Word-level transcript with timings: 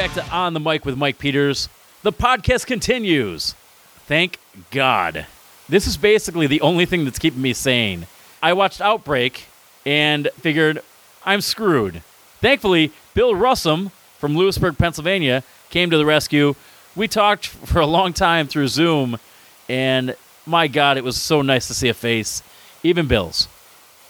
back 0.00 0.14
to 0.14 0.26
On 0.30 0.54
the 0.54 0.60
Mic 0.60 0.86
with 0.86 0.96
Mike 0.96 1.18
Peters. 1.18 1.68
The 2.04 2.10
podcast 2.10 2.64
continues. 2.64 3.54
Thank 4.06 4.38
God. 4.70 5.26
This 5.68 5.86
is 5.86 5.98
basically 5.98 6.46
the 6.46 6.62
only 6.62 6.86
thing 6.86 7.04
that's 7.04 7.18
keeping 7.18 7.42
me 7.42 7.52
sane. 7.52 8.06
I 8.42 8.54
watched 8.54 8.80
Outbreak 8.80 9.48
and 9.84 10.30
figured 10.36 10.80
I'm 11.26 11.42
screwed. 11.42 12.02
Thankfully, 12.40 12.92
Bill 13.12 13.34
Russum 13.34 13.90
from 14.16 14.34
Lewisburg, 14.34 14.78
Pennsylvania, 14.78 15.42
came 15.68 15.90
to 15.90 15.98
the 15.98 16.06
rescue. 16.06 16.54
We 16.96 17.06
talked 17.06 17.46
for 17.46 17.80
a 17.80 17.86
long 17.86 18.14
time 18.14 18.46
through 18.46 18.68
Zoom, 18.68 19.18
and 19.68 20.16
my 20.46 20.66
God, 20.66 20.96
it 20.96 21.04
was 21.04 21.20
so 21.20 21.42
nice 21.42 21.66
to 21.66 21.74
see 21.74 21.90
a 21.90 21.94
face, 21.94 22.42
even 22.82 23.06
Bill's. 23.06 23.48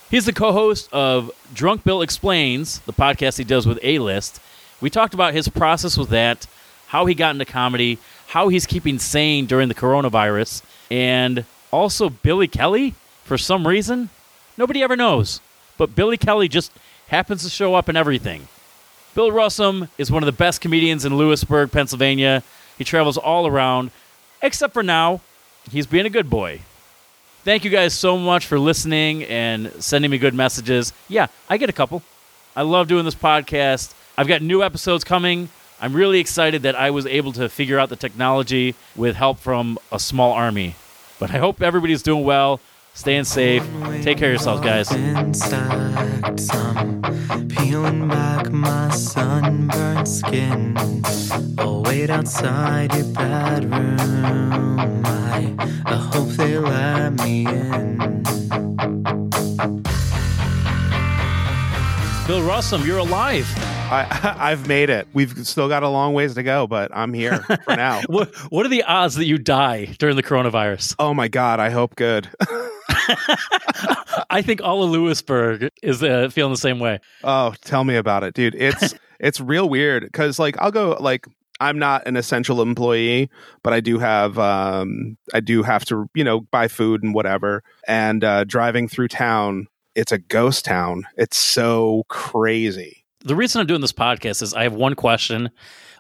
He's 0.08 0.26
the 0.26 0.32
co 0.32 0.52
host 0.52 0.88
of 0.92 1.32
Drunk 1.52 1.82
Bill 1.82 2.00
Explains, 2.00 2.78
the 2.80 2.92
podcast 2.92 3.38
he 3.38 3.44
does 3.44 3.66
with 3.66 3.80
A 3.82 3.98
List. 3.98 4.40
We 4.80 4.90
talked 4.90 5.14
about 5.14 5.34
his 5.34 5.48
process 5.48 5.96
with 5.96 6.08
that, 6.10 6.46
how 6.88 7.06
he 7.06 7.14
got 7.14 7.34
into 7.34 7.44
comedy, 7.44 7.98
how 8.28 8.48
he's 8.48 8.66
keeping 8.66 8.98
sane 8.98 9.46
during 9.46 9.68
the 9.68 9.74
coronavirus, 9.74 10.62
and 10.90 11.44
also 11.70 12.08
Billy 12.08 12.48
Kelly, 12.48 12.94
for 13.24 13.38
some 13.38 13.66
reason. 13.66 14.08
Nobody 14.56 14.82
ever 14.82 14.96
knows. 14.96 15.40
But 15.78 15.94
Billy 15.94 16.16
Kelly 16.16 16.48
just 16.48 16.72
happens 17.08 17.42
to 17.44 17.50
show 17.50 17.74
up 17.74 17.88
in 17.88 17.96
everything. 17.96 18.48
Bill 19.14 19.30
Russum 19.30 19.88
is 19.98 20.10
one 20.10 20.22
of 20.22 20.26
the 20.26 20.32
best 20.32 20.60
comedians 20.60 21.04
in 21.04 21.16
Lewisburg, 21.16 21.72
Pennsylvania. 21.72 22.42
He 22.78 22.84
travels 22.84 23.16
all 23.16 23.46
around, 23.46 23.90
except 24.42 24.72
for 24.72 24.82
now. 24.82 25.20
He's 25.70 25.86
being 25.86 26.06
a 26.06 26.10
good 26.10 26.30
boy. 26.30 26.60
Thank 27.44 27.64
you 27.64 27.70
guys 27.70 27.94
so 27.94 28.18
much 28.18 28.46
for 28.46 28.58
listening 28.58 29.24
and 29.24 29.72
sending 29.82 30.10
me 30.10 30.18
good 30.18 30.34
messages. 30.34 30.92
Yeah, 31.08 31.28
I 31.48 31.56
get 31.56 31.70
a 31.70 31.72
couple. 31.72 32.02
I 32.54 32.62
love 32.62 32.88
doing 32.88 33.04
this 33.04 33.14
podcast. 33.14 33.94
I've 34.20 34.28
got 34.28 34.42
new 34.42 34.62
episodes 34.62 35.02
coming. 35.02 35.48
I'm 35.80 35.94
really 35.94 36.20
excited 36.20 36.64
that 36.64 36.76
I 36.76 36.90
was 36.90 37.06
able 37.06 37.32
to 37.32 37.48
figure 37.48 37.78
out 37.78 37.88
the 37.88 37.96
technology 37.96 38.74
with 38.94 39.16
help 39.16 39.38
from 39.38 39.78
a 39.90 39.98
small 39.98 40.32
army. 40.32 40.74
But 41.18 41.30
I 41.30 41.38
hope 41.38 41.62
everybody's 41.62 42.02
doing 42.02 42.22
well, 42.24 42.60
staying 42.92 43.24
safe. 43.24 43.66
Take 44.02 44.18
care 44.18 44.28
of 44.28 44.34
yourselves, 44.34 44.60
guys. 44.60 44.90
Peeling 47.48 48.08
back 48.08 48.50
my 48.50 48.90
sunburned 48.90 50.06
skin. 50.06 50.76
I'll 51.56 51.82
wait 51.84 52.10
outside 52.10 52.94
your 52.94 53.06
bedroom. 53.14 55.02
I, 55.06 55.54
I 55.86 55.94
hope 55.94 56.28
they 56.28 56.58
let 56.58 57.14
me 57.24 57.46
in. 57.46 59.29
Bill 62.30 62.42
Russum, 62.42 62.86
you're 62.86 62.98
alive. 62.98 63.52
I, 63.58 64.36
I've 64.38 64.68
made 64.68 64.88
it. 64.88 65.08
We've 65.12 65.36
still 65.44 65.68
got 65.68 65.82
a 65.82 65.88
long 65.88 66.14
ways 66.14 66.36
to 66.36 66.44
go, 66.44 66.68
but 66.68 66.92
I'm 66.94 67.12
here 67.12 67.40
for 67.40 67.74
now. 67.74 68.02
What, 68.06 68.32
what 68.52 68.64
are 68.64 68.68
the 68.68 68.84
odds 68.84 69.16
that 69.16 69.24
you 69.24 69.36
die 69.36 69.86
during 69.98 70.14
the 70.14 70.22
coronavirus? 70.22 70.94
oh 71.00 71.12
my 71.12 71.26
God, 71.26 71.58
I 71.58 71.70
hope 71.70 71.96
good. 71.96 72.30
I 74.30 74.42
think 74.42 74.62
all 74.62 74.84
of 74.84 74.90
Lewisburg 74.90 75.70
is 75.82 76.04
uh, 76.04 76.28
feeling 76.28 76.52
the 76.52 76.56
same 76.56 76.78
way. 76.78 77.00
oh, 77.24 77.52
tell 77.62 77.82
me 77.82 77.96
about 77.96 78.22
it, 78.22 78.32
dude. 78.32 78.54
It's 78.54 78.94
it's 79.18 79.40
real 79.40 79.68
weird 79.68 80.04
because 80.04 80.38
like 80.38 80.54
I'll 80.60 80.70
go 80.70 80.96
like 81.00 81.26
I'm 81.58 81.80
not 81.80 82.06
an 82.06 82.16
essential 82.16 82.62
employee, 82.62 83.28
but 83.64 83.72
I 83.72 83.80
do 83.80 83.98
have 83.98 84.38
um 84.38 85.16
I 85.34 85.40
do 85.40 85.64
have 85.64 85.84
to 85.86 86.08
you 86.14 86.22
know 86.22 86.42
buy 86.42 86.68
food 86.68 87.02
and 87.02 87.12
whatever. 87.12 87.64
And 87.88 88.22
uh, 88.22 88.44
driving 88.44 88.86
through 88.86 89.08
town, 89.08 89.66
it's 89.94 90.12
a 90.12 90.18
ghost 90.18 90.64
town. 90.64 91.06
It's 91.16 91.36
so 91.36 92.04
crazy. 92.08 93.04
The 93.24 93.36
reason 93.36 93.60
I'm 93.60 93.66
doing 93.66 93.80
this 93.80 93.92
podcast 93.92 94.42
is 94.42 94.54
I 94.54 94.62
have 94.62 94.74
one 94.74 94.94
question. 94.94 95.50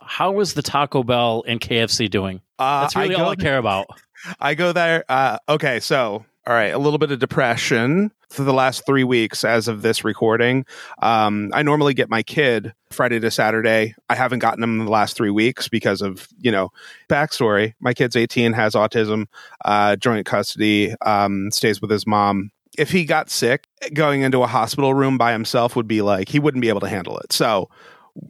How 0.00 0.40
is 0.40 0.54
the 0.54 0.62
Taco 0.62 1.02
Bell 1.02 1.44
and 1.46 1.60
KFC 1.60 2.08
doing? 2.08 2.40
Uh, 2.58 2.82
That's 2.82 2.96
really 2.96 3.14
I 3.14 3.18
go, 3.18 3.24
all 3.24 3.30
I 3.30 3.36
care 3.36 3.58
about. 3.58 3.86
I 4.40 4.54
go 4.54 4.72
there. 4.72 5.04
Uh, 5.08 5.38
okay, 5.48 5.80
so 5.80 6.24
all 6.46 6.54
right, 6.54 6.72
a 6.72 6.78
little 6.78 6.98
bit 6.98 7.12
of 7.12 7.18
depression 7.18 8.10
for 8.30 8.44
the 8.44 8.52
last 8.52 8.86
three 8.86 9.04
weeks 9.04 9.44
as 9.44 9.68
of 9.68 9.82
this 9.82 10.04
recording. 10.04 10.64
Um, 11.02 11.50
I 11.52 11.62
normally 11.62 11.94
get 11.94 12.08
my 12.08 12.22
kid 12.22 12.72
Friday 12.90 13.20
to 13.20 13.30
Saturday. 13.30 13.94
I 14.08 14.14
haven't 14.14 14.38
gotten 14.38 14.62
him 14.62 14.80
in 14.80 14.86
the 14.86 14.90
last 14.90 15.16
three 15.16 15.30
weeks 15.30 15.68
because 15.68 16.00
of 16.00 16.28
you 16.38 16.50
know 16.50 16.72
backstory. 17.08 17.74
My 17.80 17.92
kid's 17.92 18.16
18, 18.16 18.54
has 18.54 18.74
autism, 18.74 19.26
uh, 19.64 19.96
joint 19.96 20.26
custody, 20.26 20.94
um, 21.02 21.50
stays 21.50 21.82
with 21.82 21.90
his 21.90 22.06
mom. 22.06 22.50
If 22.80 22.90
he 22.90 23.04
got 23.04 23.30
sick, 23.30 23.66
going 23.92 24.22
into 24.22 24.42
a 24.42 24.46
hospital 24.46 24.94
room 24.94 25.18
by 25.18 25.32
himself 25.32 25.76
would 25.76 25.88
be 25.88 26.02
like 26.02 26.28
he 26.28 26.38
wouldn't 26.38 26.62
be 26.62 26.68
able 26.68 26.80
to 26.80 26.88
handle 26.88 27.18
it. 27.18 27.32
So 27.32 27.68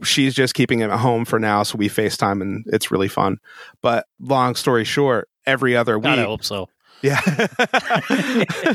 she's 0.02 0.34
just 0.34 0.54
keeping 0.54 0.80
him 0.80 0.90
at 0.90 0.98
home 0.98 1.24
for 1.24 1.38
now. 1.38 1.62
So 1.62 1.78
we 1.78 1.88
FaceTime 1.88 2.42
and 2.42 2.64
it's 2.68 2.90
really 2.90 3.08
fun. 3.08 3.38
But 3.82 4.06
long 4.20 4.54
story 4.56 4.84
short, 4.84 5.28
every 5.46 5.76
other 5.76 5.98
week, 5.98 6.04
God, 6.04 6.18
I 6.18 6.24
hope 6.24 6.44
so. 6.44 6.68
yeah. 7.02 7.20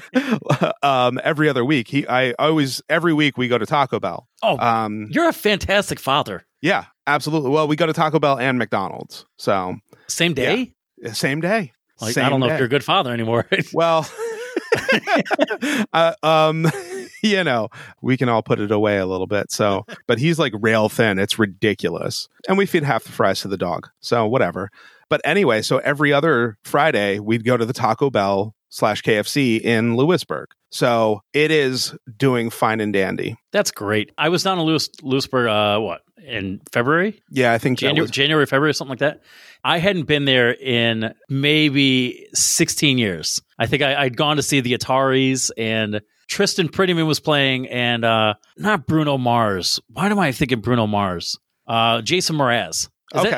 um, 0.84 1.20
every 1.24 1.50
other 1.50 1.64
week, 1.66 1.88
he, 1.88 2.08
I 2.08 2.32
always, 2.34 2.82
every 2.90 3.14
week 3.14 3.38
we 3.38 3.48
go 3.48 3.58
to 3.58 3.66
Taco 3.66 4.00
Bell. 4.00 4.28
Oh, 4.44 4.58
Um, 4.58 5.08
you're 5.12 5.30
a 5.30 5.34
fantastic 5.34 6.00
father. 6.00 6.46
yeah, 6.62 6.86
absolutely. 7.08 7.52
Well, 7.52 7.68
we 7.68 7.76
go 7.76 7.86
to 7.86 7.94
Taco 7.94 8.20
Bell 8.20 8.38
and 8.40 8.58
McDonald's. 8.58 9.26
So 9.38 9.76
Same 10.08 10.34
day? 10.34 10.74
same 11.14 11.42
day. 11.42 11.72
Like, 12.02 12.14
Same 12.14 12.26
I 12.26 12.30
don't 12.30 12.40
know 12.42 12.48
day. 12.48 12.56
if 12.56 12.60
you're 12.60 12.66
a 12.66 12.70
good 12.70 12.84
father 12.84 13.14
anymore. 13.14 13.48
Well, 13.74 14.08
uh, 15.94 16.14
um, 16.24 16.68
you 17.24 17.44
know, 17.44 17.70
we 18.02 18.18
can 18.18 18.30
all 18.30 18.44
put 18.44 18.60
it 18.60 18.72
away 18.72 18.98
a 18.98 19.06
little 19.06 19.28
bit. 19.28 19.52
So, 19.52 19.86
but 20.08 20.20
he's 20.20 20.40
like 20.40 20.54
rail 20.60 20.90
thin. 20.90 21.20
It's 21.20 21.40
ridiculous. 21.40 22.28
And 22.48 22.58
we 22.58 22.66
feed 22.66 22.84
half 22.84 23.04
the 23.04 23.12
fries 23.12 23.42
to 23.42 23.48
the 23.48 23.58
dog. 23.58 23.90
So, 24.00 24.28
whatever. 24.28 24.70
But 25.10 25.22
anyway, 25.24 25.62
so 25.62 25.78
every 25.80 26.12
other 26.12 26.58
Friday, 26.64 27.20
we'd 27.20 27.46
go 27.46 27.58
to 27.58 27.66
the 27.66 27.74
Taco 27.74 28.10
Bell 28.10 28.56
slash 28.76 29.02
KFC 29.04 29.62
in 29.62 29.96
Lewisburg. 29.96 30.50
So 30.70 31.22
it 31.32 31.50
is 31.50 31.96
doing 32.18 32.50
fine 32.50 32.82
and 32.82 32.92
dandy. 32.92 33.38
That's 33.54 33.72
great. 33.72 34.12
I 34.18 34.28
was 34.28 34.44
down 34.44 34.60
in 34.60 34.66
Lewis, 34.66 34.90
Lewisburg, 35.02 35.48
uh, 35.48 35.80
what, 35.80 36.02
in 36.22 36.60
February? 36.74 37.22
Yeah, 37.32 37.54
I 37.54 37.58
think 37.58 37.80
January, 37.80 38.02
was- 38.02 38.12
January, 38.12 38.46
February, 38.46 38.74
something 38.74 38.90
like 38.90 39.00
that. 39.00 39.22
I 39.64 39.78
hadn't 39.78 40.08
been 40.08 40.26
there 40.26 40.52
in 40.54 41.14
maybe 41.30 42.28
16 42.34 42.98
years. 42.98 43.42
I 43.58 43.66
think 43.66 43.82
I, 43.82 43.96
I'd 43.96 44.18
gone 44.18 44.36
to 44.36 44.44
see 44.44 44.60
the 44.60 44.74
Ataris 44.78 45.52
and 45.58 46.02
Tristan 46.28 46.68
Prettyman 46.68 47.08
was 47.08 47.22
playing 47.22 47.70
and 47.70 48.04
uh, 48.04 48.34
not 48.58 48.88
Bruno 48.88 49.18
Mars. 49.18 49.80
Why 49.88 50.08
am 50.08 50.20
I 50.20 50.34
thinking 50.34 50.60
Bruno 50.60 50.86
Mars? 50.86 51.40
Uh, 51.66 52.02
Jason 52.02 52.36
Mraz. 52.36 52.90
Is 53.14 53.22
okay. 53.26 53.30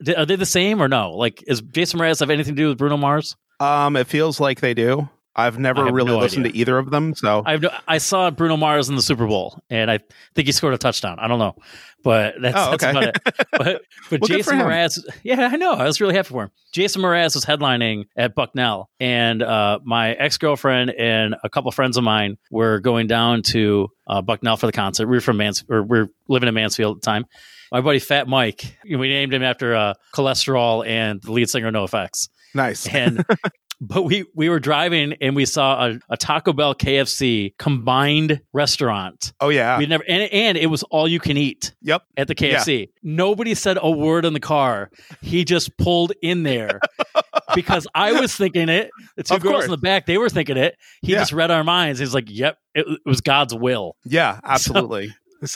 that- 0.00 0.18
are 0.18 0.26
they 0.26 0.36
the 0.36 0.44
same 0.44 0.82
or 0.82 0.88
no? 0.88 1.12
Like, 1.12 1.42
is 1.46 1.62
Jason 1.62 1.98
Mraz 1.98 2.20
have 2.20 2.28
anything 2.28 2.56
to 2.56 2.62
do 2.62 2.68
with 2.68 2.76
Bruno 2.78 2.98
Mars? 2.98 3.36
Um, 3.62 3.96
it 3.96 4.06
feels 4.06 4.40
like 4.40 4.60
they 4.60 4.74
do. 4.74 5.08
I've 5.34 5.58
never 5.58 5.90
really 5.90 6.12
no 6.12 6.18
listened 6.18 6.44
idea. 6.44 6.52
to 6.52 6.58
either 6.58 6.78
of 6.78 6.90
them. 6.90 7.14
So 7.14 7.42
I 7.46 7.56
no, 7.56 7.70
I 7.88 7.98
saw 7.98 8.30
Bruno 8.30 8.58
Mars 8.58 8.90
in 8.90 8.96
the 8.96 9.02
Super 9.02 9.26
Bowl, 9.26 9.58
and 9.70 9.90
I 9.90 10.00
think 10.34 10.46
he 10.46 10.52
scored 10.52 10.74
a 10.74 10.78
touchdown. 10.78 11.18
I 11.18 11.26
don't 11.26 11.38
know, 11.38 11.56
but 12.04 12.34
that's, 12.40 12.54
Oh, 12.54 12.70
that's 12.72 12.84
okay. 12.84 12.90
about 12.90 13.04
it. 13.04 13.16
But, 13.52 13.82
but 14.10 14.20
Well, 14.20 14.28
Jason. 14.28 14.58
Mraz, 14.58 14.98
yeah, 15.22 15.48
I 15.50 15.56
know. 15.56 15.72
I 15.72 15.84
was 15.84 16.00
really 16.00 16.14
happy 16.14 16.28
for 16.30 16.44
him. 16.44 16.50
Jason 16.72 17.00
Mraz 17.00 17.34
was 17.34 17.46
headlining 17.46 18.04
at 18.16 18.34
Bucknell, 18.34 18.90
and 19.00 19.42
uh, 19.42 19.78
my 19.84 20.12
ex 20.12 20.36
girlfriend 20.36 20.90
and 20.90 21.34
a 21.42 21.48
couple 21.48 21.70
friends 21.70 21.96
of 21.96 22.04
mine 22.04 22.36
were 22.50 22.80
going 22.80 23.06
down 23.06 23.42
to 23.42 23.88
uh, 24.06 24.20
Bucknell 24.20 24.58
for 24.58 24.66
the 24.66 24.72
concert. 24.72 25.06
We 25.06 25.16
were 25.16 25.20
from 25.22 25.38
Mans, 25.38 25.64
or 25.70 25.82
we 25.82 25.98
are 26.00 26.08
living 26.28 26.48
in 26.48 26.54
Mansfield 26.54 26.96
at 26.98 27.02
the 27.02 27.06
time. 27.06 27.24
My 27.70 27.80
buddy 27.80 28.00
Fat 28.00 28.28
Mike, 28.28 28.76
we 28.84 28.96
named 29.08 29.32
him 29.32 29.42
after 29.42 29.74
uh, 29.74 29.94
cholesterol 30.14 30.86
and 30.86 31.22
the 31.22 31.32
lead 31.32 31.48
singer 31.48 31.68
of 31.68 31.74
NoFX 31.74 32.28
nice. 32.54 32.86
and 32.94 33.24
but 33.80 34.02
we 34.02 34.24
we 34.34 34.48
were 34.48 34.60
driving 34.60 35.14
and 35.20 35.34
we 35.34 35.44
saw 35.44 35.86
a, 35.88 35.98
a 36.08 36.16
Taco 36.16 36.52
Bell 36.52 36.74
KFC 36.74 37.52
combined 37.58 38.40
restaurant. 38.52 39.32
oh 39.40 39.48
yeah. 39.48 39.78
We 39.78 39.86
never 39.86 40.04
and, 40.06 40.22
and 40.32 40.56
it 40.56 40.66
was 40.66 40.82
all 40.84 41.08
you 41.08 41.18
can 41.18 41.36
eat 41.36 41.74
yep. 41.82 42.02
at 42.16 42.28
the 42.28 42.34
KFC. 42.34 42.90
Nobody 43.02 43.54
said 43.54 43.78
a 43.80 43.90
word 43.90 44.24
in 44.24 44.32
the 44.34 44.40
car. 44.40 44.90
He 45.20 45.44
just 45.44 45.76
pulled 45.78 46.12
in 46.22 46.42
there 46.44 46.80
because 47.54 47.86
I 47.94 48.12
was 48.20 48.34
thinking 48.34 48.68
it. 48.68 48.90
The 49.16 49.24
two 49.24 49.34
Of 49.34 49.42
girls 49.42 49.52
course. 49.54 49.64
in 49.66 49.70
the 49.72 49.78
back, 49.78 50.06
they 50.06 50.18
were 50.18 50.28
thinking 50.28 50.56
it. 50.56 50.76
He 51.02 51.12
Yeah. 51.12 51.18
just 51.18 51.32
read 51.32 51.50
our 51.50 51.64
minds. 51.64 51.98
He's 51.98 52.14
like, 52.14 52.26
"Yep, 52.28 52.56
it, 52.74 52.86
it 52.86 53.00
was 53.04 53.20
God's 53.20 53.54
will." 53.54 53.96
Yeah. 54.04 54.38
Absolutely. 54.44 55.08
So 55.08 55.14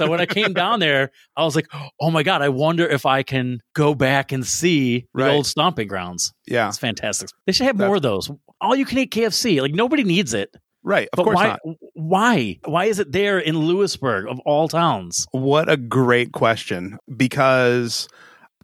when 0.08 0.20
I 0.20 0.26
came 0.26 0.52
down 0.52 0.80
there, 0.80 1.10
I 1.36 1.44
was 1.44 1.54
like, 1.56 1.66
"Oh 2.00 2.10
my 2.10 2.22
god! 2.22 2.42
I 2.42 2.48
wonder 2.48 2.86
if 2.86 3.06
I 3.06 3.22
can 3.22 3.60
go 3.74 3.94
back 3.94 4.32
and 4.32 4.46
see 4.46 5.06
the 5.14 5.24
Right. 5.24 5.30
old 5.32 5.46
stomping 5.46 5.88
grounds." 5.88 6.32
yeah. 6.46 6.68
It's 6.68 6.78
fantastic. 6.78 7.28
They 7.46 7.52
should 7.52 7.66
have 7.66 7.76
more 7.78 7.96
of 7.96 8.02
those. 8.02 8.30
All 8.60 8.74
you 8.74 8.84
can 8.84 8.98
eat 8.98 9.10
KFC. 9.10 9.60
Like 9.60 9.74
nobody 9.74 10.04
needs 10.04 10.34
it. 10.34 10.50
Right. 10.82 11.08
Of 11.12 11.16
but 11.16 11.24
course 11.24 11.34
why 11.34 11.46
not. 11.48 11.60
why? 11.94 12.58
Why 12.64 12.84
is 12.84 12.98
it 13.00 13.10
there 13.12 13.38
in 13.38 13.58
Lewisburg 13.58 14.28
of 14.28 14.38
all 14.46 14.68
towns? 14.68 15.26
What 15.32 15.68
a 15.68 15.76
great 15.76 16.32
question. 16.32 16.98
Because 17.16 18.08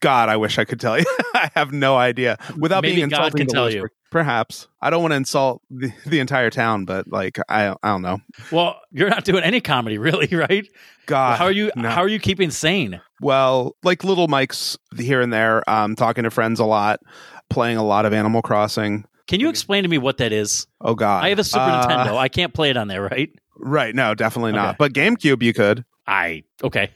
God, 0.01 0.29
I 0.29 0.37
wish 0.37 0.59
I 0.59 0.65
could 0.65 0.81
tell 0.81 0.99
you. 0.99 1.05
I 1.35 1.51
have 1.55 1.73
no 1.73 1.97
idea. 1.97 2.37
Without 2.59 2.83
Maybe 2.83 2.97
being 2.97 3.09
God 3.09 3.35
can 3.35 3.47
to 3.47 3.53
tell 3.53 3.63
Lewisburg. 3.65 3.91
Perhaps 4.13 4.69
I 4.83 4.91
don't 4.91 5.01
want 5.01 5.13
to 5.13 5.17
insult 5.17 5.63
the, 5.71 5.91
the 6.07 6.21
entire 6.21 6.51
town, 6.51 6.85
but 6.85 7.09
like 7.11 7.39
I 7.49 7.75
I 7.83 7.89
don't 7.89 8.03
know. 8.03 8.19
Well, 8.53 8.79
you're 8.93 9.09
not 9.09 9.25
doing 9.25 9.43
any 9.43 9.63
comedy, 9.63 9.97
really, 9.97 10.27
right? 10.37 10.69
God, 11.07 11.39
how 11.39 11.47
are 11.47 11.51
you? 11.51 11.71
no. 11.75 11.89
How 11.89 12.03
are 12.03 12.09
you 12.09 12.19
keeping 12.21 12.51
sane? 12.51 13.01
Well, 13.23 13.75
like 13.83 14.05
little 14.05 14.29
Mike's 14.29 14.77
here 14.99 15.23
and 15.23 15.33
there, 15.33 15.69
um, 15.69 15.97
talking 15.97 16.25
to 16.25 16.31
friends 16.31 16.61
a 16.61 16.65
lot, 16.67 17.01
playing 17.49 17.79
a 17.79 17.85
lot 17.85 18.05
of 18.05 18.13
Animal 18.13 18.43
Crossing. 18.43 19.07
Can 19.29 19.41
you 19.41 19.49
explain 19.49 19.83
to 19.85 19.89
me 19.89 19.97
what 19.97 20.19
that 20.19 20.31
is? 20.31 20.67
Oh 20.83 20.95
God, 20.95 21.25
I 21.25 21.31
have 21.31 21.39
a 21.39 21.45
Super 21.45 21.63
Uh, 21.65 21.87
Nintendo. 21.87 22.17
I 22.19 22.29
can't 22.29 22.53
play 22.53 22.69
it 22.69 22.77
on 22.77 22.89
there, 22.89 23.03
right? 23.03 23.31
Right? 23.57 23.95
No, 23.95 24.15
definitely 24.15 24.53
not. 24.53 24.71
Okay. 24.71 24.77
But 24.79 24.93
GameCube, 24.93 25.43
you 25.43 25.55
could. 25.55 25.87
I 26.07 26.43
okay. 26.63 26.91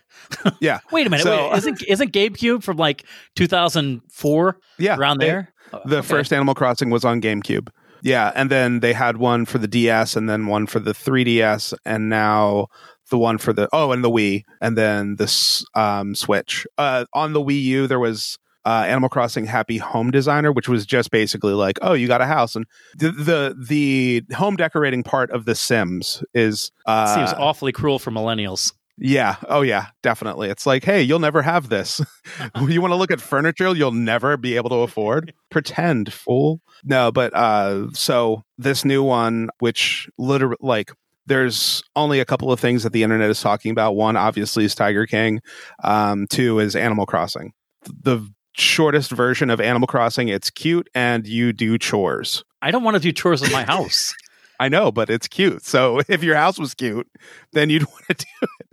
Yeah, 0.60 0.80
Wait 0.92 1.06
a 1.06 1.10
minute. 1.10 1.22
So- 1.22 1.50
wait, 1.50 1.56
isn't 1.58 1.82
isn't 1.84 2.12
GameCube 2.12 2.62
from 2.62 2.76
like 2.76 3.04
2004 3.36 4.58
yeah. 4.78 4.96
around 4.96 5.18
they- 5.18 5.26
there? 5.26 5.52
The 5.84 5.98
Okay. 5.98 6.06
first 6.06 6.32
Animal 6.32 6.54
Crossing 6.54 6.90
was 6.90 7.04
on 7.04 7.20
GameCube. 7.20 7.68
Yeah, 8.02 8.30
and 8.34 8.50
then 8.50 8.80
they 8.80 8.92
had 8.92 9.16
one 9.16 9.46
for 9.46 9.58
the 9.58 9.66
DS, 9.66 10.16
and 10.16 10.28
then 10.28 10.46
one 10.46 10.66
for 10.66 10.78
the 10.78 10.92
3DS, 10.92 11.74
and 11.84 12.08
now 12.08 12.66
the 13.10 13.18
one 13.18 13.38
for 13.38 13.52
the 13.52 13.68
oh, 13.72 13.90
and 13.92 14.04
the 14.04 14.10
Wii, 14.10 14.42
and 14.60 14.76
then 14.76 15.16
this 15.16 15.64
um, 15.74 16.14
Switch. 16.14 16.66
Uh, 16.78 17.06
on 17.14 17.32
the 17.32 17.40
Wii 17.40 17.62
U, 17.62 17.86
there 17.86 17.98
was 17.98 18.38
uh, 18.64 18.84
Animal 18.86 19.08
Crossing 19.08 19.46
Happy 19.46 19.78
Home 19.78 20.10
Designer, 20.10 20.52
which 20.52 20.68
was 20.68 20.84
just 20.84 21.10
basically 21.10 21.52
like, 21.54 21.78
oh, 21.82 21.94
you 21.94 22.06
got 22.06 22.20
a 22.20 22.26
house, 22.26 22.54
and 22.54 22.64
the 22.96 23.10
the, 23.12 23.56
the 23.68 24.34
home 24.34 24.56
decorating 24.56 25.02
part 25.02 25.30
of 25.30 25.44
The 25.44 25.54
Sims 25.54 26.22
is 26.34 26.70
uh, 26.86 27.14
Seems 27.14 27.32
awfully 27.38 27.72
cruel 27.72 27.98
for 27.98 28.10
millennials. 28.10 28.72
Yeah. 28.98 29.37
Oh, 29.48 29.62
yeah. 29.62 29.87
Definitely. 30.02 30.48
It's 30.48 30.66
like, 30.66 30.84
hey, 30.84 31.02
you'll 31.02 31.19
never 31.19 31.43
have 31.43 31.69
this. 31.69 32.00
you 32.69 32.81
want 32.81 32.93
to 32.93 32.96
look 32.96 33.10
at 33.10 33.20
furniture 33.20 33.75
you'll 33.75 33.93
never 33.93 34.37
be 34.37 34.56
able 34.56 34.70
to 34.70 34.76
afford? 34.76 35.32
Pretend, 35.50 36.12
fool. 36.12 36.60
No, 36.84 37.12
but 37.12 37.34
uh, 37.34 37.90
so 37.93 38.43
this 38.58 38.84
new 38.84 39.02
one, 39.02 39.50
which 39.58 40.08
literally, 40.19 40.56
like, 40.60 40.93
there's 41.26 41.82
only 41.96 42.20
a 42.20 42.25
couple 42.25 42.52
of 42.52 42.60
things 42.60 42.84
that 42.84 42.93
the 42.93 43.02
internet 43.02 43.31
is 43.31 43.40
talking 43.40 43.72
about. 43.72 43.96
One, 43.96 44.16
obviously, 44.16 44.64
is 44.64 44.75
Tiger 44.75 45.06
King. 45.06 45.40
Um, 45.82 46.26
two 46.28 46.60
is 46.60 46.76
Animal 46.76 47.04
Crossing. 47.04 47.52
The 47.82 48.20
shortest 48.56 49.10
version 49.10 49.50
of 49.50 49.60
Animal 49.60 49.88
Crossing. 49.88 50.28
It's 50.28 50.50
cute, 50.50 50.88
and 50.94 51.26
you 51.26 51.52
do 51.52 51.78
chores. 51.78 52.44
I 52.62 52.70
don't 52.70 52.84
want 52.84 52.94
to 52.94 53.00
do 53.00 53.12
chores 53.12 53.42
in 53.42 53.52
my 53.52 53.64
house. 53.66 54.14
I 54.58 54.69
know, 54.69 54.90
but 54.90 55.10
it's 55.10 55.28
cute. 55.28 55.64
So 55.64 56.00
if 56.08 56.22
your 56.22 56.37
house 56.37 56.58
was 56.58 56.75
cute, 56.75 57.08
then 57.52 57.70
you'd 57.70 57.84
want 57.84 58.04
to 58.08 58.14
do 58.14 58.46
it. 58.60 58.65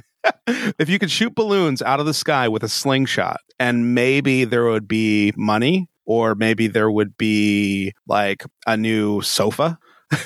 If 0.48 0.90
you 0.90 1.00
could 1.00 1.12
shoot 1.12 1.36
balloons 1.36 1.82
out 1.82 2.00
of 2.00 2.06
the 2.06 2.14
sky 2.14 2.48
with 2.48 2.64
a 2.64 2.70
slingshot, 2.70 3.40
and 3.60 3.94
maybe 3.96 4.46
there 4.46 4.66
would 4.66 4.88
be 4.88 5.34
money, 5.36 5.88
or 6.06 6.36
maybe 6.36 6.68
there 6.68 6.92
would 6.92 7.18
be 7.18 7.94
like 8.08 8.44
a 8.68 8.76
new 8.78 9.22
sofa. 9.22 9.78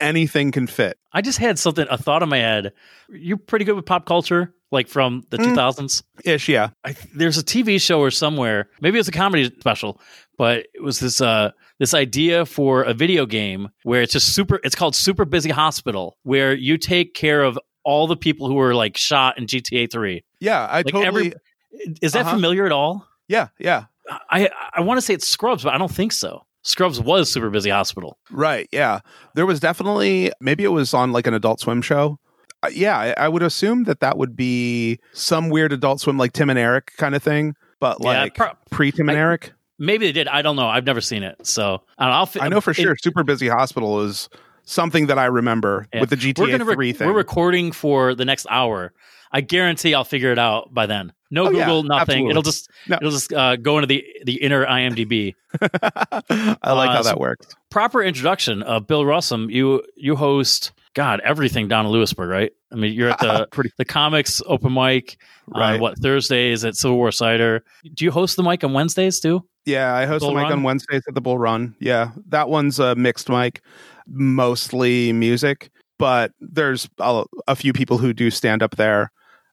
Anything 0.00 0.52
can 0.52 0.66
fit. 0.66 0.98
I 1.12 1.20
just 1.22 1.38
had 1.38 1.58
something, 1.58 1.86
a 1.90 1.98
thought 1.98 2.22
in 2.22 2.28
my 2.28 2.38
head. 2.38 2.72
You're 3.08 3.36
pretty 3.38 3.64
good 3.64 3.76
with 3.76 3.86
pop 3.86 4.06
culture, 4.06 4.54
like 4.70 4.88
from 4.88 5.22
the 5.30 5.38
Mm. 5.38 5.54
2000s. 5.54 6.02
Ish, 6.24 6.48
yeah. 6.48 6.70
I, 6.84 6.94
there's 7.14 7.38
a 7.38 7.44
TV 7.44 7.80
show 7.80 8.00
or 8.00 8.10
somewhere, 8.10 8.68
maybe 8.80 8.98
it's 8.98 9.08
a 9.08 9.12
comedy 9.12 9.50
special, 9.58 10.00
but 10.38 10.66
it 10.74 10.82
was 10.82 11.00
this 11.00 11.20
uh 11.20 11.50
this 11.78 11.92
idea 11.92 12.46
for 12.46 12.82
a 12.82 12.94
video 12.94 13.26
game 13.26 13.68
where 13.82 14.00
it's 14.00 14.12
just 14.14 14.34
super. 14.34 14.60
It's 14.64 14.74
called 14.74 14.94
Super 14.94 15.24
Busy 15.26 15.50
Hospital, 15.50 16.16
where 16.22 16.54
you 16.54 16.78
take 16.78 17.12
care 17.14 17.42
of 17.42 17.58
all 17.86 18.06
the 18.06 18.16
people 18.16 18.48
who 18.48 18.54
were 18.54 18.74
like 18.74 18.96
shot 18.96 19.38
in 19.38 19.46
GTA 19.46 19.90
3. 19.90 20.24
Yeah, 20.40 20.66
I 20.66 20.78
Like 20.78 20.86
totally. 20.86 21.06
every, 21.06 21.32
is 22.02 22.12
that 22.12 22.22
Uh-huh. 22.22 22.32
familiar 22.34 22.66
at 22.66 22.72
all? 22.72 23.06
yeah, 23.28 23.48
yeah. 23.58 23.84
I 24.30 24.50
I 24.74 24.80
want 24.82 24.98
to 24.98 25.02
say 25.02 25.14
it's 25.14 25.26
Scrubs, 25.26 25.64
but 25.64 25.72
I 25.74 25.78
don't 25.78 25.90
think 25.90 26.12
so. 26.12 26.44
Scrubs 26.62 27.00
was 27.00 27.30
Super 27.32 27.48
Busy 27.50 27.70
Hospital. 27.70 28.18
Right. 28.30 28.68
Yeah. 28.72 29.00
There 29.34 29.46
was 29.46 29.60
definitely, 29.60 30.32
maybe 30.40 30.64
it 30.64 30.68
was 30.72 30.92
on 30.94 31.12
like 31.12 31.26
an 31.28 31.34
adult 31.34 31.60
swim 31.60 31.80
show. 31.82 32.18
Uh, 32.62 32.68
yeah. 32.72 32.98
I, 32.98 33.14
I 33.24 33.28
would 33.28 33.42
assume 33.42 33.84
that 33.84 34.00
that 34.00 34.16
would 34.18 34.34
be 34.36 34.98
some 35.12 35.48
weird 35.48 35.72
adult 35.72 36.00
swim, 36.00 36.18
like 36.18 36.32
Tim 36.32 36.50
and 36.50 36.58
Eric 36.58 36.92
kind 36.98 37.14
of 37.14 37.22
thing, 37.22 37.54
but 37.80 37.98
Yeah, 38.00 38.22
like 38.22 38.34
pro- 38.34 38.52
pre 38.70 38.90
Tim 38.92 39.08
and 39.08 39.16
I- 39.18 39.20
Eric. 39.20 39.52
Maybe 39.78 40.06
they 40.06 40.12
did. 40.12 40.26
I 40.28 40.40
don't 40.42 40.56
know. 40.56 40.66
I've 40.68 40.86
never 40.86 41.00
seen 41.02 41.22
it, 41.22 41.36
so 41.46 41.82
I 41.98 42.08
don't 42.08 42.34
know. 42.36 42.42
I 42.42 42.48
know 42.48 42.60
for 42.62 42.70
it- 42.70 42.76
sure 42.76 42.96
Super 42.96 43.22
Busy 43.24 43.46
Hospital 43.48 44.00
is 44.02 44.28
something 44.66 45.06
that 45.06 45.18
I 45.18 45.24
remember 45.26 45.86
Yeah. 45.94 46.00
with 46.00 46.10
the 46.10 46.16
GTA 46.16 46.58
we're 46.58 46.64
rec- 46.64 46.76
3 46.76 46.92
thing. 46.92 47.08
we're 47.08 47.14
recording 47.14 47.72
for 47.72 48.14
the 48.14 48.24
next 48.26 48.46
hour. 48.50 48.92
I 49.32 49.40
guarantee 49.40 49.94
I'll 49.94 50.04
figure 50.04 50.30
it 50.32 50.38
out 50.38 50.72
by 50.74 50.86
then. 50.86 51.12
No 51.30 51.46
Oh, 51.46 51.50
yeah, 51.50 51.64
Google, 51.64 51.82
nothing. 51.82 52.00
absolutely. 52.00 52.30
It'll 52.30 52.42
just 52.42 52.70
No. 52.88 52.96
it'll 52.96 53.10
just 53.10 53.32
uh, 53.32 53.56
go 53.56 53.78
into 53.78 53.86
the 53.88 54.04
the 54.24 54.34
inner 54.42 54.64
IMDb. 54.66 55.34
I 55.82 56.72
like 56.72 56.90
Uh, 56.90 56.92
how 56.92 57.02
so- 57.02 57.08
that 57.08 57.18
works. 57.20 57.48
Proper 57.70 58.02
introduction 58.02 58.62
of 58.62 58.86
Bill 58.86 59.02
Russum. 59.04 59.50
You 59.50 59.82
you 59.96 60.16
host 60.16 60.72
God 60.94 61.20
everything 61.24 61.68
down 61.68 61.84
in 61.86 61.92
Lewisburg, 61.92 62.28
right? 62.30 62.52
I 62.72 62.76
mean, 62.76 62.92
you're 62.94 63.10
at 63.10 63.18
the 63.18 63.48
Pretty 63.52 63.70
the 63.78 63.84
comics 63.84 64.40
open 64.46 64.72
mic 64.72 65.18
right. 65.48 65.74
on 65.74 65.80
what 65.80 65.98
Thursdays 65.98 66.64
at 66.64 66.76
Civil 66.76 66.96
War 66.96 67.12
Cider. 67.12 67.64
Do 67.94 68.04
you 68.04 68.10
host 68.10 68.36
the 68.36 68.42
mic 68.42 68.62
on 68.64 68.72
Wednesdays 68.72 69.20
too? 69.20 69.44
Yeah, 69.66 69.94
I 69.94 70.06
host 70.06 70.20
Bull 70.22 70.30
a 70.30 70.34
mic 70.34 70.44
Run? 70.44 70.52
on 70.52 70.62
Wednesdays 70.62 71.02
at 71.08 71.14
the 71.14 71.20
Bull 71.20 71.38
Run. 71.38 71.74
Yeah, 71.80 72.12
that 72.28 72.48
one's 72.48 72.78
a 72.78 72.94
mixed 72.94 73.28
mic, 73.28 73.60
mostly 74.06 75.12
music, 75.12 75.70
but 75.98 76.32
there's 76.40 76.88
a, 76.98 77.24
a 77.46 77.56
few 77.56 77.72
people 77.72 77.98
who 77.98 78.12
do 78.12 78.30
stand 78.30 78.62
up 78.62 78.76
there. 78.76 79.10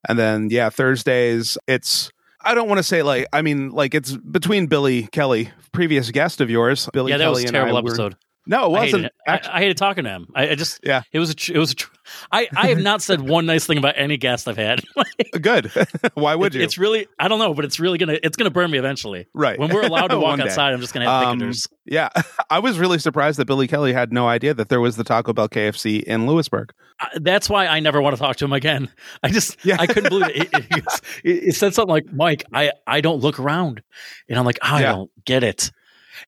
And 0.08 0.20
then 0.20 0.50
yeah, 0.52 0.70
Thursdays 0.70 1.58
it's 1.68 2.12
I 2.42 2.54
don't 2.54 2.68
want 2.68 2.80
to 2.80 2.84
say 2.84 3.04
like 3.04 3.26
I 3.32 3.42
mean 3.42 3.70
like 3.70 3.94
it's 3.96 4.18
between 4.18 4.68
Billy 4.68 5.04
Kelly, 5.14 5.52
previous 5.72 6.12
guest 6.12 6.42
of 6.42 6.50
yours, 6.50 6.90
Billy 6.92 7.12
yeah, 7.12 7.18
that 7.18 7.24
Kelly 7.26 7.44
was 7.44 7.46
a 7.46 7.48
I 7.48 7.52
terrible 7.52 7.82
were- 7.84 7.90
episode. 7.90 8.16
No, 8.46 8.66
it 8.66 8.70
wasn't. 8.72 9.06
it. 9.06 9.14
I, 9.28 9.32
Actually, 9.34 9.54
I 9.54 9.60
hated 9.60 9.78
talking 9.78 10.04
to 10.04 10.10
him. 10.10 10.28
I, 10.36 10.50
I 10.50 10.56
just 10.56 10.80
Yeah. 10.84 11.04
it 11.12 11.20
was 11.20 11.30
a 11.30 11.34
tr- 11.34 11.54
it 11.54 11.58
was 11.60 11.72
a 11.72 11.76
tr- 11.76 11.90
I 12.32 12.50
I 12.56 12.68
have 12.68 12.80
not 12.80 13.02
said 13.02 13.22
one 13.22 13.46
nice 13.46 13.66
thing 13.66 13.78
about 13.78 13.94
any 13.98 14.18
guest 14.18 14.48
I've 14.48 14.58
had. 14.58 14.82
good. 15.42 15.72
Why 16.16 16.36
would 16.36 16.54
It- 16.54 16.58
you? 16.60 16.64
It's 16.64 16.78
really 16.78 17.08
I 17.20 17.28
don't 17.30 17.40
know, 17.40 17.54
but 17.54 17.64
it's 17.66 17.80
really 17.80 17.98
gonna 17.98 18.18
it's 18.22 18.36
gonna 18.36 18.50
burn 18.50 18.70
me 18.72 18.78
eventually. 18.78 19.28
right. 19.34 19.58
When 19.58 19.74
we're 19.74 19.86
allowed 19.86 20.08
to 20.08 20.20
walk 20.20 20.38
day. 20.38 20.44
outside, 20.44 20.74
I'm 20.74 20.82
just 20.82 20.94
gonna 20.94 21.06
have 21.10 21.28
Um. 21.42 21.52
Yeah, 21.86 22.10
I 22.50 22.60
was 22.60 22.80
really 22.80 23.00
surprised 23.00 23.40
that 23.40 23.46
Billy 23.46 23.68
Kelly 23.68 23.94
had 23.94 24.12
no 24.14 24.28
idea 24.28 24.54
that 24.54 24.70
there 24.70 24.80
was 24.82 24.96
the 24.98 25.04
Taco 25.04 25.34
Bell 25.34 25.50
KFC 25.50 26.04
in 26.04 26.28
Lewisburg. 26.28 26.74
I- 27.00 27.10
That's 27.22 27.50
why 27.50 27.68
I 27.68 27.80
never 27.80 28.02
want 28.02 28.16
to 28.16 28.20
talk 28.22 28.36
to 28.38 28.46
him 28.46 28.54
again. 28.54 28.90
I 29.24 29.30
just 29.30 29.58
Yeah. 29.66 29.78
I 29.80 29.88
couldn't 29.88 30.10
believe 30.10 30.30
it. 30.30 30.36
It, 30.36 30.50
it, 30.54 30.84
it- 31.24 31.44
it 31.50 31.56
said 31.56 31.74
something 31.74 31.92
like, 31.94 32.12
"Mike, 32.12 32.44
I 32.54 32.72
I 32.86 33.00
don't 33.02 33.20
look 33.22 33.40
around," 33.40 33.82
and 34.30 34.38
I'm 34.38 34.46
like, 34.46 34.60
I 34.62 34.82
Yeah. 34.82 34.92
don't 34.94 35.12
get 35.26 35.44
it. 35.44 35.72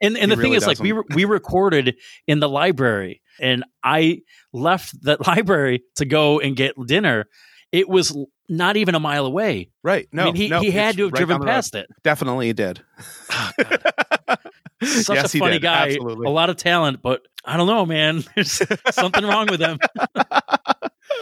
And 0.01 0.17
and 0.17 0.29
He 0.31 0.35
the 0.35 0.41
thing 0.41 0.51
really 0.51 0.57
is, 0.57 0.67
like 0.67 0.79
we 0.79 0.91
re- 0.91 1.03
we 1.13 1.25
recorded 1.25 1.95
in 2.27 2.39
the 2.39 2.49
library, 2.49 3.21
and 3.39 3.63
I 3.83 4.21
left 4.53 5.03
that 5.03 5.25
library 5.27 5.83
to 5.95 6.05
go 6.05 6.39
and 6.39 6.55
get 6.55 6.73
dinner. 6.85 7.27
It 7.71 7.89
was 7.89 8.15
not 8.47 8.77
even 8.77 8.95
a 8.95 8.99
mile 8.99 9.25
away. 9.25 9.69
Right? 9.83 10.07
No, 10.11 10.23
I 10.23 10.25
mean, 10.25 10.35
he, 10.35 10.47
no, 10.47 10.61
he 10.61 10.71
had 10.71 10.95
to 10.97 11.03
have 11.05 11.13
right 11.13 11.17
driven 11.17 11.41
past 11.43 11.75
it. 11.75 11.87
Definitely 12.03 12.47
he 12.47 12.53
did. 12.53 12.81
Oh, 13.31 13.51
Such 14.83 15.15
Yes, 15.15 15.33
a 15.33 15.39
funny 15.39 15.59
guy, 15.59 15.87
Absolutely. 15.87 16.27
a 16.27 16.29
lot 16.29 16.49
of 16.49 16.57
talent, 16.57 17.01
but 17.01 17.21
I 17.45 17.57
don't 17.57 17.67
know, 17.67 17.85
man. 17.85 18.23
There's 18.35 18.61
something 18.91 19.23
wrong 19.23 19.47
with 19.49 19.61
him. 19.61 19.79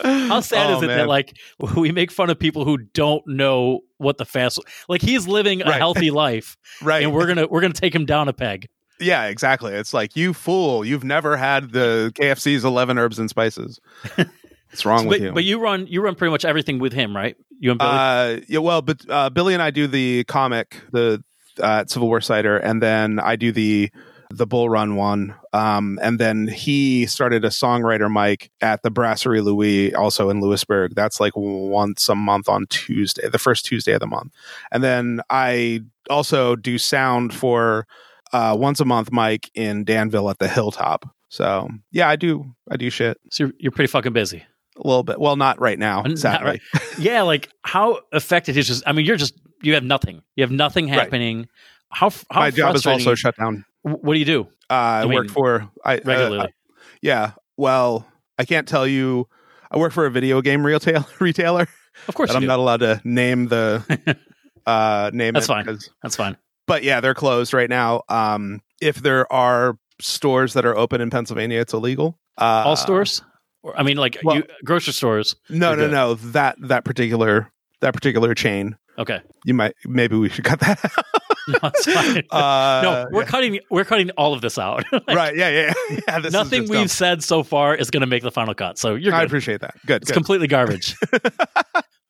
How 0.03 0.39
sad 0.41 0.69
Oh, 0.69 0.77
is 0.77 0.83
it 0.83 0.87
man. 0.87 0.97
that 0.99 1.07
like 1.07 1.37
we 1.77 1.91
make 1.91 2.11
fun 2.11 2.29
of 2.29 2.37
people 2.37 2.65
who 2.65 2.77
don't 2.77 3.25
know 3.27 3.79
what 3.97 4.17
the 4.17 4.25
fast 4.25 4.59
like 4.89 5.01
he's 5.01 5.27
living 5.27 5.61
a 5.61 5.65
Right. 5.65 5.75
healthy 5.77 6.11
life 6.25 6.57
right? 6.81 7.03
and 7.03 7.13
we're 7.13 7.25
gonna 7.27 7.47
we're 7.49 7.61
gonna 7.61 7.73
take 7.73 7.95
him 7.95 8.05
down 8.05 8.27
a 8.27 8.33
peg. 8.33 8.67
yeah, 8.99 9.25
exactly. 9.25 9.73
It's 9.73 9.93
like 9.93 10.15
you 10.15 10.33
fool. 10.33 10.85
You've 10.85 11.03
never 11.03 11.35
had 11.37 11.71
the 11.71 12.11
KFC's 12.15 12.63
eleven 12.65 12.97
herbs 12.97 13.17
and 13.19 13.29
spices. 13.29 13.79
What's 14.15 14.85
wrong 14.85 15.05
with 15.05 15.19
but 15.19 15.21
you? 15.25 15.31
but 15.33 15.43
you 15.43 15.59
run 15.59 15.87
you 15.87 16.01
run 16.01 16.15
pretty 16.15 16.31
much 16.31 16.45
everything 16.45 16.79
with 16.79 16.93
him, 16.93 17.15
right? 17.15 17.35
You 17.59 17.71
and 17.71 17.79
Billy. 17.79 17.91
Uh, 17.91 18.39
yeah, 18.47 18.59
well, 18.59 18.81
but 18.81 19.01
uh, 19.09 19.29
Billy 19.29 19.53
and 19.53 19.61
I 19.63 19.69
do 19.71 19.87
the 19.87 20.23
comic, 20.25 20.81
the 20.91 21.23
uh, 21.61 21.85
Civil 21.87 22.07
War 22.07 22.19
Cider, 22.21 22.57
and 22.57 22.81
then 22.81 23.19
I 23.19 23.35
do 23.35 23.51
the 23.51 23.91
the 24.37 24.47
Bull 24.47 24.69
Run 24.69 24.95
one. 24.95 25.35
Um, 25.53 25.99
and 26.01 26.19
then 26.19 26.47
he 26.47 27.05
started 27.05 27.45
a 27.45 27.49
songwriter 27.49 28.11
mic 28.11 28.51
at 28.61 28.81
the 28.83 28.89
Brasserie 28.91 29.41
Louis, 29.41 29.93
also 29.93 30.29
in 30.29 30.41
Lewisburg. 30.41 30.95
That's 30.95 31.19
like 31.19 31.33
once 31.35 32.09
a 32.09 32.15
month 32.15 32.49
on 32.49 32.65
Tuesday, 32.67 33.27
the 33.29 33.39
first 33.39 33.65
Tuesday 33.65 33.93
of 33.93 33.99
the 33.99 34.07
month. 34.07 34.33
And 34.71 34.83
then 34.83 35.21
I 35.29 35.81
also 36.09 36.55
do 36.55 36.77
sound 36.77 37.33
for 37.33 37.85
uh, 38.31 38.55
once 38.59 38.79
a 38.79 38.85
month 38.85 39.11
mic 39.11 39.49
in 39.53 39.83
Danville 39.83 40.29
at 40.29 40.39
the 40.39 40.47
Hilltop. 40.47 41.07
So 41.29 41.69
yeah, 41.91 42.09
I 42.09 42.15
do 42.15 42.45
I 42.69 42.77
do 42.77 42.89
shit 42.89 43.17
so 43.31 43.45
you're, 43.45 43.53
you're 43.59 43.71
pretty 43.71 43.87
fucking 43.91 44.13
busy. 44.13 44.43
a 44.77 44.87
little 44.87 45.03
bit. 45.03 45.19
Well, 45.19 45.35
not 45.35 45.59
right 45.59 45.79
now, 45.79 46.03
Not 46.03 46.43
right. 46.43 46.61
yeah, 46.99 47.21
like 47.23 47.49
how 47.63 47.99
effective 48.11 48.57
is 48.57 48.67
just 48.67 48.83
I 48.85 48.91
mean 48.91 49.05
you're 49.05 49.15
just 49.17 49.33
you 49.61 49.73
have 49.75 49.83
nothing. 49.83 50.21
You 50.35 50.43
have 50.43 50.51
nothing 50.51 50.85
Right. 50.89 50.99
happening. 50.99 51.47
How 51.89 52.09
how 52.31 52.39
My 52.41 52.51
job 52.51 52.75
is 52.75 52.85
also 52.85 53.15
shut 53.15 53.35
down. 53.37 53.65
What 53.83 54.13
do 54.13 54.19
you 54.19 54.25
do 54.25 54.41
Uh, 54.69 54.73
I, 54.73 55.01
I 55.01 55.05
work 55.05 55.29
for 55.29 55.69
I 55.85 55.97
uh, 55.97 56.01
regularly? 56.05 56.53
yeah. 57.01 57.31
Well, 57.57 58.07
I 58.39 58.45
can't 58.45 58.67
tell 58.67 58.87
you. 58.87 59.27
I 59.71 59.77
work 59.77 59.91
for 59.93 60.05
a 60.05 60.11
video 60.11 60.41
game 60.41 60.65
retail 60.65 61.07
retailer, 61.19 61.67
of 62.07 62.15
course 62.15 62.31
I'm 62.33 62.41
do. 62.41 62.47
not 62.47 62.59
allowed 62.59 62.77
to 62.81 63.01
name 63.03 63.47
the 63.47 64.17
uh, 64.65 65.11
name. 65.13 65.33
That's 65.33 65.47
fine. 65.47 65.65
That's 66.01 66.15
fine. 66.15 66.37
But 66.67 66.83
yeah, 66.83 67.01
they're 67.01 67.13
closed 67.15 67.53
right 67.53 67.69
now. 67.69 68.03
Um, 68.09 68.61
if 68.81 68.95
there 68.97 69.31
are 69.31 69.77
stores 70.01 70.53
that 70.53 70.65
are 70.65 70.75
open 70.77 71.01
in 71.01 71.09
Pennsylvania, 71.09 71.59
it's 71.59 71.73
illegal. 71.73 72.17
Uh, 72.37 72.63
All 72.65 72.75
stores? 72.75 73.21
Or, 73.63 73.77
I 73.79 73.83
mean, 73.83 73.97
like 73.97 74.17
well- 74.23 74.37
you, 74.37 74.43
grocery 74.63 74.93
stores. 74.93 75.35
No, 75.49 75.71
no, 75.75 75.83
good. 75.87 75.91
no. 75.91 76.13
That 76.15 76.55
that 76.61 76.85
particular 76.85 77.51
that 77.81 77.93
particular 77.93 78.33
chain. 78.35 78.77
Okay, 78.97 79.19
You 79.43 79.55
might 79.55 79.73
maybe 79.85 80.15
we 80.15 80.29
should 80.29 80.45
cut 80.45 80.59
that. 80.59 80.79
uh, 82.31 82.81
no, 82.83 83.07
we're 83.11 83.25
cutting. 83.25 83.59
We're 83.69 83.85
cutting 83.85 84.09
all 84.11 84.33
of 84.33 84.41
this 84.41 84.57
out. 84.57 84.83
Like, 84.91 85.07
right. 85.17 85.35
Yeah, 85.35 85.49
yeah, 85.49 85.73
yeah. 85.89 86.19
yeah 86.21 86.29
Nothing 86.29 86.69
we've 86.69 86.89
said 86.89 87.23
so 87.23 87.43
far 87.43 87.75
is 87.75 87.89
going 87.91 88.01
to 88.01 88.07
make 88.07 88.23
the 88.23 88.31
final 88.31 88.53
cut. 88.53 88.77
So 88.77 88.95
you're 88.95 89.13
I 89.13 89.19
good. 89.21 89.27
appreciate 89.27 89.61
that. 89.61 89.75
Good. 89.85 90.01
It's 90.03 90.11
good. 90.11 90.15
completely 90.15 90.47
garbage. 90.47 90.95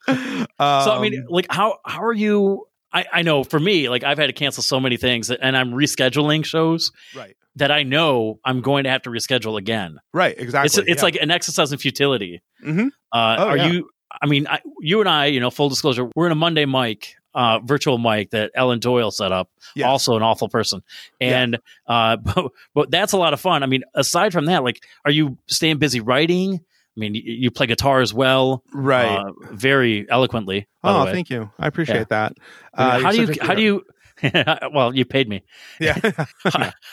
Um, 0.07 0.45
so 0.59 0.91
I 0.91 0.99
mean, 1.01 1.25
like, 1.29 1.47
how 1.49 1.77
how 1.85 2.03
are 2.03 2.13
you? 2.13 2.65
I, 2.91 3.05
I 3.11 3.21
know 3.23 3.43
for 3.43 3.59
me, 3.59 3.89
like, 3.89 4.03
I've 4.03 4.17
had 4.19 4.27
to 4.27 4.33
cancel 4.33 4.61
so 4.61 4.79
many 4.79 4.97
things, 4.97 5.31
and 5.31 5.57
I'm 5.57 5.71
rescheduling 5.71 6.45
shows 6.45 6.91
right, 7.15 7.35
that 7.55 7.71
I 7.71 7.83
know 7.83 8.39
I'm 8.45 8.61
going 8.61 8.83
to 8.83 8.89
have 8.91 9.01
to 9.03 9.09
reschedule 9.09 9.57
again. 9.57 9.99
right, 10.13 10.35
exactly. 10.37 10.65
It's 10.67 10.77
it's 10.77 11.01
yeah. 11.01 11.03
like 11.03 11.15
an 11.15 11.31
exercise 11.31 11.71
in 11.71 11.79
futility. 11.79 12.43
Mhm. 12.63 12.87
Uh, 13.11 13.35
Oh, 13.39 13.47
are 13.47 13.57
yeah. 13.57 13.71
you? 13.71 13.89
I 14.21 14.27
mean, 14.27 14.45
I, 14.47 14.59
you 14.79 14.99
and 14.99 15.09
I, 15.09 15.25
you 15.25 15.39
know, 15.39 15.49
full 15.49 15.69
disclosure, 15.69 16.07
we're 16.15 16.27
in 16.27 16.31
a 16.31 16.35
Monday 16.35 16.65
mic, 16.65 17.15
uh, 17.33 17.59
virtual 17.63 17.97
mic 17.97 18.31
that 18.31 18.51
Ellen 18.55 18.79
Doyle 18.79 19.11
set 19.11 19.31
up. 19.31 19.49
Yes. 19.75 19.87
Also, 19.87 20.15
an 20.15 20.23
awful 20.23 20.49
person, 20.49 20.81
and 21.19 21.59
uh, 21.87 22.17
but, 22.23 22.51
but 22.73 22.91
that's 22.91 23.13
a 23.13 23.17
lot 23.17 23.33
of 23.33 23.39
fun. 23.39 23.63
I 23.63 23.65
mean, 23.65 23.83
aside 23.95 24.33
from 24.33 24.45
that, 24.45 24.63
like, 24.63 24.83
are 25.05 25.11
you 25.11 25.37
staying 25.47 25.77
busy 25.77 25.99
writing? 25.99 26.55
I 26.95 26.99
mean, 26.99 27.15
you, 27.15 27.21
you 27.25 27.51
play 27.51 27.65
guitar 27.65 28.01
as 28.01 28.13
well, 28.13 28.63
right. 28.71 29.17
uh, 29.17 29.31
very 29.51 30.05
eloquently. 30.09 30.67
Oh, 30.83 31.05
thank 31.05 31.29
you. 31.31 31.49
I 31.57 31.65
appreciate 31.67 31.95
Yeah. 31.97 32.03
that. 32.09 32.33
I 32.73 32.83
mean, 32.83 32.91
Uh, 32.91 32.99
how 32.99 33.11
do 33.11 33.17
you're 33.17 33.31
you 33.31 33.41
how 33.41 33.53
do 33.55 33.61
you 33.63 33.83
well 34.73 34.93
you 34.95 35.05
paid 35.05 35.27
me 35.27 35.43
Yeah. 35.79 35.97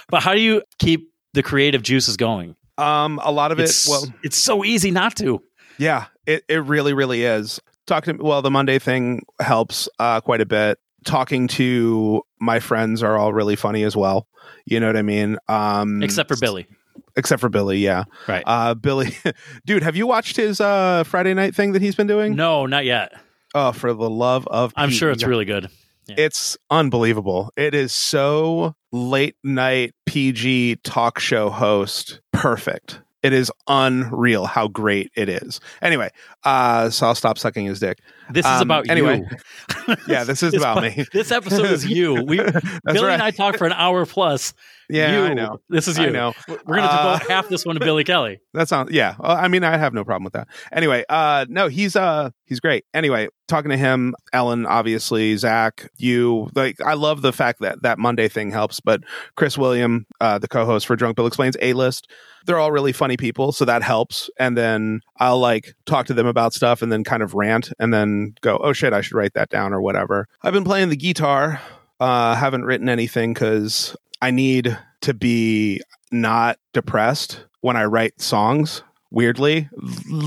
but 0.08 0.22
how 0.22 0.32
do 0.34 0.40
you 0.40 0.62
keep 0.78 1.10
the 1.34 1.42
creative 1.42 1.82
juices 1.82 2.16
going 2.16 2.56
um, 2.78 3.20
a 3.22 3.30
lot 3.30 3.52
of 3.52 3.60
it's, 3.60 3.86
it. 3.86 3.90
Well, 3.90 4.04
it's 4.24 4.38
so 4.38 4.64
easy 4.64 4.90
not 4.90 5.14
to 5.16 5.42
Yeah, 5.76 6.06
it, 6.26 6.44
it 6.48 6.64
really, 6.64 6.94
really 6.94 7.24
is. 7.24 7.60
Talking 7.90 8.18
to 8.18 8.22
well, 8.24 8.40
the 8.40 8.52
Monday 8.52 8.78
thing 8.78 9.22
helps 9.40 9.88
uh, 9.98 10.20
quite 10.20 10.40
a 10.40 10.46
bit. 10.46 10.78
Talking 11.04 11.48
to 11.48 12.22
my 12.40 12.60
friends 12.60 13.02
are 13.02 13.18
all 13.18 13.32
really 13.32 13.56
funny 13.56 13.82
as 13.82 13.96
well. 13.96 14.28
You 14.64 14.78
know 14.78 14.86
what 14.86 14.96
I 14.96 15.02
mean? 15.02 15.38
Um, 15.48 16.00
except 16.00 16.28
for 16.28 16.36
billy 16.36 16.68
except 17.16 17.40
for 17.40 17.48
Billy. 17.48 17.78
Yeah, 17.78 18.04
right 18.28 18.44
uh, 18.46 18.74
Billy, 18.74 19.16
dude, 19.66 19.82
have 19.82 19.96
you 19.96 20.06
watched 20.06 20.36
his 20.36 20.60
uh, 20.60 21.02
Friday 21.02 21.34
night 21.34 21.56
thing 21.56 21.72
that 21.72 21.82
he's 21.82 21.96
been 21.96 22.06
doing? 22.06 22.36
no 22.36 22.64
not 22.66 22.84
yet 22.84 23.10
Oh, 23.56 23.72
for 23.72 23.92
the 23.92 24.08
love 24.08 24.46
of, 24.46 24.72
i'm 24.76 24.90
Pete, 24.90 24.98
sure 24.98 25.10
it's 25.10 25.24
really 25.24 25.44
good 25.44 25.68
It's 26.08 26.56
unbelievable. 26.70 27.52
It 27.56 27.74
is 27.74 27.92
so 27.92 28.76
late 28.92 29.34
night 29.42 29.94
PG 30.06 30.76
talk 30.84 31.18
show 31.18 31.50
host 31.50 32.20
perfect. 32.32 33.00
It 33.22 33.32
is 33.34 33.52
unreal 33.68 34.46
how 34.46 34.68
great 34.68 35.10
it 35.14 35.28
is. 35.28 35.60
Anyway, 35.82 36.10
uh, 36.44 36.88
so 36.90 37.06
I'll 37.06 37.14
stop 37.14 37.36
sucking 37.38 37.66
his 37.66 37.78
dick. 37.80 37.98
this 38.30 38.46
is 38.46 38.50
Um, 38.52 38.62
about 38.62 38.88
anyway, 38.88 39.22
you 39.88 39.96
Yeah, 40.08 40.24
this 40.24 40.42
is 40.42 40.52
This 40.52 40.62
about 40.62 40.76
po- 40.76 40.82
me. 40.82 41.04
this 41.12 41.30
episode 41.30 41.66
is 41.70 41.86
you 41.86 42.14
we 42.14 42.36
billy 42.84 43.04
right. 43.04 43.12
and 43.12 43.22
i 43.22 43.30
talked 43.30 43.58
for 43.58 43.66
an 43.66 43.72
hour 43.74 44.06
plus 44.06 44.54
yeah, 44.90 45.18
you 45.18 45.24
I 45.26 45.34
know. 45.34 45.60
this 45.68 45.88
is 45.88 45.98
I 45.98 46.06
you 46.06 46.10
know. 46.10 46.32
we're 46.48 46.76
gonna 46.76 46.82
Uh, 46.82 47.14
devote 47.18 47.30
half 47.30 47.48
this 47.48 47.64
one 47.64 47.76
to 47.76 47.80
billy 47.80 48.04
kelly 48.04 48.40
That 48.54 48.68
sounds 48.68 48.90
yeah. 48.92 49.14
I 49.22 49.48
mean, 49.48 49.64
I 49.64 49.76
have 49.76 49.94
no 49.94 50.04
problem 50.04 50.24
with 50.24 50.32
that. 50.34 50.48
Anyway, 50.72 51.04
uh, 51.08 51.46
no, 51.48 51.68
he's 51.68 51.96
uh, 51.96 52.30
he's 52.44 52.58
great. 52.60 52.84
Anyway, 52.92 53.28
talking 53.48 53.70
to 53.70 53.76
him, 53.76 54.14
Ellen, 54.32 54.66
obviously, 54.66 55.36
Zach, 55.36 55.88
you 55.98 56.48
like. 56.54 56.80
I 56.80 56.94
love 56.94 57.22
the 57.22 57.32
fact 57.32 57.60
that 57.60 57.82
that 57.82 57.98
Monday 57.98 58.28
thing 58.28 58.50
helps. 58.50 58.80
But 58.80 59.02
Chris 59.36 59.56
William, 59.56 60.06
uh, 60.20 60.38
the 60.38 60.48
co-host 60.48 60.86
for 60.86 60.96
Drunk 60.96 61.16
Bill 61.16 61.26
Explains, 61.26 61.56
A 61.62 61.72
List, 61.74 62.10
they're 62.46 62.58
all 62.58 62.72
really 62.72 62.92
funny 62.92 63.16
people, 63.16 63.52
so 63.52 63.64
that 63.64 63.82
helps. 63.82 64.28
And 64.38 64.56
then 64.58 65.00
I'll 65.18 65.38
like 65.38 65.74
talk 65.86 66.06
to 66.06 66.14
them 66.14 66.26
about 66.26 66.52
stuff, 66.54 66.82
and 66.82 66.90
then 66.90 67.04
kind 67.04 67.22
of 67.22 67.34
rant, 67.34 67.72
and 67.78 67.94
then 67.94 68.34
go, 68.40 68.58
oh 68.58 68.72
shit, 68.72 68.92
I 68.92 69.00
should 69.00 69.14
write 69.14 69.34
that 69.34 69.48
down 69.50 69.72
or 69.72 69.80
whatever. 69.80 70.26
I've 70.42 70.52
been 70.52 70.64
playing 70.64 70.88
the 70.88 70.96
guitar. 70.96 71.60
Uh, 72.00 72.34
haven't 72.34 72.64
written 72.64 72.88
anything 72.88 73.32
because 73.34 73.94
I 74.22 74.30
need 74.30 74.76
to 75.02 75.14
be 75.14 75.80
not 76.12 76.58
depressed 76.72 77.44
when 77.60 77.76
I 77.76 77.84
write 77.84 78.20
songs. 78.20 78.82
Weirdly, 79.10 79.68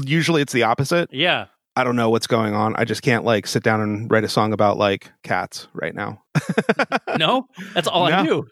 usually 0.05 0.41
it's 0.41 0.53
the 0.53 0.63
opposite. 0.63 1.09
yeah 1.13 1.45
I 1.75 1.83
don't 1.83 1.95
know 1.95 2.12
what's 2.12 2.27
going 2.27 2.53
on. 2.53 2.75
I 2.75 2.85
just 2.85 3.01
can't 3.01 3.23
like 3.25 3.47
sit 3.47 3.63
down 3.63 3.81
and 3.81 4.12
write 4.12 4.23
a 4.23 4.29
song 4.29 4.53
about 4.53 4.77
like 4.77 5.12
cats 5.23 5.67
right 5.73 5.95
now. 5.95 6.21
no 7.17 7.47
that's 7.73 7.88
all 7.88 8.03
i 8.05 8.23
do 8.23 8.45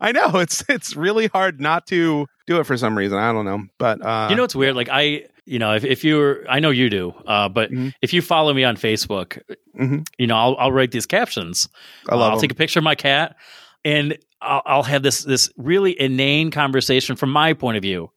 I 0.00 0.10
know 0.12 0.30
it's 0.36 0.64
it's 0.68 0.94
really 0.96 1.28
hard 1.28 1.60
not 1.60 1.86
to 1.88 2.26
do 2.48 2.58
it 2.58 2.64
for 2.64 2.76
some 2.76 2.98
reason. 2.98 3.16
I 3.16 3.32
don't 3.32 3.44
know, 3.44 3.62
but 3.78 4.04
uh, 4.04 4.26
you 4.28 4.34
know 4.36 4.42
what's 4.42 4.56
weird 4.56 4.74
like 4.76 4.88
i 4.90 5.22
you 5.46 5.58
know 5.60 5.74
if, 5.74 5.84
if 5.84 6.02
you're 6.04 6.44
i 6.50 6.58
know 6.60 6.70
you 6.70 6.90
do 6.90 7.14
uh, 7.26 7.48
but 7.48 7.70
Mhm. 7.70 7.92
if 8.02 8.12
you 8.12 8.20
follow 8.20 8.52
me 8.52 8.64
on 8.64 8.76
facebook 8.76 9.40
Mhm. 9.78 10.06
you 10.18 10.26
know 10.26 10.36
i'll, 10.36 10.56
I'll 10.58 10.72
write 10.72 10.90
these 10.90 11.06
captions 11.06 11.68
I 12.08 12.16
love 12.16 12.30
i'll 12.32 12.36
'em. 12.38 12.40
take 12.40 12.52
a 12.52 12.56
picture 12.56 12.80
of 12.80 12.84
my 12.84 12.96
cat 12.96 13.36
and 13.84 14.18
I'll, 14.40 14.62
I'll 14.66 14.82
have 14.82 15.02
this 15.02 15.22
this 15.24 15.50
really 15.56 15.98
inane 16.00 16.50
conversation 16.50 17.16
from 17.16 17.30
my 17.30 17.52
point 17.54 17.76
of 17.76 17.82
view 17.82 18.10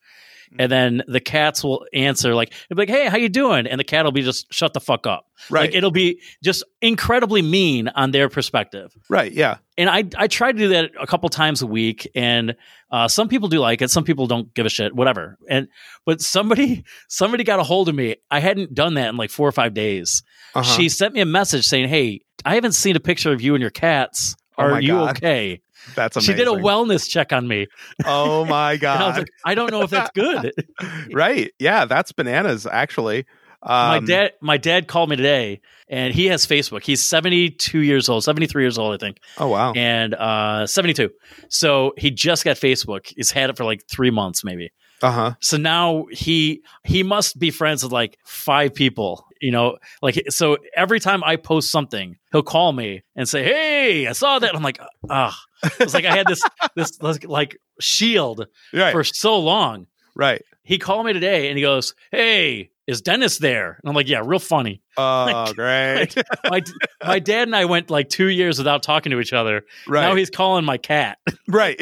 Mm-hmm. 0.52 0.62
and 0.64 0.72
then 0.72 1.04
the 1.08 1.22
cats 1.22 1.64
will 1.64 1.86
answer 1.94 2.36
like 2.36 2.52
like 2.76 2.90
hey 2.90 3.08
how 3.08 3.16
you 3.16 3.30
doing 3.30 3.66
and 3.68 3.80
the 3.80 3.86
cat 3.86 4.04
will 4.04 4.12
be 4.12 4.22
just 4.22 4.54
shut 4.54 4.74
the 4.74 4.82
fuck 4.82 5.08
up 5.08 5.26
right, 5.50 5.62
like 5.62 5.76
it'll 5.76 5.92
be 5.92 6.20
just 6.44 6.66
incredibly 6.82 7.42
mean 7.42 7.88
on 7.88 8.12
their 8.12 8.28
perspective 8.28 8.94
right, 9.08 9.32
yeah, 9.32 9.60
and 9.78 9.90
I 9.90 10.04
I 10.18 10.28
try 10.28 10.52
to 10.52 10.58
do 10.58 10.68
that 10.68 10.92
a 11.00 11.08
couple 11.08 11.30
times 11.30 11.62
a 11.62 11.68
week, 11.68 12.06
and 12.16 12.58
uh, 12.92 13.08
some 13.08 13.30
people 13.30 13.48
do 13.48 13.60
like 13.60 13.82
it, 13.82 13.92
some 13.92 14.04
people 14.04 14.28
don't 14.28 14.54
give 14.54 14.66
a 14.66 14.70
shit, 14.70 14.94
whatever. 14.94 15.38
And 15.50 15.70
but 16.06 16.20
somebody 16.20 16.84
somebody 17.08 17.46
got 17.46 17.62
a 17.62 17.64
hold 17.64 17.88
of 17.88 17.96
me. 17.96 18.18
I 18.30 18.42
hadn't 18.42 18.74
done 18.74 18.96
that 18.96 19.08
in 19.08 19.16
like 19.16 19.30
four 19.30 19.48
or 19.48 19.54
five 19.54 19.74
days. 19.74 20.22
uh-huh. 20.54 20.64
She 20.76 20.90
sent 20.90 21.14
me 21.14 21.22
a 21.22 21.26
message 21.26 21.66
saying, 21.66 21.88
"Hey, 21.88 22.26
I 22.44 22.56
haven't 22.56 22.74
seen 22.74 22.98
a 22.98 23.00
picture 23.00 23.32
of 23.32 23.42
you 23.42 23.56
and 23.56 23.62
your 23.62 23.72
cats. 23.72 24.36
Oh 24.62 24.66
Are 24.66 24.72
my 24.72 24.80
you 24.80 24.94
God. 24.94 25.18
okay?" 25.18 25.62
that's 25.96 26.16
amazing. 26.16 26.34
She 26.36 26.38
did 26.38 26.48
a 26.48 26.52
wellness 26.52 27.10
check 27.10 27.34
on 27.34 27.48
me, 27.48 27.68
Oh 28.06 28.46
my 28.46 28.74
and 28.76 28.84
I 28.86 29.08
was 29.08 29.16
god! 29.16 29.18
like, 29.20 29.30
"I 29.46 29.56
don't 29.56 29.72
know 29.72 29.82
if 29.82 29.90
that's 29.90 30.12
good." 30.12 30.54
right, 31.14 31.52
yeah, 31.60 31.86
that's 31.86 32.12
bananas. 32.12 32.66
Actually, 32.66 33.26
my 33.64 33.98
um, 33.98 34.06
dad 34.06 34.34
my 34.42 34.58
dad 34.58 34.88
called 34.88 35.10
me 35.10 35.16
today, 35.16 35.62
and 35.88 36.14
he 36.14 36.28
has 36.28 36.46
Facebook. 36.46 36.84
He's 36.84 37.04
seventy 37.04 37.50
two 37.50 37.80
years 37.80 38.10
old, 38.10 38.24
seventy 38.24 38.48
three 38.48 38.64
years 38.64 38.78
old, 38.78 38.94
I 38.94 38.98
think. 38.98 39.20
Oh 39.38 39.48
wow, 39.48 39.74
and 39.74 40.14
uh 40.14 40.66
72 40.68 41.10
so 41.50 41.94
he 41.98 42.12
just 42.12 42.44
got 42.46 42.56
facebook 42.58 43.12
he's 43.16 43.32
had 43.32 43.50
it 43.50 43.58
for 43.58 43.64
like 43.66 43.86
three 43.88 44.10
months 44.12 44.44
maybe 44.44 44.72
uh 45.02 45.12
huh. 45.12 45.34
so 45.42 45.58
now 45.58 46.06
he 46.12 46.62
he 46.84 47.04
must 47.04 47.40
be 47.40 47.50
friends 47.52 47.84
with 47.84 47.92
like 47.92 48.18
five 48.26 48.74
people 48.74 49.26
you 49.42 49.52
know 49.52 49.78
like 50.02 50.22
so 50.30 50.58
every 50.76 51.00
time 51.00 51.24
i 51.24 51.36
post 51.36 51.70
something 51.72 52.18
he'll 52.32 52.44
call 52.44 52.72
me 52.72 53.02
and 53.16 53.28
say 53.28 53.44
hey 53.44 54.08
i 54.08 54.12
saw 54.14 54.40
that 54.40 54.56
i'm 54.56 54.62
like 54.64 54.80
ah 55.10 55.38
it's 55.80 55.94
like 55.94 56.06
i 56.06 56.16
had 56.16 56.28
this 56.30 56.42
this 56.76 57.24
like 57.26 57.58
shield 57.80 58.48
Right, 58.74 58.92
for 58.92 59.04
so 59.04 59.40
long 59.40 59.88
right. 60.16 60.42
he 60.64 60.78
called 60.78 61.06
me 61.06 61.14
today 61.14 61.50
and 61.50 61.58
he 61.58 61.62
goes 61.64 61.96
hey 62.12 62.70
is 62.88 63.02
dennis 63.02 63.38
there 63.40 63.78
and 63.82 63.90
i'm 63.90 63.96
like 63.96 64.08
yeah 64.08 64.22
real 64.24 64.40
funny 64.40 64.82
Oh, 64.98 65.26
Like- 65.48 65.56
great. 66.14 66.16
my, 66.50 66.62
my 67.04 67.20
dad 67.20 67.48
and 67.48 67.56
i 67.56 67.66
went 67.66 67.90
like 67.90 68.10
two 68.10 68.28
years 68.28 68.58
without 68.58 68.84
talking 68.84 69.12
to 69.12 69.20
each 69.20 69.34
other 69.34 69.64
right, 69.88 70.02
now 70.02 70.16
he's 70.16 70.30
calling 70.30 70.66
my 70.66 70.78
cat 70.78 71.18
right. 71.48 71.80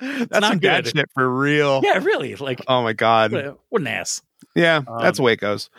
That's 0.00 0.30
not 0.32 0.42
some 0.44 0.58
good. 0.60 0.86
shit 0.86 1.06
for 1.14 1.28
real. 1.28 1.82
Yeah, 1.84 1.98
really. 2.02 2.34
Like, 2.36 2.62
Oh 2.66 2.82
my 2.82 2.94
god. 2.94 3.32
what, 3.32 3.58
what 3.68 3.80
an 3.82 3.86
ass. 3.86 4.22
Yeah, 4.54 4.80
that's 5.00 5.18
Um, 5.18 5.22
the 5.22 5.22
way 5.22 5.32
it 5.34 5.40
goes. 5.40 5.70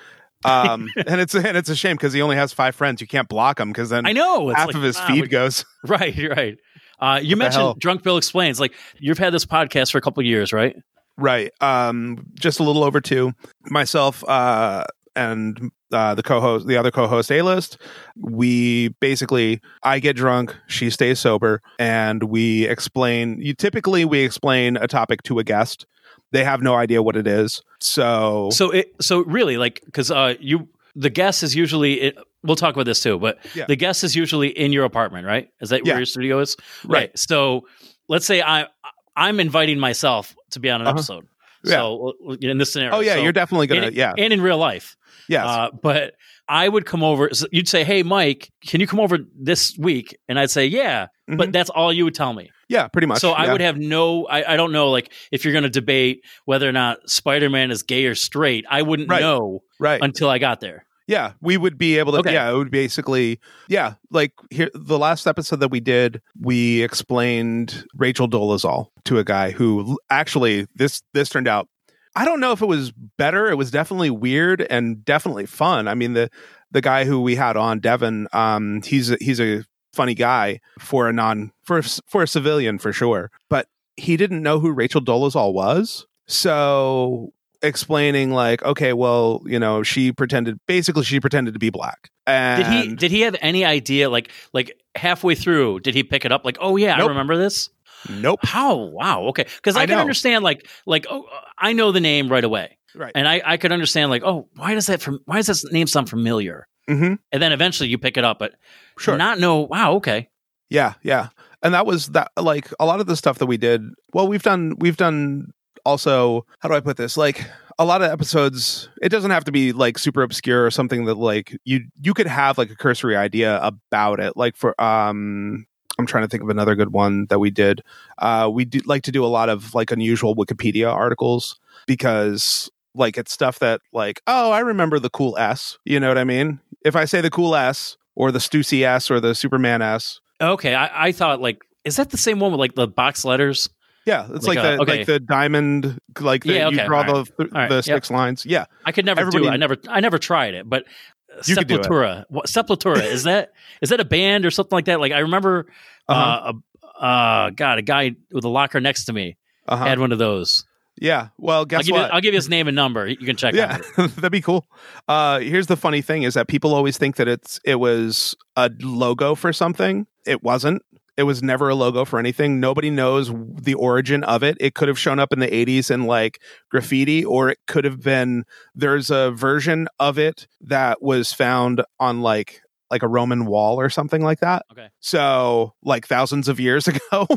Um, 0.44 0.88
and 1.08 1.22
it's 1.22 1.36
and 1.36 1.58
it's 1.58 1.70
a 1.70 1.76
shame 1.76 1.96
because 1.98 2.14
he 2.14 2.22
only 2.22 2.36
has 2.36 2.54
five 2.54 2.76
friends. 2.76 3.02
You 3.02 3.08
can't 3.08 3.28
block 3.28 3.60
him 3.60 3.70
because 3.70 3.90
then 3.90 4.06
I 4.06 4.14
know. 4.14 4.50
Half 4.50 4.68
like, 4.68 4.76
of 4.76 4.82
his 4.82 4.98
ah, 4.98 5.08
feed 5.08 5.22
we- 5.22 5.28
goes. 5.28 5.66
Right, 5.88 6.16
right. 6.36 6.58
Uh, 7.00 7.20
you 7.22 7.32
the 7.32 7.36
mentioned? 7.38 7.80
Drunk 7.80 8.04
Bill 8.04 8.18
Explains. 8.18 8.60
Like, 8.60 8.74
you've 9.00 9.18
had 9.18 9.34
this 9.34 9.46
podcast 9.46 9.92
for 9.92 9.98
a 9.98 10.02
couple 10.02 10.22
of 10.22 10.28
years, 10.28 10.54
right? 10.54 10.76
Right. 11.18 11.52
Um, 11.60 12.26
just 12.36 12.60
a 12.60 12.64
little 12.64 12.84
over 12.84 13.02
two. 13.02 13.34
Myself 13.66 14.24
uh, 14.28 14.86
and 15.16 15.72
uh, 15.92 16.14
the 16.16 16.22
co-host, 16.24 16.68
the 16.68 16.78
other 16.78 16.92
co-host, 16.92 17.32
A 17.32 17.42
List. 17.42 17.78
We 18.16 18.90
basically, 19.00 19.62
I 19.84 20.00
get 20.00 20.16
drunk, 20.16 20.56
she 20.68 20.90
stays 20.92 21.20
sober, 21.20 21.62
and 21.80 22.24
we 22.24 22.66
explain. 22.68 23.42
You 23.42 23.54
typically 23.56 24.06
we 24.06 24.20
explain 24.22 24.78
a 24.78 24.88
topic 24.88 25.24
to 25.24 25.40
a 25.40 25.44
guest. 25.44 25.86
They 26.32 26.44
have 26.44 26.62
no 26.62 26.76
idea 26.76 27.02
what 27.04 27.16
it 27.16 27.28
is. 27.28 27.62
So, 27.80 28.50
So, 28.52 28.72
it, 28.72 28.94
so 29.02 29.24
really, 29.26 29.58
like, 29.58 29.82
because 29.86 30.12
uh, 30.12 30.36
you, 30.40 30.70
the 30.96 31.10
guest 31.10 31.44
is 31.44 31.56
usually, 31.56 32.02
it, 32.02 32.18
we'll 32.44 32.56
talk 32.56 32.74
about 32.76 32.86
this 32.86 33.02
too, 33.02 33.20
but 33.20 33.38
Yeah. 33.56 33.66
the 33.68 33.76
guest 33.76 34.04
is 34.04 34.16
usually 34.16 34.48
in 34.50 34.72
your 34.74 34.86
apartment, 34.86 35.26
right? 35.26 35.50
Is 35.62 35.70
that 35.70 35.86
Yeah. 35.86 35.94
where 35.94 36.00
your 36.00 36.06
studio 36.06 36.40
is? 36.40 36.56
Right. 36.86 37.12
So, 37.18 37.68
let's 38.08 38.26
say 38.26 38.42
I, 38.42 38.68
I'm 39.16 39.40
inviting 39.40 39.80
myself 39.80 40.36
to 40.52 40.60
be 40.60 40.70
on 40.70 40.82
an 40.82 40.88
Uh-huh. 40.88 40.96
episode. 40.96 41.28
Yeah. 41.64 41.74
So, 41.74 42.14
in 42.42 42.58
this 42.58 42.74
scenario, 42.74 42.96
oh 42.96 43.00
yeah, 43.02 43.16
so- 43.16 43.22
you're 43.24 43.32
definitely 43.34 43.68
gonna 43.68 43.88
and, 43.88 43.96
yeah 43.96 44.14
and 44.18 44.34
in 44.34 44.42
real 44.42 44.58
life. 44.58 44.96
yes 45.30 45.46
Uh, 45.46 45.70
but 45.84 46.14
I 46.48 46.68
would 46.68 46.86
come 46.86 47.04
over. 47.04 47.30
so 47.34 47.46
You'd 47.52 47.68
say, 47.70 47.84
"Hey, 47.84 48.02
Mike, 48.04 48.50
can 48.66 48.82
you 48.82 48.88
come 48.88 49.00
over 49.00 49.20
this 49.40 49.78
week?" 49.78 50.18
And 50.28 50.40
I'd 50.40 50.50
say, 50.50 50.66
"Yeah," 50.66 51.08
Mhm. 51.30 51.38
but 51.38 51.52
that's 51.54 51.70
all 51.70 51.94
you 51.94 52.04
would 52.04 52.16
tell 52.16 52.34
me. 52.34 52.50
Yeah, 52.72 52.88
pretty 52.88 53.06
much. 53.06 53.20
So 53.20 53.34
I 53.34 53.52
would 53.52 53.60
have 53.60 53.78
no. 53.78 54.26
I, 54.28 54.54
I 54.54 54.56
don't 54.56 54.72
know. 54.72 54.90
Like 54.90 55.12
if 55.30 55.44
you're 55.44 55.52
going 55.52 55.64
to 55.64 55.70
debate 55.70 56.24
whether 56.46 56.68
or 56.68 56.72
not 56.72 57.10
Spider 57.10 57.50
Man 57.50 57.70
is 57.70 57.84
gay 57.84 58.06
or 58.06 58.16
straight, 58.16 58.66
I 58.70 58.82
wouldn't 58.82 59.10
Right. 59.10 59.20
know 59.20 59.62
right. 59.78 60.02
until 60.02 60.30
I 60.30 60.38
got 60.40 60.62
there. 60.62 60.86
Yeah, 61.06 61.34
we 61.42 61.58
would 61.58 61.78
be 61.78 62.00
able 62.00 62.14
to. 62.14 62.20
Okay. 62.20 62.32
Yeah, 62.34 62.50
it 62.50 62.56
would 62.56 62.72
basically. 62.72 63.42
Yeah, 63.68 63.96
like 64.10 64.32
here, 64.50 64.70
the 64.74 64.98
last 64.98 65.28
episode 65.28 65.60
that 65.60 65.68
we 65.70 65.82
did, 65.82 66.22
we 66.40 66.82
explained 66.82 67.84
Rachel 67.94 68.30
Dolezal 68.30 68.88
to 69.04 69.18
a 69.18 69.24
guy 69.26 69.52
who 69.52 70.00
actually 70.10 70.68
this 70.76 71.02
this 71.14 71.28
turned 71.28 71.50
out. 71.50 71.68
I 72.16 72.24
don't 72.24 72.40
know 72.40 72.54
if 72.54 72.62
it 72.62 72.68
was 72.68 72.94
better. 73.18 73.50
It 73.50 73.56
was 73.56 73.70
definitely 73.70 74.12
weird 74.12 74.62
and 74.62 75.04
definitely 75.04 75.46
fun. 75.46 75.90
I 75.90 75.96
mean 75.96 76.14
the 76.14 76.30
the 76.72 76.82
guy 76.82 77.04
who 77.04 77.20
we 77.20 77.36
had 77.36 77.58
on 77.58 77.80
Devin, 77.82 78.30
um, 78.32 78.82
he's 78.82 79.12
a, 79.12 79.18
he's 79.20 79.42
a 79.42 79.66
funny 79.94 80.14
guy 80.14 80.60
for 80.80 81.08
a 81.08 81.14
non 81.14 81.52
for 81.64 81.82
for 81.82 82.24
a 82.24 82.28
civilian 82.28 82.78
for 82.78 82.94
sure, 82.94 83.32
but 83.50 83.68
he 83.98 84.18
didn't 84.18 84.42
know 84.42 84.60
who 84.60 84.72
Rachel 84.72 85.02
Dolezal 85.02 85.54
was. 85.54 86.06
So 86.28 87.34
explaining 87.64 88.32
like 88.32 88.64
okay 88.64 88.92
well 88.92 89.40
you 89.46 89.60
know 89.60 89.84
she 89.84 90.12
pretended 90.12 90.60
basically 90.66 91.04
she 91.04 91.20
pretended 91.20 91.54
to 91.54 91.60
be 91.60 91.70
black 91.70 92.10
and 92.26 92.64
Did 92.64 92.74
he? 92.90 92.96
Did 92.96 93.12
he 93.12 93.22
have 93.22 93.36
any 93.42 93.66
idea? 93.66 94.10
Like 94.10 94.32
like 94.54 94.80
halfway 94.96 95.36
through, 95.36 95.82
did 95.82 95.96
he 95.96 96.04
pick 96.04 96.26
it 96.26 96.32
up? 96.32 96.46
Like 96.46 96.58
oh 96.60 96.76
yeah, 96.78 97.02
I 97.02 97.06
remember 97.06 97.38
this. 97.38 97.70
nope 98.10 98.40
How? 98.44 98.76
Wow. 98.76 99.24
Okay. 99.30 99.44
Because 99.44 99.76
I, 99.76 99.82
I 99.82 99.86
can 99.86 99.96
know. 99.96 100.02
understand 100.02 100.44
like 100.44 100.68
like 100.86 101.06
oh 101.10 101.26
I 101.58 101.74
know 101.74 101.92
the 101.92 102.00
name 102.00 102.30
right 102.30 102.44
away, 102.44 102.78
right 102.96 103.12
and 103.16 103.28
I 103.28 103.42
I 103.46 103.58
could 103.58 103.72
understand 103.72 104.10
like 104.10 104.24
oh 104.24 104.48
why 104.56 104.74
does 104.74 104.88
that 104.88 105.02
from 105.02 105.20
why 105.26 105.38
does 105.38 105.48
this 105.48 105.72
name 105.72 105.88
sound 105.88 106.10
familiar? 106.10 106.68
Hmm 106.98 107.14
And 107.32 107.42
then 107.42 107.52
eventually 107.52 107.90
you 107.90 107.98
pick 107.98 108.18
it 108.18 108.24
up, 108.24 108.40
but 108.40 108.54
sure 108.98 109.18
not 109.18 109.40
know. 109.40 109.62
Wow. 109.62 109.94
Okay. 109.94 110.30
yeah 110.70 110.94
yeah 111.04 111.30
and 111.64 111.74
that 111.74 111.86
was 111.86 112.08
that 112.08 112.32
like 112.38 112.70
a 112.80 112.86
lot 112.86 113.00
of 113.00 113.06
the 113.08 113.16
stuff 113.16 113.38
that 113.40 113.46
we 113.46 113.58
did 113.58 113.82
well 114.14 114.28
we've 114.28 114.44
done 114.44 114.76
we've 114.80 114.98
done 114.98 115.52
also 115.86 116.46
how 116.60 116.70
do 116.70 116.76
i 116.76 116.80
put 116.80 116.98
this 116.98 117.18
like 117.18 117.46
a 117.80 117.86
lot 117.86 118.02
of 118.02 118.10
episodes 118.12 118.90
it 119.02 119.10
doesn't 119.10 119.32
have 119.32 119.44
to 119.44 119.52
be 119.52 119.72
like 119.74 119.98
super 119.98 120.22
obscure 120.22 120.66
or 120.66 120.72
something 120.72 121.06
that 121.06 121.16
like 121.16 121.58
you 121.66 121.82
you 122.02 122.14
could 122.14 122.28
have 122.28 122.58
like 122.58 122.70
a 122.70 122.76
cursory 122.76 123.16
idea 123.16 123.60
about 123.62 124.20
it 124.20 124.38
like 124.38 124.56
for 124.56 124.80
um 124.82 125.66
i'm 126.00 126.06
trying 126.06 126.24
to 126.24 126.28
think 126.30 126.44
of 126.44 126.50
another 126.50 126.76
good 126.76 126.94
one 126.94 127.26
that 127.30 127.40
we 127.40 127.50
did 127.50 127.82
uh 128.20 128.50
we 128.52 128.66
do 128.66 128.80
like 128.86 129.04
to 129.04 129.12
do 129.12 129.26
a 129.26 129.28
lot 129.28 129.50
of 129.50 129.74
like 129.74 129.92
unusual 129.92 130.36
wikipedia 130.36 130.92
articles 130.92 131.60
because 131.88 132.70
like 132.94 133.18
it's 133.18 133.32
stuff 133.32 133.60
that 133.60 133.82
like 133.94 134.22
oh 134.28 134.52
i 134.52 134.60
remember 134.60 135.00
the 135.00 135.10
cool 135.10 135.38
s 135.38 135.78
you 135.86 136.00
know 136.00 136.08
what 136.08 136.18
i 136.18 136.24
mean 136.24 136.60
if 136.86 136.96
i 136.96 137.06
say 137.06 137.22
the 137.22 137.30
cool 137.30 137.56
s 137.56 137.98
or 138.16 138.32
the 138.32 138.40
stussy 138.40 138.84
s 138.84 139.10
or 139.12 139.20
the 139.20 139.34
superman 139.36 139.82
s 139.82 140.20
Okay. 140.42 140.74
I, 140.74 141.08
I 141.08 141.12
thought 141.12 141.40
like 141.40 141.62
is 141.86 141.98
that 141.98 142.10
the 142.10 142.18
same 142.18 142.40
one 142.40 142.52
with 142.52 142.60
like 142.60 142.74
the 142.74 142.88
box 142.88 143.24
letters? 143.24 143.70
Yeah, 144.08 144.28
it's 144.34 144.48
Like 144.48 144.58
like, 144.58 144.66
a- 144.66 144.76
the 144.78 144.82
okay. 144.82 144.98
like 144.98 145.06
the 145.06 145.20
diamond, 145.20 146.00
like 146.20 146.44
the, 146.44 146.54
Yeah, 146.54 146.68
okay, 146.68 146.82
you 146.82 146.88
draw 146.88 147.04
all 147.08 147.24
the 147.24 147.32
th- 147.38 147.52
All 147.54 147.62
right, 147.62 147.70
the 147.70 147.76
yep. 147.76 147.84
six 147.86 148.10
lines. 148.10 148.44
Yeah, 148.44 148.66
I 148.84 148.92
could 148.92 149.06
never 149.06 149.30
do 149.30 149.46
it. 149.46 149.50
I 149.52 149.58
never 149.58 149.78
I 149.88 150.00
never 150.00 150.18
tried 150.18 150.56
it, 150.56 150.68
but 150.68 150.86
uh, 151.32 151.42
You 151.46 151.56
could 151.56 151.68
do 151.68 151.76
it. 151.76 151.82
Sepultura. 151.84 152.26
What, 152.30 152.48
Sepultura 152.48 153.04
is 153.04 153.24
that? 153.26 153.52
Is 153.84 153.90
that 153.90 154.00
a 154.00 154.06
band 154.06 154.48
or 154.48 154.50
something 154.50 154.76
like 154.76 154.86
that? 154.86 155.00
Like 155.00 155.12
I 155.12 155.20
remember, 155.20 155.68
Uh-huh. 156.10 156.54
uh, 157.00 157.06
uh, 157.06 157.50
God, 157.52 157.78
a 157.78 157.82
guy 157.84 158.16
with 158.32 158.44
a 158.44 158.50
locker 158.50 158.80
next 158.82 159.06
to 159.06 159.14
me 159.14 159.38
uh-huh. 159.68 159.86
had 159.86 160.00
one 160.00 160.12
of 160.12 160.18
those. 160.18 160.66
Yeah. 160.98 161.30
Well, 161.38 161.60
I'll 161.60 161.66
guess 161.66 161.82
give 161.82 161.88
you 161.88 161.94
what? 161.94 162.14
I'll 162.14 162.22
give 162.22 162.34
you 162.34 162.38
his 162.38 162.50
name 162.50 162.68
and 162.68 162.76
number. 162.76 163.08
You 163.08 163.18
can 163.18 163.36
check. 163.36 163.54
yeah, 163.54 163.80
that'd 163.98 164.32
be 164.32 164.42
cool. 164.42 164.66
Uh, 165.08 165.40
here's 165.40 165.68
the 165.68 165.78
funny 165.78 166.02
thing: 166.02 166.24
is 166.24 166.34
that 166.34 166.48
people 166.48 166.74
always 166.74 166.98
think 166.98 167.16
that 167.18 167.28
it's 167.28 167.60
it 167.66 167.76
was 167.76 168.36
a 168.56 168.70
logo 168.82 169.36
for 169.36 169.54
something. 169.54 170.08
It 170.26 170.44
wasn't. 170.44 170.84
It 171.18 171.24
was 171.24 171.44
never 171.44 171.70
a 171.70 171.76
logo 171.76 172.06
for 172.06 172.20
anything. 172.20 172.60
Nobody 172.60 172.90
knows 172.90 173.32
the 173.34 173.74
origin 173.76 174.24
of 174.24 174.44
it. 174.44 174.58
It 174.60 174.76
could 174.76 174.88
have 174.88 174.98
shown 174.98 175.20
up 175.20 175.34
in 175.34 175.40
the 175.40 175.48
80s 175.48 175.92
in 175.92 176.06
like 176.06 176.40
graffiti, 176.70 177.24
or 177.26 177.50
it 177.50 177.60
could 177.68 177.84
have 177.84 178.02
been 178.02 178.44
there's 178.74 179.10
a 179.10 179.30
version 179.32 179.88
of 180.00 180.18
it 180.18 180.48
that 180.62 181.02
was 181.02 181.34
found 181.34 181.84
on 182.00 182.22
like 182.22 182.62
like 182.90 183.04
a 183.04 183.08
Roman 183.08 183.46
wall 183.46 183.80
or 183.80 183.90
something 183.90 184.24
like 184.24 184.40
that. 184.40 184.66
Okay. 184.72 184.88
So 185.00 185.74
like 185.84 186.08
thousands 186.08 186.48
of 186.48 186.60
years 186.60 186.88
ago. 186.88 187.28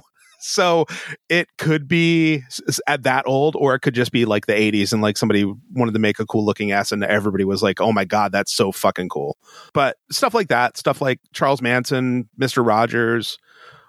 So 0.44 0.84
it 1.28 1.48
could 1.56 1.88
be 1.88 2.42
at 2.86 3.02
that 3.04 3.24
old, 3.26 3.56
or 3.56 3.74
it 3.74 3.80
could 3.80 3.94
just 3.94 4.12
be 4.12 4.24
like 4.26 4.46
the 4.46 4.52
80s 4.52 4.92
and 4.92 5.00
like 5.00 5.16
somebody 5.16 5.50
wanted 5.72 5.92
to 5.92 5.98
make 5.98 6.20
a 6.20 6.26
cool 6.26 6.44
looking 6.44 6.70
ass 6.70 6.92
and 6.92 7.02
everybody 7.02 7.44
was 7.44 7.62
like, 7.62 7.80
oh 7.80 7.92
my 7.92 8.04
God, 8.04 8.30
that's 8.30 8.54
so 8.54 8.70
fucking 8.70 9.08
cool. 9.08 9.38
But 9.72 9.96
stuff 10.10 10.34
like 10.34 10.48
that, 10.48 10.76
stuff 10.76 11.00
like 11.00 11.20
Charles 11.32 11.62
Manson, 11.62 12.28
Mr. 12.38 12.64
Rogers, 12.64 13.38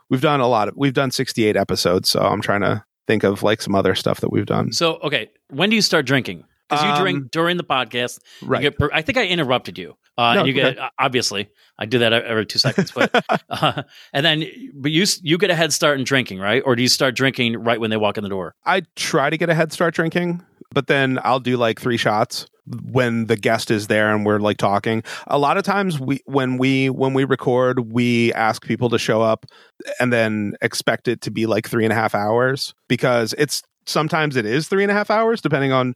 we've 0.09 0.21
done 0.21 0.39
a 0.39 0.47
lot 0.47 0.69
of, 0.69 0.75
we've 0.77 0.93
done 0.93 1.11
68 1.11 1.57
episodes. 1.57 2.07
So 2.07 2.21
I'm 2.21 2.41
trying 2.41 2.61
to 2.61 2.83
think 3.05 3.23
of 3.23 3.43
like 3.43 3.61
some 3.61 3.75
other 3.75 3.93
stuff 3.93 4.21
that 4.21 4.31
we've 4.31 4.45
done. 4.45 4.71
So 4.71 4.95
okay, 4.97 5.29
when 5.49 5.69
do 5.69 5.75
you 5.75 5.81
start 5.81 6.05
drinking? 6.05 6.45
Because 6.69 6.83
you 6.83 6.89
Um, 6.91 7.01
drink 7.01 7.31
during 7.31 7.57
the 7.57 7.63
podcast. 7.63 8.19
You 8.41 8.47
Right. 8.47 8.61
get 8.61 8.75
I 8.93 9.01
think 9.01 9.17
I 9.17 9.25
interrupted 9.27 9.77
you. 9.77 9.95
Uh, 10.17 10.33
No, 10.33 10.39
and 10.39 10.47
you 10.47 10.53
get 10.53 10.77
okay. 10.77 10.87
obviously 10.97 11.49
I 11.77 11.85
do 11.85 11.99
that 11.99 12.13
every 12.13 12.45
two 12.45 12.59
seconds, 12.59 12.91
but 12.91 13.11
uh, 13.49 13.83
and 14.13 14.25
then 14.25 14.45
but 14.73 14.91
you 14.91 15.05
you 15.21 15.37
get 15.37 15.49
a 15.49 15.55
head 15.55 15.73
start 15.73 15.99
in 15.99 16.05
drinking, 16.05 16.39
right? 16.39 16.63
Or 16.65 16.75
do 16.75 16.81
you 16.81 16.87
start 16.87 17.15
drinking 17.15 17.57
right 17.57 17.79
when 17.79 17.89
they 17.89 17.97
walk 17.97 18.17
in 18.17 18.23
the 18.23 18.29
door? 18.29 18.55
I 18.65 18.83
try 18.95 19.29
to 19.29 19.37
get 19.37 19.49
a 19.49 19.53
head 19.53 19.71
start 19.73 19.93
drinking, 19.93 20.41
but 20.73 20.87
then 20.87 21.19
I'll 21.23 21.39
do 21.41 21.57
like 21.57 21.79
three 21.79 21.97
shots 21.97 22.47
when 22.91 23.25
the 23.27 23.35
guest 23.35 23.69
is 23.69 23.87
there 23.87 24.11
and 24.15 24.25
we're 24.25 24.39
like 24.39 24.57
talking. 24.57 25.03
A 25.27 25.37
lot 25.37 25.57
of 25.57 25.63
times 25.63 25.99
we 25.99 26.21
when 26.25 26.57
we 26.57 26.89
when 26.89 27.13
we 27.13 27.25
record, 27.25 27.91
we 27.91 28.33
ask 28.33 28.63
people 28.65 28.89
to 28.89 28.97
show 28.97 29.21
up 29.21 29.45
and 29.99 30.11
then 30.13 30.53
expect 30.61 31.07
it 31.07 31.21
to 31.21 31.31
be 31.31 31.45
like 31.45 31.67
three 31.67 31.83
and 31.83 31.91
a 31.91 31.95
half 31.95 32.15
hours 32.15 32.73
because 32.87 33.35
it's 33.37 33.61
sometimes 33.85 34.35
it 34.35 34.45
is 34.47 34.67
three 34.67 34.81
and 34.83 34.89
a 34.91 34.95
half 34.95 35.11
hours 35.11 35.41
depending 35.41 35.71
on 35.71 35.93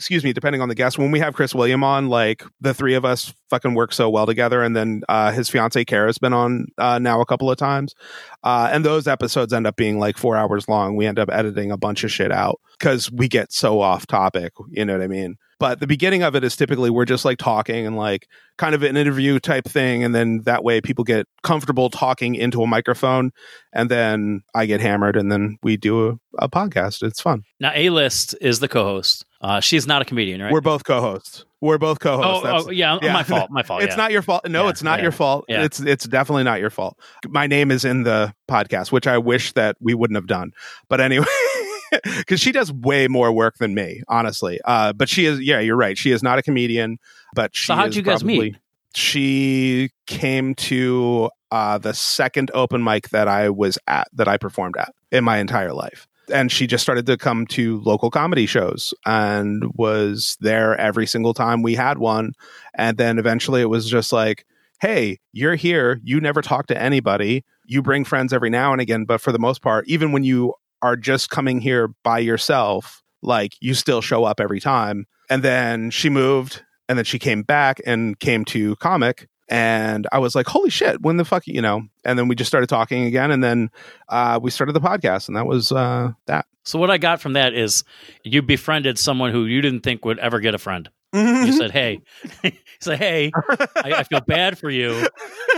excuse 0.00 0.24
me, 0.24 0.32
depending 0.32 0.62
on 0.62 0.70
the 0.70 0.74
guest. 0.74 0.96
When 0.96 1.10
we 1.10 1.18
have 1.18 1.34
Chris 1.34 1.54
William 1.54 1.84
on, 1.84 2.08
like 2.08 2.42
the 2.58 2.72
three 2.72 2.94
of 2.94 3.04
us 3.04 3.34
fucking 3.50 3.74
work 3.74 3.92
so 3.92 4.08
well 4.08 4.24
together. 4.24 4.62
And 4.62 4.74
then 4.74 5.02
uh, 5.10 5.30
his 5.30 5.50
fiance 5.50 5.84
Kara's 5.84 6.16
been 6.16 6.32
on 6.32 6.68
uh, 6.78 6.98
now 6.98 7.20
a 7.20 7.26
couple 7.26 7.50
of 7.50 7.58
times. 7.58 7.94
Uh, 8.42 8.70
and 8.72 8.82
those 8.82 9.06
episodes 9.06 9.52
end 9.52 9.66
up 9.66 9.76
being 9.76 9.98
like 9.98 10.16
four 10.16 10.38
hours 10.38 10.68
long. 10.68 10.96
We 10.96 11.04
end 11.04 11.18
up 11.18 11.28
editing 11.30 11.70
a 11.70 11.76
bunch 11.76 12.02
of 12.02 12.10
shit 12.10 12.32
out 12.32 12.60
because 12.78 13.12
we 13.12 13.28
get 13.28 13.52
so 13.52 13.82
off 13.82 14.06
topic. 14.06 14.54
You 14.70 14.86
know 14.86 14.94
what 14.94 15.02
I 15.02 15.06
mean? 15.06 15.36
But 15.58 15.80
the 15.80 15.86
beginning 15.86 16.22
of 16.22 16.34
it 16.34 16.44
is 16.44 16.56
typically 16.56 16.88
we're 16.88 17.04
just 17.04 17.26
like 17.26 17.36
talking 17.36 17.86
and 17.86 17.94
like 17.94 18.26
kind 18.56 18.74
of 18.74 18.82
an 18.82 18.96
interview 18.96 19.38
type 19.38 19.66
thing. 19.66 20.02
And 20.02 20.14
then 20.14 20.40
that 20.44 20.64
way 20.64 20.80
people 20.80 21.04
get 21.04 21.26
comfortable 21.42 21.90
talking 21.90 22.36
into 22.36 22.62
a 22.62 22.66
microphone. 22.66 23.32
And 23.74 23.90
then 23.90 24.40
I 24.54 24.64
get 24.64 24.80
hammered 24.80 25.18
and 25.18 25.30
then 25.30 25.58
we 25.62 25.76
do 25.76 26.08
a, 26.08 26.14
a 26.38 26.48
podcast. 26.48 27.02
It's 27.02 27.20
fun. 27.20 27.42
Now, 27.60 27.72
A 27.74 27.90
List 27.90 28.34
is 28.40 28.60
the 28.60 28.68
co-host. 28.68 29.26
Uh, 29.40 29.60
she's 29.60 29.86
not 29.86 30.02
a 30.02 30.04
comedian, 30.04 30.42
right? 30.42 30.52
We're 30.52 30.60
both 30.60 30.84
co 30.84 31.00
hosts. 31.00 31.44
We're 31.62 31.78
both 31.78 31.98
co 31.98 32.22
oh, 32.22 32.42
oh, 32.44 32.70
yeah, 32.70 32.98
yeah. 33.02 33.12
my 33.12 33.22
fault. 33.22 33.50
My 33.50 33.62
fault. 33.62 33.82
it's 33.82 33.92
yeah. 33.92 33.96
not 33.96 34.12
your 34.12 34.22
fault. 34.22 34.46
No, 34.48 34.64
Yeah, 34.64 34.70
it's 34.70 34.82
not 34.82 35.02
your 35.02 35.12
fault. 35.12 35.44
It's 35.48 35.80
it's 35.80 36.06
definitely 36.06 36.44
not 36.44 36.60
your 36.60 36.70
fault. 36.70 36.98
My 37.26 37.46
name 37.46 37.70
is 37.70 37.84
in 37.84 38.02
the 38.02 38.34
podcast, 38.48 38.92
which 38.92 39.06
I 39.06 39.18
wish 39.18 39.52
that 39.52 39.76
we 39.80 39.94
wouldn't 39.94 40.16
have 40.16 40.26
done. 40.26 40.52
But 40.88 41.00
anyway, 41.00 41.26
because 42.18 42.40
she 42.40 42.52
does 42.52 42.72
way 42.72 43.08
more 43.08 43.32
work 43.32 43.56
than 43.58 43.74
me, 43.74 44.02
honestly. 44.08 44.60
Uh, 44.64 44.92
but 44.92 45.08
she 45.08 45.26
is. 45.26 45.40
Yeah, 45.40 45.60
you're 45.60 45.76
right. 45.76 45.96
She 45.96 46.10
is 46.10 46.22
not 46.22 46.38
a 46.38 46.42
comedian. 46.42 46.98
But 47.34 47.54
she 47.54 47.66
So 47.66 47.74
how'd 47.74 47.94
you 47.94 48.02
guys 48.02 48.22
probably- 48.22 48.38
meet? 48.38 48.56
She 48.92 49.90
came 50.08 50.56
to 50.56 51.30
uh, 51.52 51.78
the 51.78 51.94
second 51.94 52.50
open 52.54 52.82
mic 52.82 53.10
that 53.10 53.28
I 53.28 53.48
was 53.48 53.78
at, 53.86 54.08
that 54.14 54.26
I 54.26 54.36
performed 54.36 54.76
at 54.76 54.92
in 55.12 55.22
my 55.22 55.38
entire 55.38 55.72
life. 55.72 56.08
And 56.30 56.50
she 56.50 56.66
just 56.66 56.82
started 56.82 57.06
to 57.06 57.16
come 57.16 57.46
to 57.48 57.80
local 57.80 58.10
comedy 58.10 58.46
shows 58.46 58.94
and 59.04 59.64
was 59.74 60.36
there 60.40 60.78
every 60.78 61.06
single 61.06 61.34
time 61.34 61.62
we 61.62 61.74
had 61.74 61.98
one. 61.98 62.32
And 62.74 62.96
then 62.96 63.18
eventually 63.18 63.60
it 63.60 63.68
was 63.68 63.88
just 63.88 64.12
like, 64.12 64.46
hey, 64.80 65.18
you're 65.32 65.56
here. 65.56 66.00
You 66.02 66.20
never 66.20 66.42
talk 66.42 66.66
to 66.68 66.80
anybody. 66.80 67.44
You 67.66 67.82
bring 67.82 68.04
friends 68.04 68.32
every 68.32 68.50
now 68.50 68.72
and 68.72 68.80
again. 68.80 69.04
But 69.04 69.20
for 69.20 69.32
the 69.32 69.38
most 69.38 69.62
part, 69.62 69.86
even 69.88 70.12
when 70.12 70.24
you 70.24 70.54
are 70.82 70.96
just 70.96 71.30
coming 71.30 71.60
here 71.60 71.88
by 72.02 72.18
yourself, 72.18 73.02
like 73.22 73.52
you 73.60 73.74
still 73.74 74.00
show 74.00 74.24
up 74.24 74.40
every 74.40 74.60
time. 74.60 75.06
And 75.28 75.42
then 75.42 75.90
she 75.90 76.08
moved 76.08 76.62
and 76.88 76.98
then 76.98 77.04
she 77.04 77.18
came 77.18 77.42
back 77.42 77.80
and 77.86 78.18
came 78.18 78.44
to 78.46 78.76
comic. 78.76 79.28
And 79.50 80.06
I 80.12 80.20
was 80.20 80.36
like, 80.36 80.46
holy 80.46 80.70
shit, 80.70 81.02
when 81.02 81.16
the 81.16 81.24
fuck, 81.24 81.46
you 81.46 81.60
know? 81.60 81.82
And 82.04 82.16
then 82.16 82.28
we 82.28 82.36
just 82.36 82.48
started 82.48 82.68
talking 82.68 83.04
again. 83.04 83.32
And 83.32 83.42
then 83.42 83.70
uh, 84.08 84.38
we 84.40 84.50
started 84.50 84.74
the 84.74 84.80
podcast. 84.80 85.26
And 85.26 85.36
that 85.36 85.46
was 85.46 85.72
uh, 85.72 86.12
that. 86.26 86.46
So 86.64 86.78
what 86.78 86.90
I 86.90 86.98
got 86.98 87.20
from 87.20 87.32
that 87.32 87.52
is 87.52 87.82
you 88.22 88.42
befriended 88.42 88.96
someone 88.96 89.32
who 89.32 89.46
you 89.46 89.60
didn't 89.60 89.80
think 89.80 90.04
would 90.04 90.20
ever 90.20 90.38
get 90.38 90.54
a 90.54 90.58
friend. 90.58 90.88
You 91.12 91.52
said, 91.52 91.70
"Hey," 91.72 92.00
you 92.44 92.52
said, 92.80 92.98
"Hey, 92.98 93.32
I, 93.76 93.92
I 93.94 94.02
feel 94.04 94.20
bad 94.20 94.58
for 94.58 94.70
you. 94.70 95.08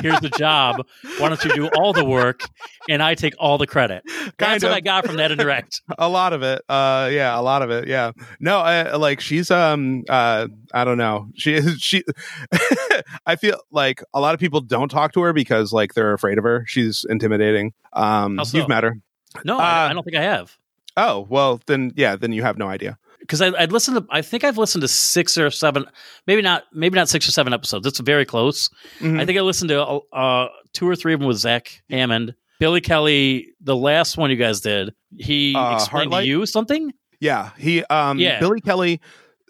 Here's 0.00 0.20
the 0.20 0.30
job. 0.30 0.86
Why 1.18 1.28
don't 1.28 1.44
you 1.44 1.52
do 1.54 1.68
all 1.68 1.92
the 1.92 2.04
work, 2.04 2.42
and 2.88 3.02
I 3.02 3.14
take 3.14 3.34
all 3.38 3.58
the 3.58 3.66
credit?" 3.66 4.02
Kind 4.06 4.32
That's 4.38 4.64
what. 4.64 4.72
I 4.72 4.80
got 4.80 5.04
from 5.06 5.16
that 5.16 5.30
indirect. 5.30 5.82
a 5.98 6.08
lot 6.08 6.32
of 6.32 6.42
it 6.42 6.62
uh 6.68 7.08
yeah 7.12 7.38
a 7.38 7.42
lot 7.42 7.62
of 7.62 7.70
it 7.70 7.86
yeah 7.86 8.12
no 8.40 8.58
I, 8.58 8.96
like 8.96 9.20
she's 9.20 9.50
um 9.50 10.04
uh 10.08 10.48
i 10.72 10.84
don't 10.84 10.98
know 10.98 11.28
she 11.34 11.54
is 11.54 11.80
she 11.80 12.02
i 13.26 13.36
feel 13.36 13.60
like 13.70 14.02
a 14.14 14.20
lot 14.20 14.34
of 14.34 14.40
people 14.40 14.60
don't 14.60 14.88
talk 14.88 15.12
to 15.14 15.22
her 15.22 15.32
because 15.32 15.72
like 15.72 15.94
they're 15.94 16.12
afraid 16.12 16.38
of 16.38 16.44
her 16.44 16.64
she's 16.66 17.04
intimidating 17.08 17.72
um 17.92 18.42
so? 18.44 18.58
you've 18.58 18.68
met 18.68 18.84
her 18.84 18.96
No, 19.44 19.58
I, 19.58 19.86
Uh, 19.86 19.90
I 19.90 19.92
don't 19.92 20.02
think 20.02 20.16
I 20.16 20.22
have. 20.22 20.56
Oh 20.96 21.26
well, 21.30 21.60
then 21.66 21.92
yeah, 21.96 22.16
then 22.16 22.32
you 22.32 22.42
have 22.42 22.58
no 22.58 22.68
idea. 22.68 22.98
Because 23.22 23.40
I'd 23.40 23.72
listened 23.72 23.96
to. 23.96 24.06
I 24.10 24.20
think 24.22 24.44
I've 24.44 24.58
listened 24.58 24.82
to 24.82 24.88
six 24.88 25.38
or 25.38 25.50
seven, 25.50 25.86
maybe 26.26 26.42
not, 26.42 26.64
maybe 26.72 26.96
not 26.96 27.08
six 27.08 27.26
or 27.26 27.32
seven 27.32 27.52
episodes. 27.54 27.86
It's 27.86 27.98
very 28.00 28.24
close. 28.26 28.68
Mhm. 29.00 29.18
I 29.20 29.24
think 29.26 29.38
I 29.38 29.42
listened 29.42 29.70
to 29.70 29.82
uh, 30.12 30.48
two 30.74 30.86
or 30.88 30.94
three 30.96 31.14
of 31.14 31.20
them 31.20 31.28
with 31.28 31.38
Zach 31.38 31.82
Hammond, 31.90 32.34
Billy 32.60 32.80
Kelly. 32.80 33.48
The 33.60 33.76
last 33.76 34.16
one 34.16 34.30
you 34.30 34.36
guys 34.36 34.60
did, 34.60 34.92
he 35.16 35.54
Uh, 35.54 35.74
explained 35.76 36.10
Heartlight? 36.12 36.22
to 36.22 36.26
you 36.28 36.46
something. 36.46 36.92
Yeah, 37.20 37.50
he 37.58 37.84
um 37.84 38.18
Yeah. 38.18 38.40
Billy 38.40 38.60
Kelly 38.60 39.00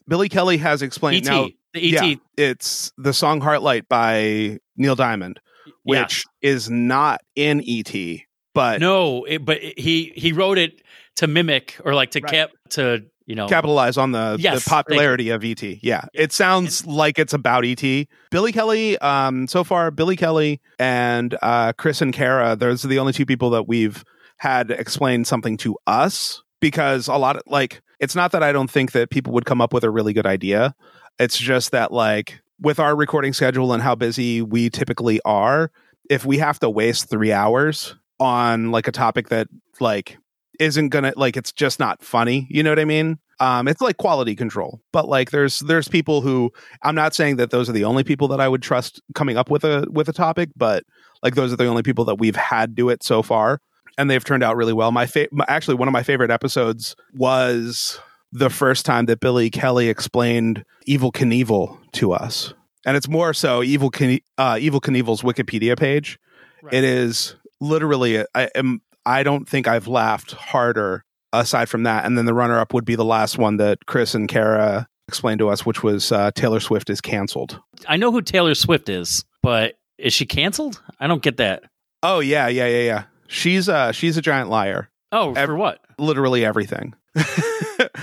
Billy 0.09 0.29
Kelly 0.29 0.57
has 0.59 0.83
explained 0.83 1.27
ET, 1.27 1.31
now 1.31 1.49
the 1.75 1.87
E 1.89 1.97
ET. 1.97 2.05
yeah, 2.09 2.15
it's 2.37 2.93
the 2.99 3.13
song 3.15 3.41
Heartlight 3.41 3.89
by 3.89 4.59
Neil 4.77 4.95
Diamond, 4.95 5.41
which 5.85 6.25
is 6.43 6.69
not 6.69 7.21
in 7.37 7.63
ET, 7.67 8.21
but 8.55 8.81
No, 8.81 9.25
it, 9.25 9.45
but 9.45 9.59
he 9.63 10.13
he 10.17 10.33
wrote 10.33 10.59
it 10.59 10.83
to 11.17 11.27
mimic 11.27 11.77
or 11.85 11.95
like 11.95 12.11
to 12.13 12.21
Right. 12.21 12.31
cap 12.33 12.51
to 12.71 13.05
you 13.27 13.35
know. 13.35 13.49
capitalize 13.49 13.97
on 13.97 14.13
the, 14.13 14.37
Yes, 14.39 14.65
the 14.65 14.71
popularity 14.71 15.31
of 15.31 15.45
ET. 15.45 15.63
Yeah. 15.63 16.05
It 16.15 16.33
sounds 16.33 16.87
like 16.87 17.19
it's 17.19 17.33
about 17.33 17.65
ET. 17.65 17.83
Billy 18.31 18.53
Kelly, 18.53 18.99
um, 18.99 19.47
so 19.47 19.65
far, 19.65 19.91
Billy 19.91 20.17
Kelly 20.17 20.61
and 20.79 21.37
uh, 21.43 21.73
Chris 21.75 22.01
and 22.01 22.13
Kara, 22.13 22.57
those 22.57 22.85
are 22.85 22.89
the 22.89 22.99
only 22.99 23.13
two 23.13 23.27
people 23.27 23.51
that 23.51 23.69
we've 23.69 24.05
had 24.39 24.71
explain 24.71 25.25
something 25.25 25.57
to 25.59 25.77
us 25.87 26.43
because 26.61 27.09
a 27.09 27.15
lot 27.15 27.37
of 27.37 27.43
like, 27.47 27.83
it's 28.01 28.17
not 28.17 28.33
that 28.33 28.43
I 28.43 28.51
don't 28.51 28.71
think 28.71 28.93
that 28.93 29.11
people 29.11 29.33
would 29.35 29.45
come 29.45 29.61
up 29.61 29.73
with 29.73 29.85
a 29.85 29.91
really 29.91 30.13
good 30.13 30.27
idea. 30.27 30.75
It's 31.19 31.39
just 31.39 31.71
that, 31.71 31.93
like, 31.93 32.43
with 32.61 32.81
our 32.81 32.97
recording 32.97 33.33
schedule 33.33 33.73
and 33.73 33.83
how 33.83 33.95
busy 33.95 34.43
we 34.43 34.71
typically 34.71 35.21
are, 35.25 35.71
if 36.11 36.25
we 36.25 36.39
have 36.39 36.59
to 36.61 36.71
waste 36.71 37.09
three 37.09 37.33
hours 37.33 37.95
on 38.19 38.71
like 38.73 38.89
a 38.89 38.93
topic 38.93 39.29
that, 39.29 39.47
like, 39.79 40.19
isn't 40.61 40.89
gonna 40.91 41.13
like 41.17 41.37
it's 41.37 41.53
just 41.53 41.79
not 41.81 42.03
funny 42.03 42.47
you 42.51 42.63
know 42.63 42.71
what 42.71 42.79
i 42.79 42.85
mean? 42.85 43.19
Um 43.41 43.67
it's 43.69 43.81
like 43.81 43.97
quality 43.97 44.35
control 44.37 44.81
but 44.93 45.09
like 45.09 45.31
there's 45.31 45.61
there's 45.61 45.89
people 45.89 46.21
who 46.21 46.51
i'm 46.83 46.95
not 46.95 47.15
saying 47.15 47.37
that 47.37 47.51
those 47.51 47.69
are 47.69 47.73
the 47.73 47.85
only 47.85 48.05
people 48.05 48.29
that 48.29 48.41
i 48.41 48.49
would 48.49 48.63
trust 48.63 49.01
coming 49.15 49.37
up 49.37 49.51
with 49.51 49.65
a 49.65 49.87
with 49.91 50.09
a 50.09 50.13
topic 50.13 50.51
but 50.57 50.85
like 51.23 51.35
those 51.35 51.53
are 51.53 51.57
the 51.57 51.67
only 51.67 51.83
people 51.83 52.05
that 52.05 52.17
we've 52.17 52.37
had 52.37 52.75
do 52.75 52.89
it 52.91 53.03
so 53.03 53.23
far 53.23 53.61
and 53.99 54.11
they've 54.11 54.25
turned 54.25 54.43
out 54.43 54.57
really 54.57 54.73
well. 54.73 54.91
My 54.91 55.05
fa- 55.05 55.29
my- 55.33 55.45
actually 55.49 55.75
one 55.75 55.87
of 55.87 55.93
my 55.93 56.03
favorite 56.03 56.31
episodes 56.31 56.97
was 57.15 58.01
the 58.33 58.49
first 58.49 58.87
time 58.87 59.05
that 59.07 59.21
billy 59.21 59.51
kelly 59.51 59.89
explained 59.89 60.65
Evel 60.89 61.13
Knievel 61.13 61.79
to 61.93 62.13
us 62.13 62.55
and 62.87 62.97
it's 62.97 63.09
more 63.09 63.35
so 63.35 63.61
Evel 63.61 63.91
Knie- 63.91 64.23
uh 64.39 64.55
Evel 64.55 64.81
Knievel's 64.81 65.23
wikipedia 65.23 65.79
page. 65.79 66.19
Right. 66.63 66.75
it 66.75 66.85
is 66.85 67.35
literally 67.61 68.25
I 68.35 68.49
am 68.55 68.81
I 69.07 69.23
don't 69.23 69.49
think 69.49 69.67
I've 69.69 69.89
laughed 69.89 70.33
harder 70.33 71.05
aside 71.33 71.69
from 71.69 71.85
that. 71.85 72.05
And 72.05 72.17
then 72.17 72.25
the 72.27 72.35
runner 72.35 72.59
up 72.59 72.73
would 72.75 72.85
be 72.85 72.95
the 72.95 73.05
last 73.05 73.39
one 73.39 73.57
that 73.57 73.79
Chris 73.87 74.15
and 74.15 74.29
Kara 74.29 74.87
explained 75.09 75.39
to 75.41 75.49
us, 75.49 75.65
which 75.67 75.83
was 75.83 76.13
uh, 76.13 76.31
Taylor 76.35 76.61
Swift 76.61 76.91
is 76.91 77.01
canceled. 77.01 77.61
I 77.89 77.97
know 77.97 78.13
who 78.13 78.23
Taylor 78.23 78.55
Swift 78.55 78.89
is, 78.89 79.25
but 79.43 79.75
is 79.99 80.13
she 80.13 80.27
canceled? 80.27 80.81
I 81.01 81.07
don't 81.07 81.23
get 81.23 81.39
that. 81.39 81.65
Oh 82.03 82.21
yeah, 82.21 82.49
yeah, 82.49 82.67
yeah, 82.67 82.83
yeah. 82.83 83.03
She's 83.29 83.69
uh 83.69 83.93
she's 83.93 84.17
a 84.17 84.23
giant 84.23 84.51
liar. 84.51 84.91
Oh, 85.13 85.33
Ev- 85.35 85.47
for 85.47 85.57
what? 85.57 85.81
Literally 85.99 86.45
everything. 86.45 86.95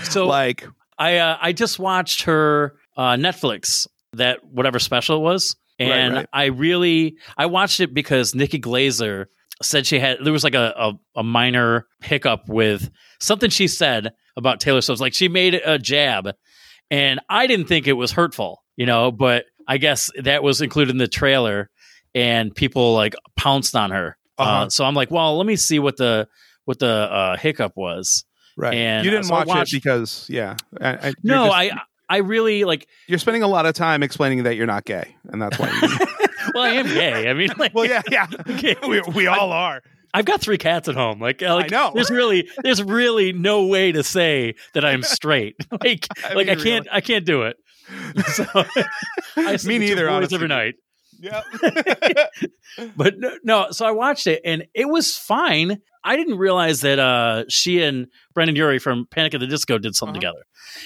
So 0.03 0.25
like 0.27 0.65
I 0.97 1.17
uh, 1.17 1.38
I 1.41 1.51
just 1.53 1.79
watched 1.79 2.23
her 2.23 2.75
uh, 2.97 3.13
Netflix 3.13 3.88
that 4.13 4.43
whatever 4.43 4.79
special 4.79 5.17
it 5.17 5.21
was, 5.21 5.55
Right, 5.79 5.89
and 5.89 6.13
right. 6.15 6.27
I 6.33 6.45
really 6.45 7.17
I 7.38 7.45
watched 7.47 7.79
it 7.79 7.93
because 7.93 8.33
Nikki 8.35 8.59
Glazer 8.59 9.25
said 9.62 9.86
she 9.86 10.00
had 10.00 10.17
there 10.24 10.34
was 10.34 10.43
like 10.43 10.56
a, 10.56 10.74
a 10.78 11.19
a 11.19 11.24
minor 11.24 11.88
hiccup 12.02 12.48
with 12.48 12.89
something 13.19 13.50
she 13.50 13.67
said 13.67 14.13
about 14.38 14.60
Taylor 14.60 14.82
Swift. 14.82 15.02
Like 15.02 15.13
she 15.13 15.28
made 15.28 15.56
a 15.56 15.78
jab, 15.78 16.30
and 16.89 17.19
I 17.30 17.48
didn't 17.48 17.65
think 17.67 17.88
it 17.88 17.93
was 17.93 18.12
hurtful, 18.12 18.63
you 18.78 18.86
know, 18.86 19.12
but 19.12 19.45
I 19.67 19.78
guess 19.78 20.10
that 20.22 20.43
was 20.43 20.62
included 20.62 20.91
in 20.91 20.98
the 20.98 21.08
trailer, 21.08 21.69
and 22.15 22.54
people 22.56 22.93
like 22.93 23.15
pounced 23.36 23.76
on 23.76 23.91
her. 23.91 24.17
uh 24.38 24.41
Uh-huh. 24.41 24.69
so 24.69 24.86
I'm 24.86 24.95
like, 24.95 25.12
well, 25.12 25.38
let 25.38 25.45
me 25.45 25.56
see 25.56 25.80
what 25.80 25.98
the 25.98 26.28
what 26.65 26.80
the 26.80 26.88
uh, 26.88 27.38
hiccup 27.38 27.74
was. 27.76 28.26
right. 28.58 28.74
and, 28.76 29.04
you 29.06 29.12
uh, 29.12 29.13
didn't 29.15 29.26
so 29.28 29.34
watch 29.34 29.48
watched- 29.48 29.74
it 29.74 29.78
because 29.78 30.26
yeah. 30.30 30.56
I, 30.80 30.89
I, 31.10 31.13
No, 31.24 31.45
just- 31.45 31.56
I 31.58 31.72
I 32.12 32.17
really 32.17 32.63
like. 32.63 32.88
you're 33.08 33.19
spending 33.19 33.43
a 33.43 33.48
lot 33.48 33.65
of 33.67 33.74
time 33.76 34.02
explaining 34.04 34.43
that 34.43 34.56
you're 34.56 34.65
not 34.67 34.86
gay, 34.86 35.15
and 35.26 35.41
that's 35.41 35.60
why. 35.60 35.69
You, 35.82 36.28
Well, 36.54 36.63
I 36.63 36.69
am 36.69 36.86
gay. 36.88 37.30
I 37.30 37.34
mean, 37.34 37.49
like, 37.58 37.73
well, 37.73 37.86
yeah, 37.86 38.02
yeah. 38.10 38.28
Okay. 38.49 38.75
we, 38.88 39.02
we 39.13 39.28
all 39.28 39.52
are. 39.52 39.82
I've 40.13 40.25
got 40.25 40.41
three 40.41 40.58
cats 40.58 40.88
at 40.88 40.95
home. 40.95 41.19
Like, 41.19 41.43
uh, 41.43 41.56
like 41.56 41.71
know. 41.71 41.91
There's 41.93 42.10
really, 42.10 42.49
there's 42.63 42.82
really 42.82 43.32
no 43.32 43.65
way 43.67 43.91
to 43.91 44.04
say 44.04 44.56
that 44.73 44.84
I'm 44.84 45.04
straight. 45.04 45.56
like, 45.71 46.08
I 46.23 46.34
like 46.34 46.47
mean, 46.47 46.60
I 46.60 46.63
can't, 46.63 46.88
I 46.91 47.02
can't 47.02 47.25
do 47.25 47.43
it. 47.43 47.58
So, 48.34 48.45
I 49.36 49.56
two 49.58 49.80
neither, 49.80 50.10
honestly. 50.10 50.36
every 50.36 50.47
night. 50.47 50.75
Yeah. 51.19 51.41
But 52.95 53.17
no, 53.17 53.38
no, 53.43 53.71
so 53.71 53.86
I 53.86 53.91
watched 53.91 54.28
it 54.28 54.41
and 54.45 54.65
it 54.73 54.88
was 54.88 55.17
fine. 55.17 55.82
I 56.03 56.15
didn't 56.15 56.38
realize 56.38 56.81
that 56.81 56.97
uh, 56.99 57.43
she 57.49 57.81
and 57.83 58.07
Brendon 58.33 58.55
Urie 58.55 58.79
from 58.79 59.05
Panic 59.12 59.33
at 59.33 59.39
the 59.39 59.47
Disco 59.47 59.77
did 59.77 59.95
something 59.95 60.15
Uh-huh. 60.23 60.33
together. 60.33 60.45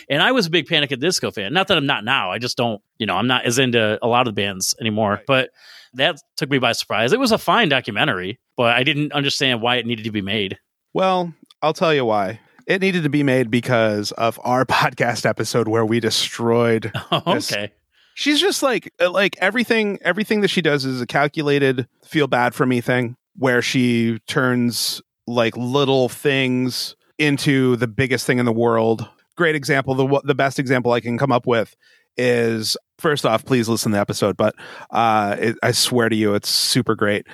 And 0.09 0.21
I 0.23 0.31
was 0.31 0.45
a 0.47 0.49
big 0.49 0.65
Panic 0.67 0.91
at 0.91 0.99
the 0.99 1.05
Disco 1.07 1.29
fan. 1.31 1.53
Not 1.53 1.67
that 1.67 1.77
I'm 1.77 1.85
not 1.85 2.03
now. 2.03 2.31
I 2.31 2.39
just 2.39 2.57
don't, 2.57 2.81
you 2.97 3.05
know, 3.05 3.15
I'm 3.15 3.27
not 3.27 3.45
as 3.45 3.59
into 3.59 3.99
a 4.01 4.07
lot 4.07 4.27
of 4.27 4.33
the 4.33 4.41
bands 4.41 4.73
anymore. 4.79 5.11
Right. 5.11 5.23
But 5.27 5.49
that 5.93 6.17
took 6.37 6.49
me 6.49 6.57
by 6.57 6.71
surprise. 6.71 7.13
It 7.13 7.19
was 7.19 7.31
a 7.31 7.37
fine 7.37 7.69
documentary, 7.69 8.39
but 8.57 8.75
I 8.75 8.83
didn't 8.83 9.11
understand 9.13 9.61
why 9.61 9.75
it 9.75 9.85
needed 9.85 10.05
to 10.05 10.11
be 10.11 10.21
made. 10.21 10.57
Well, 10.93 11.33
I'll 11.61 11.73
tell 11.73 11.93
you 11.93 12.05
why. 12.05 12.39
It 12.65 12.81
needed 12.81 13.03
to 13.03 13.09
be 13.09 13.23
made 13.23 13.51
because 13.51 14.11
of 14.13 14.39
our 14.43 14.65
podcast 14.65 15.25
episode 15.25 15.67
where 15.67 15.85
we 15.85 15.99
destroyed. 15.99 16.91
Okay. 17.11 17.71
She's 18.15 18.39
just 18.39 18.61
like 18.61 18.93
like 18.99 19.35
everything 19.39 19.97
everything 20.03 20.41
that 20.41 20.49
she 20.49 20.61
does 20.61 20.85
is 20.85 21.01
a 21.01 21.07
calculated 21.07 21.87
feel 22.05 22.27
bad 22.27 22.53
for 22.53 22.63
me 22.65 22.79
thing 22.79 23.15
where 23.37 23.61
she 23.61 24.19
turns 24.27 25.01
like 25.27 25.55
little 25.57 26.09
things 26.09 26.95
into 27.17 27.75
the 27.77 27.87
biggest 27.87 28.25
thing 28.25 28.39
in 28.39 28.45
the 28.45 28.51
world. 28.53 29.07
Great 29.35 29.55
example, 29.55 29.95
the 29.95 30.21
the 30.23 30.35
best 30.35 30.59
example 30.59 30.91
I 30.91 30.99
can 30.99 31.17
come 31.17 31.31
up 31.31 31.47
with 31.47 31.75
is 32.17 32.77
first 32.99 33.25
off, 33.25 33.43
please 33.45 33.67
listen 33.67 33.91
to 33.91 33.95
the 33.95 34.01
episode, 34.01 34.37
but 34.37 34.53
uh 34.91 35.35
it, 35.39 35.55
I 35.63 35.71
swear 35.71 36.09
to 36.09 36.15
you 36.15 36.35
it's 36.35 36.49
super 36.49 36.95
great. 36.95 37.25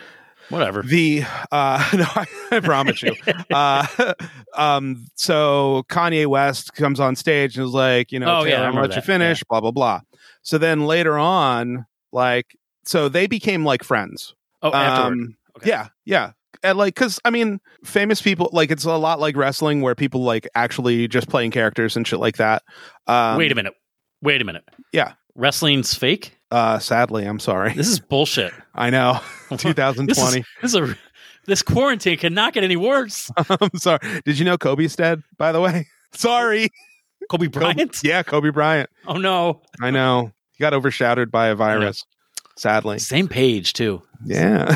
Whatever. 0.50 0.82
The 0.84 1.24
uh 1.52 1.90
no, 1.94 2.06
I, 2.16 2.26
I 2.52 2.60
promise 2.62 3.02
you. 3.04 3.16
Uh 3.52 3.86
um 4.58 5.06
so 5.16 5.84
Kanye 5.90 6.28
West 6.28 6.74
comes 6.76 7.00
on 7.00 7.16
stage 7.16 7.58
and 7.58 7.66
is 7.66 7.74
like, 7.74 8.12
you 8.12 8.20
know, 8.20 8.40
Oh, 8.40 8.44
yeah, 8.44 8.56
Taylor, 8.56 8.66
I'm 8.68 8.72
gonna 8.74 8.82
let 8.84 8.92
you 8.92 8.96
that, 8.96 9.06
finish, 9.06 9.44
blah 9.50 9.60
blah 9.60 9.72
blah. 9.72 10.02
So 10.44 10.58
then 10.58 10.86
later 10.86 11.18
on, 11.18 11.86
like 12.14 12.56
so 12.86 13.10
they 13.10 13.28
became 13.28 13.66
like 13.66 13.84
friends. 13.84 14.34
Oh, 14.62 14.72
afterward. 14.72 15.14
Um, 15.14 15.36
Okay. 15.60 15.70
Yeah, 15.70 15.88
yeah. 16.06 16.32
And 16.64 16.78
like, 16.78 16.96
because 16.96 17.20
I 17.24 17.30
mean, 17.30 17.60
famous 17.84 18.22
people 18.22 18.50
like 18.52 18.72
it's 18.72 18.84
a 18.84 18.98
lot 18.98 19.20
like 19.20 19.36
wrestling 19.38 19.82
where 19.82 19.96
people 19.96 20.24
like 20.24 20.48
actually 20.56 21.08
just 21.08 21.30
playing 21.30 21.52
characters 21.52 21.96
and 21.96 22.06
shit 22.06 22.20
like 22.20 22.38
that. 22.38 22.64
Um, 23.08 23.38
Wait 23.38 23.52
a 23.52 23.56
minute. 23.56 23.74
Wait 24.22 24.42
a 24.42 24.46
minute. 24.46 24.64
Yeah. 24.92 25.14
Wrestling's 25.36 25.94
fake? 25.94 26.38
Uh, 26.52 26.80
sadly, 26.80 27.24
I'm 27.26 27.40
sorry. 27.40 27.74
This 27.74 27.88
is 27.88 28.00
bullshit. 28.10 28.54
I 28.74 28.90
know. 28.90 29.20
This 29.50 29.64
2020. 29.64 30.40
is, 30.40 30.46
this 30.62 30.74
is 30.74 30.76
a 30.76 30.96
this 31.48 31.64
quarantine 31.64 32.18
cannot 32.18 32.54
get 32.54 32.64
any 32.64 32.76
worse. 32.76 33.32
I'm 33.38 33.76
sorry. 33.78 34.00
Did 34.26 34.38
you 34.38 34.46
know 34.46 34.58
Kobe's 34.58 34.96
dead? 34.96 35.24
By 35.38 35.52
the 35.52 35.60
way, 35.60 35.88
sorry. 36.12 36.70
Kobe 37.32 37.48
Bryant? 37.48 37.98
Yeah, 38.04 38.22
Kobe 38.22 38.52
Bryant. 38.52 38.90
Oh 39.08 39.18
no. 39.18 39.62
I 39.82 39.90
know. 39.92 40.32
He 40.52 40.62
got 40.62 40.74
overshadowed 40.74 41.32
by 41.32 41.48
a 41.48 41.56
virus. 41.56 42.06
Sadly. 42.58 43.00
Same 43.00 43.28
page 43.28 43.74
too. 43.74 44.04
Yeah. 44.26 44.76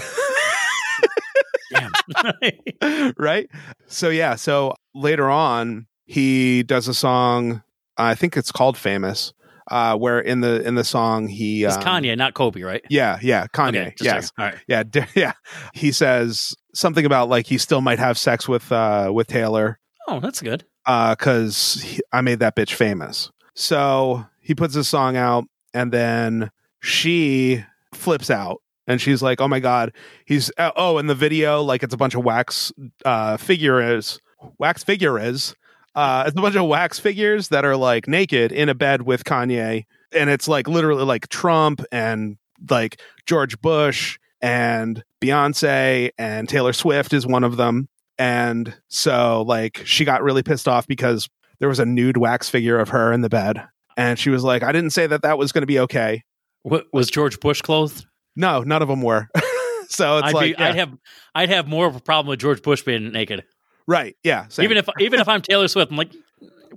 Right? 3.18 3.50
So 3.88 4.10
yeah, 4.10 4.36
so 4.36 4.74
later 4.94 5.30
on 5.30 5.88
he 6.06 6.64
does 6.64 6.88
a 6.88 6.94
song 6.94 7.64
I 7.98 8.16
think 8.16 8.36
it's 8.38 8.52
called 8.52 8.78
Famous 8.78 9.34
uh 9.72 9.96
where 9.96 10.20
in 10.20 10.42
the 10.42 10.62
in 10.68 10.76
the 10.76 10.84
song 10.84 11.28
he 11.28 11.64
it's 11.64 11.78
um, 11.78 11.84
Kanye, 11.84 12.18
not 12.18 12.34
Kobe, 12.34 12.62
right? 12.62 12.84
Yeah, 12.90 13.18
yeah, 13.22 13.48
Kanye. 13.48 13.88
Okay, 13.88 13.96
yes. 14.02 14.32
All 14.38 14.46
right. 14.46 14.58
Yeah, 14.68 14.84
d- 14.84 15.06
yeah. 15.16 15.34
He 15.74 15.92
says 15.94 16.54
something 16.74 17.06
about 17.06 17.30
like 17.30 17.46
he 17.48 17.58
still 17.58 17.80
might 17.82 18.00
have 18.00 18.18
sex 18.18 18.48
with 18.48 18.72
uh 18.72 19.12
with 19.14 19.28
Taylor 19.28 19.80
Oh, 20.08 20.20
that's 20.20 20.42
good. 20.42 20.66
uh 20.86 21.16
cuz 21.16 22.02
I 22.12 22.22
made 22.22 22.40
that 22.40 22.56
bitch 22.58 22.74
famous. 22.74 23.32
So 23.56 24.26
he 24.42 24.54
puts 24.54 24.74
this 24.76 24.90
song 24.90 25.16
out 25.16 25.46
and 25.74 25.92
then 25.94 26.52
she 26.82 27.64
flips 27.94 28.30
out 28.30 28.58
and 28.88 29.02
she's 29.02 29.22
like, 29.22 29.42
"Oh 29.42 29.48
my 29.48 29.60
god, 29.60 29.94
he's 30.26 30.52
uh, 30.58 30.72
oh." 30.76 30.98
In 30.98 31.08
the 31.08 31.16
video, 31.16 31.62
like 31.62 31.84
it's 31.84 31.94
a 31.94 31.98
bunch 31.98 32.16
of 32.16 32.24
wax 32.24 32.72
uh, 33.06 33.38
figures, 33.38 34.20
wax 34.58 34.84
figures. 34.84 35.56
Uh, 35.96 36.24
it's 36.28 36.38
a 36.38 36.42
bunch 36.42 36.56
of 36.56 36.68
wax 36.68 37.00
figures 37.00 37.50
that 37.50 37.66
are 37.66 37.78
like 37.78 38.08
naked 38.08 38.52
in 38.52 38.70
a 38.70 38.76
bed 38.76 39.04
with 39.04 39.24
Kanye, 39.24 39.86
and 40.12 40.30
it's 40.30 40.48
like 40.48 40.68
literally 40.68 41.04
like 41.04 41.28
Trump 41.30 41.84
and 41.92 42.38
like 42.70 43.00
George 43.26 43.60
Bush 43.62 44.18
and 44.42 45.04
Beyonce 45.22 46.12
and 46.18 46.50
Taylor 46.50 46.74
Swift 46.74 47.14
is 47.14 47.26
one 47.26 47.44
of 47.44 47.58
them. 47.58 47.88
And 48.18 48.76
so 48.90 49.44
like 49.48 49.82
she 49.86 50.06
got 50.06 50.22
really 50.22 50.44
pissed 50.44 50.68
off 50.68 50.86
because 50.88 51.30
there 51.60 51.70
was 51.70 51.80
a 51.80 51.86
nude 51.86 52.18
wax 52.18 52.50
figure 52.50 52.78
of 52.78 52.90
her 52.90 53.12
in 53.12 53.22
the 53.22 53.30
bed. 53.30 53.66
And 53.96 54.20
she 54.20 54.30
was 54.30 54.44
like, 54.44 54.64
I 54.64 54.72
didn't 54.72 54.92
say 54.92 55.08
that 55.08 55.22
that 55.22 55.38
was 55.38 55.52
going 55.52 55.62
to 55.62 55.68
be 55.68 55.80
okay. 55.80 56.24
What, 56.64 56.88
was 56.92 57.10
George 57.10 57.40
Bush 57.40 57.62
clothed? 57.62 58.06
No, 58.36 58.62
none 58.62 58.82
of 58.82 58.88
them 58.88 59.02
were. 59.02 59.28
so 59.90 60.18
it's 60.18 60.28
I'd, 60.28 60.34
like, 60.34 60.58
be, 60.58 60.64
I'd 60.64 60.76
have 60.76 60.94
I'd 61.36 61.50
have 61.50 61.68
more 61.68 61.88
of 61.88 61.96
a 61.96 62.00
problem 62.00 62.28
with 62.30 62.40
George 62.40 62.62
Bush 62.62 62.82
being 62.84 63.12
naked. 63.12 63.44
right. 63.88 64.16
Yeah. 64.24 64.48
same. 64.48 64.66
Even 64.66 64.78
if 64.78 64.88
even 65.00 65.20
if 65.20 65.28
I'm 65.28 65.42
Taylor 65.42 65.68
Swift, 65.68 65.92
I'm 65.92 65.98
like, 65.98 66.12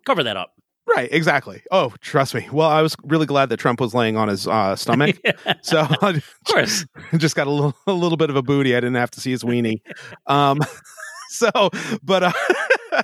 cover 0.06 0.22
that 0.22 0.36
up. 0.36 0.52
right. 0.86 1.08
Exactly. 1.10 1.62
Oh, 1.70 1.92
trust 2.00 2.34
me. 2.34 2.46
Well, 2.52 2.68
I 2.68 2.82
was 2.82 2.94
really 3.04 3.26
glad 3.26 3.48
that 3.48 3.56
Trump 3.58 3.80
was 3.80 3.94
laying 3.94 4.16
on 4.16 4.28
his 4.28 4.46
uh, 4.46 4.76
stomach. 4.76 5.16
so 5.62 5.80
Of 6.02 6.22
course. 6.48 6.84
just 7.16 7.34
got 7.36 7.46
a 7.46 7.50
little, 7.50 7.74
a 7.86 7.92
little 7.92 8.16
bit 8.18 8.30
of 8.30 8.36
a 8.36 8.42
booty. 8.42 8.74
I 8.76 8.80
didn't 8.80 8.94
have 8.96 9.10
to 9.12 9.20
see 9.20 9.30
his 9.32 9.42
weenie. 9.42 9.80
Um, 10.26 10.60
so, 11.30 11.50
but, 12.02 12.22
uh, 12.22 12.32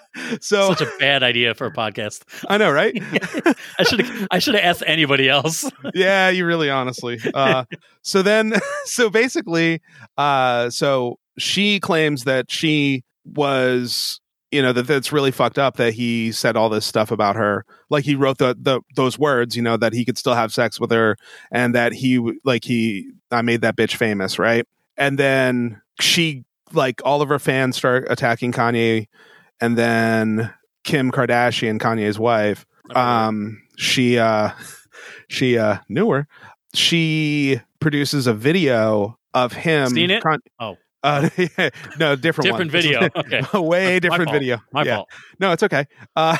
so 0.40 0.74
Such 0.74 0.83
a 0.83 0.92
bad 0.98 1.22
idea 1.22 1.55
for 1.55 1.66
a 1.66 1.72
podcast. 1.72 2.22
I 2.48 2.59
know, 2.59 2.70
right? 2.70 2.92
I 3.78 3.83
should 3.85 4.07
I 4.31 4.38
should 4.38 4.55
have 4.55 4.64
asked 4.64 4.83
anybody 4.87 5.28
else. 5.28 5.70
yeah, 5.94 6.28
you 6.31 6.46
really 6.46 6.70
honestly. 6.70 7.18
Uh, 7.35 7.64
so 8.02 8.22
then, 8.22 8.55
so 8.85 9.11
basically, 9.11 9.81
uh, 10.16 10.70
so 10.70 11.18
she 11.38 11.81
claims 11.81 12.24
that 12.24 12.50
she 12.50 13.05
was, 13.24 14.20
you 14.50 14.62
know, 14.62 14.72
that 14.72 14.87
that's 14.87 15.12
really 15.12 15.31
fucked 15.31 15.59
up 15.59 15.76
that 15.76 15.94
he 15.94 16.33
said 16.33 16.57
all 16.57 16.68
this 16.68 16.85
stuff 16.85 17.11
about 17.11 17.37
her. 17.37 17.64
Like 17.90 18.05
he 18.05 18.14
wrote 18.14 18.38
the, 18.38 18.57
the 18.59 18.81
those 18.96 19.18
words, 19.18 19.57
you 19.57 19.62
know, 19.62 19.76
that 19.76 19.92
he 19.92 20.05
could 20.05 20.18
still 20.18 20.35
have 20.35 20.52
sex 20.52 20.78
with 20.81 20.90
her 20.90 21.16
and 21.50 21.74
that 21.74 21.92
he 21.92 22.20
like 22.44 22.64
he 22.64 23.11
I 23.31 23.42
made 23.42 23.62
that 23.62 23.76
bitch 23.76 23.96
famous, 23.96 24.38
right? 24.38 24.66
And 24.96 25.18
then 25.18 25.81
she 26.00 26.44
like 26.72 27.00
all 27.05 27.22
of 27.22 27.28
her 27.28 27.38
fans 27.38 27.76
start 27.76 28.07
attacking 28.11 28.52
Kanye 28.52 29.07
and 29.62 29.79
then 29.79 30.53
Kim 30.85 31.11
Kardashian, 31.11 31.79
Kanye's 31.79 32.18
wife, 32.18 32.66
um 32.94 33.62
she 33.79 34.18
uh 34.18 34.51
she 35.29 35.57
uh 35.57 35.79
knew 35.88 36.11
her 36.11 36.27
she 36.75 37.61
produces 37.81 38.27
a 38.27 38.35
video 38.35 39.18
of 39.33 39.53
him 39.55 39.88
Seen 39.88 40.11
it? 40.11 40.22
Con- 40.22 40.40
Oh. 40.61 40.77
uh 41.03 41.29
no 41.98 42.14
different 42.16 42.51
one. 42.53 42.68
Different 42.68 42.70
video. 42.70 43.09
Okay. 43.16 43.42
a 43.55 43.62
way 43.62 43.98
different 43.98 44.25
fault. 44.25 44.38
video 44.38 44.59
My 44.72 44.85
yeah 44.85 44.96
fault. 44.96 45.09
no 45.40 45.53
it's 45.53 45.62
okay 45.62 45.87
uh 46.16 46.37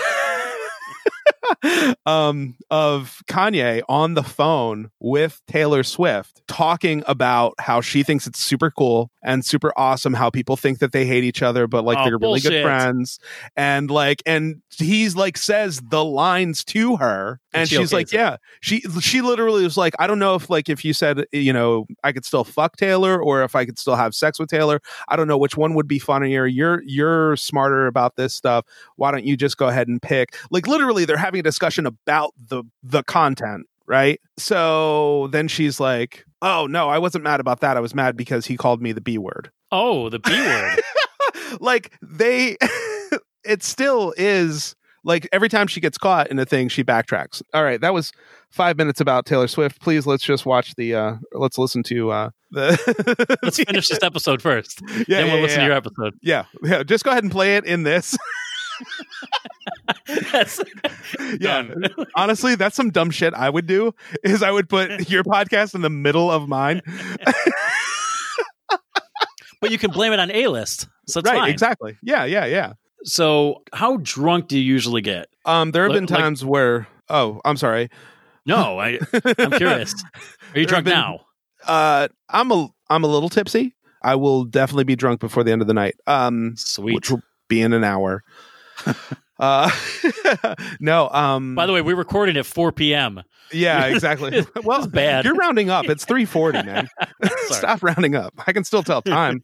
um 2.07 2.57
of 2.71 3.23
Kanye 3.29 3.83
on 3.89 4.15
the 4.15 4.23
phone 4.23 4.91
with 5.01 5.41
Taylor 5.47 5.83
Swift 5.83 6.43
talking 6.49 7.03
about 7.07 7.55
how 7.59 7.81
she 7.81 8.03
thinks 8.03 8.27
it's 8.27 8.39
super 8.39 8.71
cool 8.71 9.11
and 9.23 9.45
super 9.45 9.73
awesome 9.77 10.15
how 10.15 10.31
people 10.31 10.57
think 10.57 10.79
that 10.81 10.93
they 10.93 11.07
hate 11.07 11.25
each 11.25 11.43
other 11.43 11.67
but 11.67 11.85
like 11.85 11.99
Oh, 11.99 12.05
they're 12.05 12.19
really 12.19 12.41
good 12.41 12.63
friends. 12.63 13.19
and 13.57 13.91
like 13.91 14.23
and 14.27 14.63
he's 14.77 15.15
like 15.15 15.37
says 15.37 15.81
the 15.91 16.05
lines 16.05 16.65
to 16.65 16.97
her 16.97 17.41
and, 17.53 17.61
And 17.63 17.69
she 17.69 17.77
she's 17.77 17.93
like 17.93 18.09
it. 18.13 18.17
yeah 18.17 18.37
she 18.61 18.81
she 19.01 19.21
literally 19.21 19.63
was 19.63 19.77
like 19.77 19.95
I 19.99 20.07
don't 20.07 20.19
know 20.19 20.35
if 20.35 20.49
like 20.51 20.69
if 20.69 20.85
you 20.85 20.93
said 20.93 21.25
you 21.33 21.53
know 21.53 21.87
I 22.03 22.13
could 22.13 22.25
still 22.25 22.45
fuck 22.45 22.77
Taylor 22.77 23.23
or 23.23 23.43
if 23.43 23.55
I 23.55 23.65
could 23.65 23.79
still 23.79 23.97
have 23.97 24.15
sex 24.15 24.39
with 24.39 24.49
Taylor. 24.49 24.81
I 25.09 25.17
don't 25.17 25.29
know 25.29 25.39
which 25.39 25.57
one 25.57 25.75
would 25.75 25.87
be 25.89 25.99
funnier. 25.99 26.47
You're 26.47 26.83
you're 26.85 27.37
smarter 27.37 27.87
about 27.87 28.17
this 28.17 28.35
stuff. 28.35 28.65
Why 28.97 29.11
don't 29.11 29.25
you 29.25 29.37
just 29.37 29.57
go 29.57 29.69
ahead 29.69 29.89
and 29.89 30.01
pick? 30.01 30.35
Like 30.51 30.67
literally 30.67 31.05
they're 31.05 31.17
having 31.17 31.42
a 31.43 31.51
discussion 31.51 31.87
about 31.87 32.33
the 32.39 32.63
the 32.83 33.03
content 33.03 33.67
right 33.87 34.21
so 34.39 35.29
then 35.33 35.49
she's 35.49 35.79
like 35.81 36.25
oh 36.41 36.67
no 36.67 36.89
i 36.89 36.99
wasn't 36.99 37.23
mad 37.23 37.41
about 37.41 37.61
that 37.61 37.77
i 37.77 37.81
was 37.81 37.95
mad 37.95 38.17
because 38.17 38.47
he 38.47 38.57
called 38.57 38.81
me 38.81 38.93
the 38.93 39.01
b 39.01 39.19
word 39.19 39.51
Oh, 39.75 40.11
the 40.11 40.19
B 40.19 40.31
word. 40.31 40.81
like 41.61 41.93
they 42.03 42.57
it 43.45 43.63
still 43.63 44.13
is 44.19 44.77
like 45.03 45.27
every 45.33 45.49
time 45.49 45.67
she 45.67 45.81
gets 45.81 45.97
caught 45.99 46.31
in 46.31 46.39
a 46.39 46.45
thing 46.45 46.69
she 46.69 46.85
backtracks 46.85 47.43
all 47.55 47.65
right 47.65 47.81
that 47.81 47.93
was 47.95 48.13
five 48.51 48.77
minutes 48.77 49.01
about 49.01 49.25
taylor 49.27 49.49
swift 49.49 49.81
please 49.81 50.07
let's 50.07 50.23
just 50.23 50.45
watch 50.47 50.75
the 50.77 50.95
uh 50.95 51.17
let's 51.33 51.59
listen 51.59 51.83
to 51.83 52.11
uh 52.11 52.31
the 52.51 53.37
Let's 53.43 53.57
finish 53.57 53.89
this 53.89 54.03
episode 54.03 54.43
first. 54.43 54.83
yeah, 55.09 55.23
then 55.23 55.27
we'll 55.29 55.37
yeah, 55.37 55.43
listen 55.43 55.61
yeah. 55.61 55.65
to 55.65 55.71
your 55.71 55.77
episode. 55.77 56.15
yeah 56.23 56.45
yeah 56.63 56.83
just 56.83 57.03
go 57.03 57.11
ahead 57.11 57.25
and 57.25 57.33
play 57.33 57.57
it 57.57 57.65
in 57.65 57.83
this 57.83 58.17
That's 60.33 60.61
yeah 61.41 61.65
honestly 62.17 62.55
that's 62.55 62.77
some 62.77 62.91
dumb 62.91 63.11
shit 63.11 63.33
i 63.35 63.49
would 63.49 63.67
do 63.67 63.95
is 64.25 64.43
i 64.43 64.51
would 64.51 64.69
put 64.69 65.09
your 65.11 65.23
podcast 65.25 65.75
in 65.75 65.81
the 65.81 65.91
middle 65.91 66.31
of 66.31 66.49
mine 66.49 66.83
But 69.61 69.71
you 69.71 69.79
can 69.79 69.93
blame 69.93 70.13
it 70.13 70.19
on 70.19 70.31
A 70.33 70.49
list. 70.49 70.89
So 71.07 71.21
it's 71.21 71.29
right 71.31 71.39
fine. 71.39 71.51
exactly 71.51 71.97
yeah 72.03 72.25
yeah 72.25 72.47
yeah 72.47 72.73
So 73.05 73.63
how 73.73 73.99
drunk 74.03 74.49
do 74.49 74.59
you 74.59 74.65
usually 74.65 75.03
get? 75.03 75.29
um 75.45 75.71
there 75.73 75.83
have 75.85 75.91
Like- 75.93 75.97
been 76.07 76.07
like- 76.15 76.21
times 76.23 76.45
where 76.45 76.87
oh 77.09 77.41
i'm 77.45 77.57
sorry 77.57 77.89
No, 78.47 78.79
I 78.79 78.99
I'm 79.39 79.51
curious. 79.53 79.95
Are 80.55 80.61
you 80.61 80.67
drunk 80.67 80.85
been- 80.87 80.95
now? 80.95 81.21
uh 81.67 82.09
i'm 82.29 82.51
a 82.51 82.69
i'm 82.91 83.05
a 83.05 83.07
little 83.07 83.29
tipsy 83.29 83.75
i 84.03 84.15
will 84.17 84.45
definitely 84.45 84.85
be 84.85 84.97
drunk 84.97 85.21
before 85.21 85.45
the 85.45 85.53
end 85.53 85.63
of 85.63 85.69
the 85.69 85.75
night 85.75 85.95
um 86.09 86.55
Sweet. 86.57 86.95
which 86.97 87.11
will 87.11 87.23
be 87.49 87.61
in 87.61 87.73
an 87.73 87.85
hour 87.85 88.23
uh 89.39 89.71
no 90.81 91.09
um 91.11 91.55
By 91.55 91.67
the 91.67 91.73
way, 91.73 91.83
we 91.83 91.95
recorded 91.95 92.37
at 92.37 92.47
4 92.47 92.73
p.m. 92.73 93.23
yeah 93.53 93.87
exactly. 93.95 94.45
Well 94.65 94.79
It's 94.85 94.87
bad. 94.93 95.25
you're 95.25 95.35
rounding 95.35 95.71
up. 95.71 95.87
It's 95.87 96.05
340 96.05 96.63
man. 96.65 96.89
Stop 97.49 97.83
rounding 97.83 98.15
up. 98.15 98.35
I 98.47 98.53
can 98.53 98.65
still 98.65 98.83
tell 98.83 99.03
time. 99.03 99.43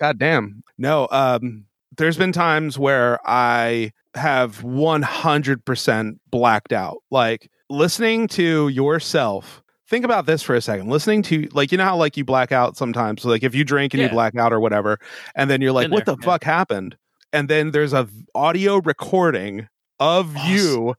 God 0.00 0.18
damn. 0.18 0.62
No 0.78 1.08
um 1.10 1.64
there's 1.96 2.16
been 2.16 2.32
times 2.32 2.78
where 2.78 3.18
i 3.26 3.92
have 4.14 4.58
100% 4.62 6.18
blacked 6.30 6.72
out. 6.72 6.98
Like 7.10 7.50
listening 7.68 8.26
to 8.28 8.68
yourself 8.68 9.62
think 9.88 10.04
about 10.04 10.24
this 10.26 10.40
for 10.42 10.54
a 10.54 10.60
second. 10.60 10.88
Listening 10.88 11.20
to 11.22 11.48
like 11.52 11.72
you 11.72 11.78
know 11.78 11.84
how 11.84 11.96
like 11.96 12.16
you 12.16 12.24
black 12.24 12.52
out 12.52 12.76
sometimes? 12.76 13.24
Like 13.24 13.42
if 13.42 13.54
you 13.56 13.64
drink 13.64 13.92
and 13.94 14.00
you 14.00 14.06
Yeah. 14.06 14.12
black 14.12 14.36
out 14.36 14.52
or 14.52 14.60
whatever 14.60 14.98
and 15.34 15.50
then 15.50 15.60
you're 15.60 15.72
like 15.72 15.84
Been 15.86 15.90
what 15.92 16.06
there, 16.06 16.14
the 16.16 16.20
yeah. 16.22 16.26
fuck 16.26 16.44
happened 16.44 16.96
and 17.32 17.48
then 17.48 17.70
there's 17.70 17.92
a 17.92 18.08
audio 18.34 18.78
recording 18.78 19.68
of 19.98 20.36
Awesome. 20.36 20.50
you 20.52 20.94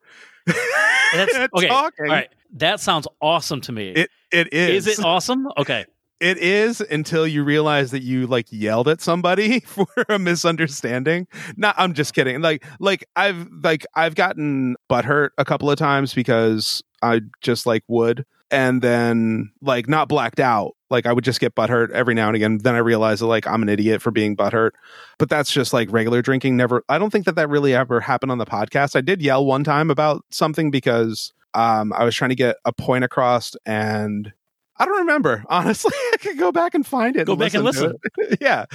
That's 1.13 1.35
okay. 1.55 1.67
talking 1.67 2.05
All 2.05 2.11
right. 2.11 2.29
That 2.53 2.79
sounds 2.79 3.07
awesome 3.21 3.61
to 3.61 3.71
me. 3.71 3.91
it 3.91 4.09
it 4.31 4.53
is 4.53 4.87
Is 4.87 4.99
it 4.99 5.05
awesome? 5.05 5.47
Okay. 5.57 5.85
It 6.19 6.37
is 6.37 6.81
until 6.81 7.25
you 7.25 7.43
realize 7.43 7.89
that 7.91 8.03
you 8.03 8.27
like 8.27 8.45
yelled 8.51 8.87
at 8.87 9.01
somebody 9.01 9.59
for 9.65 9.87
a 10.07 10.19
misunderstanding. 10.19 11.27
Not, 11.57 11.73
I'm 11.79 11.93
just 11.95 12.13
kidding. 12.13 12.41
Like, 12.41 12.63
like 12.79 13.05
I've 13.15 13.47
like 13.63 13.87
I've 13.95 14.13
gotten 14.13 14.75
butthurt 14.89 15.29
a 15.39 15.45
couple 15.45 15.71
of 15.71 15.79
times 15.79 16.13
because 16.13 16.83
I 17.01 17.21
just 17.41 17.65
like 17.65 17.83
would, 17.87 18.23
and 18.51 18.81
then 18.81 19.51
like 19.61 19.87
not 19.87 20.09
blacked 20.09 20.39
out. 20.39 20.73
Like 20.89 21.05
I 21.05 21.13
would 21.13 21.23
just 21.23 21.39
get 21.39 21.55
butthurt 21.55 21.89
every 21.91 22.13
now 22.13 22.27
and 22.27 22.35
again. 22.35 22.57
Then 22.57 22.75
I 22.75 22.79
realize 22.79 23.21
that 23.21 23.27
like 23.27 23.47
I'm 23.47 23.61
an 23.61 23.69
idiot 23.69 24.01
for 24.01 24.11
being 24.11 24.35
butthurt. 24.35 24.71
But 25.17 25.29
that's 25.29 25.51
just 25.51 25.71
like 25.73 25.91
regular 25.91 26.21
drinking. 26.21 26.57
Never. 26.57 26.83
I 26.89 26.97
don't 26.97 27.09
think 27.09 27.25
that 27.25 27.35
that 27.35 27.49
really 27.49 27.73
ever 27.73 28.01
happened 28.01 28.31
on 28.31 28.37
the 28.37 28.45
podcast. 28.45 28.95
I 28.95 29.01
did 29.01 29.21
yell 29.21 29.45
one 29.45 29.63
time 29.63 29.89
about 29.89 30.25
something 30.29 30.69
because 30.69 31.33
um 31.53 31.93
I 31.93 32.03
was 32.03 32.13
trying 32.13 32.29
to 32.29 32.35
get 32.35 32.57
a 32.65 32.73
point 32.73 33.05
across 33.05 33.55
and 33.65 34.33
I 34.77 34.85
don't 34.85 34.99
remember. 34.99 35.45
Honestly, 35.49 35.93
I 36.13 36.17
could 36.17 36.37
go 36.37 36.51
back 36.51 36.73
and 36.73 36.85
find 36.85 37.15
it. 37.15 37.27
Go 37.27 37.35
back 37.35 37.53
and 37.53 37.71
to 37.71 37.95
it. 38.17 38.39
yeah. 38.41 38.65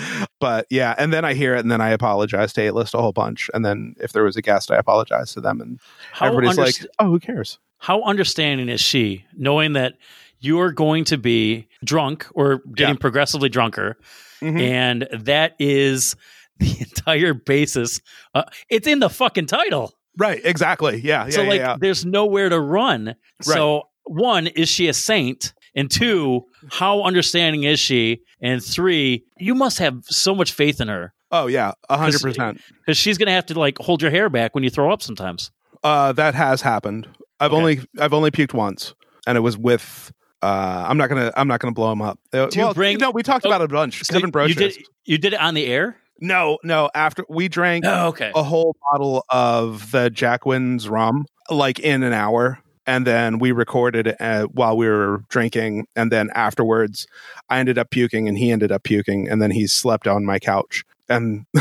But 0.40 0.66
yeah, 0.70 0.94
and 0.96 1.12
then 1.12 1.24
I 1.24 1.34
hear 1.34 1.54
it 1.54 1.60
and 1.60 1.70
then 1.70 1.80
I 1.80 1.90
apologize 1.90 2.52
to 2.54 2.62
A-list 2.62 2.94
a 2.94 2.98
whole 2.98 3.12
bunch. 3.12 3.50
And 3.52 3.64
then 3.64 3.94
if 4.00 4.12
there 4.12 4.22
was 4.22 4.36
a 4.36 4.42
guest, 4.42 4.70
I 4.70 4.76
apologize 4.76 5.32
to 5.34 5.40
them. 5.40 5.60
And 5.60 5.80
How 6.12 6.28
everybody's 6.28 6.56
underst- 6.56 6.82
like, 6.82 6.90
oh, 6.98 7.10
who 7.10 7.20
cares? 7.20 7.58
How 7.78 8.02
understanding 8.02 8.68
is 8.68 8.80
she 8.80 9.24
knowing 9.36 9.74
that 9.74 9.94
you 10.40 10.60
are 10.60 10.72
going 10.72 11.04
to 11.04 11.16
be 11.18 11.66
drunk 11.84 12.26
or 12.34 12.60
getting 12.74 12.94
Yeah. 12.94 13.00
progressively 13.00 13.48
drunker 13.48 13.96
Mhm. 14.42 14.60
and 14.60 15.08
that 15.12 15.54
is 15.58 16.14
the 16.58 16.76
entire 16.80 17.34
basis 17.34 18.00
uh, 18.34 18.44
it's 18.70 18.86
in 18.86 18.98
the 19.00 19.10
fucking 19.10 19.46
title 19.46 19.92
Right. 20.18 20.40
Exactly. 20.44 20.96
Yeah. 21.04 21.24
Yeah. 21.24 21.30
so 21.30 21.42
yeah, 21.42 21.70
like 21.72 21.80
there's 21.80 22.06
nowhere 22.06 22.48
to 22.48 22.58
run 22.58 23.16
so 23.42 23.82
one 24.04 24.46
is 24.46 24.68
she 24.68 24.88
a 24.88 24.94
saint 24.94 25.52
and 25.74 25.90
two 25.90 26.42
how 26.70 27.02
understanding 27.02 27.64
is 27.64 27.78
she 27.78 28.20
and 28.40 28.64
three 28.64 29.24
you 29.38 29.54
must 29.54 29.78
have 29.78 30.02
so 30.04 30.34
much 30.34 30.52
faith 30.52 30.80
in 30.80 30.88
her 30.88 31.12
Oh, 31.32 31.48
yeah. 31.48 31.72
A 31.90 31.96
hundred 31.98 32.20
percent. 32.22 32.60
because 32.80 32.96
she's 32.96 33.18
gonna 33.18 33.32
have 33.32 33.46
to 33.46 33.58
like 33.58 33.76
hold 33.78 34.00
your 34.00 34.10
hair 34.10 34.30
back 34.30 34.54
when 34.54 34.64
you 34.64 34.70
throw 34.70 34.90
up 34.92 35.02
sometimes 35.02 35.50
Uh, 35.82 36.12
that 36.12 36.34
has 36.34 36.62
happened. 36.62 37.06
I've 37.40 37.52
Okay. 37.52 37.56
only, 37.58 37.80
I've 37.98 38.12
only 38.14 38.30
puked 38.30 38.54
once 38.54 38.94
and 39.26 39.36
it 39.36 39.40
was 39.40 39.56
with, 39.58 40.12
uh, 40.42 40.84
I'm 40.88 40.96
not 40.96 41.08
going 41.08 41.22
to, 41.22 41.38
I'm 41.38 41.48
not 41.48 41.60
to 41.72 41.74
blow 41.74 41.92
him 41.92 42.02
up. 42.02 42.18
Uh, 42.32 42.46
Do 42.46 42.58
you 42.58 42.64
well, 42.66 42.74
bring- 42.74 42.98
no, 42.98 43.10
we 43.10 43.22
talked 43.22 43.44
Oh, 43.46 43.48
about 43.50 43.60
it 43.62 43.64
a 43.64 43.68
bunch. 43.68 44.04
So 44.04 44.14
Kevin 44.14 44.30
Brochus. 44.32 44.48
you 44.48 44.54
did 44.54 44.78
you 45.04 45.18
did 45.18 45.32
it 45.32 45.40
on 45.40 45.54
the 45.54 45.66
air 45.66 45.96
No, 46.20 46.58
no. 46.64 46.90
After 46.94 47.24
we 47.28 47.48
drank 47.48 47.84
oh 47.86 48.08
okay 48.08 48.32
a 48.34 48.42
whole 48.42 48.74
bottle 48.90 49.24
of 49.30 49.90
the 49.92 50.10
Jacquin's 50.10 50.88
rum, 50.88 51.26
like 51.50 51.78
in 51.78 52.02
an 52.02 52.12
hour, 52.12 52.58
and 52.86 53.06
then 53.06 53.38
we 53.38 53.52
recorded 53.52 54.14
uh, 54.20 54.44
while 54.44 54.76
we 54.76 54.86
were 54.88 55.22
drinking, 55.28 55.86
and 55.96 56.10
then 56.12 56.30
afterwards, 56.34 57.06
I 57.50 57.58
ended 57.58 57.78
up 57.78 57.90
puking, 57.90 58.28
and 58.28 58.38
he 58.38 58.50
ended 58.50 58.70
up 58.72 58.82
puking, 58.84 59.28
and 59.28 59.40
then 59.42 59.50
he 59.50 59.66
slept 59.66 60.06
on 60.06 60.24
my 60.24 60.38
couch. 60.38 60.84
and 61.08 61.44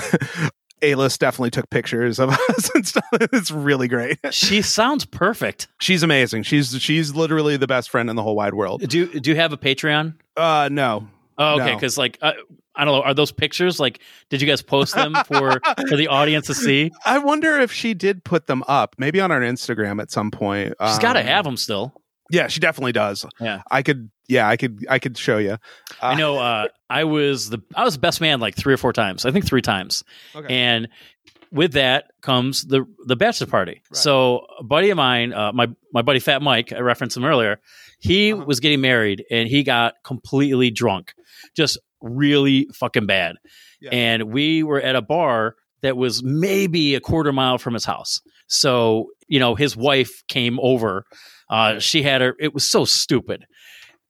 A-list 0.92 1.20
definitely 1.20 1.52
took 1.52 1.70
pictures 1.70 2.20
of 2.20 2.30
us 2.50 2.70
and 2.76 2.88
stuff. 2.88 3.06
It's 3.14 3.52
really 3.52 3.88
great. 3.88 4.20
She 4.32 4.62
sounds 4.62 5.06
perfect. 5.06 5.68
She's 5.80 6.04
amazing. 6.04 6.44
She's 6.44 6.80
she's 6.82 7.16
literally 7.16 7.58
the 7.58 7.68
best 7.68 7.90
friend 7.90 8.10
in 8.10 8.16
the 8.16 8.24
whole 8.24 8.36
wide 8.36 8.54
world. 8.54 8.82
Do 8.88 9.08
do 9.20 9.30
you 9.30 9.36
have 9.36 9.54
a 9.54 9.58
Patreon? 9.58 10.16
Uh, 10.38 10.70
no, 10.72 11.08
Oh, 11.38 11.56
okay. 11.56 11.66
No. 11.72 11.76
Because 11.76 11.98
like 11.98 12.18
uh, 12.22 12.34
I 12.76 12.86
don't 12.86 12.94
know, 12.96 13.02
are 13.04 13.14
those 13.14 13.32
pictures 13.32 13.80
like? 13.80 14.00
Did 14.30 14.42
you 14.42 14.48
guys 14.48 14.62
post 14.62 14.96
them 14.96 15.16
for 15.26 15.60
for 15.90 15.96
the 15.96 16.08
audience 16.08 16.48
to 16.48 16.54
see? 16.54 16.92
I 17.06 17.18
wonder 17.20 17.60
if 17.60 17.72
she 17.72 17.94
did 17.94 18.24
put 18.24 18.48
them 18.48 18.64
up, 18.68 18.96
maybe 18.98 19.20
on 19.22 19.32
our 19.32 19.42
Instagram 19.42 20.02
at 20.02 20.12
some 20.12 20.32
point. 20.32 20.74
She's 20.86 21.00
got 21.00 21.14
to 21.14 21.20
Um, 21.22 21.26
have 21.26 21.46
them 21.46 21.58
still. 21.58 21.94
Yeah, 22.32 22.48
she 22.48 22.60
definitely 22.60 22.92
does. 22.94 23.26
Yeah. 23.40 23.62
I 23.72 23.82
could. 23.84 24.10
Yeah, 24.28 24.48
I 24.48 24.58
could. 24.58 24.86
I 24.90 25.00
could 25.00 25.18
show 25.18 25.38
you. 25.38 25.58
I 26.02 26.16
know. 26.16 26.38
Uh, 26.38 26.68
I 26.90 27.04
was 27.04 27.50
the 27.50 27.62
I 27.76 27.84
was 27.84 27.98
best 27.98 28.22
man 28.22 28.40
like 28.40 28.56
three 28.56 28.74
or 28.74 28.78
four 28.78 28.94
times. 28.94 29.26
I 29.26 29.32
think 29.32 29.46
three 29.46 29.62
times. 29.62 30.04
Okay. 30.36 30.54
And 30.54 30.88
with 31.52 31.74
that 31.74 32.06
comes 32.22 32.64
the 32.64 32.86
the 33.06 33.16
bachelor 33.16 33.48
party. 33.48 33.82
Right. 33.92 33.98
So 33.98 34.46
a 34.60 34.64
buddy 34.64 34.90
of 34.90 34.98
mine, 34.98 35.34
uh, 35.34 35.52
my 35.54 35.68
my 35.94 36.02
buddy 36.02 36.20
Fat 36.20 36.42
Mike, 36.42 36.74
I 36.74 36.80
referenced 36.80 37.16
him 37.18 37.26
earlier. 37.26 37.60
He 38.00 38.34
Uh-huh. 38.34 38.44
was 38.46 38.60
getting 38.60 38.82
married 38.82 39.24
and 39.32 39.48
he 39.48 39.64
got 39.64 39.94
completely 40.04 40.70
drunk, 40.72 41.14
just 41.56 41.78
really 42.02 42.68
fucking 42.74 43.06
bad. 43.06 43.36
Yeah. 43.80 43.92
And 43.92 44.24
we 44.32 44.64
were 44.64 44.82
at 44.82 44.96
a 44.96 45.02
bar 45.02 45.56
that 45.82 45.96
was 45.98 46.24
maybe 46.24 46.96
a 46.96 47.00
quarter 47.00 47.32
mile 47.32 47.58
from 47.58 47.74
his 47.74 47.86
house. 47.86 48.22
So 48.48 49.08
you 49.28 49.40
know, 49.40 49.56
his 49.56 49.76
wife 49.78 50.24
came 50.28 50.60
over. 50.62 51.06
Uh, 51.50 51.80
she 51.80 52.02
had 52.04 52.22
her. 52.22 52.36
It 52.40 52.54
was 52.54 52.64
so 52.70 52.86
stupid. 52.86 53.46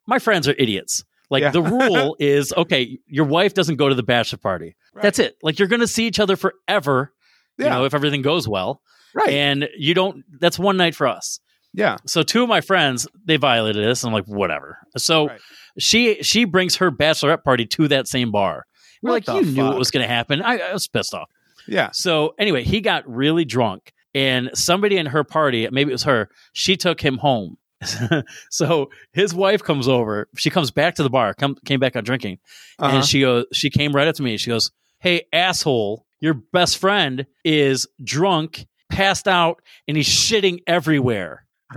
My 0.08 0.20
friends 0.20 0.48
are 0.48 0.56
idiots. 0.58 1.04
Like 1.30 1.42
Yeah. 1.42 1.52
the 1.52 1.62
rule 1.78 2.16
is 2.20 2.54
okay. 2.56 3.00
Your 3.08 3.26
wife 3.26 3.54
doesn't 3.54 3.76
go 3.78 3.90
to 3.90 3.96
the 3.96 4.04
bachelor 4.04 4.38
party. 4.40 4.76
That's 5.02 5.20
it. 5.20 5.36
Like 5.42 5.60
you're 5.60 5.68
going 5.68 5.82
to 5.82 5.88
see 5.88 6.06
each 6.08 6.20
other 6.20 6.36
forever. 6.36 7.12
yeah. 7.58 7.66
You 7.66 7.70
know, 7.72 7.86
if 7.86 7.94
everything 7.94 8.22
goes 8.22 8.48
well, 8.48 8.82
right. 9.14 9.30
and 9.30 9.68
you 9.78 9.94
don't. 9.94 10.24
That's 10.40 10.60
one 10.60 10.78
night 10.78 10.96
for 10.96 11.08
us. 11.08 11.40
yeah. 11.74 11.98
So 12.06 12.22
two 12.24 12.44
of 12.44 12.50
my 12.50 12.62
friends 12.62 13.08
they 13.26 13.38
violated 13.38 13.84
this. 13.86 14.04
And 14.04 14.10
I'm 14.10 14.14
like, 14.14 14.26
whatever. 14.26 14.78
So 14.98 15.28
Right. 15.28 15.42
she 15.80 16.22
she 16.24 16.46
brings 16.46 16.76
her 16.78 16.92
bachelorette 16.92 17.44
party 17.44 17.66
to 17.66 17.88
that 17.90 18.08
same 18.08 18.32
bar. 18.32 18.66
We're 19.02 19.12
What 19.12 19.28
like, 19.28 19.36
you 19.46 19.52
knew 19.52 19.62
fuck? 19.64 19.70
what 19.72 19.78
was 19.80 19.92
going 19.92 20.04
to 20.08 20.14
happen. 20.14 20.42
I, 20.42 20.58
I 20.60 20.74
was 20.74 20.88
pissed 20.88 21.14
off. 21.14 21.30
Yeah. 21.68 21.90
So 21.92 22.34
anyway, 22.40 22.64
he 22.64 22.80
got 22.82 23.08
really 23.10 23.44
drunk, 23.46 23.92
and 24.14 24.50
somebody 24.54 24.98
in 24.98 25.08
her 25.08 25.24
party, 25.24 25.68
maybe 25.72 25.92
it 25.92 25.94
was 25.96 26.04
her, 26.04 26.30
she 26.54 26.78
took 26.78 27.02
him 27.02 27.18
home. 27.18 27.58
so 28.50 28.90
his 29.14 29.34
wife 29.34 29.64
comes 29.64 29.88
over. 29.88 30.28
She 30.38 30.50
comes 30.50 30.72
back 30.72 30.96
to 30.96 31.04
the 31.04 31.10
bar, 31.10 31.34
come, 31.34 31.56
came 31.66 31.80
back 31.80 31.96
on 31.96 32.04
drinking, 32.04 32.40
Uh-huh. 32.80 32.98
and 32.98 33.06
she 33.06 33.22
goes. 33.22 33.46
She 33.54 33.70
came 33.70 33.94
right 33.94 34.08
up 34.08 34.16
to 34.16 34.24
me. 34.24 34.38
She 34.38 34.50
goes, 34.50 34.72
"Hey, 35.00 35.24
asshole, 35.34 36.06
your 36.20 36.34
best 36.34 36.78
friend 36.78 37.26
is 37.44 37.88
drunk, 38.04 38.66
passed 38.90 39.28
out, 39.28 39.62
and 39.88 39.98
he's 39.98 40.08
shitting 40.08 40.60
everywhere." 40.68 41.46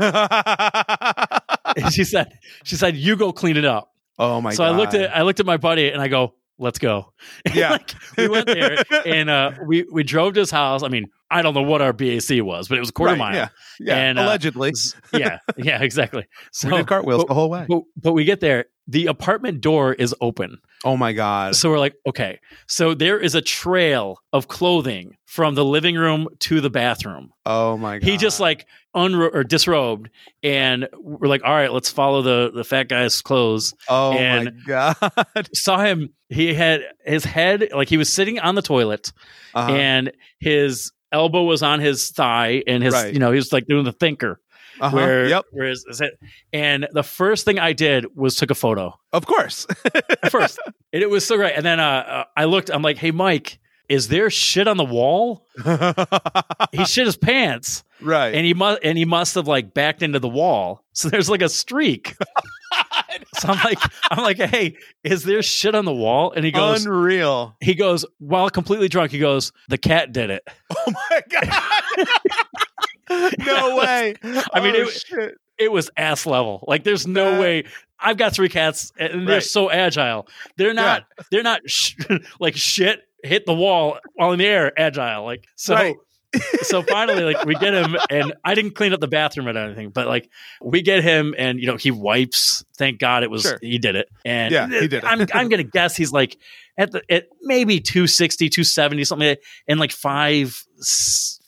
And 1.77 1.93
she 1.93 2.05
said, 2.05 2.33
"She 2.65 2.77
said 2.77 2.97
you 2.97 3.17
go 3.17 3.33
clean 3.33 3.57
it 3.57 3.65
up." 3.65 3.93
oh 4.19 4.41
my 4.41 4.51
God. 4.51 4.57
so 4.57 4.65
god. 4.65 4.73
I 4.73 4.77
looked 4.77 4.95
at 4.95 5.17
I 5.17 5.23
looked 5.23 5.39
at 5.41 5.47
my 5.47 5.59
buddy 5.59 5.91
and 5.91 6.01
I 6.03 6.09
go, 6.09 6.35
"Let's 6.59 6.79
go." 6.79 7.13
Yeah. 7.55 7.71
like, 7.73 7.95
we 8.17 8.29
went 8.29 8.47
there 8.47 8.83
and 9.07 9.31
uh, 9.31 9.53
we 9.67 9.85
we 9.91 10.03
drove 10.03 10.35
to 10.35 10.41
his 10.41 10.51
house. 10.51 10.83
I 10.83 10.89
mean, 10.89 11.07
I 11.31 11.43
don't 11.43 11.55
know 11.55 11.63
what 11.63 11.81
our 11.83 11.93
BAC 11.93 12.43
was, 12.43 12.69
but 12.69 12.77
it 12.79 12.81
was 12.81 12.91
a 12.91 12.93
quarter 12.93 13.13
Right, 13.13 13.19
mile. 13.19 13.35
Yeah. 13.35 13.49
Yeah. 13.81 13.97
And, 13.97 14.19
uh, 14.19 14.23
allegedly. 14.23 14.71
S- 14.71 14.95
yeah, 15.13 15.39
yeah, 15.57 15.83
exactly. 15.83 16.27
So, 16.53 16.69
we 16.71 16.77
did 16.79 16.87
cartwheels 16.87 17.23
but, 17.23 17.29
the 17.29 17.35
whole 17.35 17.51
way. 17.51 17.67
but, 17.69 17.83
but 17.97 18.13
we 18.13 18.25
get 18.25 18.41
there. 18.41 18.67
The 18.91 19.07
apartment 19.07 19.61
door 19.61 19.93
is 19.93 20.15
open. 20.21 20.59
Oh 20.85 20.97
my 20.97 21.13
god. 21.13 21.55
So 21.57 21.69
we're 21.71 21.79
like, 21.79 21.95
okay. 22.09 22.41
So 22.67 22.95
there 22.95 23.19
is 23.21 23.35
a 23.35 23.43
trail 23.43 24.19
of 24.33 24.49
clothing 24.49 25.17
from 25.27 25.55
the 25.55 25.65
living 25.65 25.95
room 25.97 26.27
to 26.41 26.61
the 26.63 26.71
bathroom. 26.71 27.31
Oh 27.45 27.77
my 27.77 27.99
god. 27.99 28.09
He 28.09 28.17
just 28.17 28.41
like 28.41 28.67
unro- 28.97 29.35
or 29.35 29.45
disrobed, 29.45 30.09
and 30.43 30.89
we're 30.99 31.29
like, 31.29 31.43
all 31.45 31.53
right, 31.53 31.73
let's 31.73 31.91
follow 31.91 32.23
the 32.23 32.51
the 32.55 32.65
fat 32.65 32.89
guy's 32.89 33.21
clothes. 33.21 33.75
Oh 33.89 34.13
my 34.13 34.19
and- 34.19 34.65
god. 34.67 34.97
Saw 35.55 35.79
him. 35.85 36.11
He 36.31 36.55
had 36.55 36.83
his 37.05 37.25
head 37.25 37.69
like 37.75 37.89
he 37.89 37.97
was 37.99 38.13
sitting 38.13 38.39
on 38.41 38.55
the 38.55 38.63
toilet, 38.63 39.13
Uh-huh. 39.55 39.71
and 39.73 40.13
his 40.41 40.93
elbow 41.13 41.43
was 41.43 41.63
on 41.63 41.81
his 41.81 42.11
thigh, 42.11 42.63
and 42.67 42.83
his 42.83 42.95
Right. 42.95 43.13
you 43.13 43.19
know 43.21 43.31
he 43.33 43.37
was 43.37 43.53
like 43.53 43.67
doing 43.67 43.85
the 43.85 43.93
thinker. 43.93 44.41
Uh-huh. 44.81 44.95
Where, 44.97 45.27
Yep. 45.27 45.45
where 45.53 45.69
is, 45.69 45.85
is 45.89 46.01
it? 46.01 46.19
And 46.53 46.87
the 46.93 47.03
first 47.03 47.45
thing 47.45 47.59
I 47.59 47.73
did 47.73 48.07
was 48.17 48.37
took 48.37 48.51
a 48.51 48.55
photo 48.55 48.95
Of 49.13 49.27
course. 49.27 49.67
first, 50.31 50.59
and 50.93 51.03
it 51.03 51.11
was 51.11 51.25
so 51.27 51.37
great. 51.37 51.55
And 51.57 51.65
then 51.65 51.81
uh, 51.81 51.85
uh, 51.85 52.25
I 52.37 52.45
looked. 52.45 52.71
I'm 52.71 52.83
like, 52.83 52.99
"Hey, 52.99 53.11
Mike, 53.11 53.59
is 53.89 54.09
there 54.09 54.31
shit 54.31 54.69
on 54.69 54.77
the 54.77 54.85
wall?" 54.85 55.47
He 56.73 56.85
shit 56.85 57.07
his 57.07 57.17
pants, 57.17 57.83
right. 58.01 58.35
and 58.35 58.45
he 58.45 58.53
must 58.55 58.81
and 58.85 58.97
he 58.99 59.05
must 59.07 59.35
have 59.37 59.49
like 59.49 59.73
backed 59.75 60.03
into 60.03 60.19
the 60.19 60.29
wall. 60.29 60.85
So 60.93 61.09
there's 61.09 61.31
like 61.31 61.43
a 61.43 61.49
streak. 61.49 62.15
so 63.39 63.49
I'm 63.49 63.65
like, 63.65 63.79
I'm 64.11 64.23
like, 64.23 64.37
"Hey, 64.39 64.77
is 65.05 65.23
there 65.25 65.43
shit 65.43 65.75
on 65.75 65.85
the 65.85 65.95
wall?" 65.95 66.33
And 66.33 66.45
he 66.45 66.51
goes, 66.51 66.85
Unreal. 66.85 67.57
he 67.61 67.75
goes, 67.75 68.05
while 68.19 68.51
completely 68.51 68.89
drunk, 68.89 69.13
he 69.13 69.19
goes, 69.19 69.53
"The 69.69 69.79
cat 69.79 70.13
did 70.13 70.31
it." 70.31 70.47
Oh 70.77 70.93
my 71.11 71.23
god. 71.31 72.07
no 73.39 73.77
way. 73.83 74.15
I 74.53 74.61
mean, 74.61 74.75
Oh, 74.77 74.81
it- 74.89 74.91
shit. 75.07 75.35
It 75.59 75.73
was 75.73 75.91
ass 75.97 76.25
level. 76.25 76.65
Like, 76.69 76.85
there's 76.85 77.05
no 77.07 77.35
Uh, 77.35 77.41
way. 77.41 77.65
I've 77.99 78.17
got 78.17 78.33
three 78.33 78.49
cats, 78.49 78.93
and 78.97 79.27
they're 79.27 79.37
Right. 79.39 79.43
so 79.43 79.69
agile. 79.73 80.29
They're 80.57 80.73
not. 80.75 81.05
They're 81.33 81.43
not 81.43 81.63
sh- 81.67 81.97
like 82.41 82.55
shit 82.57 83.01
hit 83.25 83.45
the 83.45 83.55
wall 83.55 83.99
while 84.15 84.31
in 84.33 84.39
the 84.39 84.47
air. 84.47 84.73
Agile. 84.79 85.25
Like 85.25 85.45
so. 85.57 85.75
Right. 85.75 85.97
so 86.63 86.83
finally, 86.83 87.25
like 87.25 87.45
we 87.45 87.55
get 87.57 87.75
him, 87.75 87.97
and 88.11 88.35
I 88.45 88.55
didn't 88.55 88.73
clean 88.77 88.93
up 88.93 89.01
the 89.01 89.09
bathroom 89.09 89.49
or 89.49 89.59
anything, 89.59 89.91
but 89.91 90.07
like 90.07 90.29
we 90.63 90.83
get 90.83 91.03
him, 91.03 91.35
and 91.37 91.59
you 91.59 91.67
know 91.67 91.77
he 91.77 91.91
wipes. 91.91 92.63
Thank 92.77 93.01
God 93.01 93.25
it 93.25 93.31
was 93.31 93.43
Sure. 93.43 93.59
he 93.61 93.79
did 93.79 93.97
it, 93.97 94.09
and 94.25 94.53
Yeah, 94.55 94.69
he 94.69 94.87
did 94.87 94.93
it. 94.93 95.05
I'm 95.05 95.27
I'm 95.35 95.49
gonna 95.49 95.65
guess 95.65 95.97
he's 95.97 96.13
like 96.13 96.37
at 96.77 96.93
the 96.93 97.03
at 97.11 97.29
maybe 97.43 97.81
260, 97.81 98.49
270, 98.51 99.05
something, 99.05 99.27
like 99.29 99.43
and 99.67 99.81
like 99.81 99.91
five 99.91 100.63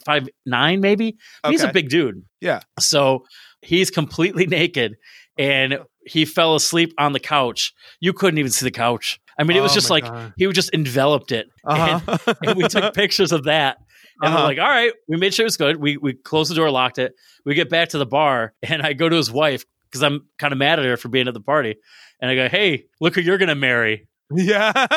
five 0.05 0.29
nine 0.47 0.81
maybe. 0.81 1.17
He's 1.47 1.63
a 1.63 1.73
big 1.73 1.89
dude. 1.89 2.23
Yeah. 2.41 2.61
So 2.79 3.25
he's 3.63 3.91
completely 3.91 4.47
naked, 4.47 4.97
and 5.39 5.79
he 6.07 6.25
fell 6.25 6.55
asleep 6.55 6.93
on 6.99 7.13
the 7.13 7.21
couch. 7.21 7.73
You 8.01 8.13
couldn't 8.13 8.39
even 8.39 8.51
see 8.51 8.65
the 8.65 8.71
couch. 8.71 9.21
I 9.39 9.45
mean, 9.45 9.57
it 9.57 9.61
was 9.61 9.73
Oh 9.73 9.75
just 9.75 9.91
like 9.91 10.05
God. 10.05 10.33
he 10.37 10.47
just 10.53 10.73
enveloped 10.75 11.33
it, 11.33 11.49
Uh-huh. 11.65 12.35
and 12.43 12.57
we 12.57 12.69
took 12.69 12.95
pictures 12.95 13.33
of 13.33 13.45
that. 13.45 13.79
And 14.23 14.35
Uh-huh. 14.35 14.43
we're 14.43 14.49
like, 14.49 14.59
all 14.59 14.69
right, 14.69 14.93
we 15.09 15.17
made 15.17 15.33
sure 15.33 15.45
it 15.45 15.47
was 15.47 15.57
good. 15.57 15.77
We 15.77 15.97
we 15.97 16.13
closed 16.15 16.51
the 16.51 16.55
door, 16.55 16.71
locked 16.71 16.99
it. 16.99 17.13
We 17.47 17.55
get 17.55 17.71
back 17.71 17.91
to 17.91 17.99
the 17.99 18.07
bar, 18.07 18.53
and 18.63 18.83
I 18.83 18.93
go 18.93 19.09
to 19.09 19.17
his 19.17 19.31
wife 19.31 19.65
because 19.91 20.03
I'm 20.03 20.27
kind 20.39 20.53
of 20.53 20.59
mad 20.59 20.79
at 20.79 20.85
her 20.85 20.97
for 20.97 21.09
being 21.09 21.27
at 21.29 21.35
the 21.35 21.41
party. 21.41 21.77
And 22.21 22.31
I 22.31 22.35
go, 22.35 22.49
hey, 22.49 22.85
look 23.01 23.15
who 23.15 23.23
you're 23.23 23.39
gonna 23.39 23.55
marry. 23.55 24.07
Yeah. 24.33 24.87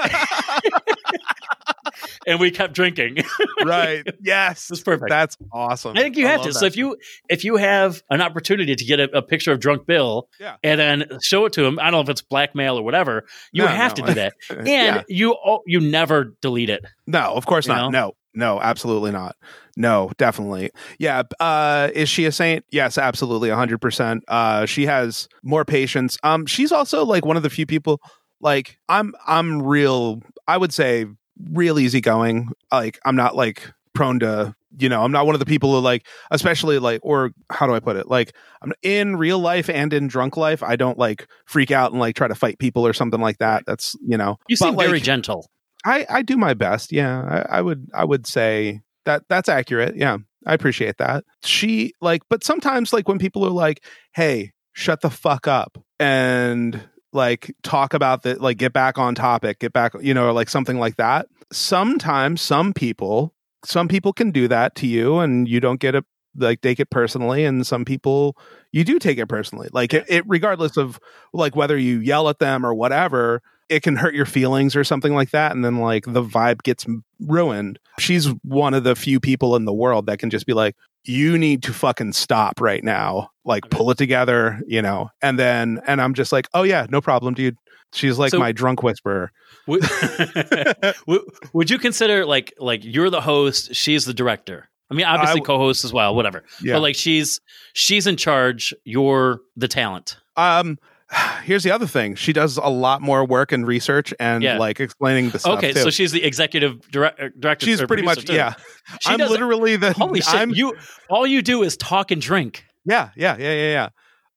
And 2.25 2.39
we 2.39 2.51
kept 2.51 2.73
drinking. 2.73 3.17
right. 3.65 4.05
Yes. 4.21 4.69
It's 4.71 4.81
perfect. 4.81 5.09
That's 5.09 5.37
awesome. 5.51 5.95
I 5.97 6.01
think 6.01 6.15
you 6.17 6.25
have 6.25 6.41
to. 6.43 6.53
So 6.53 6.65
if 6.65 6.75
you 6.77 6.97
if 7.29 7.43
you 7.43 7.57
have 7.57 8.01
an 8.09 8.21
opportunity 8.21 8.75
to 8.75 8.85
get 8.85 8.99
a, 8.99 9.17
a 9.17 9.21
picture 9.21 9.51
of 9.51 9.59
drunk 9.59 9.85
Bill 9.85 10.27
Yeah. 10.39 10.55
and 10.63 10.79
then 10.79 11.19
show 11.21 11.45
it 11.45 11.53
to 11.53 11.65
him, 11.65 11.79
I 11.79 11.83
don't 11.85 11.93
know 11.93 11.99
if 12.01 12.09
it's 12.09 12.21
blackmail 12.21 12.77
or 12.79 12.83
whatever, 12.83 13.25
you 13.51 13.63
No, 13.63 13.67
have 13.67 13.97
no. 13.97 14.05
to 14.05 14.11
do 14.11 14.13
that. 14.15 14.33
And 14.49 14.67
Yeah. 14.67 15.03
you 15.09 15.35
you 15.67 15.79
never 15.81 16.33
delete 16.41 16.69
it. 16.69 16.83
No, 17.07 17.33
of 17.35 17.45
course 17.45 17.67
not. 17.67 17.91
know? 17.91 18.05
No, 18.07 18.11
no, 18.33 18.61
absolutely 18.61 19.11
not. 19.11 19.35
No, 19.75 20.11
definitely. 20.17 20.71
Yeah. 20.99 21.23
Uh, 21.39 21.89
is 21.93 22.09
she 22.09 22.25
a 22.25 22.31
saint? 22.31 22.63
Yes, 22.71 22.97
absolutely. 22.97 23.49
hundred 23.49 23.79
percent. 23.81 24.23
Uh, 24.27 24.65
she 24.65 24.85
has 24.85 25.27
more 25.43 25.65
patience. 25.65 26.17
Um, 26.23 26.45
she's 26.45 26.71
also 26.71 27.03
like 27.05 27.25
one 27.25 27.37
of 27.37 27.43
the 27.43 27.49
few 27.49 27.65
people 27.65 27.99
like 28.43 28.77
I'm, 28.87 29.13
I'm 29.25 29.63
real, 29.63 30.21
I 30.47 30.57
would 30.57 30.73
say 30.73 31.05
real 31.51 31.79
easygoing. 31.79 32.49
Like 32.71 32.99
I'm 33.05 33.15
not 33.15 33.35
like 33.35 33.71
prone 33.95 34.19
to, 34.19 34.55
you 34.77 34.89
know, 34.89 35.03
I'm 35.03 35.11
not 35.11 35.25
one 35.25 35.35
of 35.35 35.39
the 35.39 35.45
people 35.45 35.71
who 35.71 35.79
like, 35.79 36.05
especially 36.31 36.79
like, 36.79 36.99
or 37.03 37.31
how 37.49 37.67
do 37.67 37.73
I 37.73 37.79
put 37.79 37.95
it? 37.95 38.07
Like 38.07 38.33
I'm 38.61 38.73
in 38.81 39.15
real 39.15 39.39
life 39.39 39.69
and 39.69 39.93
in 39.93 40.07
drunk 40.07 40.35
life. 40.35 40.63
I 40.63 40.75
don't 40.75 40.97
like 40.97 41.27
freak 41.45 41.71
out 41.71 41.91
and 41.91 41.99
like 41.99 42.15
try 42.15 42.27
to 42.27 42.35
fight 42.35 42.59
people 42.59 42.85
or 42.85 42.93
something 42.93 43.21
like 43.21 43.37
that. 43.37 43.63
That's, 43.65 43.95
you 44.05 44.17
know, 44.17 44.37
You 44.47 44.57
But, 44.59 44.65
seem 44.65 44.77
very 44.77 44.91
like, 44.93 45.03
gentle. 45.03 45.49
I 45.85 46.05
I 46.09 46.21
do 46.21 46.37
my 46.37 46.53
best. 46.53 46.91
Yeah, 46.91 47.45
I, 47.49 47.57
I 47.57 47.61
would 47.61 47.89
I 47.93 48.05
would 48.05 48.25
say 48.25 48.81
that 49.05 49.23
that's 49.27 49.49
accurate. 49.49 49.95
Yeah, 49.95 50.17
I 50.45 50.53
appreciate 50.53 50.97
that. 50.97 51.25
She 51.43 51.93
like, 52.01 52.21
but 52.29 52.43
sometimes 52.43 52.93
like 52.93 53.07
when 53.07 53.19
people 53.19 53.45
are 53.45 53.49
like, 53.51 53.83
"Hey, 54.15 54.53
shut 54.71 55.01
the 55.01 55.09
fuck 55.09 55.45
up," 55.45 55.77
and 55.99 56.81
like 57.13 57.55
talk 57.63 57.93
about 57.93 58.23
that, 58.23 58.41
like 58.41 58.57
get 58.57 58.73
back 58.73 58.97
on 58.97 59.15
topic, 59.15 59.59
get 59.59 59.73
back, 59.73 59.93
you 60.01 60.13
know, 60.13 60.33
like 60.33 60.49
something 60.49 60.79
like 60.79 60.97
that. 60.97 61.27
Sometimes 61.51 62.41
some 62.41 62.73
people, 62.73 63.33
some 63.63 63.87
people 63.87 64.13
can 64.13 64.31
do 64.31 64.47
that 64.47 64.75
to 64.75 64.87
you, 64.87 65.19
and 65.19 65.47
you 65.47 65.59
don't 65.59 65.79
get 65.79 65.95
it 65.95 66.05
like 66.35 66.61
take 66.61 66.79
it 66.79 66.89
personally, 66.89 67.45
and 67.45 67.65
some 67.65 67.85
people 67.85 68.37
you 68.71 68.83
do 68.83 68.99
take 68.99 69.17
it 69.17 69.27
personally. 69.27 69.69
Like 69.71 69.93
it, 69.93 70.05
it 70.07 70.23
regardless 70.27 70.77
of 70.77 70.99
like 71.33 71.55
whether 71.55 71.77
you 71.77 71.99
yell 71.99 72.29
at 72.29 72.39
them 72.39 72.65
or 72.65 72.73
whatever 72.73 73.41
it 73.73 73.83
can 73.83 73.95
hurt 73.95 74.13
your 74.13 74.25
feelings 74.25 74.75
or 74.75 74.83
something 74.83 75.13
like 75.13 75.31
that 75.31 75.51
and 75.53 75.63
then 75.65 75.77
like 75.77 76.05
the 76.05 76.23
vibe 76.23 76.61
gets 76.63 76.85
ruined 77.19 77.79
she's 77.99 78.27
one 78.43 78.73
of 78.73 78.83
the 78.83 78.95
few 78.95 79.19
people 79.19 79.55
in 79.55 79.65
the 79.65 79.73
world 79.73 80.05
that 80.05 80.19
can 80.19 80.29
just 80.29 80.45
be 80.45 80.53
like 80.53 80.75
you 81.05 81.37
need 81.37 81.61
to 81.63 81.73
fucking 81.73 82.13
stop 82.13 82.61
right 82.61 82.83
now 82.83 83.29
like 83.45 83.65
Okay. 83.65 83.77
pull 83.77 83.91
it 83.91 83.97
together 83.97 84.61
you 84.67 84.81
know 84.81 85.09
and 85.21 85.37
then 85.39 85.81
and 85.87 86.01
i'm 86.01 86.13
just 86.13 86.31
like 86.31 86.47
oh 86.53 86.63
yeah 86.63 86.85
no 86.89 87.01
problem 87.01 87.33
dude 87.33 87.57
she's 87.93 88.17
like 88.17 88.31
So- 88.31 88.39
my 88.39 88.51
drunk 88.51 88.83
whisperer 88.83 89.31
Would, 89.67 89.83
would, 91.53 91.69
you 91.69 91.77
consider 91.79 92.25
like 92.25 92.53
like 92.59 92.81
you're 92.83 93.09
the 93.09 93.21
host, 93.21 93.73
she's 93.75 94.05
the 94.05 94.13
director? 94.13 94.69
I 94.91 94.95
mean, 94.95 95.05
obviously 95.05 95.41
I- 95.41 95.43
co-host 95.45 95.83
as 95.85 95.93
well, 95.93 96.13
whatever. 96.15 96.43
yeah 96.61 96.73
But 96.75 96.81
like 96.81 96.95
she's 96.95 97.39
she's 97.73 98.05
in 98.07 98.17
charge. 98.17 98.73
You're 98.83 99.39
the 99.55 99.67
talent. 99.67 100.17
um 100.35 100.77
here's 101.43 101.63
the 101.63 101.71
other 101.71 101.87
thing 101.87 102.15
she 102.15 102.33
does 102.33 102.57
a 102.57 102.69
lot 102.69 103.01
more 103.01 103.25
work 103.25 103.51
and 103.51 103.65
research 103.67 104.13
and 104.19 104.43
Yeah. 104.43 104.57
like 104.57 104.79
explaining 104.79 105.29
the 105.29 105.39
stuff 105.39 105.57
Okay, 105.59 105.73
too. 105.73 105.79
so 105.81 105.89
she's 105.89 106.11
the 106.11 106.23
executive 106.23 106.89
direct, 106.91 107.39
director. 107.39 107.65
she's 107.65 107.81
pretty 107.83 108.03
much 108.03 108.25
too. 108.25 108.33
yeah 108.33 108.53
She 109.01 109.11
i'm 109.11 109.17
does- 109.19 109.29
literally 109.31 109.75
the 109.75 109.93
Holy 109.93 110.21
shit! 110.21 110.33
I'm, 110.33 110.49
you 110.51 110.75
all 111.09 111.25
you 111.27 111.41
do 111.41 111.63
is 111.63 111.77
talk 111.77 112.11
and 112.11 112.21
drink. 112.21 112.65
Yeah, 112.85 113.09
yeah, 113.15 113.37
yeah, 113.37 113.53
yeah, 113.53 113.71
yeah. 113.71 113.89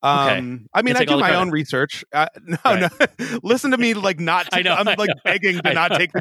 Okay. 0.03 0.37
Um, 0.37 0.67
I 0.73 0.83
mean, 0.83 0.95
I 0.95 1.03
do 1.05 1.15
my 1.17 1.21
credit. 1.29 1.37
own 1.39 1.49
research. 1.49 2.05
Uh, 2.13 2.27
no, 2.45 2.57
Right. 2.63 2.91
no. 3.19 3.37
Listen 3.43 3.71
to 3.71 3.77
me, 3.77 3.93
like 3.95 4.19
not. 4.19 4.47
I 4.53 4.61
know, 4.61 4.73
I'm 4.73 4.85
like 4.85 5.09
know. 5.09 5.15
begging 5.25 5.59
to 5.59 5.73
not 5.73 5.91
take. 5.93 6.11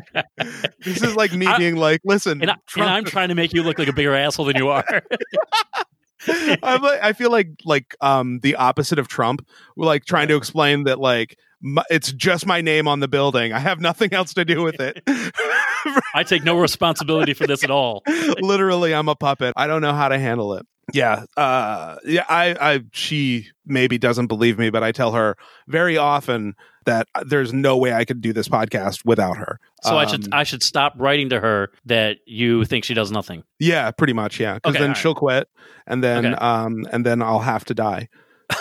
This 0.83 1.03
is 1.03 1.15
like 1.15 1.33
me 1.33 1.47
I- 1.47 1.59
being 1.59 1.77
like, 1.77 2.01
listen, 2.05 2.41
And, 2.41 2.51
I, 2.51 2.55
and 2.55 2.63
Trump- 2.67 2.91
I'm 2.91 3.05
trying 3.05 3.29
to 3.29 3.35
make 3.35 3.53
you 3.53 3.63
look 3.63 3.79
like 3.79 3.89
a 3.89 3.93
bigger 3.93 4.15
asshole 4.15 4.47
than 4.47 4.57
you 4.57 4.69
are. 4.71 5.03
I'm 6.29 6.83
like, 6.83 7.01
I 7.03 7.13
feel 7.13 7.31
like 7.31 7.49
like 7.65 7.97
um 8.01 8.41
the 8.41 8.57
opposite 8.57 8.99
of 8.99 9.09
Trump. 9.09 9.47
We're 9.77 9.87
like 9.87 10.05
trying 10.05 10.29
to 10.29 10.37
explain 10.37 10.85
that 10.85 10.99
like 10.99 11.37
my, 11.61 11.83
it's 11.91 12.13
just 12.13 12.47
my 12.47 12.61
name 12.61 12.89
on 12.89 13.01
the 13.01 13.09
building. 13.09 13.53
I 13.53 13.59
have 13.59 13.81
nothing 13.81 14.13
else 14.13 14.35
to 14.35 14.45
do 14.45 14.63
with 14.63 14.81
it. 14.81 15.03
I 16.15 16.25
take 16.25 16.45
no 16.45 16.59
responsibility 16.59 17.35
for 17.35 17.47
this 17.47 17.65
at 17.65 17.71
all. 17.71 18.03
Literally, 18.41 18.95
I'm 18.95 19.09
a 19.09 19.17
puppet. 19.17 19.55
I 19.57 19.67
don't 19.67 19.83
know 19.83 19.95
how 19.95 20.09
to 20.09 20.19
handle 20.19 20.55
it. 20.55 20.67
Yeah, 20.93 21.25
uh, 21.37 21.97
yeah. 22.05 22.25
I, 22.29 22.57
I, 22.61 22.81
she 22.93 23.49
maybe 23.65 23.99
doesn't 23.99 24.29
believe 24.29 24.59
me, 24.59 24.71
but 24.71 24.85
I 24.85 24.93
tell 24.93 25.13
her 25.13 25.37
very 25.67 25.97
often 25.97 26.55
that 26.87 27.07
there's 27.27 27.53
no 27.53 27.77
way 27.77 27.93
I 27.93 28.05
could 28.05 28.21
do 28.21 28.33
this 28.33 28.49
podcast 28.49 29.05
without 29.05 29.37
her. 29.37 29.61
So 29.83 29.97
I 29.99 30.05
Um, 30.05 30.09
should 30.09 30.29
I 30.33 30.43
should 30.45 30.63
stop 30.63 30.95
writing 30.97 31.29
to 31.29 31.41
her 31.41 31.71
that 31.85 32.19
you 32.27 32.65
think 32.65 32.85
she 32.85 32.95
does 32.95 33.13
nothing. 33.13 33.43
yeah, 33.59 33.91
pretty 33.91 34.13
much, 34.15 34.41
yeah. 34.41 34.55
Because 34.55 34.71
Okay, 34.71 34.81
then 34.81 34.91
right. 34.91 34.97
she'll 34.97 35.15
quit, 35.15 35.49
and 35.87 36.03
then, 36.03 36.27
Okay. 36.27 36.35
um, 36.37 36.87
and 36.93 37.05
then 37.05 37.21
I'll 37.23 37.41
have 37.41 37.65
to 37.67 37.75
die. 37.75 38.09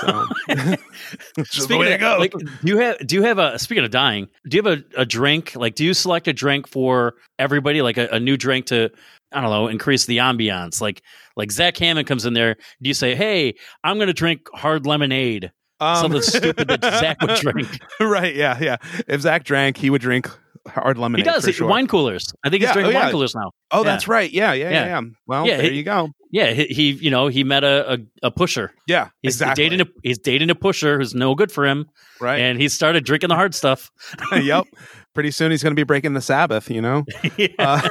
So, 0.01 0.25
it's 0.49 0.81
just 1.51 1.67
the 1.69 1.77
way 1.77 1.85
Speaking 1.87 1.93
of, 1.93 1.99
go. 1.99 2.17
like, 2.19 2.31
do 2.31 2.47
you 2.63 2.77
have 2.79 3.05
do 3.05 3.15
you 3.15 3.21
have 3.23 3.37
a 3.37 3.59
speaking 3.59 3.83
of 3.85 3.91
dying? 3.91 4.27
Do 4.49 4.57
you 4.57 4.63
have 4.63 4.79
a, 4.79 5.01
a 5.01 5.05
drink? 5.05 5.55
Like, 5.55 5.75
do 5.75 5.85
you 5.85 5.93
select 5.93 6.27
a 6.27 6.33
drink 6.33 6.67
for 6.67 7.13
everybody? 7.37 7.81
Like 7.83 7.97
a, 7.97 8.07
a 8.11 8.19
new 8.19 8.35
drink 8.37 8.65
to 8.67 8.89
I 9.31 9.41
don't 9.41 9.51
know 9.51 9.67
increase 9.67 10.05
the 10.07 10.17
ambiance. 10.17 10.81
Like 10.81 11.03
like 11.35 11.51
Zach 11.51 11.77
Hammond 11.77 12.07
comes 12.07 12.25
in 12.25 12.33
there. 12.33 12.55
Do 12.81 12.87
you 12.87 12.93
say, 12.95 13.13
"Hey, 13.13 13.53
I'm 13.83 13.97
going 13.97 14.07
to 14.07 14.13
drink 14.13 14.47
hard 14.55 14.87
lemonade"? 14.87 15.51
Um, 15.79 15.95
Something 15.97 16.21
stupid 16.21 16.67
that 16.69 16.81
Zach 16.99 17.21
would 17.21 17.39
drink. 17.39 17.79
right? 17.99 18.33
Yeah, 18.35 18.57
yeah. 18.61 18.77
If 19.07 19.21
Zach 19.21 19.43
drank, 19.43 19.77
he 19.77 19.89
would 19.89 20.01
drink 20.01 20.29
hard 20.67 20.97
lemonade. 20.97 21.25
He 21.25 21.31
does 21.31 21.43
sure. 21.53 21.67
wine 21.67 21.87
coolers. 21.87 22.33
I 22.43 22.49
think 22.49 22.63
he's 22.63 22.71
drinking 22.71 22.95
oh, 22.95 22.99
wine 22.99 23.11
coolers 23.11 23.35
now. 23.35 23.51
Oh, 23.71 23.79
Yeah. 23.83 23.91
that's 23.91 24.07
right. 24.07 24.31
Yeah, 24.31 24.53
yeah, 24.53 24.69
yeah. 24.69 24.71
Yeah. 24.71 24.85
yeah. 24.87 25.01
Well, 25.27 25.47
Yeah, 25.47 25.57
there 25.57 25.69
he- 25.71 25.77
you 25.77 25.83
go. 25.83 26.09
Yeah, 26.31 26.51
he, 26.51 26.65
he 26.65 26.91
you 26.91 27.11
know 27.11 27.27
he 27.27 27.43
met 27.45 27.63
a 27.63 27.93
a, 27.93 27.97
a 28.23 28.31
pusher. 28.31 28.73
Yeah, 28.87 29.09
He's 29.21 29.35
exactly. 29.35 29.63
dating 29.63 29.81
a 29.81 29.85
he's 30.03 30.17
dating 30.17 30.49
a 30.49 30.55
pusher 30.55 30.97
who's 30.97 31.15
no 31.15 31.33
good 31.33 31.49
for 31.49 31.65
him, 31.65 31.85
right. 32.19 32.39
and 32.39 32.59
he 32.59 32.67
started 32.67 33.05
drinking 33.05 33.29
the 33.29 33.35
hard 33.35 33.55
stuff. 33.55 33.89
yep. 34.33 34.65
Pretty 35.13 35.31
soon 35.31 35.51
he's 35.51 35.63
going 35.63 35.71
to 35.71 35.79
be 35.79 35.83
breaking 35.85 36.13
the 36.13 36.19
Sabbath, 36.21 36.69
you 36.69 36.81
know? 36.81 37.05
yeah. 37.37 37.47
Uh, 37.57 37.87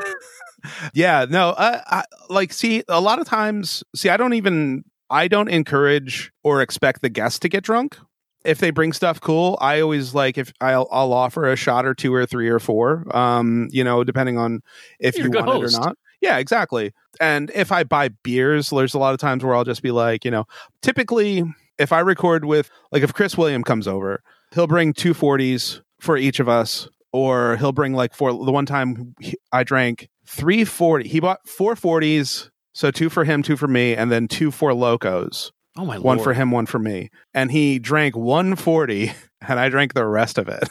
yeah, 0.93 1.24
no, 1.28 1.51
uh, 1.51 1.80
I, 1.87 2.05
like, 2.28 2.53
see, 2.53 2.82
a 2.89 3.01
lot 3.01 3.18
of 3.18 3.26
times, 3.26 3.82
see, 3.97 4.11
I 4.11 4.18
don't 4.18 4.35
even, 4.35 4.85
I 5.11 5.28
don't 5.28 5.48
encourage 5.48 6.32
or 6.42 6.62
expect 6.62 7.02
the 7.02 7.09
guests 7.09 7.38
to 7.40 7.48
get 7.48 7.64
drunk. 7.64 7.98
If 8.44 8.59
they 8.59 8.70
bring 8.70 8.92
stuff 8.92 9.20
cool, 9.20 9.57
I 9.61 9.80
always 9.80 10.14
like 10.14 10.36
if 10.36 10.52
I'll 10.61 10.86
I'll 10.92 11.12
offer 11.12 11.50
a 11.50 11.57
shot 11.57 11.86
or 11.86 11.94
two 11.94 12.12
or 12.12 12.26
three 12.26 12.48
or 12.48 12.59
four, 12.59 13.05
um, 13.16 13.68
you 13.70 13.82
know, 13.82 14.05
depending 14.05 14.36
on 14.36 14.61
if 15.00 15.16
You're 15.16 15.28
you 15.28 15.32
want 15.32 15.46
host. 15.46 15.74
it 15.74 15.78
or 15.78 15.80
not. 15.86 15.98
Yeah, 16.20 16.38
exactly. 16.38 16.92
And 17.20 17.50
if 17.55 17.72
I 17.72 17.84
buy 17.84 18.09
beers, 18.22 18.70
there's 18.70 18.94
a 18.94 18.98
lot 18.98 19.14
of 19.14 19.20
times 19.20 19.44
where 19.44 19.55
I'll 19.55 19.64
just 19.64 19.82
be 19.82 19.90
like, 19.90 20.24
you 20.24 20.30
know, 20.30 20.44
typically 20.82 21.44
if 21.78 21.92
I 21.92 22.00
record 22.00 22.44
with 22.44 22.70
like 22.92 23.02
if 23.02 23.14
Chris 23.14 23.36
William 23.36 23.62
comes 23.64 23.88
over, 23.88 24.22
he'll 24.55 24.66
bring 24.66 24.92
two 24.92 25.14
forties 25.14 25.80
for 26.00 26.16
each 26.16 26.38
of 26.40 26.48
us, 26.48 26.88
or 27.12 27.57
he'll 27.57 27.72
bring 27.72 27.94
like 27.94 28.14
four. 28.14 28.30
The 28.32 28.52
one 28.52 28.66
time 28.66 29.14
I 29.52 29.64
drank 29.64 30.09
three 30.26 30.64
forty, 30.64 31.09
he 31.09 31.20
bought 31.20 31.46
four 31.48 31.76
forties, 31.76 32.50
so 32.75 32.91
two 32.91 33.09
for 33.09 33.25
him, 33.25 33.43
two 33.43 33.57
for 33.57 33.66
me, 33.68 33.95
and 33.97 34.12
then 34.12 34.29
two 34.29 34.51
for 34.51 34.75
locos, 34.75 35.51
oh 35.79 35.87
my 35.87 35.95
lord. 35.95 36.05
one 36.05 36.16
lord. 36.18 36.25
for 36.25 36.35
him, 36.35 36.51
one 36.51 36.66
for 36.66 36.79
me, 36.79 37.09
and 37.33 37.51
he 37.51 37.79
drank 37.79 38.14
one 38.16 38.55
forty, 38.57 39.12
and 39.49 39.59
I 39.59 39.70
drank 39.70 39.95
the 39.95 40.05
rest 40.05 40.37
of 40.37 40.49
it. 40.49 40.68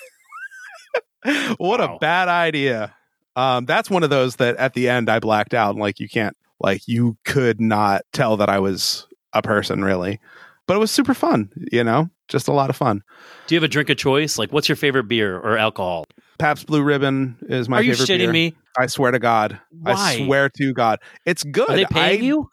what 1.57 1.79
Wow. 1.79 1.95
a 1.95 1.99
bad 1.99 2.27
idea! 2.27 2.93
Um, 3.35 3.65
that's 3.65 3.89
one 3.89 4.03
of 4.03 4.09
those 4.09 4.35
that 4.37 4.57
at 4.57 4.73
the 4.73 4.89
end 4.89 5.09
I 5.09 5.19
blacked 5.19 5.53
out. 5.53 5.75
Like 5.75 5.99
you 5.99 6.07
can't, 6.07 6.35
like 6.59 6.87
you 6.87 7.17
could 7.25 7.59
not 7.59 8.03
tell 8.11 8.37
that 8.37 8.49
I 8.49 8.59
was 8.59 9.07
a 9.33 9.41
person 9.41 9.83
really, 9.83 10.19
but 10.67 10.75
it 10.75 10.79
was 10.79 10.91
super 10.91 11.13
fun. 11.13 11.49
You 11.71 11.83
know, 11.83 12.09
just 12.27 12.47
a 12.47 12.53
lot 12.53 12.69
of 12.69 12.75
fun. 12.75 13.01
Do 13.47 13.55
you 13.55 13.57
have 13.61 13.63
a 13.63 13.71
drink 13.71 13.89
of 13.89 13.97
choice? 13.97 14.37
Like, 14.37 14.51
what's 14.51 14.69
your 14.69 14.75
favorite 14.75 15.07
beer 15.07 15.37
or 15.37 15.57
alcohol? 15.57 16.05
Pabst 16.39 16.67
Blue 16.67 16.81
Ribbon 16.83 17.37
is 17.43 17.69
my 17.69 17.77
favorite. 17.79 17.79
Are 17.79 17.83
you 17.83 17.93
favorite 18.05 18.13
shitting 18.15 18.25
beer. 18.25 18.31
me? 18.33 18.55
I 18.77 18.87
swear 18.87 19.11
to 19.11 19.19
God. 19.19 19.59
Why? 19.71 19.93
I 19.93 20.25
swear 20.25 20.49
to 20.57 20.73
God. 20.73 20.99
It's 21.25 21.43
good. 21.43 21.69
Are 21.69 21.75
they 21.75 21.85
paying 21.85 22.21
I, 22.21 22.25
you? 22.25 22.49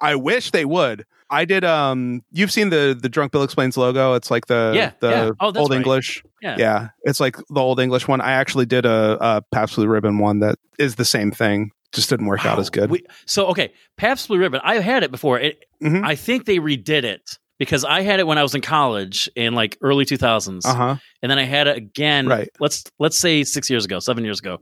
I 0.00 0.16
wish 0.16 0.50
they 0.50 0.64
would. 0.64 1.04
I 1.32 1.44
did 1.44 1.62
um 1.64 2.22
you've 2.32 2.50
seen 2.50 2.70
the 2.70 2.98
the 3.00 3.08
Drunk 3.08 3.30
Bill 3.30 3.44
Explains 3.44 3.76
logo. 3.76 4.14
It's 4.14 4.30
like 4.32 4.46
the 4.46 4.72
Yeah, 4.74 4.90
the 4.98 5.08
yeah. 5.10 5.30
Oh, 5.38 5.52
old 5.56 5.70
right. 5.70 5.76
English. 5.76 6.24
Yeah. 6.42 6.56
Yeah. 6.58 6.88
It's 7.04 7.20
like 7.20 7.36
the 7.36 7.60
old 7.60 7.78
English 7.78 8.08
one. 8.08 8.20
I 8.20 8.32
actually 8.32 8.66
did 8.66 8.84
a, 8.84 9.16
a 9.20 9.42
Pabst 9.52 9.76
Blue 9.76 9.86
Ribbon 9.86 10.18
one 10.18 10.40
that 10.40 10.58
is 10.78 10.96
the 10.96 11.04
same 11.04 11.30
thing. 11.30 11.70
Just 11.92 12.10
didn't 12.10 12.26
work 12.26 12.44
out 12.44 12.58
as 12.58 12.68
good. 12.70 12.90
We- 12.90 13.04
so 13.26 13.46
okay, 13.46 13.72
Pabst 13.96 14.26
Blue 14.26 14.38
Ribbon. 14.38 14.60
I've 14.64 14.82
had 14.82 15.04
it 15.04 15.10
before. 15.12 15.38
It, 15.38 15.64
Mhm. 15.82 16.04
I 16.04 16.14
think 16.16 16.46
they 16.46 16.58
redid 16.58 17.04
it 17.04 17.38
because 17.60 17.84
I 17.84 18.00
had 18.00 18.18
it 18.18 18.26
when 18.26 18.38
I 18.38 18.42
was 18.42 18.56
in 18.56 18.60
college 18.62 19.30
in 19.36 19.54
like 19.54 19.78
early 19.80 20.04
2000s, 20.04 20.66
Uh-huh. 20.66 20.96
and 21.22 21.30
then 21.30 21.38
I 21.38 21.44
had 21.44 21.68
it 21.68 21.76
again. 21.76 22.26
Right. 22.26 22.48
Let's 22.58 22.82
let's 22.98 23.16
say 23.16 23.44
six 23.44 23.70
years 23.70 23.84
ago, 23.84 24.00
seven 24.00 24.24
years 24.24 24.40
ago. 24.40 24.58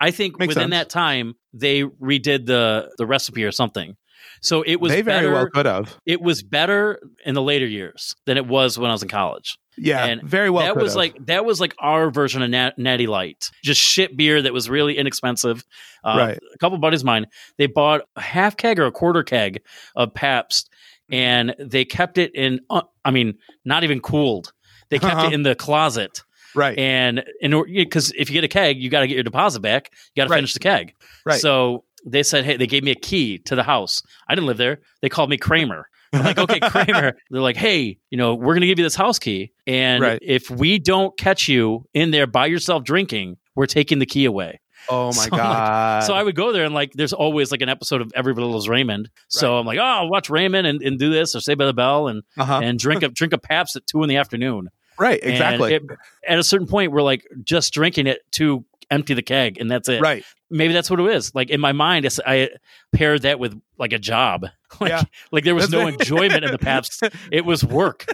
I 0.00 0.10
think 0.10 0.38
Makes 0.40 0.48
within 0.56 0.70
sense. 0.72 0.72
that 0.72 0.90
time 0.90 1.34
they 1.52 1.82
redid 1.84 2.46
the 2.46 2.90
the 2.98 3.06
recipe 3.06 3.44
or 3.44 3.52
something. 3.52 3.96
So 4.40 4.62
it 4.62 4.80
was 4.80 4.90
They 4.92 5.02
very 5.02 5.22
better. 5.26 5.32
well 5.32 5.48
could 5.48 5.66
have. 5.66 5.96
It 6.06 6.20
was 6.20 6.42
better 6.42 6.98
in 7.24 7.34
the 7.34 7.42
later 7.42 7.66
years 7.66 8.14
than 8.26 8.36
it 8.36 8.46
was 8.46 8.78
when 8.78 8.90
I 8.90 8.94
was 8.94 9.02
in 9.02 9.08
college. 9.08 9.56
Yeah. 9.76 10.04
And 10.06 10.22
very 10.22 10.50
well 10.50 10.64
that 10.66 10.74
could 10.74 10.82
was 10.82 10.92
have. 10.92 10.96
like 10.98 11.26
that 11.26 11.44
was 11.44 11.60
like 11.60 11.74
our 11.78 12.10
version 12.10 12.42
of 12.42 12.50
Nat- 12.50 12.78
Natty 12.78 13.06
Light, 13.06 13.48
just 13.62 13.80
shit 13.80 14.16
beer 14.16 14.42
that 14.42 14.52
was 14.52 14.68
really 14.68 14.96
inexpensive. 14.98 15.64
Uh, 16.04 16.14
Right. 16.18 16.38
A 16.54 16.58
couple 16.58 16.78
buddies 16.78 17.00
of 17.02 17.06
mine, 17.06 17.26
they 17.58 17.66
bought 17.66 18.02
a 18.16 18.20
half 18.20 18.56
keg 18.56 18.78
or 18.80 18.86
a 18.86 18.92
quarter 18.92 19.22
keg 19.22 19.62
of 19.96 20.14
Pabst, 20.14 20.68
and 21.10 21.54
they 21.58 21.84
kept 21.84 22.18
it 22.18 22.34
in. 22.34 22.60
Uh, 22.70 22.82
I 23.04 23.10
mean, 23.10 23.34
not 23.64 23.84
even 23.84 24.00
cooled. 24.00 24.52
They 24.90 24.98
kept 24.98 25.14
Uh-huh. 25.14 25.26
it 25.28 25.32
in 25.34 25.42
the 25.42 25.54
closet, 25.54 26.22
right. 26.54 26.78
and 26.78 27.22
in 27.40 27.50
because 27.74 28.12
if 28.16 28.30
you 28.30 28.34
get 28.34 28.44
a 28.44 28.48
keg, 28.48 28.78
you 28.78 28.88
got 28.90 29.00
to 29.00 29.06
get 29.06 29.14
your 29.14 29.24
deposit 29.24 29.60
back. 29.60 29.90
You 30.14 30.22
got 30.22 30.28
to 30.28 30.30
Right. 30.30 30.38
finish 30.38 30.54
the 30.54 30.60
keg. 30.60 30.94
Right. 31.26 31.40
So 31.40 31.84
they 32.06 32.22
said, 32.22 32.44
hey, 32.44 32.56
they 32.56 32.66
gave 32.66 32.84
me 32.84 32.90
a 32.92 32.94
key 32.96 33.38
to 33.38 33.54
the 33.56 33.62
house. 33.64 34.02
I 34.28 34.34
didn't 34.34 34.46
live 34.46 34.56
there. 34.56 34.80
They 35.02 35.08
called 35.08 35.28
me 35.30 35.36
Kramer. 35.36 35.88
I'm 36.12 36.24
like, 36.24 36.38
okay, 36.38 36.58
Kramer. 36.70 37.16
They're 37.30 37.40
like, 37.42 37.56
hey, 37.56 37.98
you 38.10 38.16
know, 38.16 38.34
we're 38.34 38.54
going 38.54 38.62
to 38.62 38.66
give 38.66 38.78
you 38.78 38.84
this 38.84 38.94
house 38.94 39.18
key. 39.18 39.52
And 39.66 40.02
Right. 40.02 40.18
if 40.22 40.48
we 40.48 40.78
don't 40.78 41.18
catch 41.18 41.48
you 41.48 41.86
in 41.92 42.12
there 42.12 42.26
by 42.26 42.46
yourself 42.46 42.82
drinking, 42.84 43.36
we're 43.56 43.66
taking 43.66 43.98
the 43.98 44.06
key 44.06 44.24
away. 44.24 44.60
Oh 44.90 45.06
my 45.06 45.12
so 45.12 45.22
I'm 45.24 45.30
like- 45.30 45.40
god. 45.40 46.04
so 46.04 46.14
I 46.14 46.22
would 46.22 46.34
go 46.34 46.52
there 46.52 46.64
and 46.64 46.74
like, 46.74 46.92
there's 46.94 47.12
always 47.12 47.50
like 47.50 47.60
an 47.62 47.68
episode 47.68 48.00
of 48.00 48.10
Everybody 48.14 48.46
Loves 48.46 48.68
Raymond. 48.68 49.10
So 49.28 49.58
I'm 49.58 49.66
like, 49.66 49.78
oh, 49.78 49.82
I'll 49.82 50.08
watch 50.08 50.30
Raymond 50.30 50.66
and, 50.66 50.80
and 50.82 50.98
do 50.98 51.10
this 51.10 51.34
or 51.36 51.40
Saved 51.40 51.58
by 51.58 51.66
the 51.66 51.74
Bell 51.74 52.08
and, 52.08 52.22
uh-huh. 52.36 52.60
and 52.62 52.78
drink 52.78 53.02
a 53.02 53.08
drink 53.08 53.32
a 53.32 53.38
Pabst 53.38 53.76
at 53.76 53.86
two 53.86 54.02
in 54.02 54.08
the 54.08 54.16
afternoon. 54.16 54.68
right, 54.98 55.20
exactly. 55.22 55.74
it- 55.74 55.82
at 56.26 56.38
a 56.38 56.42
certain 56.44 56.66
point, 56.66 56.92
we're 56.92 57.02
like 57.02 57.26
just 57.44 57.72
drinking 57.74 58.06
it 58.06 58.20
to 58.32 58.64
empty 58.90 59.12
the 59.14 59.22
keg, 59.22 59.58
and 59.60 59.70
that's 59.70 59.88
it. 59.88 60.00
right. 60.00 60.24
Maybe 60.50 60.72
that's 60.72 60.88
what 60.88 60.98
it 60.98 61.06
is. 61.14 61.34
Like 61.34 61.50
in 61.50 61.60
my 61.60 61.72
mind, 61.72 62.06
it's, 62.06 62.18
I 62.26 62.48
paired 62.92 63.20
that 63.22 63.38
with 63.38 63.60
like 63.78 63.92
a 63.92 63.98
job. 63.98 64.46
Like, 64.80 64.90
Yeah. 64.90 65.02
like 65.32 65.44
there 65.44 65.54
was 65.54 65.70
no 65.70 65.86
enjoyment 65.86 66.44
in 66.44 66.50
the 66.52 66.58
Pabst. 66.58 67.02
It 67.32 67.46
was 67.46 67.64
work. 67.64 68.04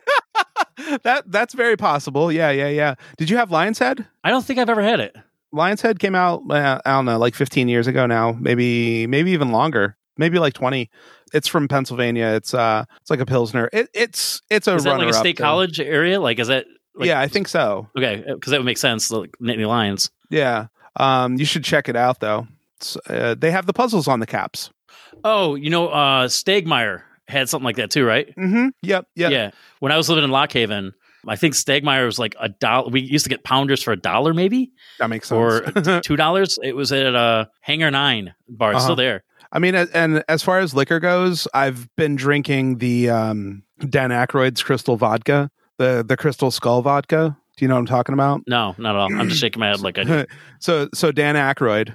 that 1.03 1.25
that's 1.27 1.53
very 1.55 1.77
possible. 1.77 2.31
Yeah, 2.33 2.51
yeah, 2.51 2.68
yeah. 2.68 2.95
Did 3.18 3.29
you 3.31 3.37
have 3.39 3.51
Lion's 3.51 3.79
Head? 3.81 4.07
I 4.22 4.31
don't 4.31 4.45
think 4.45 4.59
I've 4.61 4.70
ever 4.70 4.83
had 4.83 5.01
it. 5.01 5.16
Lion's 5.55 5.80
Head 5.80 5.98
came 5.98 6.14
out. 6.14 6.42
Uh, 6.50 6.80
I 6.84 6.90
don't 6.92 7.05
know, 7.05 7.18
like 7.18 7.34
15 7.34 7.68
years 7.68 7.86
ago 7.86 8.07
now. 8.07 8.32
Maybe, 8.40 9.07
maybe 9.07 9.30
even 9.32 9.52
longer. 9.52 9.96
Maybe 10.18 10.38
like 10.38 10.55
20. 10.55 10.90
It's 11.32 11.48
from 11.48 11.66
Pennsylvania. 11.68 12.26
It's 12.28 12.55
uh, 12.55 12.84
it's 13.00 13.11
like 13.11 13.20
a 13.20 13.26
pilsner. 13.26 13.68
It, 13.72 13.88
it's 13.92 14.40
it's 14.50 14.68
a 14.68 14.74
Is 14.76 14.84
that 14.84 14.98
like 14.98 15.09
a 15.09 15.12
state 15.12 15.36
college 15.36 15.80
area? 15.80 16.20
Like, 16.20 16.38
is 16.38 16.48
that 16.48 16.66
Like- 16.94 17.09
yeah, 17.09 17.20
I 17.20 17.26
think 17.28 17.48
so. 17.48 17.88
Okay, 17.96 18.22
because 18.26 18.50
that 18.52 18.59
would 18.59 18.66
make 18.66 18.78
sense. 18.78 19.11
Like 19.11 19.30
Nittany 19.42 19.66
Lions. 19.66 20.11
Yeah. 20.30 20.66
Um, 20.96 21.36
you 21.36 21.44
should 21.44 21.64
check 21.64 21.88
it 21.88 21.96
out 21.96 22.20
though. 22.20 22.46
It's, 22.76 22.96
uh, 23.09 23.34
they 23.36 23.50
have 23.50 23.66
the 23.66 23.72
puzzles 23.72 24.07
on 24.07 24.20
the 24.20 24.26
caps. 24.26 24.70
Oh, 25.24 25.55
you 25.57 25.70
know, 25.70 25.88
uh, 25.88 26.28
Stegmaier 26.28 27.02
had 27.26 27.48
something 27.48 27.64
like 27.64 27.76
that 27.76 27.90
too, 27.90 28.05
right? 28.05 28.28
Mm-hmm. 28.36 28.68
Yep. 28.82 29.07
Yep. 29.16 29.32
Yeah. 29.32 29.50
When 29.80 29.90
I 29.90 29.96
was 29.96 30.09
living 30.09 30.22
in 30.24 30.30
Lock 30.30 30.52
Haven, 30.52 30.92
I 31.29 31.37
think 31.37 31.55
Stegmaier 31.55 32.05
was 32.07 32.18
like 32.18 32.35
a 32.41 32.49
dollar. 32.49 32.89
We 32.91 33.01
used 33.01 33.25
to 33.25 33.29
get 33.31 33.45
pounders 33.45 33.83
for 33.83 33.93
a 33.93 33.97
dollar, 33.97 34.35
maybe 34.35 34.72
That 34.99 35.09
makes 35.11 35.29
sense. 35.29 35.39
or 35.89 36.01
two 36.01 36.16
dollars. 36.16 36.59
It 36.62 36.75
was 36.77 36.93
at 36.93 37.14
a 37.14 37.49
Hangar 37.61 37.91
Nine 37.91 38.35
bar. 38.49 38.70
It's 38.72 38.77
Uh-huh. 38.79 38.85
still 38.87 38.97
there. 38.97 39.25
I 39.53 39.59
mean, 39.61 39.75
and 39.77 40.25
as 40.29 40.43
far 40.43 40.59
as 40.59 40.75
liquor 40.75 40.99
goes, 41.01 41.47
I've 41.55 41.89
been 41.97 42.16
drinking 42.16 42.79
the 42.79 43.09
um, 43.11 43.62
Dan 43.89 44.11
Aykroyd's 44.11 44.62
Crystal 44.62 44.97
Vodka, 44.97 45.51
the 45.79 46.05
the 46.07 46.16
Crystal 46.16 46.51
Skull 46.51 46.83
Vodka. 46.83 47.37
Do 47.57 47.64
you 47.64 47.68
know 47.68 47.75
what 47.75 47.81
I'm 47.81 47.87
talking 47.87 48.14
about? 48.14 48.41
No, 48.49 48.75
not 48.79 48.97
at 48.97 49.01
all. 49.01 49.14
I'm 49.14 49.29
just 49.29 49.41
shaking 49.41 49.61
my 49.61 49.68
head 49.68 49.81
like 49.81 49.97
I 49.99 50.03
do. 50.05 50.25
so 50.61 50.89
so 50.93 51.12
Dan 51.12 51.37
Aykroyd, 51.37 51.95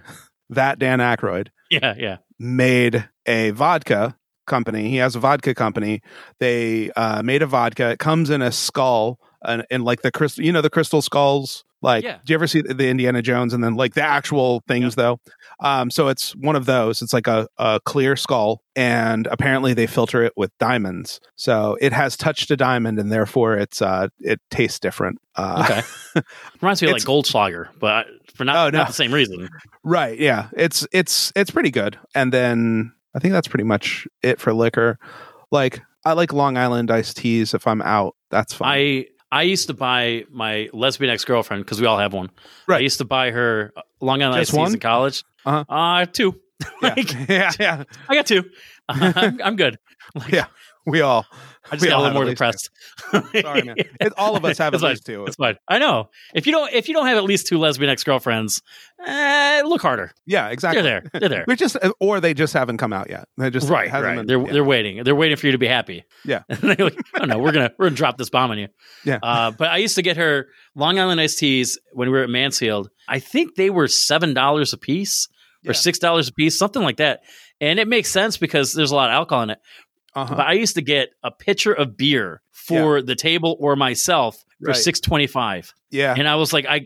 that 0.52 0.80
Dan 0.80 1.00
Aykroyd 1.00 1.50
Yeah, 1.70 1.96
yeah. 1.98 2.18
made 2.40 3.10
a 3.26 3.52
vodka 3.52 4.16
company. 4.50 4.90
He 4.90 4.98
has 4.98 5.16
a 5.16 5.20
vodka 5.20 5.56
company. 5.56 6.02
They 6.40 6.92
uh, 6.98 7.24
made 7.24 7.42
a 7.42 7.48
vodka. 7.48 7.92
It 7.92 8.00
comes 8.00 8.30
in 8.30 8.42
a 8.42 8.52
skull 8.52 9.18
and, 9.46 9.66
and 9.72 9.86
like 9.86 10.02
the 10.02 10.12
crystal, 10.12 10.44
you 10.44 10.52
know, 10.52 10.62
the 10.62 10.70
crystal 10.70 11.02
skulls. 11.02 11.64
Like, 11.82 12.04
Yeah. 12.04 12.18
do 12.26 12.34
you 12.34 12.36
ever 12.36 12.46
see 12.46 12.62
the, 12.62 12.74
the 12.74 12.90
Indiana 12.90 13.22
Jones 13.22 13.54
and 13.54 13.64
then 13.64 13.76
like 13.76 13.94
the 13.94 14.02
actual 14.04 14.62
things 14.68 14.96
though? 14.96 15.22
Um, 15.62 15.90
so 15.90 16.10
it's 16.10 16.36
one 16.36 16.58
of 16.58 16.66
those. 16.66 17.02
It's 17.02 17.14
like 17.14 17.28
a, 17.28 17.48
a 17.58 17.80
clear 17.86 18.18
skull, 18.18 18.62
and 18.76 19.28
apparently 19.28 19.74
they 19.74 19.88
filter 19.88 20.22
it 20.24 20.34
with 20.36 20.52
diamonds. 20.60 21.22
So 21.38 21.78
it 21.80 21.94
has 21.94 22.18
touched 22.18 22.52
a 22.52 22.58
diamond, 22.58 23.00
and 23.00 23.10
therefore 23.10 23.56
it's 23.56 23.82
uh, 23.82 24.10
it 24.20 24.42
tastes 24.52 24.80
different. 24.80 25.20
Uh, 25.38 25.64
Okay. 25.70 26.22
Reminds 26.62 26.82
me 26.82 26.90
of 26.90 26.94
like 26.96 27.04
Goldschlager, 27.04 27.70
but 27.80 28.08
for 28.36 28.44
not, 28.44 28.56
Oh, 28.58 28.70
no. 28.72 28.80
not 28.80 28.88
the 28.88 28.94
same 28.94 29.14
reason. 29.14 29.48
Right. 29.86 30.20
Yeah. 30.20 30.50
It's 30.58 30.86
it's 30.92 31.32
it's 31.34 31.52
pretty 31.52 31.72
good. 31.72 31.98
And 32.14 32.34
then 32.34 32.92
I 33.16 33.20
think 33.20 33.32
that's 33.34 33.48
pretty 33.48 33.64
much 33.64 34.08
it 34.22 34.40
for 34.40 34.54
liquor. 34.54 34.98
Like 35.52 35.82
I 36.06 36.14
like 36.14 36.34
Long 36.34 36.58
Island 36.58 36.92
iced 36.92 37.18
teas 37.18 37.54
if 37.54 37.68
I'm 37.68 37.82
out. 37.82 38.16
That's 38.30 38.54
fine. 38.54 38.70
I 38.70 39.06
I 39.32 39.44
used 39.44 39.68
to 39.68 39.74
buy 39.74 40.26
my 40.32 40.70
lesbian 40.74 41.12
ex 41.12 41.24
girlfriend 41.26 41.66
because 41.66 41.80
we 41.80 41.88
all 41.88 41.98
have 42.00 42.14
one. 42.14 42.30
Right. 42.68 42.78
I 42.78 42.80
used 42.80 42.98
to 43.00 43.06
buy 43.06 43.32
her 43.32 43.74
Long 44.02 44.22
Island 44.22 44.42
Just 44.42 44.54
iced 44.54 44.66
teas 44.66 44.74
in 44.74 44.80
college. 44.80 45.24
Uh-huh. 45.46 45.66
Uh, 45.70 46.06
two. 46.06 46.40
yeah. 46.60 46.66
Like, 46.96 47.30
yeah. 47.30 47.52
Yeah. 47.60 47.84
I 48.08 48.16
got 48.16 48.26
two. 48.26 48.44
I'm, 48.90 49.40
I'm 49.42 49.56
good. 49.56 49.78
Like, 50.16 50.32
Yeah. 50.32 50.46
We 50.86 51.02
all 51.02 51.26
I 51.72 51.76
just 51.76 51.82
we 51.84 51.90
got 51.90 52.00
a 52.00 52.02
little 52.02 52.14
more 52.14 52.26
have 52.26 52.40
at 52.40 52.42
least 52.42 52.70
depressed. 53.12 53.42
Sorry, 53.44 53.62
man. 53.64 53.76
It, 54.00 54.14
all 54.18 54.36
of 54.36 54.46
us 54.46 54.58
have 54.58 54.74
at 54.74 54.80
fine. 54.82 54.90
least 54.92 55.06
two. 55.06 55.26
It's 55.26 55.36
fine. 55.36 55.58
I 55.68 55.80
know. 55.80 56.10
If 56.34 56.46
you 56.46 56.52
don't, 56.52 56.72
if 56.74 56.88
you 56.88 56.94
don't 56.94 57.08
have 57.08 57.18
at 57.18 57.24
least 57.24 57.48
two 57.48 57.58
lesbian 57.58 57.90
ex 57.90 58.04
girlfriends, 58.04 58.62
eh, 59.06 59.62
look 59.66 59.82
harder. 59.82 60.12
Yeah, 60.26 60.50
exactly. 60.50 60.82
They're 60.82 61.02
there. 61.12 61.20
They're 61.20 61.30
there. 61.30 61.46
We 61.48 61.56
just 61.56 61.78
or 62.00 62.20
they 62.20 62.34
just 62.34 62.54
haven't 62.54 62.78
come 62.78 62.94
out 62.94 63.10
yet. 63.10 63.28
They 63.38 63.50
just 63.50 63.70
right, 63.70 63.92
right. 63.92 64.16
been- 64.18 64.28
they're 64.28 64.40
yeah. 64.40 64.52
they're 64.54 64.64
waiting. 64.64 65.04
They're 65.04 65.16
waiting 65.16 65.38
for 65.38 65.46
you 65.48 65.52
to 65.54 65.58
be 65.58 65.68
happy. 65.68 66.04
Yeah. 66.26 66.44
And 66.50 66.60
they're 66.62 66.86
like, 66.86 67.00
oh 67.20 67.26
no, 67.26 67.40
we're 67.40 67.52
gonna 67.52 67.72
we're 67.78 67.88
gonna 67.88 67.96
drop 67.96 68.18
this 68.18 68.30
bomb 68.30 68.52
on 68.52 68.60
you. 68.60 68.68
Yeah. 69.06 69.20
Uh, 69.22 69.52
but 69.52 69.70
I 69.70 69.78
used 69.78 69.96
to 69.96 70.02
get 70.02 70.18
her 70.18 70.48
Long 70.76 71.00
Island 71.00 71.20
iced 71.22 71.40
teas 71.40 71.80
when 71.94 72.10
we 72.10 72.18
were 72.18 72.24
at 72.24 72.30
Mansfield. 72.30 72.90
I 73.08 73.20
think 73.20 73.56
they 73.56 73.70
were 73.70 73.88
seven 73.88 74.34
dollars 74.34 74.74
a 74.74 74.78
piece 74.78 75.28
Yeah. 75.64 75.72
or 75.72 75.74
six 75.74 76.00
dollars 76.00 76.28
a 76.28 76.34
piece, 76.34 76.58
something 76.58 76.82
like 76.82 76.98
that. 76.98 77.22
And 77.62 77.80
it 77.80 77.88
makes 77.88 78.10
sense 78.10 78.38
because 78.38 78.74
there's 78.74 78.92
a 78.92 78.96
lot 78.96 79.10
of 79.10 79.14
alcohol 79.16 79.44
in 79.44 79.50
it. 79.50 79.60
Uh-huh. 80.16 80.36
But 80.36 80.48
I 80.48 80.54
used 80.54 80.76
to 80.76 80.82
get 80.82 81.10
a 81.24 81.32
pitcher 81.32 81.74
of 81.74 81.96
beer 81.98 82.42
for 82.52 83.02
the 83.02 83.16
table 83.16 83.56
or 83.60 83.76
myself 83.76 84.44
for 84.64 84.68
Right. 84.72 84.76
six 84.76 85.00
twenty 85.00 85.28
five. 85.28 85.74
yeah. 85.92 86.14
And 86.18 86.28
I 86.28 86.36
was 86.36 86.52
like, 86.54 86.66
I 86.68 86.86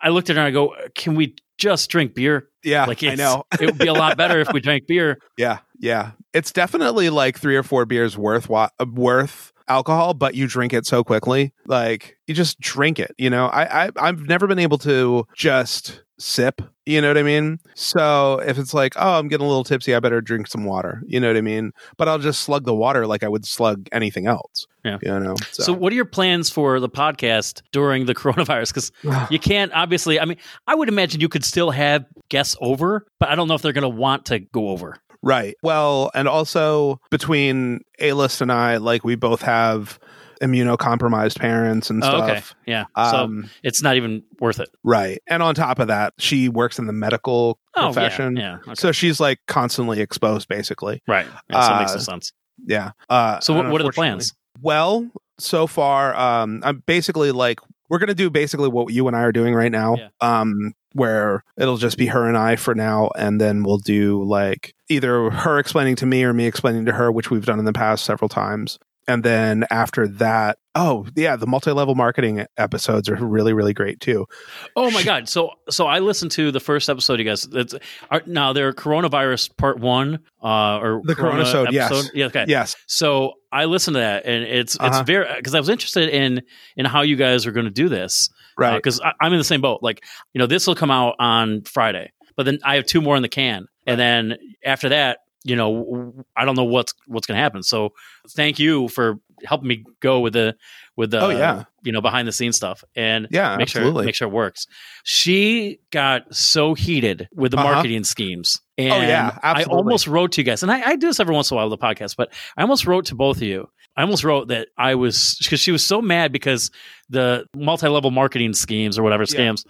I 0.00 0.10
looked 0.10 0.28
at 0.30 0.36
her 0.36 0.40
and 0.42 0.48
I 0.48 0.50
go, 0.50 0.74
Can 0.94 1.14
we 1.14 1.34
just 1.58 1.88
drink 1.90 2.14
beer? 2.14 2.48
Yeah. 2.62 2.84
Like 2.86 3.02
I 3.04 3.14
know. 3.14 3.44
it 3.60 3.66
would 3.66 3.78
be 3.78 3.86
a 3.86 3.94
lot 3.94 4.16
better 4.16 4.40
if 4.40 4.52
we 4.52 4.60
drank 4.60 4.86
beer. 4.86 5.18
Yeah, 5.38 5.58
yeah. 5.78 6.10
It's 6.34 6.52
definitely 6.52 7.08
like 7.10 7.38
three 7.38 7.56
or 7.56 7.62
four 7.62 7.86
beers 7.86 8.18
worth 8.18 8.48
worth 8.84 9.52
alcohol, 9.68 10.14
but 10.14 10.34
you 10.34 10.46
drink 10.46 10.72
it 10.72 10.84
so 10.86 11.02
quickly. 11.02 11.52
Like 11.66 12.18
you 12.26 12.34
just 12.34 12.60
drink 12.60 12.98
it. 12.98 13.14
You 13.18 13.30
know, 13.30 13.46
I, 13.46 13.86
I 13.86 13.90
I've 13.96 14.26
never 14.26 14.46
been 14.46 14.58
able 14.58 14.78
to 14.78 15.26
just 15.34 16.02
sip. 16.18 16.62
You 16.84 17.00
know 17.00 17.08
what 17.08 17.18
I 17.18 17.22
mean? 17.22 17.58
So 17.74 18.40
if 18.46 18.58
it's 18.58 18.72
like, 18.72 18.94
oh, 18.96 19.18
I'm 19.18 19.28
getting 19.28 19.44
a 19.44 19.48
little 19.48 19.64
tipsy, 19.64 19.94
I 19.94 20.00
better 20.00 20.20
drink 20.20 20.46
some 20.46 20.64
water. 20.64 21.02
You 21.06 21.18
know 21.18 21.28
what 21.28 21.36
I 21.36 21.40
mean? 21.40 21.72
But 21.96 22.08
I'll 22.08 22.18
just 22.18 22.42
slug 22.42 22.64
the 22.64 22.74
water 22.74 23.06
like 23.06 23.24
I 23.24 23.28
would 23.28 23.44
slug 23.44 23.88
anything 23.92 24.26
else. 24.26 24.66
Yeah. 24.84 24.98
You 25.02 25.18
know. 25.18 25.34
So. 25.50 25.72
what 25.72 25.92
are 25.92 25.96
your 25.96 26.04
plans 26.04 26.48
for 26.48 26.78
the 26.78 26.88
podcast 26.88 27.62
during 27.72 28.06
the 28.06 28.14
coronavirus? 28.16 28.68
Because 28.68 28.92
you 29.30 29.38
can't 29.38 29.72
obviously. 29.72 30.20
I 30.20 30.24
mean, 30.24 30.38
I 30.66 30.74
would 30.74 30.88
imagine 30.88 31.20
you 31.20 31.28
could 31.28 31.44
still 31.44 31.70
have 31.70 32.06
guests 32.28 32.56
over, 32.60 33.06
but 33.18 33.28
I 33.28 33.34
don't 33.34 33.48
know 33.48 33.54
if 33.54 33.62
they're 33.62 33.72
going 33.72 33.82
to 33.82 33.88
want 33.88 34.26
to 34.26 34.38
go 34.38 34.68
over. 34.68 34.96
Right. 35.22 35.56
Well, 35.62 36.10
and 36.14 36.28
also 36.28 37.00
between 37.10 37.80
A 37.98 38.12
list 38.12 38.40
and 38.40 38.52
I, 38.52 38.76
like 38.76 39.04
we 39.04 39.16
both 39.16 39.42
have 39.42 39.98
immunocompromised 40.42 41.38
parents 41.38 41.90
and 41.90 42.02
Oh, 42.02 42.06
stuff. 42.08 42.30
okay, 42.30 42.42
yeah. 42.66 42.84
Um, 42.94 43.44
so 43.44 43.48
it's 43.62 43.82
not 43.82 43.96
even 43.96 44.22
worth 44.40 44.60
it. 44.60 44.68
Right. 44.84 45.20
And 45.26 45.42
on 45.42 45.54
top 45.54 45.78
of 45.78 45.88
that, 45.88 46.14
she 46.18 46.48
works 46.48 46.78
in 46.78 46.86
the 46.86 46.92
medical 46.92 47.58
Oh, 47.74 47.92
profession. 47.92 48.36
yeah, 48.36 48.42
yeah. 48.42 48.72
Okay. 48.72 48.74
So 48.74 48.92
she's 48.92 49.20
like 49.20 49.38
constantly 49.46 50.00
exposed, 50.00 50.48
basically. 50.48 51.02
right. 51.06 51.26
Yeah, 51.50 51.60
so 51.60 51.74
it 51.74 51.78
makes 51.78 51.90
uh, 51.92 51.94
no 51.94 52.00
sense. 52.00 52.32
Yeah. 52.66 52.90
Uh, 53.08 53.40
So 53.40 53.54
what, 53.54 53.70
what 53.70 53.80
are 53.80 53.84
the 53.84 53.92
plans? 53.92 54.32
Well, 54.60 55.08
so 55.38 55.66
far, 55.66 56.16
um, 56.16 56.60
I'm 56.64 56.82
basically 56.86 57.30
like, 57.32 57.60
we're 57.88 57.98
going 57.98 58.08
to 58.08 58.14
do 58.14 58.30
basically 58.30 58.68
what 58.68 58.92
you 58.92 59.06
and 59.06 59.14
I 59.16 59.20
are 59.20 59.32
doing 59.32 59.54
right 59.54 59.70
now. 59.70 59.96
Yeah. 59.96 60.08
Um, 60.20 60.72
where 60.94 61.44
it'll 61.58 61.76
just 61.76 61.98
be 61.98 62.06
her 62.06 62.26
and 62.26 62.38
I 62.38 62.56
for 62.56 62.74
now. 62.74 63.10
And 63.16 63.38
then 63.38 63.62
we'll 63.64 63.76
do 63.76 64.24
like 64.24 64.74
either 64.88 65.28
her 65.28 65.58
explaining 65.58 65.94
to 65.96 66.06
me 66.06 66.24
or 66.24 66.32
me 66.32 66.46
explaining 66.46 66.86
to 66.86 66.92
her, 66.92 67.12
which 67.12 67.30
we've 67.30 67.44
done 67.44 67.58
in 67.58 67.66
the 67.66 67.72
past 67.74 68.06
several 68.06 68.30
times. 68.30 68.78
And 69.08 69.22
then 69.22 69.64
after 69.70 70.08
that, 70.08 70.58
oh, 70.74 71.06
yeah, 71.14 71.36
the 71.36 71.46
multi 71.46 71.70
level 71.70 71.94
marketing 71.94 72.44
episodes 72.56 73.08
are 73.08 73.14
really, 73.14 73.52
really 73.52 73.72
great 73.72 74.00
too. 74.00 74.26
Oh 74.74 74.90
my 74.90 75.02
god! 75.04 75.28
So 75.28 75.50
so 75.70 75.86
I 75.86 76.00
listened 76.00 76.32
to 76.32 76.50
the 76.50 76.58
first 76.60 76.90
episode. 76.90 77.20
You 77.20 77.24
guys, 77.24 77.46
it's, 77.52 77.74
are, 78.10 78.22
now 78.26 78.52
they're 78.52 78.72
coronavirus 78.72 79.56
part 79.56 79.78
one, 79.78 80.20
uh, 80.42 80.78
or 80.78 81.02
The 81.04 81.14
Coronasode, 81.14 81.70
yes. 81.70 82.10
Yeah, 82.14 82.26
okay. 82.26 82.46
Yes. 82.48 82.74
So 82.86 83.34
I 83.52 83.66
listened 83.66 83.94
to 83.94 84.00
that, 84.00 84.26
and 84.26 84.42
it's 84.42 84.74
it's 84.74 84.82
Uh-huh. 84.82 85.02
very 85.04 85.26
because 85.36 85.54
I 85.54 85.60
was 85.60 85.68
interested 85.68 86.08
in 86.08 86.42
in 86.76 86.84
how 86.84 87.02
you 87.02 87.14
guys 87.16 87.46
are 87.46 87.52
going 87.52 87.66
to 87.66 87.70
do 87.72 87.88
this, 87.88 88.28
Right. 88.58 88.74
Because 88.76 89.00
I'm 89.20 89.32
in 89.32 89.38
the 89.38 89.44
same 89.44 89.60
boat. 89.60 89.80
Like 89.82 90.04
you 90.32 90.40
know, 90.40 90.46
this 90.46 90.66
will 90.66 90.74
come 90.74 90.90
out 90.90 91.14
on 91.20 91.62
Friday, 91.62 92.10
but 92.36 92.44
then 92.44 92.58
I 92.64 92.74
have 92.74 92.86
two 92.86 93.00
more 93.00 93.14
in 93.14 93.22
the 93.22 93.28
can, 93.28 93.66
and 93.86 94.00
then 94.00 94.36
after 94.64 94.88
that, 94.88 95.18
you 95.46 95.54
know, 95.56 96.12
I 96.36 96.44
don't 96.44 96.56
know 96.56 96.64
what's 96.64 96.92
what's 97.06 97.26
going 97.26 97.36
to 97.36 97.42
happen. 97.42 97.62
So 97.62 97.90
thank 98.30 98.58
you 98.58 98.88
for 98.88 99.18
helping 99.44 99.68
me 99.68 99.84
go 100.00 100.20
with 100.20 100.32
the 100.32 100.56
with 100.96 101.10
the 101.12 101.20
Oh, 101.20 101.28
yeah. 101.28 101.64
you 101.82 101.92
know 101.92 102.00
behind 102.00 102.26
the 102.26 102.32
scenes 102.32 102.56
stuff 102.56 102.82
and 102.96 103.28
Yeah, 103.30 103.56
make 103.56 103.68
sure 103.68 103.92
make 104.02 104.14
sure 104.14 104.28
it 104.28 104.32
works. 104.32 104.66
She 105.04 105.78
got 105.92 106.34
so 106.34 106.74
heated 106.74 107.28
with 107.34 107.52
the 107.52 107.58
Uh-huh. 107.58 107.74
marketing 107.74 108.04
schemes. 108.04 108.60
And 108.78 108.92
Oh, 108.92 109.00
yeah, 109.00 109.38
I 109.42 109.62
almost 109.64 110.06
wrote 110.06 110.32
to 110.32 110.40
you 110.40 110.44
guys, 110.44 110.62
and 110.62 110.70
I, 110.72 110.82
I 110.90 110.96
do 110.96 111.06
this 111.06 111.20
every 111.20 111.34
once 111.34 111.50
in 111.50 111.54
a 111.54 111.56
while 111.56 111.70
with 111.70 111.78
the 111.78 111.86
podcast, 111.86 112.16
but 112.16 112.32
I 112.56 112.62
almost 112.62 112.86
wrote 112.86 113.06
to 113.06 113.14
both 113.14 113.36
of 113.38 113.42
you. 113.44 113.68
I 113.96 114.02
almost 114.02 114.24
wrote 114.24 114.48
that 114.48 114.68
I 114.76 114.94
was 114.96 115.36
because 115.42 115.60
she 115.60 115.72
was 115.72 115.82
so 115.84 116.02
mad 116.02 116.32
because 116.32 116.70
the 117.08 117.46
multi-level 117.56 118.10
marketing 118.10 118.52
schemes 118.52 118.98
or 118.98 119.02
whatever 119.02 119.24
Yeah. 119.28 119.38
scams, 119.40 119.64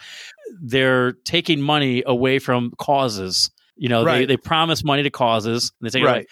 they're 0.61 1.13
taking 1.25 1.61
money 1.61 2.03
away 2.07 2.39
from 2.41 2.73
causes. 2.79 3.51
You 3.77 3.89
know, 3.89 4.05
they, 4.05 4.11
Right. 4.11 4.29
they 4.29 4.37
promise 4.37 4.83
money 4.85 5.03
to 5.03 5.11
causes 5.11 5.73
and 5.81 5.87
they 5.89 5.91
take 5.99 6.05
it 6.07 6.11
away. 6.11 6.27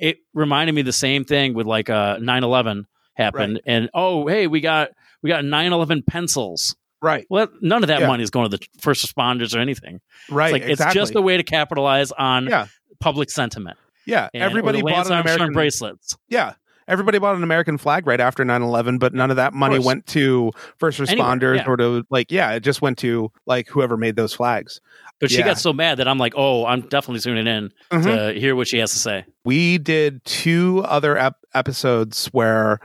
It 0.00 0.18
reminded 0.34 0.74
me 0.74 0.82
the 0.82 0.92
same 0.92 1.24
thing 1.24 1.54
with 1.54 1.66
like 1.66 1.90
uh 1.90 2.16
9-11 2.18 2.84
happened 3.14 3.60
and 3.66 3.90
oh 3.94 4.26
hey 4.28 4.46
we 4.46 4.60
got 4.60 4.90
we 5.22 5.28
got 5.28 5.42
9-11 5.44 6.06
pencils 6.06 6.76
Right. 7.00 7.26
well, 7.30 7.46
none 7.60 7.82
of 7.84 7.88
that 7.88 8.00
Yeah. 8.00 8.06
money 8.08 8.22
is 8.24 8.30
going 8.30 8.50
to 8.50 8.56
the 8.56 8.64
first 8.80 9.04
responders 9.06 9.54
or 9.56 9.60
anything. 9.60 10.00
Right. 10.30 10.46
It's 10.46 10.52
like 10.52 10.62
exactly. 10.70 11.00
it's 11.00 11.10
just 11.10 11.14
a 11.16 11.22
way 11.22 11.36
to 11.36 11.42
capitalize 11.44 12.10
on 12.12 12.46
Yeah. 12.46 12.66
public 13.00 13.30
sentiment. 13.30 13.76
yeah. 14.06 14.28
And, 14.34 14.42
Everybody 14.42 14.82
bought 14.82 15.06
an 15.06 15.12
American 15.18 15.52
bracelets. 15.52 16.16
Yeah. 16.28 16.54
Everybody 16.88 17.18
bought 17.18 17.36
an 17.36 17.42
American 17.42 17.78
flag 17.78 18.06
right 18.06 18.20
after 18.20 18.44
9-11, 18.44 18.98
but 18.98 19.14
none 19.14 19.30
of 19.30 19.36
that 19.36 19.52
money 19.54 19.76
course. 19.76 19.84
went 19.86 20.06
to 20.08 20.50
first 20.78 20.98
responders 20.98 21.56
yeah. 21.56 21.66
or 21.66 21.76
to 21.76 22.04
like, 22.10 22.32
yeah, 22.32 22.52
it 22.52 22.60
just 22.60 22.80
went 22.82 22.98
to 22.98 23.30
like 23.46 23.68
whoever 23.68 23.96
made 23.96 24.16
those 24.16 24.32
flags. 24.34 24.80
But 25.20 25.30
she 25.30 25.38
Yeah. 25.38 25.46
got 25.46 25.58
so 25.58 25.72
mad 25.72 25.98
that 25.98 26.08
I'm 26.08 26.18
like, 26.18 26.32
oh, 26.36 26.64
I'm 26.64 26.80
definitely 26.82 27.20
tuning 27.20 27.46
in 27.46 27.72
Mhm. 27.92 28.32
to 28.32 28.40
hear 28.40 28.56
what 28.56 28.68
she 28.68 28.78
has 28.78 28.92
to 28.92 28.98
say. 28.98 29.24
We 29.44 29.78
did 29.78 30.24
two 30.24 30.82
other 30.86 31.16
ep- 31.18 31.36
episodes 31.54 32.26
where 32.28 32.78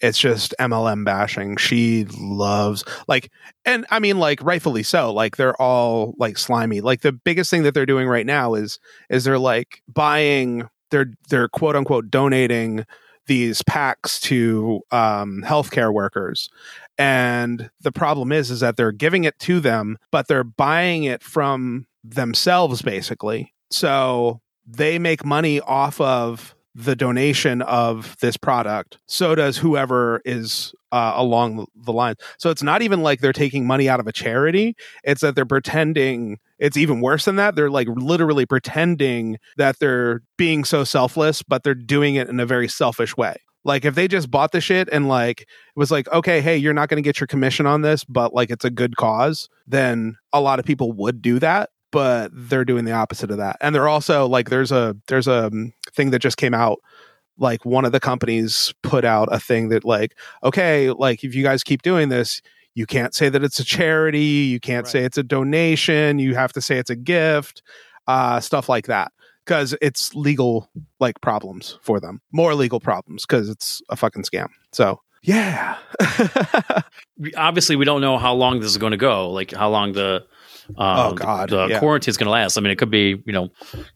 it's 0.00 0.18
just 0.18 0.54
MLM 0.58 1.04
bashing. 1.04 1.56
She 1.58 2.06
loves 2.18 2.84
like, 3.06 3.30
and 3.66 3.84
I 3.90 3.98
mean, 3.98 4.18
like 4.18 4.42
rightfully 4.42 4.82
so. 4.82 5.12
Like 5.12 5.36
they're 5.36 5.60
all 5.60 6.14
like 6.16 6.38
slimy. 6.38 6.80
Like 6.80 7.02
the 7.02 7.12
biggest 7.12 7.50
thing 7.50 7.64
that 7.64 7.74
they're 7.74 7.84
doing 7.84 8.08
right 8.08 8.24
now 8.24 8.54
is 8.54 8.78
is 9.10 9.24
they're 9.24 9.38
like 9.38 9.82
buying. 9.92 10.68
They're 10.90 11.12
they're 11.28 11.48
quote 11.48 11.76
unquote 11.76 12.10
donating 12.10 12.86
these 13.30 13.62
packs 13.62 14.18
to 14.18 14.80
um, 14.90 15.44
healthcare 15.46 15.92
workers. 15.94 16.50
And 16.98 17.70
the 17.80 17.92
problem 17.92 18.32
is, 18.32 18.50
is 18.50 18.58
that 18.58 18.76
they're 18.76 18.90
giving 18.90 19.22
it 19.22 19.38
to 19.40 19.60
them, 19.60 19.98
but 20.10 20.26
they're 20.26 20.42
buying 20.42 21.04
it 21.04 21.22
from 21.22 21.86
themselves, 22.02 22.82
basically. 22.82 23.54
So 23.70 24.40
they 24.66 24.98
make 24.98 25.24
money 25.24 25.60
off 25.60 26.00
of 26.00 26.56
the 26.74 26.94
donation 26.94 27.62
of 27.62 28.16
this 28.20 28.36
product. 28.36 28.98
So 29.06 29.34
does 29.34 29.58
whoever 29.58 30.22
is 30.24 30.74
uh, 30.92 31.12
along 31.16 31.66
the 31.74 31.92
line. 31.92 32.14
So 32.38 32.50
it's 32.50 32.62
not 32.62 32.82
even 32.82 33.02
like 33.02 33.20
they're 33.20 33.32
taking 33.32 33.66
money 33.66 33.88
out 33.88 34.00
of 34.00 34.06
a 34.06 34.12
charity. 34.12 34.76
It's 35.04 35.20
that 35.20 35.34
they're 35.34 35.46
pretending. 35.46 36.38
It's 36.58 36.76
even 36.76 37.00
worse 37.00 37.24
than 37.24 37.36
that. 37.36 37.54
They're 37.54 37.70
like 37.70 37.88
literally 37.90 38.46
pretending 38.46 39.38
that 39.56 39.78
they're 39.78 40.22
being 40.36 40.64
so 40.64 40.84
selfless, 40.84 41.42
but 41.42 41.62
they're 41.62 41.74
doing 41.74 42.16
it 42.16 42.28
in 42.28 42.40
a 42.40 42.46
very 42.46 42.68
selfish 42.68 43.16
way. 43.16 43.36
Like 43.64 43.84
if 43.84 43.94
they 43.94 44.08
just 44.08 44.30
bought 44.30 44.52
the 44.52 44.60
shit 44.60 44.88
and 44.90 45.06
like 45.08 45.42
it 45.42 45.48
was 45.76 45.90
like, 45.90 46.10
okay, 46.12 46.40
hey, 46.40 46.56
you're 46.56 46.72
not 46.72 46.88
going 46.88 47.02
to 47.02 47.06
get 47.06 47.20
your 47.20 47.26
commission 47.26 47.66
on 47.66 47.82
this, 47.82 48.04
but 48.04 48.32
like 48.32 48.50
it's 48.50 48.64
a 48.64 48.70
good 48.70 48.96
cause, 48.96 49.48
then 49.66 50.16
a 50.32 50.40
lot 50.40 50.58
of 50.58 50.64
people 50.64 50.92
would 50.92 51.20
do 51.20 51.38
that. 51.40 51.70
But 51.92 52.30
they're 52.32 52.64
doing 52.64 52.84
the 52.84 52.92
opposite 52.92 53.30
of 53.30 53.38
that, 53.38 53.56
and 53.60 53.74
they're 53.74 53.88
also 53.88 54.26
like, 54.26 54.48
there's 54.50 54.70
a 54.72 54.96
there's 55.08 55.26
a 55.28 55.46
um, 55.46 55.72
thing 55.92 56.10
that 56.10 56.20
just 56.20 56.36
came 56.36 56.54
out 56.54 56.78
like 57.38 57.64
one 57.64 57.84
of 57.86 57.92
the 57.92 58.00
companies 58.00 58.74
put 58.82 59.02
out 59.04 59.28
a 59.32 59.40
thing 59.40 59.70
that 59.70 59.82
like 59.84 60.14
okay 60.44 60.90
like 60.90 61.24
if 61.24 61.34
you 61.34 61.42
guys 61.42 61.62
keep 61.62 61.80
doing 61.80 62.10
this 62.10 62.42
you 62.74 62.84
can't 62.84 63.14
say 63.14 63.30
that 63.30 63.42
it's 63.42 63.58
a 63.58 63.64
charity 63.64 64.20
you 64.20 64.60
can't 64.60 64.84
Right. 64.84 64.92
say 64.92 65.04
it's 65.04 65.16
a 65.16 65.22
donation 65.22 66.18
you 66.18 66.34
have 66.34 66.52
to 66.52 66.60
say 66.60 66.76
it's 66.76 66.90
a 66.90 66.96
gift 66.96 67.62
uh 68.08 68.40
stuff 68.40 68.68
like 68.68 68.86
that 68.88 69.10
because 69.46 69.74
it's 69.80 70.14
legal 70.14 70.68
like 70.98 71.18
problems 71.22 71.78
for 71.80 71.98
them 71.98 72.20
more 72.30 72.54
legal 72.54 72.78
problems 72.78 73.24
because 73.24 73.48
it's 73.48 73.80
a 73.88 73.96
fucking 73.96 74.22
scam 74.24 74.48
so 74.72 75.00
yeah 75.22 75.78
Obviously, 77.36 77.76
we 77.76 77.84
don't 77.84 78.00
know 78.00 78.16
how 78.18 78.32
long 78.34 78.60
this 78.60 78.70
is 78.70 78.78
going 78.78 78.92
to 78.92 78.96
go. 78.96 79.30
Like 79.30 79.52
how 79.52 79.68
long 79.68 79.92
the 79.92 80.24
uh, 80.78 81.10
Oh, 81.10 81.14
God, 81.14 81.50
the, 81.50 81.66
the 81.66 81.72
yeah. 81.74 81.78
quarantine 81.78 82.10
is 82.10 82.16
going 82.16 82.26
to 82.26 82.30
last. 82.32 82.56
I 82.56 82.60
mean, 82.60 82.70
it 82.72 82.76
could 82.78 82.90
be 82.90 83.22
you 83.26 83.32
know, 83.32 83.48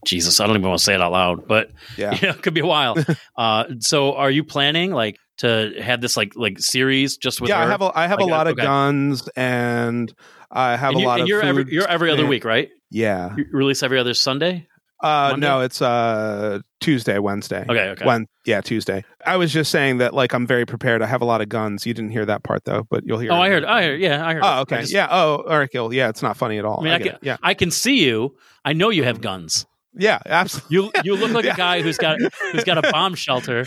Jesus, 0.05 0.39
I 0.39 0.47
don't 0.47 0.55
even 0.57 0.67
want 0.69 0.79
to 0.79 0.83
say 0.85 0.93
it 0.95 1.01
out 1.01 1.11
loud, 1.11 1.47
but 1.47 1.71
yeah 1.97 2.17
yeah, 2.21 2.31
it 2.31 2.41
could 2.41 2.53
be 2.53 2.61
a 2.61 2.65
while. 2.65 2.95
uh, 3.37 3.65
so, 3.79 4.13
are 4.15 4.31
you 4.31 4.43
planning 4.43 4.91
like 4.91 5.17
to 5.37 5.73
have 5.81 5.99
this 6.01 6.15
like 6.15 6.33
like 6.35 6.59
series 6.59 7.17
just 7.17 7.41
with 7.41 7.49
yeah 7.49 7.57
her? 7.57 7.63
i 7.63 7.67
have 7.69 7.81
a 7.81 7.91
i 7.93 8.07
have 8.07 8.19
Like, 8.19 8.27
a 8.29 8.31
lot 8.31 8.47
of 8.47 8.53
okay. 8.53 8.63
guns 8.63 9.27
and 9.35 10.13
i 10.49 10.77
have 10.77 10.93
and 10.95 11.03
a 11.03 11.05
lot 11.05 11.13
and 11.15 11.23
of 11.23 11.27
you're 11.27 11.41
every 11.43 11.65
you're 11.69 11.87
every 11.87 12.09
other 12.09 12.25
week, 12.25 12.45
right? 12.45 12.69
yeah 12.89 13.35
You 13.35 13.45
release 13.51 13.83
every 13.83 13.99
other 13.99 14.13
Sunday. 14.13 14.65
Uh 15.05 15.29
Monday? 15.31 15.47
no 15.47 15.61
it's 15.61 15.81
uh 15.81 16.59
tuesday 16.81 17.19
wednesday 17.19 17.63
Okay, 17.69 17.89
okay. 17.89 18.05
When 18.05 18.25
yeah, 18.47 18.61
Tuesday. 18.61 19.03
I 19.25 19.37
was 19.37 19.51
just 19.51 19.71
saying 19.71 19.97
that 19.97 20.13
like 20.13 20.31
I'm 20.31 20.45
very 20.45 20.67
prepared. 20.67 21.01
I 21.01 21.07
have 21.07 21.21
a 21.23 21.25
lot 21.25 21.41
of 21.41 21.49
guns. 21.49 21.83
You 21.87 21.95
didn't 21.95 22.11
hear 22.11 22.27
that 22.27 22.43
part 22.43 22.63
though, 22.65 22.85
but 22.91 23.03
you'll 23.03 23.17
hear. 23.17 23.31
oh, 23.31 23.37
it. 23.37 23.39
I 23.39 23.49
heard. 23.49 23.63
I 23.65 23.83
heard. 23.83 23.99
Yeah, 23.99 24.23
I 24.23 24.33
heard. 24.35 24.43
Oh, 24.45 24.59
okay. 24.61 24.81
just- 24.81 24.93
yeah. 24.93 25.07
Oh, 25.09 25.37
all 25.49 25.57
right, 25.57 25.71
Gil. 25.71 25.91
Yeah, 25.91 26.09
it's 26.09 26.21
not 26.21 26.37
funny 26.37 26.59
at 26.59 26.63
all. 26.65 26.79
I 26.79 26.83
mean, 26.83 26.93
I, 26.93 26.97
get 26.99 27.09
can. 27.13 27.19
Yeah. 27.23 27.37
I 27.41 27.55
can 27.55 27.71
see 27.71 28.05
you. 28.05 28.35
I 28.63 28.73
know 28.73 28.89
you 28.89 29.03
have 29.03 29.19
guns. 29.19 29.65
Yeah. 29.97 30.19
Absolutely. 30.27 30.69
You 30.75 30.91
you 31.03 31.15
look 31.15 31.31
like 31.31 31.43
Yeah. 31.45 31.53
a 31.53 31.57
guy 31.57 31.81
who's 31.81 31.97
got 31.97 32.19
who's 32.51 32.63
got 32.65 32.77
a 32.77 32.91
bomb 32.91 33.15
shelter, 33.25 33.65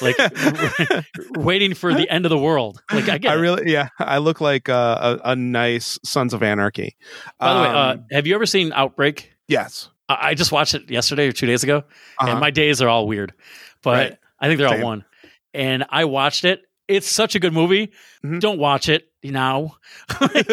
like 0.00 0.14
waiting 1.36 1.74
for 1.74 1.92
the 1.94 2.08
end 2.08 2.24
of 2.24 2.30
the 2.30 2.38
world. 2.38 2.80
Like 2.92 3.08
I 3.08 3.18
get. 3.18 3.32
I 3.32 3.34
it. 3.34 3.38
really, 3.38 3.72
yeah, 3.72 3.88
I 3.98 4.18
look 4.18 4.40
like 4.40 4.68
uh, 4.68 5.18
a, 5.24 5.30
a 5.32 5.36
nice 5.36 5.98
Sons 6.04 6.32
of 6.34 6.42
Anarchy. 6.44 6.96
By 7.40 7.54
the 7.54 7.60
way, 7.60 7.66
uh, 7.68 7.92
Um, 7.94 8.04
have 8.12 8.26
you 8.26 8.34
ever 8.34 8.46
seen 8.46 8.72
Outbreak? 8.72 9.32
yes, 9.48 9.88
I 10.20 10.34
just 10.34 10.52
watched 10.52 10.74
it 10.74 10.90
yesterday 10.90 11.28
or 11.28 11.32
two 11.32 11.46
days 11.46 11.62
ago, 11.62 11.78
Uh-huh. 11.78 12.30
and 12.30 12.40
my 12.40 12.50
days 12.50 12.80
are 12.82 12.88
all 12.88 13.06
weird, 13.06 13.32
but 13.82 13.90
Right. 14.10 14.16
I 14.40 14.46
think 14.48 14.58
they're 14.58 14.68
Same. 14.68 14.80
all 14.82 14.86
one. 14.88 15.04
And 15.54 15.84
I 15.90 16.04
watched 16.06 16.44
it. 16.44 16.62
It's 16.88 17.06
such 17.08 17.34
a 17.34 17.38
good 17.38 17.52
movie. 17.52 17.92
Mhm. 18.24 18.40
Don't 18.40 18.58
watch 18.58 18.88
it 18.88 19.04
now. 19.22 19.76
Like, 20.20 20.48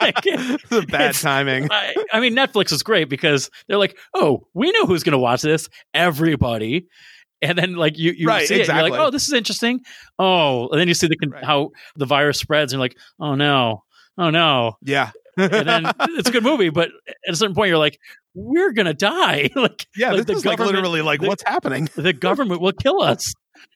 like, 0.00 0.26
a 0.70 0.82
bad 0.86 1.14
timing. 1.14 1.68
I, 1.70 1.94
I 2.12 2.20
mean, 2.20 2.34
Netflix 2.34 2.72
is 2.72 2.82
great 2.82 3.08
because 3.08 3.50
they're 3.66 3.78
like, 3.78 3.98
oh, 4.14 4.46
we 4.54 4.70
know 4.72 4.86
who's 4.86 5.02
going 5.02 5.12
to 5.12 5.18
watch 5.18 5.42
this. 5.42 5.68
Everybody. 5.94 6.86
And 7.40 7.58
then, 7.58 7.74
like 7.74 7.98
you, 7.98 8.12
you 8.12 8.28
Right, 8.28 8.46
see 8.46 8.60
it, 8.60 8.68
you're 8.68 8.82
like, 8.82 8.92
oh, 8.92 9.10
this 9.10 9.26
is 9.26 9.32
interesting. 9.34 9.80
Oh, 10.18 10.68
and 10.68 10.80
then 10.80 10.86
you 10.86 10.94
see 10.94 11.08
the 11.08 11.16
con- 11.16 11.30
Right. 11.30 11.44
how 11.44 11.70
the 11.96 12.06
virus 12.06 12.38
spreads, 12.38 12.72
and 12.72 12.78
you're 12.78 12.84
like, 12.84 12.96
oh 13.18 13.34
no, 13.34 13.82
oh 14.18 14.30
no. 14.30 14.76
Yeah, 14.82 15.10
And 15.36 15.50
then 15.68 15.90
it's 16.18 16.28
a 16.28 16.32
good 16.32 16.44
movie, 16.44 16.68
but 16.68 16.90
at 17.26 17.32
a 17.32 17.36
certain 17.36 17.54
point, 17.56 17.68
you're 17.70 17.78
like, 17.78 17.98
we're 18.34 18.72
gonna 18.72 18.94
die. 18.94 19.50
like, 19.56 19.86
yeah. 19.96 20.12
like 20.12 20.26
this 20.26 20.38
is 20.38 20.46
like 20.46 20.58
literally 20.58 21.02
like 21.02 21.20
the- 21.20 21.28
what's 21.28 21.42
happening. 21.46 21.88
the 21.96 22.12
government 22.28 22.60
will 22.60 22.72
kill 22.72 23.02
us. 23.02 23.32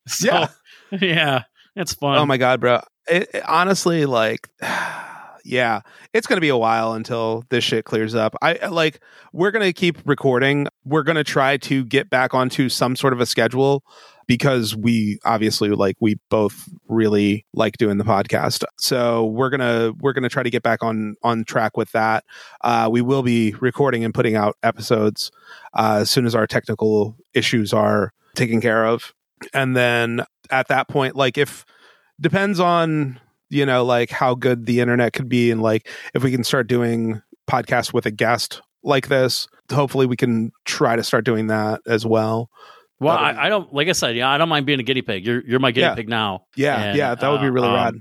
So, 0.07 0.29
Yeah. 0.29 0.49
yeah, 1.01 1.43
it's 1.75 1.95
fun. 1.95 2.19
oh 2.19 2.27
my 2.27 2.37
god, 2.37 2.61
bro. 2.61 2.81
It, 3.09 3.29
it- 3.35 3.43
honestly, 3.47 4.07
like, 4.07 4.49
yeah, 5.45 5.81
it's 6.13 6.27
gonna 6.27 6.41
be 6.41 6.49
a 6.49 6.57
while 6.57 6.95
until 6.95 7.45
this 7.51 7.65
shit 7.65 7.85
clears 7.85 8.15
up. 8.15 8.35
I 8.43 8.67
like. 8.69 9.01
We're 9.33 9.51
gonna 9.51 9.73
keep 9.73 9.99
recording. 10.07 10.69
We're 10.85 11.03
gonna 11.03 11.25
try 11.25 11.57
to 11.59 11.85
get 11.85 12.09
back 12.11 12.35
onto 12.35 12.69
some 12.69 12.97
sort 12.97 13.13
of 13.13 13.21
a 13.21 13.27
schedule 13.27 13.83
because 14.27 14.75
we 14.75 15.19
obviously 15.25 15.71
like 15.71 15.97
we 16.01 16.17
both 16.31 16.69
really 16.89 17.45
like 17.53 17.77
doing 17.77 17.99
the 17.99 18.05
podcast. 18.05 18.65
So 18.79 19.27
we're 19.27 19.51
gonna 19.51 19.93
we're 20.01 20.13
gonna 20.13 20.29
try 20.29 20.43
to 20.43 20.51
get 20.51 20.63
back 20.63 20.83
on 20.83 21.17
on 21.23 21.45
track 21.45 21.77
with 21.77 21.93
that. 21.93 22.25
Uh, 22.63 22.89
we 22.91 23.03
will 23.03 23.23
be 23.23 23.55
recording 23.61 24.05
and 24.05 24.13
putting 24.13 24.37
out 24.37 24.57
episodes 24.63 25.31
uh, 25.75 25.99
as 26.01 26.11
soon 26.11 26.27
as 26.27 26.35
our 26.35 26.47
technical 26.47 27.17
issues 27.35 27.73
are 27.73 28.13
taken 28.35 28.61
care 28.61 28.85
of, 28.85 29.15
and 29.53 29.77
then 29.77 30.25
at 30.51 30.69
that 30.69 30.89
point, 30.89 31.17
like 31.17 31.39
if 31.39 31.65
depends 32.21 32.61
on 32.61 33.21
you 33.51 33.65
know 33.65 33.85
like 33.85 34.11
how 34.11 34.35
good 34.35 34.67
the 34.67 34.81
internet 34.81 35.13
could 35.13 35.29
be 35.29 35.51
and 35.51 35.63
like 35.63 35.89
if 36.15 36.23
we 36.23 36.31
can 36.31 36.43
start 36.43 36.67
doing 36.67 37.23
podcasts 37.49 37.93
with 37.93 38.07
a 38.07 38.11
guest 38.11 38.61
like 38.83 39.09
this 39.09 39.47
hopefully 39.73 40.07
we 40.07 40.17
can 40.17 40.51
try 40.65 40.97
to 40.97 41.03
start 41.03 41.25
doing 41.25 41.47
that 41.47 41.81
as 41.87 42.05
well 42.05 42.51
well, 43.01 43.17
that 43.17 43.33
be- 43.33 43.39
I, 43.39 43.47
I 43.47 43.49
don't 43.49 43.73
like 43.73 43.89
I 43.89 43.93
said, 43.93 44.17
yeah, 44.17 44.29
I 44.29 44.39
don't 44.39 44.49
mind 44.49 44.67
being 44.67 44.81
a 44.81 44.83
guinea 44.83 45.03
pig. 45.03 45.27
You're 45.27 45.43
you're 45.47 45.61
my 45.61 45.71
guinea 45.71 45.87
Yeah. 45.89 45.95
pig 45.95 46.09
now. 46.09 46.47
yeah 46.57 46.81
And, 46.83 46.99
yeah 46.99 47.15
that 47.15 47.29
would 47.29 47.41
be 47.41 47.47
uh, 47.49 47.51
really 47.51 47.69
um, 47.69 47.75
rad 47.75 47.95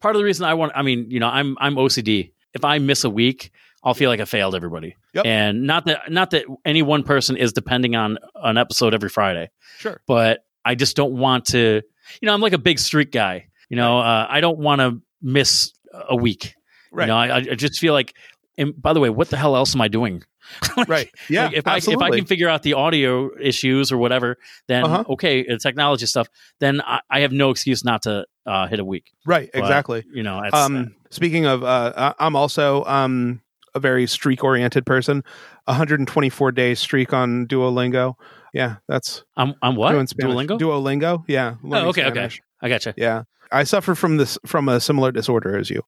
part 0.00 0.16
of 0.16 0.20
the 0.20 0.24
reason 0.24 0.44
I 0.44 0.54
want, 0.54 0.72
I 0.74 0.82
mean, 0.82 1.06
you 1.10 1.20
know, 1.20 1.28
I'm 1.28 1.56
I'm 1.60 1.76
OCD. 1.76 2.32
If 2.54 2.64
I 2.64 2.78
miss 2.78 3.04
a 3.04 3.10
week, 3.10 3.50
I'll 3.84 3.94
feel 3.94 4.10
like 4.10 4.20
I 4.20 4.24
failed 4.24 4.54
everybody. 4.54 4.96
Yep. 5.14 5.24
And 5.26 5.62
not 5.66 5.86
that 5.86 6.10
not 6.10 6.30
that 6.32 6.44
any 6.64 6.82
one 6.82 7.02
person 7.04 7.36
is 7.36 7.52
depending 7.52 7.94
on 7.96 8.18
an 8.34 8.58
episode 8.58 8.94
every 8.94 9.08
Friday, 9.08 9.50
sure 9.78 10.00
but 10.06 10.44
I 10.64 10.74
just 10.74 10.96
don't 10.96 11.12
want 11.14 11.46
to. 11.46 11.82
You 12.20 12.26
know, 12.26 12.34
I'm 12.34 12.40
like 12.40 12.52
a 12.52 12.58
big 12.58 12.78
streak 12.78 13.10
guy. 13.12 13.46
You 13.68 13.76
know, 13.76 14.00
uh, 14.00 14.26
I 14.28 14.40
don't 14.40 14.58
want 14.58 14.80
to 14.80 15.00
miss 15.22 15.72
a 16.10 16.16
week. 16.16 16.54
right 16.90 17.04
You 17.04 17.08
know, 17.08 17.16
I, 17.16 17.36
I 17.36 17.54
just 17.54 17.78
feel 17.80 17.92
like. 17.94 18.14
And 18.58 18.80
by 18.80 18.92
the 18.92 19.00
way, 19.00 19.08
what 19.08 19.30
the 19.30 19.36
hell 19.38 19.56
else 19.56 19.74
am 19.74 19.80
I 19.80 19.88
doing? 19.88 20.24
Like, 20.76 20.88
right 20.88 21.10
yeah 21.28 21.46
like, 21.46 21.56
if 21.56 21.66
I 21.66 21.76
if. 21.76 21.98
I 22.02 22.10
can 22.10 22.24
figure 22.26 22.48
out 22.48 22.62
the 22.62 22.74
audio 22.74 23.30
issues 23.40 23.92
or 23.92 23.98
whatever, 23.98 24.36
then 24.68 24.84
Uh-huh. 24.84 25.04
okay, 25.10 25.42
the 25.42 25.58
technology 25.58 26.06
stuff, 26.06 26.28
then 26.60 26.80
I, 26.80 27.00
I 27.10 27.20
have 27.20 27.32
no 27.32 27.50
excuse 27.50 27.84
not 27.84 28.02
to 28.02 28.24
uh, 28.46 28.66
hit 28.66 28.80
a 28.80 28.84
week. 28.84 29.12
right 29.26 29.50
But, 29.52 29.60
exactly 29.60 30.04
You 30.12 30.22
know, 30.22 30.42
um 30.52 30.94
speaking 31.10 31.46
of 31.46 31.62
uh 31.62 32.14
i'm 32.18 32.34
also 32.34 32.84
um 32.84 33.40
a 33.74 33.80
very 33.80 34.06
streak 34.06 34.42
oriented 34.44 34.84
person 34.84 35.22
124 35.66 36.52
day 36.52 36.74
streak 36.74 37.12
on 37.12 37.46
duolingo 37.46 38.14
yeah 38.52 38.76
that's 38.88 39.24
I'm 39.36 39.54
I'm 39.62 39.76
what? 39.76 39.92
doing 39.92 40.06
Spanish. 40.06 40.34
Duolingo? 40.46 40.58
duolingo 40.58 41.24
yeah 41.28 41.54
oh, 41.64 41.88
okay, 41.88 42.02
Spanish. 42.02 42.38
okay. 42.38 42.44
I 42.64 42.68
gotcha. 42.68 42.94
Yeah, 42.96 43.24
I 43.50 43.64
suffer 43.64 43.94
from 43.96 44.18
this 44.18 44.38
from 44.46 44.68
a 44.68 44.78
similar 44.78 45.10
disorder 45.10 45.56
as 45.58 45.68
you. 45.68 45.82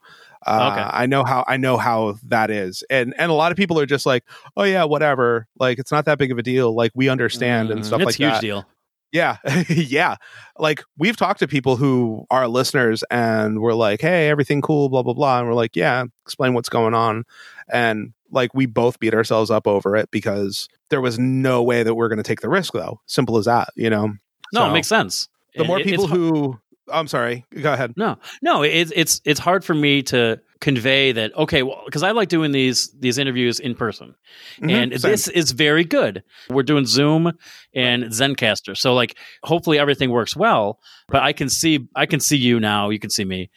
Uh, 0.46 0.70
Okay. 0.72 0.88
I 0.92 1.06
know 1.06 1.24
how 1.24 1.44
I 1.46 1.56
know 1.56 1.76
how 1.76 2.16
that 2.24 2.50
is, 2.50 2.82
and 2.90 3.14
and 3.18 3.30
a 3.30 3.34
lot 3.34 3.50
of 3.52 3.56
people 3.56 3.78
are 3.80 3.86
just 3.86 4.06
like, 4.06 4.24
oh 4.56 4.64
yeah, 4.64 4.84
whatever. 4.84 5.46
Like 5.58 5.78
it's 5.78 5.90
not 5.92 6.04
that 6.06 6.18
big 6.18 6.30
of 6.32 6.38
a 6.38 6.42
deal. 6.42 6.74
Like 6.74 6.92
we 6.94 7.08
understand 7.08 7.70
and 7.70 7.80
Mm, 7.82 7.84
stuff 7.86 8.00
it's 8.00 8.06
like 8.06 8.14
a 8.20 8.24
huge 8.24 8.32
that. 8.34 8.40
deal. 8.40 8.66
Yeah, 9.12 9.36
yeah. 9.68 10.16
Like 10.58 10.82
we've 10.98 11.16
talked 11.16 11.38
to 11.40 11.46
people 11.48 11.76
who 11.76 12.26
are 12.30 12.48
listeners, 12.48 13.04
and 13.10 13.60
we're 13.60 13.74
like, 13.74 14.00
hey, 14.00 14.28
everything 14.28 14.60
cool, 14.60 14.88
blah 14.88 15.02
blah 15.02 15.14
blah, 15.14 15.38
and 15.38 15.46
we're 15.48 15.54
like, 15.54 15.76
yeah, 15.76 16.04
explain 16.24 16.52
what's 16.54 16.68
going 16.68 16.94
on, 16.94 17.24
and 17.72 18.12
like 18.30 18.52
we 18.54 18.66
both 18.66 18.98
beat 18.98 19.14
ourselves 19.14 19.50
up 19.50 19.68
over 19.68 19.94
it 19.94 20.10
because 20.10 20.68
there 20.90 21.00
was 21.00 21.18
no 21.18 21.62
way 21.62 21.84
that 21.84 21.94
we're 21.94 22.08
going 22.08 22.16
to 22.16 22.24
take 22.24 22.40
the 22.40 22.48
risk, 22.48 22.72
though. 22.72 23.00
Simple 23.06 23.38
as 23.38 23.44
that, 23.44 23.68
you 23.76 23.88
know. 23.88 24.08
No, 24.52 24.60
So, 24.60 24.66
it 24.66 24.72
makes 24.72 24.88
sense. 24.88 25.28
the 25.54 25.62
more 25.64 25.78
It- 25.78 25.84
people 25.84 26.08
who, 26.08 26.58
I'm 26.92 27.08
sorry, 27.08 27.44
go 27.60 27.72
ahead. 27.72 27.94
no, 27.96 28.18
no, 28.42 28.62
it's 28.62 28.92
it's 28.94 29.20
it's 29.24 29.40
hard 29.40 29.64
for 29.64 29.74
me 29.74 30.02
to 30.04 30.40
convey 30.60 31.12
that. 31.12 31.34
Okay, 31.36 31.62
well, 31.62 31.82
because 31.86 32.02
I 32.02 32.10
like 32.12 32.28
doing 32.28 32.52
these 32.52 32.90
these 33.00 33.16
interviews 33.18 33.58
in 33.60 33.74
person, 33.74 34.14
Mhm, 34.60 34.70
and 34.70 35.00
same. 35.00 35.10
this 35.10 35.28
is 35.28 35.52
very 35.52 35.84
good. 35.84 36.22
We're 36.50 36.62
doing 36.62 36.84
Zoom 36.86 37.32
and 37.74 38.04
Zencastr, 38.04 38.76
so 38.76 38.94
like 38.94 39.16
hopefully 39.42 39.78
everything 39.78 40.10
works 40.10 40.36
well. 40.36 40.78
But 41.08 41.22
I 41.22 41.32
can 41.32 41.48
see 41.48 41.86
I 41.96 42.06
can 42.06 42.20
see 42.20 42.36
you 42.36 42.60
now. 42.60 42.90
You 42.90 42.98
can 42.98 43.10
see 43.10 43.24
me. 43.24 43.50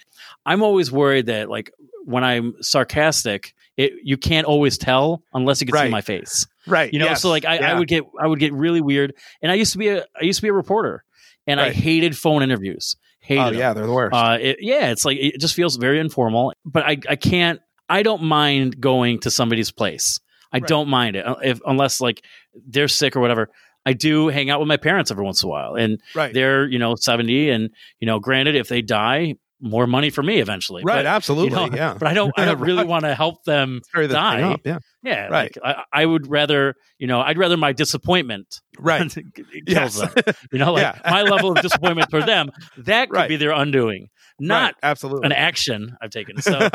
I'm 0.45 0.63
always 0.63 0.91
worried 0.91 1.25
that 1.25 1.49
like 1.49 1.71
when 2.05 2.23
I'm 2.23 2.53
sarcastic, 2.61 3.53
it 3.75 3.91
you 4.03 4.15
can't 4.17 4.45
always 4.47 4.77
tell 4.77 5.21
unless 5.33 5.59
you 5.61 5.67
can 5.67 5.75
see 5.85 5.89
my 5.89 6.01
face. 6.01 6.47
right 6.65 6.91
You 6.93 6.99
know, 6.99 7.05
yes, 7.05 7.21
so 7.21 7.29
like 7.29 7.43
I, 7.45 7.57
I 7.57 7.73
would 7.77 7.87
get 7.89 8.03
I 8.21 8.27
would 8.27 8.39
get 8.39 8.53
really 8.53 8.79
weird. 8.81 9.13
And 9.41 9.51
I 9.51 9.55
used 9.55 9.73
to 9.73 9.77
be 9.77 9.89
a 9.89 10.05
I 10.19 10.23
used 10.23 10.37
to 10.39 10.43
be 10.43 10.49
a 10.49 10.53
reporter. 10.53 11.03
and 11.45 11.59
I 11.61 11.71
hated 11.71 12.17
phone 12.17 12.43
interviews. 12.43 12.95
Hated 13.27 13.41
Oh 13.41 13.45
them. 13.49 13.59
yeah, 13.59 13.73
they're 13.73 13.85
the 13.85 13.91
worst. 13.93 14.15
Uh, 14.15 14.37
it, 14.39 14.57
yeah, 14.61 14.89
it's 14.91 15.03
like 15.05 15.17
it 15.19 15.39
just 15.39 15.53
feels 15.53 15.75
very 15.75 15.99
informal. 15.99 16.53
But 16.65 16.83
I, 16.83 16.97
I 17.09 17.15
can't. 17.17 17.59
I 17.89 18.01
don't 18.03 18.23
mind 18.23 18.79
going 18.79 19.19
to 19.19 19.31
somebody's 19.31 19.71
place. 19.71 20.19
I 20.51 20.57
Right. 20.57 20.67
don't 20.67 20.87
mind 20.87 21.15
it 21.17 21.25
uh, 21.27 21.35
if 21.43 21.59
unless 21.65 21.99
like 21.99 22.23
they're 22.67 22.87
sick 22.87 23.15
or 23.15 23.19
whatever. 23.19 23.49
I 23.85 23.93
do 23.93 24.27
hang 24.27 24.49
out 24.49 24.59
with 24.59 24.67
my 24.67 24.75
parents 24.77 25.11
every 25.11 25.23
once 25.23 25.43
in 25.43 25.47
a 25.47 25.49
while, 25.49 25.75
and 25.75 26.01
right. 26.15 26.33
they're 26.33 26.67
you 26.67 26.79
know 26.79 26.95
seventy, 26.95 27.49
and 27.49 27.69
you 27.99 28.05
know, 28.05 28.19
granted, 28.19 28.55
if 28.55 28.67
they 28.69 28.81
die, 28.81 29.35
more 29.59 29.87
money 29.87 30.09
for 30.11 30.21
me 30.21 30.39
eventually. 30.39 30.83
right. 30.85 30.97
But, 30.97 31.05
you 31.05 31.07
absolutely. 31.09 31.69
know, 31.69 31.75
yeah. 31.75 31.95
but 31.99 32.07
I 32.07 32.13
don't. 32.13 32.31
I 32.37 32.45
don't 32.45 32.59
really 32.61 32.77
Right. 32.79 32.87
want 32.87 33.05
to 33.05 33.15
help 33.15 33.43
them 33.43 33.81
Hurry 33.91 34.07
the 34.07 34.13
thing 34.13 34.21
die. 34.21 34.41
up, 34.43 34.61
Yeah. 34.65 34.79
Yeah, 35.03 35.27
Right. 35.27 35.55
Like, 35.63 35.75
I, 35.77 36.01
I 36.01 36.05
would 36.05 36.27
rather, 36.29 36.75
you 36.99 37.07
know, 37.07 37.21
I'd 37.21 37.37
rather 37.37 37.57
my 37.57 37.71
disappointment 37.73 38.61
Right. 38.79 39.11
kills 39.67 39.97
them. 39.99 40.09
You 40.51 40.59
know, 40.59 40.73
like 40.73 40.81
Yeah. 41.03 41.11
my 41.11 41.21
level 41.23 41.51
of 41.51 41.61
disappointment 41.61 42.09
for 42.11 42.21
them, 42.21 42.51
that 42.77 43.09
could 43.09 43.15
Right. 43.15 43.29
be 43.29 43.37
their 43.37 43.51
undoing, 43.51 44.07
not 44.39 44.63
right. 44.63 44.75
absolutely. 44.83 45.25
an 45.27 45.31
action 45.31 45.95
I've 46.01 46.11
taken. 46.11 46.41
So, 46.41 46.69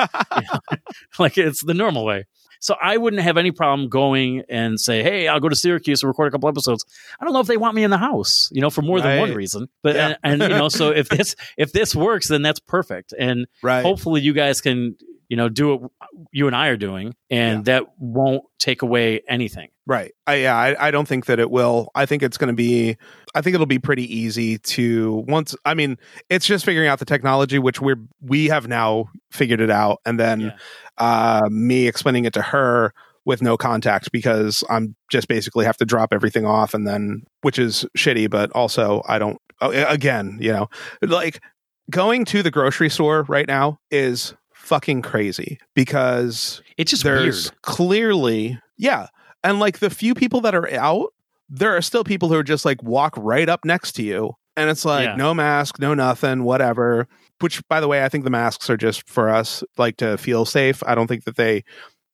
like, 1.18 1.38
it's 1.38 1.64
the 1.64 1.74
normal 1.74 2.04
way. 2.04 2.24
So 2.62 2.76
I 2.80 2.96
wouldn't 2.96 3.20
have 3.22 3.36
any 3.36 3.50
problem 3.50 3.88
going 3.90 4.44
and 4.48 4.80
say, 4.80 5.02
"Hey, 5.02 5.28
I'll 5.28 5.40
go 5.40 5.48
to 5.50 5.56
Syracuse 5.56 6.02
and 6.02 6.08
record 6.08 6.28
a 6.28 6.30
couple 6.30 6.48
episodes." 6.48 6.84
I 7.20 7.24
don't 7.24 7.34
know 7.34 7.40
if 7.40 7.46
they 7.48 7.56
want 7.58 7.74
me 7.74 7.84
in 7.84 7.90
the 7.90 7.98
house, 7.98 8.48
you 8.52 8.60
know, 8.62 8.70
for 8.70 8.80
more 8.82 9.00
than 9.00 9.20
one 9.20 9.34
reason. 9.34 9.68
But 9.82 9.96
Yeah. 9.96 10.14
and, 10.22 10.40
and 10.40 10.52
you 10.52 10.58
know, 10.58 10.68
so 10.70 10.88
if 10.90 11.08
this 11.10 11.36
if 11.58 11.72
this 11.72 11.94
works, 11.94 12.28
then 12.28 12.40
that's 12.40 12.60
perfect. 12.60 13.12
And 13.18 13.46
right. 13.62 13.82
hopefully 13.84 14.20
you 14.22 14.32
guys 14.32 14.60
can 14.60 14.96
you 15.28 15.36
know 15.36 15.48
do 15.48 15.76
what 15.76 15.90
you 16.30 16.46
and 16.46 16.54
I 16.56 16.68
are 16.68 16.76
doing, 16.76 17.14
and 17.30 17.64
that 17.66 17.84
won't 17.98 18.44
take 18.58 18.82
away 18.82 19.22
anything. 19.28 19.68
Right. 19.84 20.12
I, 20.28 20.34
yeah, 20.36 20.56
I, 20.56 20.88
I 20.88 20.90
don't 20.92 21.08
think 21.08 21.26
that 21.26 21.40
it 21.40 21.50
will. 21.50 21.90
I 21.96 22.06
think 22.06 22.22
it's 22.22 22.38
going 22.38 22.48
to 22.48 22.54
be, 22.54 22.96
I 23.34 23.40
think 23.40 23.54
it'll 23.54 23.66
be 23.66 23.80
pretty 23.80 24.04
easy 24.16 24.58
to 24.58 25.24
once, 25.26 25.56
I 25.64 25.74
mean, 25.74 25.98
it's 26.30 26.46
just 26.46 26.64
figuring 26.64 26.86
out 26.88 27.00
the 27.00 27.04
technology, 27.04 27.58
which 27.58 27.80
we're, 27.80 27.96
we 28.20 28.46
have 28.46 28.68
now 28.68 29.06
figured 29.32 29.60
it 29.60 29.70
out. 29.70 30.00
And 30.06 30.20
then 30.20 30.40
Yeah. 30.40 30.56
Uh, 30.98 31.42
me 31.50 31.86
explaining 31.88 32.24
it 32.24 32.32
to 32.34 32.42
her 32.42 32.92
with 33.24 33.40
no 33.42 33.56
contact 33.56 34.10
because 34.12 34.64
I'm 34.68 34.96
just 35.10 35.28
basically 35.28 35.64
have 35.64 35.76
to 35.78 35.84
drop 35.84 36.12
everything 36.12 36.44
off 36.44 36.74
and 36.74 36.86
then, 36.86 37.22
which 37.42 37.58
is 37.58 37.86
shitty, 37.96 38.28
but 38.28 38.50
also 38.52 39.02
I 39.06 39.18
don't, 39.18 39.38
oh, 39.60 39.70
again, 39.70 40.38
you 40.40 40.52
know, 40.52 40.68
like 41.02 41.40
going 41.90 42.24
to 42.26 42.42
the 42.42 42.50
grocery 42.50 42.90
store 42.90 43.22
right 43.28 43.46
now 43.46 43.78
is 43.90 44.34
fucking 44.54 45.02
crazy 45.02 45.58
because 45.74 46.62
It's 46.78 46.90
just 46.90 47.02
there's 47.04 47.50
weird. 47.50 47.62
clearly 47.62 48.60
yeah 48.78 49.08
and 49.42 49.58
like 49.58 49.80
the 49.80 49.90
few 49.90 50.14
people 50.14 50.40
that 50.42 50.54
are 50.54 50.72
out 50.74 51.12
there 51.48 51.76
are 51.76 51.82
still 51.82 52.04
people 52.04 52.28
who 52.28 52.36
are 52.36 52.44
just 52.44 52.64
like 52.64 52.80
walk 52.82 53.12
right 53.16 53.48
up 53.48 53.64
next 53.64 53.92
to 53.92 54.02
you 54.04 54.32
and 54.56 54.70
it's 54.70 54.84
like 54.84 55.04
Yeah. 55.06 55.16
no 55.16 55.34
mask 55.34 55.80
no 55.80 55.94
nothing 55.94 56.44
whatever 56.44 57.08
which 57.42 57.60
by 57.68 57.80
the 57.80 57.88
way 57.88 58.04
i 58.04 58.08
think 58.08 58.24
the 58.24 58.30
masks 58.30 58.70
are 58.70 58.76
just 58.76 59.08
for 59.08 59.28
us 59.28 59.62
like 59.76 59.96
to 59.96 60.16
feel 60.18 60.44
safe 60.44 60.82
i 60.86 60.94
don't 60.94 61.06
think 61.08 61.24
that 61.24 61.36
they 61.36 61.62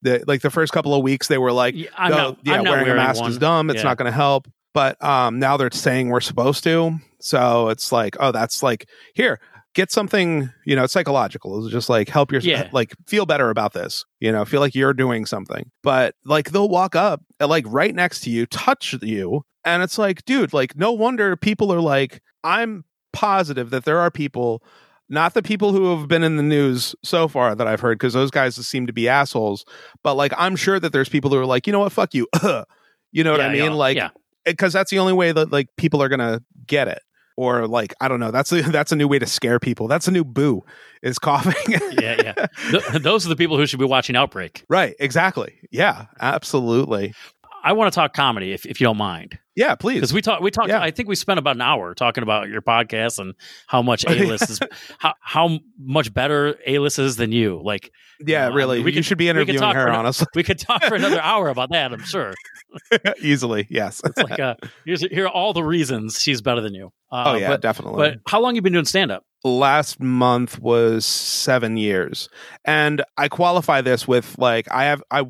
the, 0.02 0.22
like 0.28 0.42
the 0.42 0.50
first 0.50 0.72
couple 0.72 0.94
of 0.94 1.02
weeks 1.02 1.26
they 1.28 1.38
were 1.38 1.52
like 1.52 1.74
Yeah, 1.74 1.88
I'm 1.96 2.10
not, 2.12 2.38
yeah 2.44 2.56
not 2.62 2.64
wearing, 2.70 2.88
a 2.88 2.94
mask 2.94 3.20
one. 3.20 3.30
is 3.30 3.38
dumb 3.38 3.68
it's 3.70 3.78
Yeah. 3.78 3.82
not 3.84 3.96
going 3.98 4.06
to 4.10 4.16
help 4.16 4.46
but 4.74 5.02
um 5.04 5.38
now 5.38 5.56
they're 5.56 5.70
saying 5.72 6.08
we're 6.10 6.20
supposed 6.20 6.62
to 6.64 6.98
so 7.20 7.68
it's 7.68 7.90
like 7.92 8.16
oh 8.20 8.30
that's 8.32 8.62
like 8.62 8.88
here 9.14 9.40
get 9.74 9.90
something 9.90 10.50
you 10.64 10.74
know 10.76 10.84
it's 10.84 10.92
psychological 10.92 11.64
it's 11.64 11.72
just 11.72 11.88
like 11.88 12.08
help 12.08 12.30
your 12.32 12.40
Yeah. 12.40 12.68
like 12.72 12.94
feel 13.06 13.26
better 13.26 13.50
about 13.50 13.72
this 13.72 14.04
you 14.20 14.30
know 14.32 14.44
feel 14.44 14.60
like 14.60 14.74
you're 14.74 14.94
doing 14.94 15.26
something 15.26 15.70
but 15.82 16.14
like 16.24 16.50
they'll 16.52 16.68
walk 16.68 16.94
up 16.96 17.22
like 17.40 17.64
right 17.68 17.94
next 17.94 18.20
to 18.20 18.30
you 18.30 18.46
touch 18.46 18.94
you 19.02 19.42
and 19.64 19.82
it's 19.82 19.98
like 19.98 20.24
dude 20.26 20.52
like 20.52 20.76
no 20.76 20.92
wonder 20.92 21.36
people 21.36 21.72
are 21.72 21.80
like 21.80 22.20
i'm 22.44 22.84
positive 23.12 23.70
that 23.70 23.84
there 23.84 23.98
are 23.98 24.10
people 24.10 24.62
not 25.08 25.34
the 25.34 25.42
people 25.42 25.72
who 25.72 25.96
have 25.96 26.08
been 26.08 26.22
in 26.22 26.36
the 26.36 26.42
news 26.42 26.94
so 27.02 27.28
far 27.28 27.54
that 27.54 27.66
I've 27.66 27.80
heard, 27.80 27.98
because 27.98 28.12
those 28.12 28.30
guys 28.30 28.54
seem 28.66 28.86
to 28.86 28.92
be 28.92 29.08
assholes. 29.08 29.64
But 30.02 30.14
like, 30.14 30.32
I'm 30.36 30.56
sure 30.56 30.78
that 30.78 30.92
there's 30.92 31.08
people 31.08 31.30
who 31.30 31.38
are 31.38 31.46
like, 31.46 31.66
you 31.66 31.72
know 31.72 31.80
what, 31.80 31.92
fuck 31.92 32.14
you. 32.14 32.26
you 33.12 33.24
know 33.24 33.32
what 33.32 33.40
I 33.40 33.48
mean? 33.48 33.64
yeah, 33.64 33.70
like, 33.70 33.96
yeah. 33.96 34.10
Eh, 34.46 34.52
because 34.52 34.72
that's 34.72 34.90
the 34.90 34.98
only 34.98 35.12
way 35.12 35.32
that 35.32 35.50
like 35.50 35.68
people 35.76 36.02
are 36.02 36.08
gonna 36.08 36.40
get 36.66 36.88
it. 36.88 37.00
Or 37.36 37.68
like, 37.68 37.94
I 38.00 38.08
don't 38.08 38.18
know. 38.18 38.32
That's 38.32 38.50
a, 38.52 38.62
that's 38.70 38.90
a 38.90 38.96
new 38.96 39.06
way 39.06 39.18
to 39.20 39.26
scare 39.26 39.60
people. 39.60 39.86
That's 39.86 40.08
a 40.08 40.10
new 40.10 40.24
boo 40.24 40.62
is 41.02 41.18
coughing. 41.20 41.54
yeah, 41.68 42.16
yeah. 42.22 42.46
Th- 42.70 43.02
those 43.02 43.24
are 43.24 43.28
the 43.28 43.36
people 43.36 43.56
who 43.56 43.66
should 43.66 43.78
be 43.78 43.84
watching 43.86 44.16
Outbreak. 44.16 44.64
right. 44.68 44.94
Exactly. 44.98 45.54
Yeah. 45.70 46.06
Absolutely. 46.20 47.14
I 47.62 47.72
want 47.72 47.92
to 47.92 47.94
talk 47.94 48.12
comedy 48.12 48.52
if, 48.52 48.66
if 48.66 48.80
you 48.80 48.86
don't 48.86 48.96
mind. 48.96 49.38
Yeah. 49.58 49.74
Please. 49.74 49.96
Because 49.96 50.12
we 50.12 50.22
talked, 50.22 50.40
we 50.40 50.52
talked. 50.52 50.68
Yeah. 50.68 50.80
I 50.80 50.92
think 50.92 51.08
we 51.08 51.16
spent 51.16 51.38
about 51.40 51.56
an 51.56 51.62
hour 51.62 51.92
talking 51.92 52.22
about 52.22 52.48
your 52.48 52.62
podcast 52.62 53.18
and 53.18 53.34
how 53.66 53.82
much 53.82 54.04
A 54.08 54.14
list 54.24 54.48
is, 54.48 54.60
how 54.98 55.14
how 55.20 55.58
much 55.76 56.14
better 56.14 56.56
A 56.64 56.78
list 56.78 57.00
is 57.00 57.16
than 57.16 57.32
you. 57.32 57.60
Like 57.62 57.90
yeah. 58.24 58.48
Really. 58.48 58.78
we 58.82 58.92
you 58.92 58.98
could- 58.98 59.04
should 59.04 59.18
be 59.18 59.28
interviewing 59.28 59.60
her. 59.60 59.86
for 59.86 59.90
Honestly. 59.90 60.28
we 60.36 60.44
could 60.44 60.60
talk 60.60 60.84
for 60.84 60.94
another 60.94 61.20
hour 61.20 61.48
about 61.48 61.70
that. 61.72 61.92
I'm 61.92 62.04
sure. 62.04 62.34
Easily. 63.20 63.66
Yes. 63.68 64.00
It's 64.04 64.18
like 64.18 64.38
uh, 64.38 64.54
here's 64.84 65.00
here 65.00 65.24
are 65.26 65.28
all 65.28 65.52
the 65.52 65.64
reasons 65.64 66.20
she's 66.20 66.40
better 66.40 66.60
than 66.60 66.74
you. 66.74 66.92
Uh, 67.10 67.24
oh 67.26 67.34
yeah. 67.34 67.48
but, 67.48 67.60
definitely. 67.60 67.96
but 68.10 68.20
how 68.28 68.40
long 68.40 68.54
you 68.54 68.62
been 68.62 68.72
doing 68.72 68.84
stand 68.84 69.10
up? 69.10 69.24
last 69.44 70.00
month 70.00 70.58
was 70.58 71.06
seven 71.06 71.76
years 71.76 72.28
and 72.64 73.04
i 73.16 73.28
qualify 73.28 73.80
this 73.80 74.08
with 74.08 74.36
like 74.36 74.66
i 74.72 74.84
have 74.84 75.00
i 75.12 75.22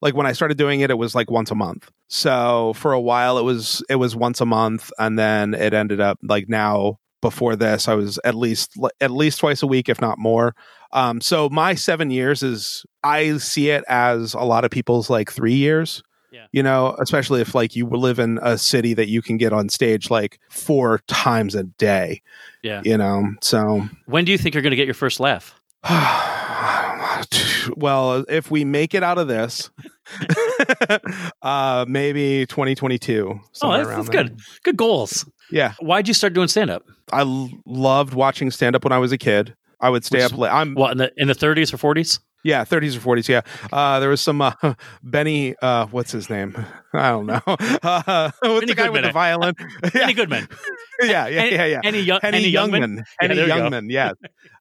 like 0.00 0.14
when 0.14 0.24
i 0.24 0.30
started 0.30 0.56
doing 0.56 0.80
it 0.80 0.90
it 0.90 0.96
was 0.98 1.16
like 1.16 1.28
once 1.32 1.50
a 1.50 1.54
month 1.54 1.90
so 2.08 2.72
for 2.74 2.92
a 2.92 3.00
while 3.00 3.38
it 3.38 3.42
was 3.44 3.82
it 3.90 3.96
was 3.96 4.14
once 4.14 4.40
a 4.40 4.46
month 4.46 4.90
and 4.98 5.18
then 5.18 5.54
it 5.54 5.74
ended 5.74 6.00
up 6.00 6.18
like 6.22 6.48
now 6.48 6.98
before 7.20 7.56
this 7.56 7.88
i 7.88 7.94
was 7.94 8.18
at 8.24 8.34
least 8.34 8.72
at 9.00 9.10
least 9.10 9.40
twice 9.40 9.62
a 9.62 9.66
week 9.66 9.88
if 9.88 10.00
not 10.00 10.18
more 10.18 10.54
um 10.92 11.20
so 11.20 11.48
my 11.48 11.74
seven 11.74 12.10
years 12.10 12.42
is 12.42 12.84
i 13.02 13.36
see 13.38 13.70
it 13.70 13.82
as 13.88 14.34
a 14.34 14.40
lot 14.40 14.64
of 14.64 14.70
people's 14.70 15.10
like 15.10 15.32
three 15.32 15.54
years 15.56 16.02
Yeah. 16.30 16.46
you 16.52 16.62
know 16.62 16.94
especially 17.00 17.40
if 17.40 17.54
like 17.54 17.74
you 17.74 17.86
live 17.88 18.18
in 18.20 18.38
a 18.42 18.56
city 18.58 18.94
that 18.94 19.08
you 19.08 19.20
can 19.22 19.36
get 19.38 19.52
on 19.52 19.68
stage 19.68 20.08
like 20.10 20.38
four 20.50 21.00
times 21.08 21.54
a 21.56 21.64
day 21.64 22.22
Yeah. 22.62 22.82
you 22.84 22.96
know 22.98 23.24
so 23.40 23.88
When 24.04 24.24
do 24.24 24.30
you 24.30 24.38
think 24.38 24.54
you're 24.54 24.62
going 24.62 24.70
to 24.70 24.76
get 24.76 24.86
your 24.86 24.94
first 24.94 25.18
laugh? 25.18 25.58
well, 27.76 28.24
if 28.28 28.50
we 28.50 28.64
make 28.64 28.94
it 28.94 29.02
out 29.02 29.18
of 29.18 29.28
this, 29.28 29.70
uh, 31.42 31.84
maybe 31.88 32.46
2022. 32.46 33.40
Oh, 33.62 33.72
that's, 33.76 33.88
that's 33.88 34.08
good. 34.08 34.38
Good 34.62 34.76
goals. 34.76 35.28
Yeah, 35.50 35.74
Why'd 35.80 36.08
you 36.08 36.14
start 36.14 36.32
doing 36.32 36.48
stand 36.48 36.70
up? 36.70 36.82
I 37.12 37.20
l- 37.20 37.50
loved 37.66 38.14
watching 38.14 38.50
stand 38.50 38.74
up 38.74 38.82
when 38.84 38.92
I 38.92 38.98
was 38.98 39.12
a 39.12 39.18
kid. 39.18 39.54
I 39.80 39.90
would 39.90 40.04
stay 40.04 40.18
Which- 40.22 40.32
up 40.32 40.38
late. 40.38 40.50
I'm 40.52 40.74
What 40.74 40.92
in 40.92 40.98
the 40.98 41.12
in 41.16 41.28
the 41.28 41.34
30s 41.34 41.72
or 41.72 41.94
40s? 41.94 42.18
Yeah, 42.46 42.64
30s 42.64 42.96
or 42.96 43.16
40s. 43.16 43.28
Yeah, 43.28 43.40
uh, 43.72 44.00
there 44.00 44.08
was 44.08 44.20
some 44.20 44.40
uh, 44.40 44.52
Benny. 45.02 45.54
Uh, 45.60 45.86
what's 45.86 46.12
his 46.12 46.30
name? 46.30 46.56
I 46.92 47.10
don't 47.10 47.26
know. 47.26 47.40
Uh, 47.82 48.30
what's 48.40 48.60
Benny 48.60 48.66
the 48.66 48.74
guy 48.74 48.88
with 48.88 49.04
the 49.04 49.12
violin? 49.12 49.54
yeah, 49.94 50.02
Any 50.04 50.14
Goodman. 50.14 50.48
yeah, 51.02 51.26
yeah, 51.26 51.44
yeah, 51.44 51.64
yeah. 51.64 51.80
Young 51.90 52.20
Henny 52.22 52.38
any 52.38 52.52
Youngman. 52.52 52.80
Youngman. 52.98 53.04
Henny 53.20 53.34
go. 53.36 53.46
Youngman, 53.46 53.90
yes. 53.90 54.14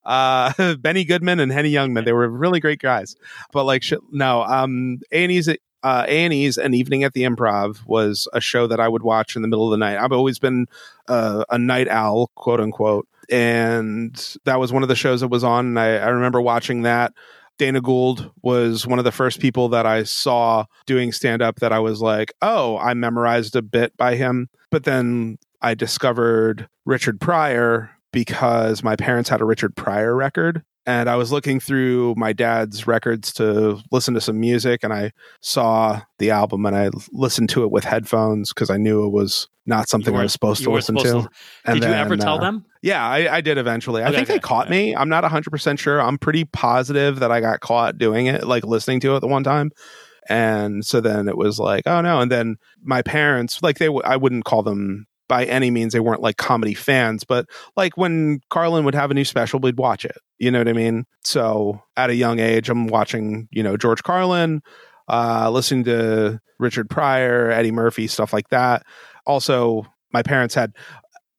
Uh, 0.03 0.75
Benny 0.75 1.05
Goodman 1.05 1.39
and 1.39 1.51
Henny 1.51 1.71
Youngman. 1.71 2.05
They 2.05 2.13
were 2.13 2.27
really 2.29 2.59
great 2.59 2.79
guys. 2.79 3.15
But 3.51 3.63
like, 3.65 3.83
sh- 3.83 3.93
no, 4.11 4.43
um, 4.43 4.99
A&E's, 5.11 5.47
uh, 5.49 6.05
A&E's 6.07 6.57
An 6.57 6.73
Evening 6.73 7.03
at 7.03 7.13
the 7.13 7.23
Improv 7.23 7.86
was 7.86 8.27
a 8.33 8.41
show 8.41 8.67
that 8.67 8.79
I 8.79 8.88
would 8.88 9.03
watch 9.03 9.36
in 9.36 9.41
the 9.41 9.47
middle 9.47 9.65
of 9.65 9.71
the 9.71 9.77
night. 9.77 9.97
I've 9.97 10.11
always 10.11 10.39
been 10.39 10.67
uh, 11.07 11.45
a 11.49 11.57
night 11.57 11.88
owl, 11.88 12.31
quote 12.36 12.59
unquote. 12.59 13.07
And 13.29 14.15
that 14.45 14.59
was 14.59 14.71
one 14.71 14.83
of 14.83 14.89
the 14.89 14.95
shows 14.95 15.21
that 15.21 15.29
was 15.29 15.43
on. 15.43 15.67
And 15.67 15.79
I, 15.79 15.97
I 15.97 16.07
remember 16.09 16.41
watching 16.41 16.83
that. 16.83 17.13
Dana 17.58 17.82
Gould 17.82 18.32
was 18.41 18.86
one 18.86 18.99
of 18.99 19.06
the 19.06 19.12
first 19.12 19.39
people 19.39 19.70
that 19.70 19.86
I 19.86 20.03
saw 20.03 20.66
doing 20.86 21.12
stand 21.12 21.41
up 21.41 21.58
that 21.58 21.72
I 21.72 21.80
was 21.80 22.01
like, 22.01 22.34
oh, 22.41 22.78
I 22.78 22.93
memorized 22.93 23.56
a 23.56 23.62
bit 23.62 23.95
by 23.97 24.16
him. 24.16 24.49
But 24.72 24.84
then 24.84 25.38
I 25.62 25.74
discovered 25.74 26.68
Richard 26.86 27.20
Pryor 27.20 27.91
because 28.12 28.84
my 28.84 28.95
parents 28.95 29.30
had 29.30 29.41
a 29.41 29.45
Richard 29.45 29.76
Pryor 29.76 30.16
record. 30.16 30.64
And 30.88 31.09
I 31.09 31.15
was 31.15 31.31
looking 31.31 31.59
through 31.59 32.13
my 32.15 32.31
dad's 32.31 32.86
records 32.86 33.33
to 33.33 33.81
listen 33.91 34.13
to 34.13 34.21
some 34.21 34.39
music, 34.39 34.83
and 34.83 34.93
I 34.93 35.11
saw 35.41 36.01
the 36.19 36.29
album 36.31 36.65
and 36.65 36.75
I 36.75 36.89
listened 37.11 37.49
to 37.49 37.63
it 37.63 37.71
with 37.71 37.83
headphones 37.83 38.53
because 38.53 38.69
I 38.69 38.77
knew 38.77 39.03
it 39.03 39.09
was 39.09 39.47
not 39.65 39.89
something 39.89 40.13
I 40.13 40.17
weren't- 40.17 40.25
was 40.25 40.31
supposed 40.33 40.63
to 40.63 40.69
listen 40.69 40.95
supposed 40.99 41.25
to. 41.25 41.29
And 41.65 41.81
Did 41.81 41.88
you 41.89 41.93
ever 41.95 42.15
tell 42.17 42.36
uh, 42.36 42.41
them? 42.41 42.65
Yeah, 42.83 43.03
I, 43.03 43.38
I 43.38 43.41
did 43.41 43.57
eventually. 43.57 44.03
I 44.03 44.07
Okay, 44.09 44.17
think 44.17 44.27
they 44.27 44.38
caught 44.39 44.67
okay. 44.67 44.89
me. 44.89 44.95
I'm 44.95 45.09
not 45.09 45.23
100% 45.23 45.79
sure. 45.79 45.99
I'm 45.99 46.19
pretty 46.19 46.45
positive 46.45 47.19
that 47.19 47.31
I 47.31 47.41
got 47.41 47.61
caught 47.61 47.97
doing 47.97 48.27
it, 48.27 48.45
like 48.45 48.63
listening 48.63 48.99
to 48.99 49.15
it 49.15 49.21
the 49.21 49.27
one 49.27 49.43
time. 49.43 49.71
And 50.29 50.86
so 50.86 51.01
then 51.01 51.27
it 51.27 51.36
was 51.38 51.57
like, 51.59 51.83
oh 51.88 52.01
no. 52.01 52.19
And 52.19 52.31
then 52.31 52.57
my 52.83 53.01
parents, 53.01 53.61
like 53.63 53.79
they, 53.79 53.86
w- 53.88 54.03
I 54.05 54.17
wouldn't 54.17 54.45
call 54.45 54.61
them 54.61 55.07
by 55.28 55.45
any 55.45 55.71
means, 55.71 55.93
they 55.93 55.99
weren't 55.99 56.21
like 56.21 56.38
comedy 56.38 56.73
fans, 56.73 57.23
but 57.23 57.47
like 57.76 57.97
when 57.97 58.39
Carlin 58.49 58.86
would 58.86 58.95
have 58.95 59.11
a 59.11 59.13
new 59.13 59.26
special, 59.26 59.59
we'd 59.59 59.78
watch 59.78 60.05
it. 60.05 60.17
You 60.38 60.51
know 60.51 60.59
what 60.59 60.67
I 60.67 60.73
mean? 60.73 61.05
So 61.23 61.82
at 61.97 62.09
a 62.09 62.15
young 62.15 62.39
age, 62.39 62.69
I'm 62.69 62.88
watching, 62.88 63.47
you 63.51 63.63
know, 63.63 63.78
George 63.78 64.03
Carlin, 64.03 64.61
uh, 65.07 65.49
listening 65.49 65.86
to 65.86 66.39
Richard 66.59 66.89
Pryor, 66.89 67.49
Eddie 67.51 67.71
Murphy, 67.71 68.07
stuff 68.07 68.34
like 68.34 68.49
that. 68.49 68.84
Also, 69.26 69.86
my 70.13 70.23
parents 70.23 70.55
had 70.55 70.73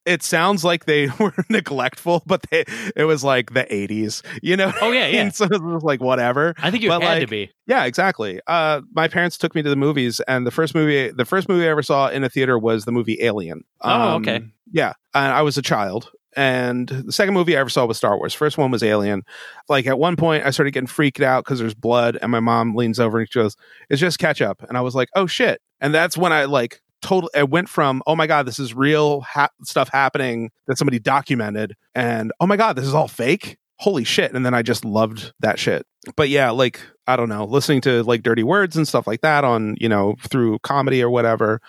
it 0.06 0.22
sounds 0.22 0.64
like 0.64 0.86
they 0.86 1.08
were 1.20 1.34
neglectful, 1.50 2.22
but 2.26 2.42
they, 2.50 2.64
it 2.96 3.04
was 3.04 3.22
like 3.24 3.52
the 3.52 3.64
80s, 3.64 4.22
you 4.42 4.56
know? 4.56 4.72
Oh, 4.80 4.92
yeah, 4.92 5.06
yeah. 5.08 5.22
and 5.22 5.34
so 5.34 5.44
it 5.46 5.60
was 5.62 5.82
like, 5.82 6.00
whatever. 6.00 6.54
I 6.62 6.70
think 6.70 6.82
you 6.84 6.88
But, 6.88 7.02
had 7.02 7.20
to 7.20 7.26
be. 7.26 7.50
Yeah, 7.66 7.84
exactly. 7.84 8.40
Uh, 8.46 8.80
my 8.94 9.08
parents 9.08 9.36
took 9.36 9.54
me 9.54 9.62
to 9.62 9.68
the 9.68 9.76
movies, 9.76 10.20
and 10.28 10.46
the 10.46 10.50
first 10.52 10.74
movie, 10.74 11.10
the 11.10 11.24
first 11.24 11.48
movie 11.48 11.64
I 11.66 11.70
ever 11.70 11.82
saw 11.82 12.08
in 12.08 12.24
a 12.24 12.28
theater 12.30 12.58
was 12.58 12.84
the 12.86 12.92
movie 12.92 13.18
Alien. 13.20 13.64
Um, 13.82 14.00
Oh, 14.00 14.14
okay. 14.16 14.40
Yeah, 14.72 14.92
and 15.14 15.32
I 15.32 15.42
was 15.42 15.58
a 15.58 15.62
child, 15.62 16.10
and 16.36 16.88
the 16.88 17.12
second 17.12 17.34
movie 17.34 17.56
I 17.56 17.60
ever 17.60 17.70
saw 17.70 17.86
was 17.86 17.96
Star 17.96 18.16
Wars. 18.16 18.34
First 18.34 18.58
one 18.58 18.70
was 18.70 18.82
Alien. 18.82 19.22
Like 19.68 19.86
at 19.86 19.98
one 19.98 20.16
point, 20.16 20.44
I 20.44 20.50
started 20.50 20.72
getting 20.72 20.86
freaked 20.86 21.20
out 21.20 21.44
because 21.44 21.58
there's 21.60 21.74
blood, 21.74 22.18
and 22.20 22.30
my 22.30 22.40
mom 22.40 22.74
leans 22.74 23.00
over 23.00 23.18
and 23.18 23.28
she 23.30 23.38
goes, 23.38 23.56
"It's 23.90 24.00
just 24.00 24.18
ketchup," 24.18 24.62
and 24.68 24.76
I 24.76 24.80
was 24.82 24.94
like, 24.94 25.08
"Oh 25.14 25.26
shit!" 25.26 25.60
And 25.80 25.94
that's 25.94 26.16
when 26.16 26.32
I 26.32 26.44
like 26.46 26.80
total. 27.02 27.30
It 27.34 27.48
went 27.50 27.68
from, 27.68 28.02
"Oh 28.06 28.16
my 28.16 28.26
god, 28.26 28.46
this 28.46 28.58
is 28.58 28.74
real 28.74 29.22
ha- 29.22 29.50
stuff 29.64 29.88
happening 29.92 30.50
that 30.66 30.78
somebody 30.78 30.98
documented," 30.98 31.74
and 31.94 32.32
"Oh 32.40 32.46
my 32.46 32.56
god, 32.56 32.76
this 32.76 32.86
is 32.86 32.94
all 32.94 33.08
fake." 33.08 33.56
Holy 33.78 34.04
shit! 34.04 34.32
And 34.32 34.44
then 34.46 34.54
I 34.54 34.62
just 34.62 34.84
loved 34.84 35.32
that 35.40 35.58
shit 35.58 35.86
but 36.14 36.28
yeah, 36.28 36.50
like 36.50 36.80
I 37.06 37.16
don't 37.16 37.28
know, 37.28 37.44
listening 37.44 37.80
to 37.82 38.02
like 38.04 38.22
dirty 38.22 38.42
words 38.42 38.76
and 38.76 38.86
stuff 38.86 39.06
like 39.06 39.22
that 39.22 39.44
on 39.44 39.76
you 39.80 39.88
know 39.88 40.14
through 40.28 40.58
comedy 40.60 41.02
or 41.02 41.10
whatever, 41.10 41.60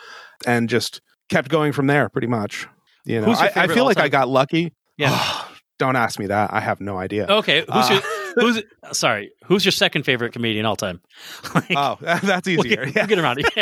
and 0.46 0.70
just 0.70 1.02
kept 1.30 1.50
going 1.50 1.72
from 1.72 1.88
there 1.88 2.10
pretty 2.10 2.28
much. 2.28 2.68
You 3.06 3.22
know, 3.22 3.32
I, 3.32 3.52
I 3.56 3.68
feel 3.68 3.86
like 3.86 3.98
I 3.98 4.10
got 4.10 4.28
lucky. 4.28 4.74
Yeah. 4.98 5.44
don't 5.80 5.96
ask 5.96 6.20
me 6.20 6.28
that. 6.28 6.52
I 6.54 6.60
have 6.60 6.82
no 6.82 6.98
idea. 6.98 7.28
Okay, 7.28 7.60
who's 7.60 7.90
Uh, 7.90 7.94
your 7.94 8.02
who's 8.40 8.62
sorry? 8.94 9.32
Who's 9.46 9.66
your 9.66 9.72
second 9.72 10.04
favorite 10.04 10.34
comedian 10.34 10.66
all 10.66 10.76
time? 10.76 11.02
like, 11.56 11.72
Oh, 11.76 11.98
that's 12.02 12.48
we'll 12.48 12.66
easier. 12.66 12.86
get, 12.86 12.96
yeah. 12.96 13.02
we'll 13.02 13.08
get 13.08 13.20
around 13.20 13.40
it. 13.40 13.46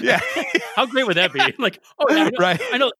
Yeah. 0.00 0.20
yeah, 0.36 0.42
How 0.76 0.86
great 0.86 1.06
would 1.06 1.16
that 1.16 1.32
be? 1.32 1.40
Like, 1.58 1.80
oh, 1.98 2.06
yeah, 2.10 2.16
I 2.24 2.30
know, 2.30 2.36
right. 2.38 2.60
I 2.72 2.78
know. 2.78 2.92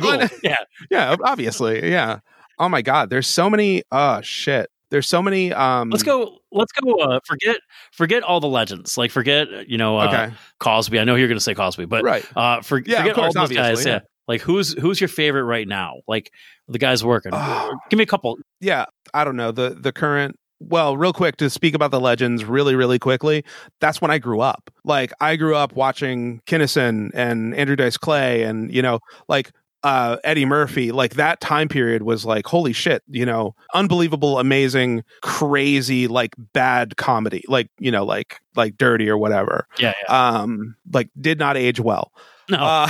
cool. 0.00 0.22
Yeah, 0.42 0.56
Yeah, 0.90 1.16
obviously. 1.24 1.90
Yeah. 1.90 2.20
Oh 2.58 2.68
my 2.68 2.82
God, 2.82 3.10
there's 3.10 3.28
so 3.28 3.48
many. 3.48 3.82
Oh 3.92 4.20
shit. 4.22 4.68
There's 4.90 5.06
so 5.06 5.22
many. 5.22 5.52
Um, 5.52 5.88
let's 5.90 6.02
go. 6.02 6.38
Let's 6.50 6.72
go. 6.72 6.94
Uh, 6.96 7.20
forget 7.24 7.58
forget 7.92 8.24
all 8.24 8.40
the 8.40 8.48
legends. 8.48 8.98
Like, 8.98 9.12
forget 9.12 9.68
you 9.68 9.78
know 9.78 9.98
uh, 9.98 10.08
Okay. 10.08 10.34
Cosby. 10.58 10.98
I 10.98 11.04
know 11.04 11.14
you're 11.14 11.28
going 11.28 11.38
to 11.38 11.44
say 11.44 11.54
Cosby, 11.54 11.84
but 11.84 12.02
right. 12.02 12.26
uh, 12.36 12.60
for, 12.60 12.80
Yeah, 12.84 12.98
forget 13.02 13.14
course, 13.14 13.36
all 13.36 13.46
those 13.46 13.56
guys. 13.56 13.86
Yeah. 13.86 14.00
Like, 14.26 14.40
who's 14.40 14.72
who's 14.72 15.00
your 15.00 15.06
favorite 15.08 15.44
right 15.44 15.66
now? 15.68 16.00
Like 16.08 16.32
the 16.66 16.78
guys 16.78 17.04
working. 17.04 17.30
Oh. 17.34 17.70
Give 17.88 17.98
me 17.98 18.02
a 18.02 18.06
couple. 18.06 18.36
yeah 18.60 18.86
i 19.14 19.24
don't 19.24 19.34
know 19.36 19.50
the 19.50 19.70
the 19.70 19.90
current 19.92 20.36
well 20.60 20.96
real 20.96 21.12
quick 21.12 21.36
to 21.36 21.48
speak 21.50 21.74
about 21.74 21.90
the 21.90 22.00
legends 22.00 22.44
really 22.44 22.74
really 22.74 22.98
quickly 22.98 23.42
that's 23.80 24.00
when 24.00 24.10
i 24.10 24.18
grew 24.18 24.40
up 24.40 24.70
like 24.84 25.12
i 25.20 25.34
grew 25.36 25.56
up 25.56 25.72
watching 25.74 26.40
kinnison 26.46 27.10
and 27.14 27.54
andrew 27.54 27.76
dice 27.76 27.96
clay 27.96 28.42
and 28.42 28.72
you 28.72 28.82
know 28.82 28.98
like 29.28 29.50
uh 29.82 30.18
eddie 30.24 30.44
murphy 30.44 30.92
like 30.92 31.14
that 31.14 31.40
time 31.40 31.66
period 31.66 32.02
was 32.02 32.26
like 32.26 32.46
holy 32.46 32.72
shit 32.74 33.02
you 33.08 33.24
know 33.24 33.54
unbelievable 33.72 34.38
amazing 34.38 35.02
crazy 35.22 36.06
like 36.06 36.34
bad 36.52 36.96
comedy 36.98 37.42
like 37.48 37.68
you 37.78 37.90
know 37.90 38.04
like 38.04 38.38
like 38.56 38.76
dirty 38.76 39.08
or 39.08 39.16
whatever 39.16 39.66
Yeah, 39.78 39.94
yeah. 40.06 40.40
um 40.42 40.76
like 40.92 41.08
did 41.18 41.38
not 41.38 41.56
age 41.56 41.80
well 41.80 42.12
No. 42.50 42.58
uh, 42.58 42.88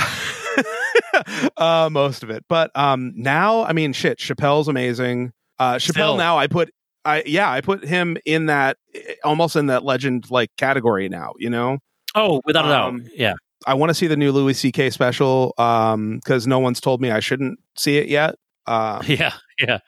uh, 1.57 1.89
most 1.91 2.23
of 2.23 2.29
it. 2.29 2.43
But 2.49 2.71
um, 2.75 3.13
now, 3.15 3.63
I 3.63 3.73
mean, 3.73 3.93
shit, 3.93 4.17
Chappelle's 4.17 4.67
amazing. 4.67 5.33
Uh, 5.59 5.75
Chappelle 5.75 5.91
Still. 5.91 6.17
now, 6.17 6.37
I 6.37 6.47
put, 6.47 6.73
I 7.05 7.23
yeah, 7.25 7.49
I 7.51 7.61
put 7.61 7.83
him 7.85 8.17
in 8.25 8.45
that 8.47 8.77
almost 9.23 9.55
in 9.55 9.67
that 9.67 9.83
legend 9.83 10.29
like 10.29 10.49
category 10.57 11.09
now. 11.09 11.33
You 11.37 11.49
know, 11.49 11.77
oh, 12.15 12.41
without 12.45 12.65
a 12.65 12.69
doubt. 12.69 12.89
um, 12.89 13.05
Yeah. 13.15 13.33
I 13.67 13.75
want 13.75 13.91
to 13.91 13.93
see 13.93 14.07
the 14.07 14.17
new 14.17 14.31
Louis 14.31 14.53
C.K. 14.55 14.89
special 14.89 15.53
um 15.57 16.15
because 16.23 16.47
no 16.47 16.59
one's 16.59 16.79
told 16.81 16.99
me 17.01 17.11
I 17.11 17.19
shouldn't 17.19 17.59
see 17.75 17.97
it 17.97 18.07
yet. 18.07 18.35
Uh, 18.67 19.01
Yeah. 19.07 19.33
Yeah. 19.59 19.79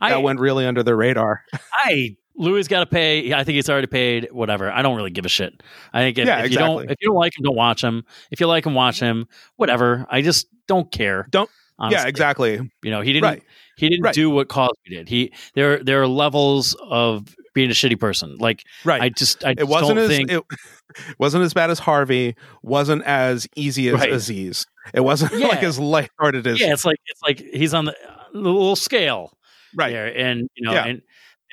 I, 0.00 0.10
that 0.10 0.22
went 0.22 0.38
really 0.40 0.66
under 0.66 0.82
the 0.82 0.94
radar. 0.94 1.42
I 1.72 2.16
Louis 2.36 2.66
got 2.66 2.80
to 2.80 2.86
pay. 2.86 3.32
I 3.32 3.44
think 3.44 3.54
he's 3.56 3.70
already 3.70 3.86
paid. 3.86 4.28
Whatever. 4.32 4.70
I 4.70 4.82
don't 4.82 4.96
really 4.96 5.10
give 5.10 5.24
a 5.24 5.28
shit. 5.28 5.62
I 5.92 6.00
think 6.00 6.18
if, 6.18 6.26
Yeah, 6.26 6.42
if 6.44 6.50
you 6.50 6.58
don't 6.58 6.82
exactly. 6.82 6.92
if 6.92 6.98
you 7.00 7.08
don't 7.08 7.16
like 7.16 7.38
him, 7.38 7.42
don't 7.44 7.56
watch 7.56 7.82
him. 7.82 8.04
If 8.32 8.40
you 8.40 8.46
like 8.48 8.66
him, 8.66 8.74
watch 8.74 8.98
him. 9.00 9.26
Whatever. 9.56 10.06
I 10.10 10.22
just 10.22 10.46
don't 10.66 10.90
care. 10.90 11.26
Don't- 11.30 11.50
honestly. 11.78 12.02
Yeah, 12.02 12.08
exactly. 12.08 12.70
You 12.82 12.90
know, 12.90 13.00
he 13.02 13.12
didn't. 13.12 13.24
Right. 13.24 13.42
He 13.76 13.88
didn't 13.88 14.04
Right. 14.04 14.14
do 14.14 14.30
what 14.30 14.48
Cosby 14.48 14.90
did. 14.90 15.08
He 15.08 15.32
there 15.54 15.82
there 15.82 16.00
are 16.02 16.06
levels 16.06 16.76
of 16.82 17.34
being 17.54 17.70
a 17.70 17.74
shitty 17.74 17.98
person. 17.98 18.36
Like 18.38 18.62
Right. 18.84 19.00
I 19.02 19.08
just 19.10 19.44
I 19.44 19.50
it 19.52 19.58
just 19.58 19.70
wasn't 19.70 19.96
don't 19.96 20.10
as 20.10 20.16
think. 20.16 20.30
it 20.32 20.42
wasn't 21.18 21.44
as 21.44 21.54
bad 21.54 21.70
as 21.70 21.78
Harvey. 21.78 22.34
Wasn't 22.62 23.02
as 23.04 23.46
easy 23.56 23.88
as 23.88 23.94
Right. 23.94 24.12
Aziz. 24.12 24.66
It 24.92 25.00
wasn't 25.00 25.32
Yeah. 25.38 25.48
like 25.48 25.62
as 25.62 25.78
lighthearted 25.78 26.46
as 26.46 26.60
yeah, 26.60 26.72
it's 26.72 26.84
like 26.84 26.98
it's 27.06 27.22
like 27.22 27.38
he's 27.38 27.74
on 27.74 27.86
the, 27.86 27.92
uh, 27.92 28.14
the 28.32 28.38
little 28.40 28.76
scale 28.76 29.36
right. 29.76 29.90
there, 29.92 30.06
and 30.16 30.48
you 30.54 30.66
know, 30.66 30.72
Yeah. 30.72 30.86
and 30.86 31.02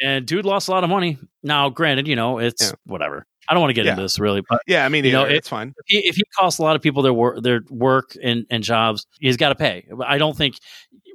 and 0.04 0.26
dude 0.26 0.46
lost 0.46 0.68
a 0.68 0.72
lot 0.72 0.84
of 0.84 0.90
money. 0.90 1.18
Now, 1.44 1.70
granted, 1.70 2.08
you 2.08 2.16
know, 2.16 2.40
it's 2.40 2.64
Yeah. 2.64 2.72
whatever. 2.86 3.26
I 3.50 3.54
don't 3.54 3.62
want 3.62 3.70
to 3.72 3.74
get 3.74 3.86
into 3.88 4.02
this 4.02 4.18
really, 4.20 4.42
but 4.48 4.62
Yeah, 4.68 4.86
I 4.86 4.90
mean, 4.90 5.04
You 5.04 5.12
know, 5.12 5.26
it- 5.26 5.34
it's 5.36 5.50
fine. 5.50 5.74
if 5.78 5.84
he, 5.88 5.98
if 6.08 6.16
he 6.16 6.24
costs 6.38 6.60
a 6.60 6.64
lot 6.64 6.76
of 6.76 6.82
people 6.82 7.04
their 7.04 7.14
work, 7.14 7.42
their 7.44 7.62
work 7.70 8.16
and, 8.24 8.46
and 8.50 8.64
jobs, 8.64 9.06
he's 9.20 9.36
got 9.38 9.50
to 9.50 9.56
pay. 9.56 9.86
I 10.06 10.18
don't 10.18 10.38
think 10.38 10.56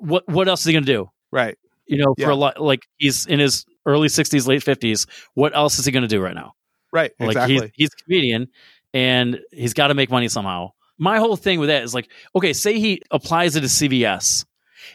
what 0.00 0.28
what 0.28 0.48
else 0.48 0.60
is 0.60 0.66
he 0.66 0.72
going 0.72 0.84
to 0.84 0.92
do? 0.92 1.10
Right. 1.30 1.56
You 1.86 1.98
know, 1.98 2.14
Yeah. 2.18 2.26
for 2.26 2.30
a 2.32 2.36
lot, 2.36 2.60
like 2.60 2.86
he's 2.98 3.26
in 3.26 3.38
his 3.38 3.64
early 3.86 4.08
sixties, 4.08 4.46
late 4.46 4.62
fifties. 4.62 5.06
What 5.34 5.54
else 5.56 5.78
is 5.78 5.84
he 5.84 5.92
going 5.92 6.02
to 6.02 6.08
do 6.08 6.20
right 6.20 6.34
now? 6.34 6.54
Right. 6.92 7.12
Like 7.18 7.30
exactly. 7.30 7.54
he's 7.54 7.70
he's 7.74 7.90
a 7.92 8.04
comedian 8.04 8.48
and 8.94 9.40
he's 9.52 9.74
got 9.74 9.88
to 9.88 9.94
make 9.94 10.10
money 10.10 10.28
somehow. 10.28 10.70
My 10.98 11.18
whole 11.18 11.36
thing 11.36 11.60
with 11.60 11.68
that 11.68 11.82
is 11.82 11.94
like, 11.94 12.10
okay, 12.34 12.52
say 12.52 12.78
he 12.78 13.02
applies 13.10 13.54
it 13.56 13.60
to 13.60 13.66
CVS. 13.66 14.46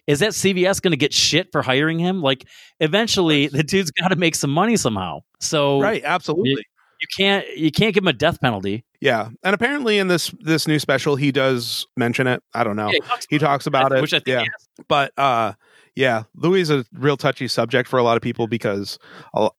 Is 0.07 0.19
that 0.19 0.31
CVS 0.31 0.81
going 0.81 0.91
to 0.91 0.97
get 0.97 1.13
shit 1.13 1.51
for 1.51 1.61
hiring 1.61 1.99
him? 1.99 2.21
Like, 2.21 2.45
eventually, 2.79 3.47
the 3.47 3.61
dude's 3.61 3.91
got 3.91 4.07
to 4.07 4.15
make 4.15 4.35
some 4.35 4.49
money 4.49 4.77
somehow. 4.77 5.19
So 5.39 5.79
right. 5.81 6.01
Absolutely. 6.03 6.63
You 7.01 7.07
can't 7.17 7.45
you 7.57 7.71
can't 7.71 7.93
give 7.93 8.03
him 8.03 8.07
a 8.07 8.13
death 8.13 8.39
penalty. 8.39 8.85
Yeah. 8.99 9.29
And 9.43 9.53
apparently 9.55 9.97
in 9.97 10.07
this 10.07 10.33
this 10.39 10.67
new 10.67 10.79
special, 10.79 11.15
he 11.15 11.31
does 11.31 11.87
mention 11.97 12.27
it. 12.27 12.43
I 12.53 12.63
don't 12.63 12.75
know. 12.75 12.87
Yeah, 12.87 12.93
he 12.93 12.99
talks 13.01 13.25
he 13.29 13.35
about 13.37 13.47
talks 13.47 13.67
about 13.67 13.91
it. 13.93 14.01
which 14.01 14.13
I 14.13 14.19
think 14.19 14.27
yeah. 14.27 14.83
But 14.87 15.11
uh, 15.17 15.53
yeah, 15.95 16.23
Louis 16.35 16.61
is 16.61 16.69
a 16.69 16.85
real 16.93 17.17
touchy 17.17 17.47
subject 17.47 17.89
for 17.89 17.97
a 17.99 18.03
lot 18.03 18.15
of 18.17 18.21
people 18.23 18.47
because 18.47 18.99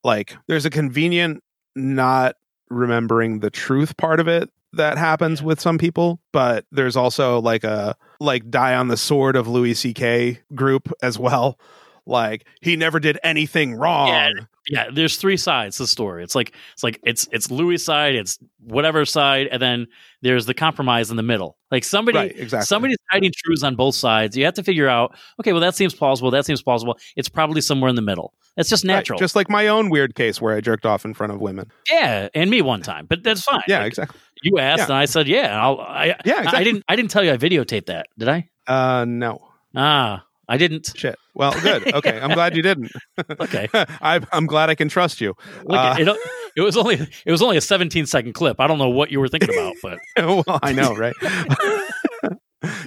like 0.05 0.37
there's 0.47 0.65
a 0.65 0.71
convenient 0.71 1.43
not 1.75 2.37
remembering 2.71 3.41
the 3.41 3.51
truth 3.51 3.97
part 3.97 4.21
of 4.21 4.29
it 4.29 4.49
that 4.75 4.97
happens 4.97 5.41
Yeah. 5.41 5.47
with 5.49 5.61
some 5.61 5.77
people, 5.77 6.21
but 6.33 6.65
there's 6.73 6.97
also 6.97 7.41
like 7.41 7.65
a 7.65 7.97
like 8.21 8.49
die 8.51 8.75
on 8.75 8.89
the 8.89 8.97
sword 8.97 9.37
of 9.37 9.47
Louis 9.49 9.75
C.K. 9.75 10.41
group 10.55 10.91
as 11.03 11.19
well. 11.19 11.59
Like 12.07 12.47
he 12.61 12.77
never 12.77 12.99
did 13.01 13.19
anything 13.23 13.75
wrong. 13.75 14.09
Yeah, 14.09 14.31
yeah 14.69 14.87
there's 14.93 15.17
three 15.17 15.37
sides 15.37 15.77
to 15.77 15.83
the 15.85 15.87
story 15.89 16.23
it's 16.23 16.37
like 16.37 16.53
it's 16.73 16.85
like 16.85 17.01
it's 17.03 17.29
it's 17.33 17.51
louis 17.51 17.79
side 17.79 18.15
it's 18.15 18.39
whatever 18.61 19.05
side 19.05 19.49
and 19.51 19.61
then 19.61 19.89
there's 20.21 20.47
the 20.47 20.55
compromise 20.55 21.11
in 21.11 21.17
the 21.17 21.23
middle 21.25 21.57
like 21.73 21.83
somebody 21.83 22.17
Right, 22.17 22.39
exactly. 22.39 22.67
somebody's 22.67 22.97
hiding 23.11 23.33
truths 23.37 23.65
on 23.65 23.75
both 23.75 23.97
sides 23.97 24.37
you 24.37 24.45
have 24.45 24.55
to 24.55 24.63
figure 24.63 24.89
out 24.89 25.17
okay 25.41 25.51
well 25.53 25.61
that 25.63 25.75
seems 25.75 25.95
plausible 25.95 26.31
that 26.31 26.47
seems 26.47 26.63
plausible 26.63 26.97
it's 27.17 27.29
probably 27.29 27.61
somewhere 27.61 27.89
in 27.91 27.97
the 27.97 28.03
middle 28.03 28.35
that's 28.57 28.69
just 28.69 28.85
Right, 28.85 28.95
natural 28.95 29.19
Just 29.19 29.35
like 29.35 29.51
my 29.51 29.67
own 29.67 29.91
weird 29.91 30.15
case 30.15 30.41
where 30.41 30.55
I 30.55 30.61
jerked 30.61 30.87
off 30.87 31.05
in 31.05 31.13
front 31.13 31.33
of 31.33 31.41
women. 31.41 31.69
yeah 31.91 32.29
and 32.33 32.49
me 32.49 32.63
one 32.63 32.83
time 32.83 33.07
but 33.07 33.25
that's 33.25 33.43
fine 33.43 33.63
Yeah, 33.67 33.79
Like, 33.79 33.89
exactly. 33.89 34.21
you 34.45 34.61
asked 34.61 34.79
Yeah. 34.79 34.85
and 34.85 34.95
i 34.95 35.07
said 35.07 35.27
yeah 35.27 35.61
I'll, 35.61 35.81
i 35.81 36.07
Yeah, 36.07 36.13
I- 36.15 36.39
exactly. 36.39 36.61
i 36.61 36.63
didn't 36.65 36.85
i 36.89 36.95
didn't 36.95 37.11
tell 37.11 37.25
you 37.25 37.33
i 37.33 37.37
videotaped 37.37 37.87
that 37.87 38.07
did 38.17 38.29
i 38.29 38.49
Uh, 38.69 39.05
no. 39.09 39.49
ah 39.75 40.25
i 40.53 40.57
didn't 40.59 40.93
Shit. 40.95 41.17
Well, 41.35 41.53
good. 41.63 41.95
Okay. 41.99 42.21
I'm 42.21 42.33
glad 42.35 42.55
you 42.57 42.63
didn't. 42.63 42.93
Okay. 43.41 43.69
I, 43.75 44.21
I'm 44.33 44.47
glad 44.47 44.69
I 44.71 44.75
can 44.75 44.89
trust 44.89 45.21
you. 45.21 45.35
Look, 45.65 45.79
Uh, 45.79 45.97
it, 45.99 46.19
it 46.57 46.61
was 46.61 46.77
only 46.77 46.97
it 47.27 47.31
was 47.31 47.41
only 47.43 47.57
a 47.57 47.61
17 47.61 48.05
second 48.07 48.35
clip 48.35 48.61
i 48.61 48.67
don't 48.67 48.79
know 48.79 48.91
what 48.91 49.11
you 49.11 49.21
were 49.21 49.29
thinking 49.29 49.49
about 49.51 49.75
but 49.83 49.99
well, 50.19 50.59
I 50.63 50.73
know, 50.73 50.95
right? 50.95 51.15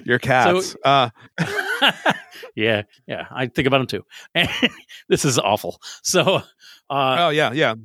Your 0.05 0.19
cats. 0.19 0.75
uh, 0.85 1.09
yeah, 2.55 2.83
yeah, 3.07 3.25
I 3.31 3.47
think 3.47 3.67
about 3.67 3.79
them 3.79 3.87
too. 3.87 4.03
This 5.09 5.25
is 5.25 5.37
awful. 5.39 5.81
So, 6.03 6.21
uh, 6.89 7.15
oh, 7.19 7.29
yeah, 7.29 7.51
yeah. 7.51 7.75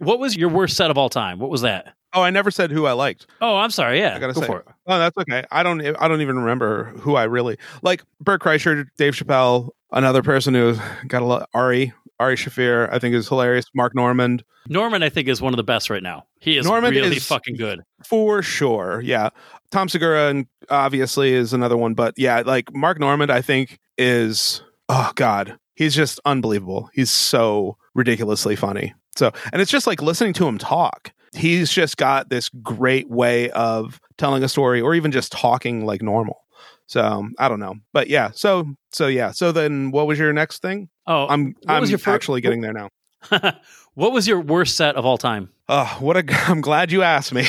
What 0.00 0.18
was 0.18 0.36
your 0.36 0.48
worst 0.48 0.76
set 0.76 0.90
of 0.90 0.98
all 0.98 1.08
time? 1.08 1.38
What 1.38 1.50
was 1.50 1.60
that? 1.62 1.94
Oh, 2.12 2.22
I 2.22 2.30
never 2.30 2.50
said 2.50 2.72
who 2.72 2.86
I 2.86 2.92
liked. 2.92 3.26
Oh, 3.40 3.56
I'm 3.56 3.70
sorry. 3.70 4.00
Yeah, 4.00 4.16
I 4.16 4.18
gotta 4.18 4.32
go 4.32 4.40
say. 4.40 4.46
for 4.46 4.60
it. 4.60 4.66
Oh, 4.86 4.98
that's 4.98 5.16
okay. 5.16 5.44
I 5.52 5.62
don't. 5.62 5.80
I 5.80 6.08
don't 6.08 6.20
even 6.22 6.38
remember 6.40 6.86
who 7.00 7.14
I 7.14 7.24
really 7.24 7.56
like. 7.82 8.02
Bert 8.20 8.42
Kreischer, 8.42 8.86
Dave 8.98 9.14
Chappelle, 9.14 9.68
another 9.92 10.22
person 10.22 10.54
who 10.54 10.76
got 11.06 11.22
a 11.22 11.24
lot. 11.24 11.48
Ari, 11.54 11.92
Ari 12.18 12.34
Shaffir, 12.36 12.88
I 12.92 12.98
think 12.98 13.14
is 13.14 13.28
hilarious. 13.28 13.66
Mark 13.74 13.94
Normand. 13.94 14.42
Normand, 14.68 15.04
I 15.04 15.08
think, 15.08 15.28
is 15.28 15.40
one 15.40 15.52
of 15.52 15.56
the 15.56 15.62
best 15.64 15.88
right 15.88 16.02
now. 16.02 16.24
He 16.40 16.56
is 16.58 16.66
Normand 16.66 16.96
really 16.96 17.16
is- 17.16 17.26
fucking 17.26 17.56
good. 17.56 17.80
for 18.04 18.42
sure. 18.42 19.00
Yeah, 19.04 19.28
Tom 19.70 19.88
Segura, 19.88 20.30
and 20.30 20.46
obviously 20.68 21.32
is 21.32 21.52
another 21.52 21.76
one. 21.76 21.94
But 21.94 22.14
yeah, 22.16 22.42
like 22.44 22.74
Mark 22.74 22.98
Normand, 22.98 23.30
I 23.30 23.40
think 23.42 23.78
is. 23.98 24.62
Oh 24.88 25.12
God, 25.14 25.56
he's 25.76 25.94
just 25.94 26.18
unbelievable. 26.24 26.90
He's 26.92 27.10
so 27.12 27.76
ridiculously 27.94 28.56
funny. 28.56 28.94
So, 29.16 29.32
and 29.52 29.60
it's 29.60 29.70
just 29.70 29.86
like 29.86 30.02
listening 30.02 30.32
to 30.34 30.46
him 30.46 30.58
talk. 30.58 31.12
He's 31.34 31.70
just 31.72 31.96
got 31.96 32.28
this 32.28 32.48
great 32.48 33.08
way 33.08 33.50
of 33.50 34.00
telling 34.18 34.42
a 34.42 34.48
story, 34.48 34.80
or 34.80 34.94
even 34.94 35.12
just 35.12 35.30
talking 35.32 35.84
like 35.86 36.02
normal. 36.02 36.44
So 36.86 37.28
I 37.38 37.48
don't 37.48 37.60
know, 37.60 37.76
but 37.92 38.08
yeah. 38.08 38.30
So 38.34 38.74
so 38.92 39.06
yeah. 39.06 39.30
So 39.30 39.52
then, 39.52 39.92
what 39.92 40.08
was 40.08 40.18
your 40.18 40.32
next 40.32 40.60
thing? 40.60 40.88
Oh, 41.06 41.28
I'm 41.28 41.54
I'm 41.68 41.80
was 41.80 41.90
your 41.90 41.98
fir- 42.00 42.14
actually 42.14 42.40
getting 42.40 42.62
there 42.62 42.72
now. 42.72 42.88
what 43.94 44.12
was 44.12 44.26
your 44.26 44.40
worst 44.40 44.76
set 44.76 44.96
of 44.96 45.06
all 45.06 45.18
time? 45.18 45.50
Oh, 45.68 45.96
what 46.00 46.16
a! 46.16 46.24
I'm 46.48 46.60
glad 46.60 46.90
you 46.90 47.02
asked 47.02 47.32
me. 47.32 47.46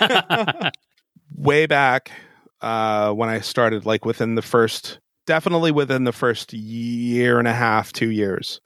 Way 1.34 1.64
back 1.64 2.12
uh, 2.60 3.12
when 3.12 3.28
I 3.28 3.40
started, 3.40 3.86
like 3.86 4.04
within 4.04 4.34
the 4.34 4.42
first, 4.42 4.98
definitely 5.26 5.70
within 5.72 6.04
the 6.04 6.12
first 6.12 6.52
year 6.52 7.38
and 7.38 7.46
a 7.48 7.52
half, 7.52 7.92
two 7.92 8.10
years, 8.10 8.60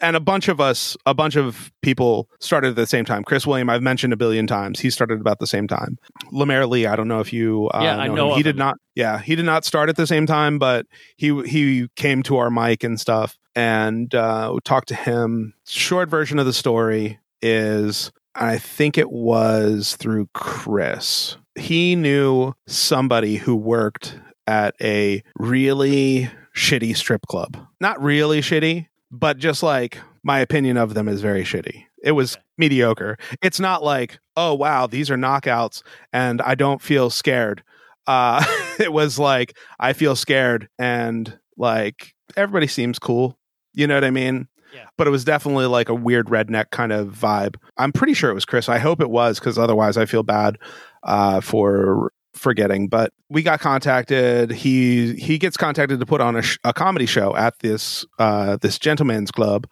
and 0.00 0.16
a 0.16 0.20
bunch 0.20 0.48
of 0.48 0.60
us, 0.60 0.96
a 1.06 1.14
bunch 1.14 1.36
of 1.36 1.70
people 1.82 2.28
started 2.40 2.70
at 2.70 2.76
the 2.76 2.86
same 2.86 3.04
time. 3.04 3.24
Chris 3.24 3.46
William, 3.46 3.68
I've 3.70 3.82
mentioned 3.82 4.12
a 4.12 4.16
billion 4.16 4.46
times. 4.46 4.80
He 4.80 4.90
started 4.90 5.20
about 5.20 5.38
the 5.38 5.46
same 5.46 5.66
time. 5.68 5.98
Lemaire 6.32 6.66
Lee, 6.66 6.86
I 6.86 6.96
don't 6.96 7.08
know 7.08 7.20
if 7.20 7.32
you, 7.32 7.68
uh, 7.74 7.80
Yeah, 7.82 7.96
I 7.98 8.08
know. 8.08 8.34
He 8.34 8.42
did 8.42 8.54
him. 8.54 8.58
not. 8.58 8.76
Yeah, 8.94 9.18
he 9.20 9.36
did 9.36 9.44
not 9.44 9.64
start 9.64 9.88
at 9.88 9.96
the 9.96 10.06
same 10.06 10.26
time, 10.26 10.58
but 10.58 10.86
he 11.16 11.42
he 11.44 11.88
came 11.96 12.22
to 12.24 12.36
our 12.38 12.50
mic 12.50 12.82
and 12.84 12.98
stuff, 13.00 13.36
and 13.54 14.14
uh, 14.14 14.56
talked 14.64 14.88
to 14.88 14.94
him. 14.94 15.54
Short 15.66 16.08
version 16.08 16.38
of 16.38 16.46
the 16.46 16.52
story 16.52 17.18
is 17.42 18.10
I 18.34 18.58
think 18.58 18.98
it 18.98 19.10
was 19.10 19.96
through 19.96 20.28
Chris. 20.34 21.36
He 21.56 21.96
knew 21.96 22.54
somebody 22.68 23.36
who 23.36 23.56
worked 23.56 24.16
at 24.48 24.74
a 24.80 25.22
really 25.38 26.30
shitty 26.56 26.96
strip 26.96 27.20
club. 27.28 27.58
Not 27.80 28.02
really 28.02 28.40
shitty, 28.40 28.88
but 29.10 29.36
just 29.36 29.62
like 29.62 29.98
my 30.24 30.40
opinion 30.40 30.78
of 30.78 30.94
them 30.94 31.06
is 31.06 31.20
very 31.20 31.44
shitty. 31.44 31.84
It 32.02 32.12
was 32.12 32.38
mediocre. 32.56 33.18
It's 33.42 33.60
not 33.60 33.84
like, 33.84 34.18
oh 34.36 34.54
wow, 34.54 34.86
these 34.86 35.10
are 35.10 35.18
knockouts 35.18 35.82
and 36.14 36.40
I 36.40 36.54
don't 36.54 36.80
feel 36.80 37.10
scared. 37.10 37.62
Uh 38.06 38.42
it 38.80 38.90
was 38.90 39.18
like 39.18 39.54
I 39.78 39.92
feel 39.92 40.16
scared 40.16 40.70
and 40.78 41.38
like 41.58 42.14
everybody 42.34 42.68
seems 42.68 42.98
cool. 42.98 43.38
You 43.74 43.86
know 43.86 43.94
what 43.94 44.04
I 44.04 44.10
mean? 44.10 44.48
Yeah. 44.72 44.86
But 44.96 45.06
it 45.06 45.10
was 45.10 45.24
definitely 45.24 45.66
like 45.66 45.90
a 45.90 45.94
weird 45.94 46.28
redneck 46.28 46.70
kind 46.70 46.92
of 46.92 47.08
vibe. 47.08 47.56
I'm 47.76 47.92
pretty 47.92 48.14
sure 48.14 48.30
it 48.30 48.34
was 48.34 48.46
Chris. 48.46 48.70
I 48.70 48.78
hope 48.78 49.02
it 49.02 49.10
was 49.10 49.38
because 49.38 49.58
otherwise 49.58 49.98
I 49.98 50.06
feel 50.06 50.22
bad 50.22 50.56
uh, 51.02 51.40
for 51.42 52.12
forgetting. 52.38 52.88
But 52.88 53.12
we 53.28 53.42
got 53.42 53.60
contacted. 53.60 54.50
He 54.50 55.14
he 55.14 55.38
gets 55.38 55.56
contacted 55.56 56.00
to 56.00 56.06
put 56.06 56.20
on 56.20 56.36
a, 56.36 56.42
sh- 56.42 56.58
a 56.64 56.72
comedy 56.72 57.06
show 57.06 57.34
at 57.36 57.58
this 57.60 58.04
uh, 58.18 58.56
this 58.60 58.78
gentleman's 58.78 59.30
club, 59.30 59.66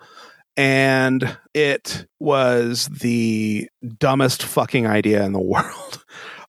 and 0.57 1.39
it 1.55 2.07
was 2.21 2.87
the 2.87 3.69
dumbest 3.99 4.43
fucking 4.43 4.87
idea 4.87 5.25
in 5.25 5.33
the 5.33 5.41
world. 5.41 6.05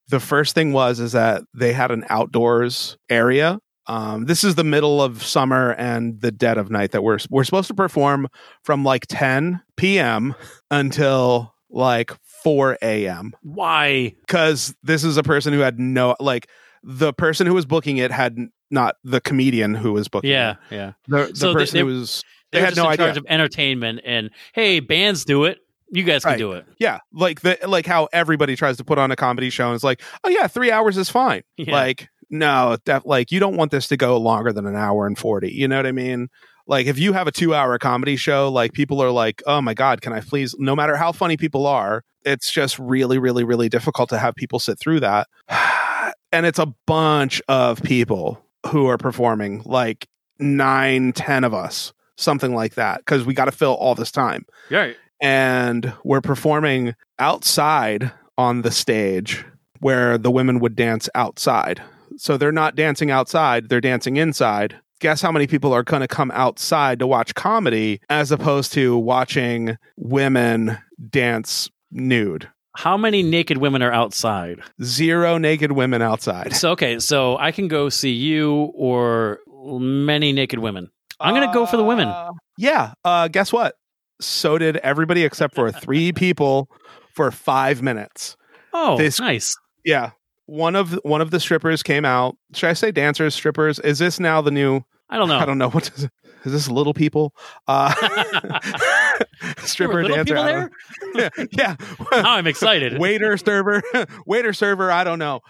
the 0.09 0.19
first 0.19 0.55
thing 0.55 0.73
was 0.73 0.99
is 0.99 1.11
that 1.11 1.43
they 1.53 1.73
had 1.73 1.91
an 1.91 2.05
outdoors 2.09 2.97
area 3.09 3.59
um, 3.87 4.25
this 4.25 4.43
is 4.43 4.55
the 4.55 4.63
middle 4.63 5.01
of 5.01 5.23
summer 5.23 5.71
and 5.73 6.19
the 6.19 6.31
dead 6.31 6.57
of 6.57 6.69
night 6.69 6.91
that 6.91 7.03
we're 7.03 7.19
we're 7.29 7.45
supposed 7.45 7.69
to 7.69 7.73
perform 7.73 8.27
from 8.63 8.83
like 8.83 9.07
10 9.07 9.61
p.m. 9.77 10.35
until 10.69 11.53
like 11.69 12.11
4 12.47 12.77
a.m. 12.81 13.33
Why? 13.41 14.15
Because 14.21 14.73
this 14.83 15.03
is 15.03 15.17
a 15.17 15.23
person 15.23 15.51
who 15.51 15.59
had 15.59 15.77
no 15.79 16.15
like 16.21 16.47
the 16.81 17.11
person 17.11 17.45
who 17.45 17.53
was 17.53 17.65
booking 17.65 17.97
it 17.97 18.09
had 18.09 18.37
not 18.71 18.95
the 19.03 19.19
comedian 19.19 19.75
who 19.75 19.91
was 19.91 20.07
booking. 20.07 20.29
Yeah, 20.29 20.51
it. 20.71 20.75
yeah. 20.75 20.91
the, 21.09 21.27
the 21.27 21.35
So 21.35 21.53
person 21.53 21.73
they- 21.75 21.79
who 21.81 21.85
was 21.87 22.23
They, 22.53 22.61
had 22.61 22.77
no 22.77 22.89
in 22.89 22.95
charge 22.97 23.09
idea. 23.11 23.19
of 23.21 23.25
entertainment, 23.27 23.99
and 24.05 24.29
hey, 24.53 24.79
bands 24.79 25.25
do 25.25 25.43
it. 25.43 25.57
You 25.91 26.03
guys 26.03 26.23
can 26.23 26.31
Right. 26.31 26.37
do 26.37 26.51
it. 26.53 26.65
yeah 26.79 26.99
like 27.13 27.41
the 27.41 27.57
like 27.67 27.85
how 27.85 28.07
everybody 28.13 28.55
tries 28.57 28.75
to 28.77 28.83
put 28.85 28.97
on 28.97 29.09
a 29.11 29.15
comedy 29.17 29.49
show 29.49 29.67
and 29.67 29.75
it's 29.75 29.85
like 29.85 30.01
oh 30.25 30.29
yeah 30.29 30.47
three 30.47 30.69
hours 30.71 30.97
is 30.97 31.09
fine 31.09 31.43
Yeah. 31.57 31.71
like 31.73 32.09
no 32.29 32.75
def- 32.85 33.05
like 33.05 33.31
you 33.31 33.39
don't 33.39 33.55
want 33.55 33.71
this 33.71 33.87
to 33.87 33.95
go 33.97 34.17
longer 34.17 34.51
than 34.51 34.65
an 34.65 34.75
hour 34.75 35.07
and 35.07 35.17
40 35.17 35.49
you 35.49 35.65
know 35.65 35.77
what 35.77 35.85
i 35.85 35.93
mean 35.93 36.27
like 36.67 36.85
if 36.87 36.99
you 36.99 37.13
have 37.13 37.27
a 37.27 37.31
two 37.31 37.53
hour 37.55 37.77
comedy 37.79 38.15
show 38.15 38.49
like 38.51 38.73
people 38.73 39.01
are 39.01 39.11
like 39.11 39.41
oh 39.47 39.61
my 39.61 39.73
god 39.73 40.01
can 40.01 40.13
i 40.13 40.19
please 40.19 40.55
no 40.59 40.75
matter 40.75 40.95
how 40.95 41.11
funny 41.11 41.37
people 41.37 41.65
are 41.65 42.03
it's 42.23 42.51
just 42.51 42.77
really 42.77 43.17
really 43.17 43.43
really 43.43 43.69
difficult 43.69 44.09
to 44.09 44.17
have 44.17 44.35
people 44.35 44.59
sit 44.59 44.77
through 44.79 44.99
that 44.99 45.27
and 46.31 46.45
it's 46.45 46.59
a 46.59 46.73
bunch 46.85 47.41
of 47.47 47.81
people 47.83 48.43
who 48.67 48.87
are 48.87 48.97
performing 48.97 49.61
like 49.65 50.07
nine 50.39 51.11
ten 51.13 51.43
of 51.43 51.53
us 51.53 51.93
something 52.17 52.53
like 52.53 52.75
that 52.75 52.99
because 52.99 53.25
we 53.25 53.33
got 53.33 53.45
to 53.45 53.51
fill 53.51 53.73
all 53.75 53.95
this 53.95 54.11
time 54.11 54.45
Right. 54.69 54.95
and 55.21 55.93
we're 56.03 56.21
performing 56.21 56.95
outside 57.19 58.11
on 58.37 58.61
the 58.61 58.71
stage 58.71 59.43
where 59.79 60.17
the 60.17 60.31
women 60.31 60.59
would 60.59 60.75
dance 60.75 61.07
outside. 61.13 61.81
So 62.17 62.35
they're 62.37 62.51
not 62.51 62.75
dancing 62.75 63.11
outside, 63.11 63.69
they're 63.69 63.81
dancing 63.81 64.17
inside. 64.17 64.79
Guess 64.99 65.21
how 65.21 65.31
many 65.31 65.45
people 65.45 65.73
are 65.73 65.83
going 65.83 66.01
to 66.01 66.07
come 66.07 66.31
outside 66.31 66.99
to 66.99 67.07
watch 67.07 67.35
comedy 67.35 68.01
as 68.09 68.31
opposed 68.31 68.73
to 68.73 68.97
watching 68.97 69.77
women 69.95 70.77
dance 71.09 71.69
nude? 71.91 72.49
How 72.75 72.97
many 72.97 73.23
naked 73.23 73.57
women 73.57 73.81
are 73.81 73.91
outside? 73.91 74.59
Zero 74.83 75.37
naked 75.37 75.71
women 75.71 76.01
outside. 76.01 76.55
So 76.55 76.71
okay, 76.71 76.99
so 76.99 77.37
I 77.37 77.51
can 77.51 77.67
go 77.67 77.89
see 77.89 78.11
you 78.11 78.71
or 78.75 79.39
many 79.47 80.31
naked 80.31 80.59
women. 80.59 80.89
I'm 81.19 81.33
gonna 81.33 81.53
go 81.53 81.65
for 81.65 81.77
the 81.77 81.83
women. 81.83 82.07
Uh, 82.07 82.31
yeah. 82.57 82.93
Uh, 83.03 83.27
guess 83.27 83.51
what? 83.51 83.75
So 84.21 84.57
did 84.57 84.77
everybody 84.77 85.23
except 85.23 85.55
for 85.55 85.71
three 85.71 86.11
people 86.13 86.69
for 87.15 87.31
five 87.31 87.81
minutes. 87.81 88.37
Oh, 88.73 88.97
this- 88.97 89.19
nice. 89.19 89.55
Yeah. 89.83 90.11
One 90.47 90.75
of 90.75 90.93
one 91.03 91.21
of 91.21 91.29
the 91.31 91.39
strippers 91.39 91.83
came 91.83 92.03
out. 92.05 92.35
Should 92.53 92.69
I 92.69 92.73
say 92.73 92.91
dancers, 92.91 93.35
strippers? 93.35 93.79
Is 93.79 93.99
this 93.99 94.19
now 94.19 94.41
the 94.41 94.51
new? 94.51 94.81
I 95.09 95.17
don't 95.17 95.29
know. 95.29 95.37
I 95.37 95.45
don't 95.45 95.57
know 95.57 95.69
what 95.69 95.89
is, 95.95 96.07
is 96.45 96.51
this. 96.51 96.69
Little 96.69 96.93
people, 96.93 97.33
uh, 97.67 97.93
stripper 99.59 100.01
little 100.03 100.17
dancer. 100.17 100.33
people 100.35 100.43
there. 100.43 101.29
don't- 101.37 101.49
yeah, 101.57 101.75
Now 102.11 102.33
I'm 102.35 102.47
excited. 102.47 102.97
waiter 102.99 103.37
server, 103.37 103.81
waiter 104.25 104.53
server. 104.53 104.91
I 104.91 105.03
don't 105.03 105.19
know 105.19 105.41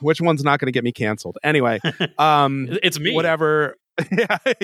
which 0.00 0.20
one's 0.20 0.42
not 0.42 0.58
going 0.58 0.66
to 0.66 0.72
get 0.72 0.84
me 0.84 0.92
canceled. 0.92 1.38
Anyway, 1.42 1.80
um, 2.18 2.68
It's 2.82 2.98
me. 2.98 3.14
whatever. 3.14 3.76
Yeah. 4.10 4.38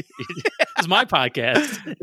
It's 0.79 0.89
my 0.89 1.05
podcast. 1.05 1.97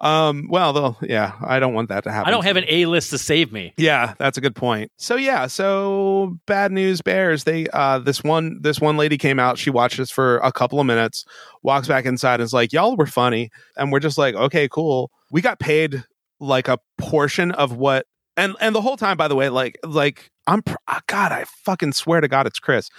um. 0.00 0.48
Well, 0.50 0.72
though, 0.72 0.96
yeah. 1.02 1.34
I 1.40 1.60
don't 1.60 1.72
want 1.72 1.88
that 1.90 2.02
to 2.02 2.10
happen. 2.10 2.26
I 2.26 2.32
don't 2.32 2.44
have 2.44 2.56
an 2.56 2.64
A 2.66 2.86
list 2.86 3.10
to 3.10 3.18
save 3.18 3.52
me. 3.52 3.72
Yeah, 3.76 4.14
that's 4.18 4.36
a 4.36 4.40
good 4.40 4.56
point. 4.56 4.90
So 4.96 5.14
yeah, 5.14 5.46
so 5.46 6.36
bad 6.46 6.72
news 6.72 7.00
bears. 7.00 7.44
They 7.44 7.68
uh 7.72 8.00
this 8.00 8.24
one 8.24 8.58
this 8.60 8.80
one 8.80 8.96
lady 8.96 9.16
came 9.18 9.38
out, 9.38 9.56
she 9.56 9.70
watched 9.70 10.00
us 10.00 10.10
for 10.10 10.38
a 10.38 10.50
couple 10.50 10.80
of 10.80 10.86
minutes, 10.86 11.24
walks 11.62 11.86
back 11.86 12.06
inside 12.06 12.40
and 12.40 12.42
is 12.42 12.52
like, 12.52 12.72
Y'all 12.72 12.96
were 12.96 13.06
funny. 13.06 13.50
And 13.76 13.92
we're 13.92 14.00
just 14.00 14.18
like, 14.18 14.34
Okay, 14.34 14.68
cool. 14.68 15.12
We 15.30 15.40
got 15.40 15.60
paid 15.60 16.02
like 16.40 16.66
a 16.66 16.78
portion 16.98 17.52
of 17.52 17.76
what 17.76 18.06
and 18.36 18.56
and 18.60 18.74
the 18.74 18.80
whole 18.80 18.96
time, 18.96 19.16
by 19.16 19.28
the 19.28 19.36
way, 19.36 19.48
like 19.48 19.78
like 19.84 20.30
I'm 20.46 20.62
pr- 20.62 20.74
ah, 20.88 21.00
God, 21.06 21.32
I 21.32 21.44
fucking 21.64 21.92
swear 21.92 22.20
to 22.20 22.28
God 22.28 22.46
it's 22.46 22.58
Chris. 22.58 22.90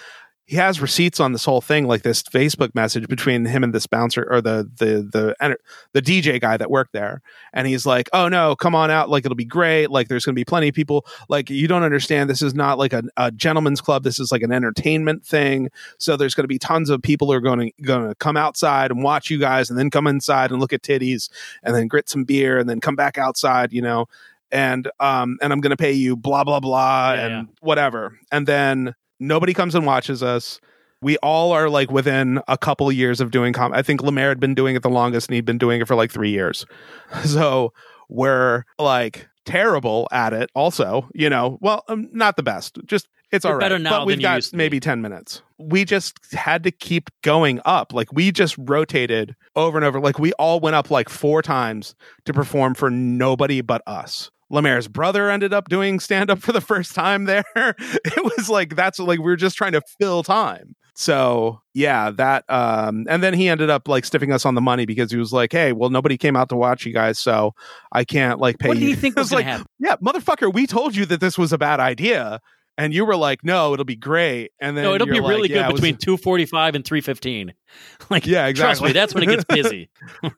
He 0.48 0.58
has 0.58 0.80
receipts 0.80 1.20
on 1.20 1.32
this 1.32 1.44
whole 1.44 1.62
thing, 1.62 1.88
like 1.88 2.04
this 2.04 2.22
Facebook 2.22 2.76
message 2.76 3.08
between 3.08 3.46
him 3.46 3.64
and 3.64 3.74
this 3.74 3.88
bouncer 3.88 4.28
or 4.30 4.42
the 4.42 4.70
the 4.78 5.36
the 5.42 5.58
the 5.94 6.02
DJ 6.02 6.40
guy 6.40 6.56
that 6.58 6.70
worked 6.70 6.94
there 6.94 7.22
and 7.52 7.66
he's 7.68 7.86
like, 7.86 8.10
"Oh 8.14 8.28
no, 8.28 8.56
come 8.56 8.76
on 8.76 8.92
out! 8.92 9.10
Like 9.10 9.26
it'll 9.26 9.36
be 9.36 9.46
great. 9.46 9.90
Like 9.90 10.08
there's 10.08 10.24
going 10.24 10.36
to 10.36 10.40
be 10.40 10.46
plenty 10.46 10.68
of 10.68 10.76
people. 10.76 11.06
Like 11.30 11.50
you 11.50 11.68
don't 11.68 11.82
understand. 11.84 12.30
This 12.30 12.44
is 12.44 12.54
not 12.54 12.78
like 12.78 12.94
a, 12.94 13.04
a 13.18 13.32
gentleman's 13.32 13.82
club. 13.82 14.04
This 14.04 14.20
is 14.20 14.32
like 14.32 14.44
an 14.44 14.52
entertainment 14.52 15.26
thing. 15.26 15.70
So 15.98 16.16
there's 16.16 16.36
going 16.36 16.44
to 16.44 16.48
be 16.48 16.60
tons 16.60 16.90
of 16.92 17.02
people 17.02 17.28
who 17.28 17.34
are 17.34 17.42
going 17.42 17.60
to 17.60 17.84
going 17.84 18.08
to 18.08 18.16
come 18.16 18.38
outside 18.38 18.92
and 18.92 19.02
watch 19.02 19.32
you 19.32 19.40
guys, 19.40 19.70
and 19.72 19.80
then 19.80 19.90
come 19.90 20.06
inside 20.06 20.52
and 20.52 20.60
look 20.60 20.74
at 20.74 20.84
titties, 20.84 21.30
and 21.64 21.74
then 21.74 21.88
grit 21.88 22.08
some 22.08 22.24
beer, 22.24 22.60
and 22.60 22.70
then 22.70 22.80
come 22.80 22.96
back 22.96 23.18
outside. 23.18 23.74
You 23.74 23.82
know." 23.82 24.06
And 24.52 24.90
um 25.00 25.40
and 25.42 25.52
I'm 25.52 25.60
gonna 25.60 25.76
pay 25.76 25.92
you 25.92 26.16
blah 26.16 26.44
blah 26.44 26.60
blah 26.60 27.14
Yeah, 27.14 27.26
and 27.26 27.48
yeah. 27.48 27.54
whatever. 27.62 28.18
And 28.32 28.46
then 28.46 28.94
nobody 29.20 29.54
comes 29.54 29.76
and 29.76 29.86
watches 29.86 30.22
us 30.24 30.60
we 31.02 31.18
all 31.18 31.52
are 31.52 31.70
like 31.70 31.92
within 31.92 32.42
a 32.48 32.58
couple 32.58 32.92
years 32.92 33.22
of 33.22 33.30
doing 33.30 33.54
com. 33.54 33.74
I 33.74 33.82
think 33.82 34.02
Lemaire 34.02 34.30
had 34.30 34.40
been 34.40 34.56
doing 34.56 34.76
it 34.76 34.82
the 34.82 34.90
longest, 34.90 35.28
and 35.30 35.36
he'd 35.36 35.46
been 35.46 35.60
doing 35.60 35.80
it 35.82 35.88
for 35.88 35.96
like 35.96 36.12
three 36.12 36.32
years. 36.32 36.66
So 37.24 37.74
we're 38.10 38.66
like 38.80 39.28
terrible 39.46 40.08
at 40.12 40.34
it. 40.34 40.50
Also, 40.56 41.10
you 41.14 41.30
know, 41.30 41.58
well, 41.62 41.84
um, 41.88 42.10
not 42.12 42.36
the 42.36 42.44
best. 42.44 42.78
Just 42.86 43.08
it's 43.32 43.46
all 43.46 43.54
right. 43.54 43.60
better 43.60 43.80
now 43.80 44.00
but 44.00 44.08
we've 44.08 44.22
got 44.22 44.44
maybe 44.54 44.80
ten 44.80 45.02
minutes. 45.02 45.42
We 45.58 45.86
just 45.86 46.34
had 46.34 46.64
to 46.64 46.72
keep 46.72 47.10
going 47.22 47.62
up. 47.66 47.94
Like 47.94 48.12
we 48.12 48.32
just 48.32 48.56
rotated 48.58 49.36
over 49.56 49.78
and 49.78 49.86
over. 49.86 50.00
Like 50.00 50.20
we 50.20 50.34
all 50.34 50.60
went 50.60 50.76
up 50.76 50.90
like 50.90 51.10
four 51.10 51.42
times 51.42 51.96
to 52.26 52.34
perform 52.34 52.74
for 52.74 52.90
nobody 52.90 53.62
but 53.62 53.82
us. 53.86 54.32
Lemaire's 54.50 54.88
brother 54.88 55.30
ended 55.32 55.54
up 55.54 55.70
doing 55.70 56.00
stand 56.00 56.30
up 56.30 56.40
for 56.40 56.52
the 56.52 56.62
first 56.62 56.94
time 56.96 57.26
there. 57.26 57.44
it 57.56 58.24
was 58.24 58.50
like 58.50 58.76
that's 58.76 59.00
like 59.00 59.20
we 59.20 59.26
were 59.26 59.36
just 59.36 59.58
trying 59.58 59.72
to 59.74 59.82
fill 60.00 60.24
time. 60.24 60.76
So 60.98 61.62
yeah, 61.74 62.12
that 62.12 62.50
um 62.50 63.06
and 63.10 63.22
then 63.22 63.34
he 63.34 63.50
ended 63.50 63.70
up 63.70 63.88
like 63.88 64.06
stiffing 64.06 64.32
us 64.32 64.46
on 64.46 64.56
the 64.56 64.62
money 64.62 64.86
because 64.86 65.12
he 65.12 65.18
was 65.18 65.34
like, 65.34 65.52
Hey, 65.52 65.74
well 65.74 65.90
nobody 65.90 66.18
came 66.18 66.36
out 66.36 66.50
to 66.50 66.56
watch 66.56 66.86
you 66.86 66.94
guys, 66.94 67.20
so 67.20 67.54
I 67.92 68.04
can't 68.06 68.40
like 68.40 68.60
pay 68.60 68.70
What 68.70 68.78
did 68.78 68.88
you. 68.88 68.96
think 68.96 69.18
I 69.18 69.22
was 69.22 69.32
like, 69.32 69.46
happen? 69.46 69.66
Yeah, 69.80 69.96
motherfucker, 69.98 70.54
we 70.54 70.68
told 70.68 70.96
you 70.96 71.06
that 71.08 71.20
this 71.20 71.38
was 71.38 71.52
a 71.52 71.58
bad 71.58 71.80
idea. 71.80 72.40
and 72.78 72.94
you 72.94 73.06
were 73.06 73.16
like, 73.16 73.42
"No, 73.44 73.72
it'll 73.74 73.86
be 73.86 73.96
great." 73.96 74.52
And 74.60 74.76
then 74.76 74.84
no, 74.84 74.94
it'll 74.96 75.08
be 75.08 75.22
like, 75.22 75.30
really 75.30 75.50
"Yeah, 75.50 75.64
good 75.68 75.72
was- 75.74 75.82
between 75.82 75.96
two 75.98 76.18
forty 76.18 76.46
five 76.46 76.76
and 76.76 76.84
three 76.86 77.02
fifteen. 77.02 77.54
Like, 78.10 78.26
Yeah, 78.28 78.52
Trust 78.54 78.82
me, 78.82 78.90
exactly. 78.90 78.92
that's 78.94 79.14
when 79.16 79.24
it 79.24 79.28
gets 79.28 79.44
busy. 79.46 79.90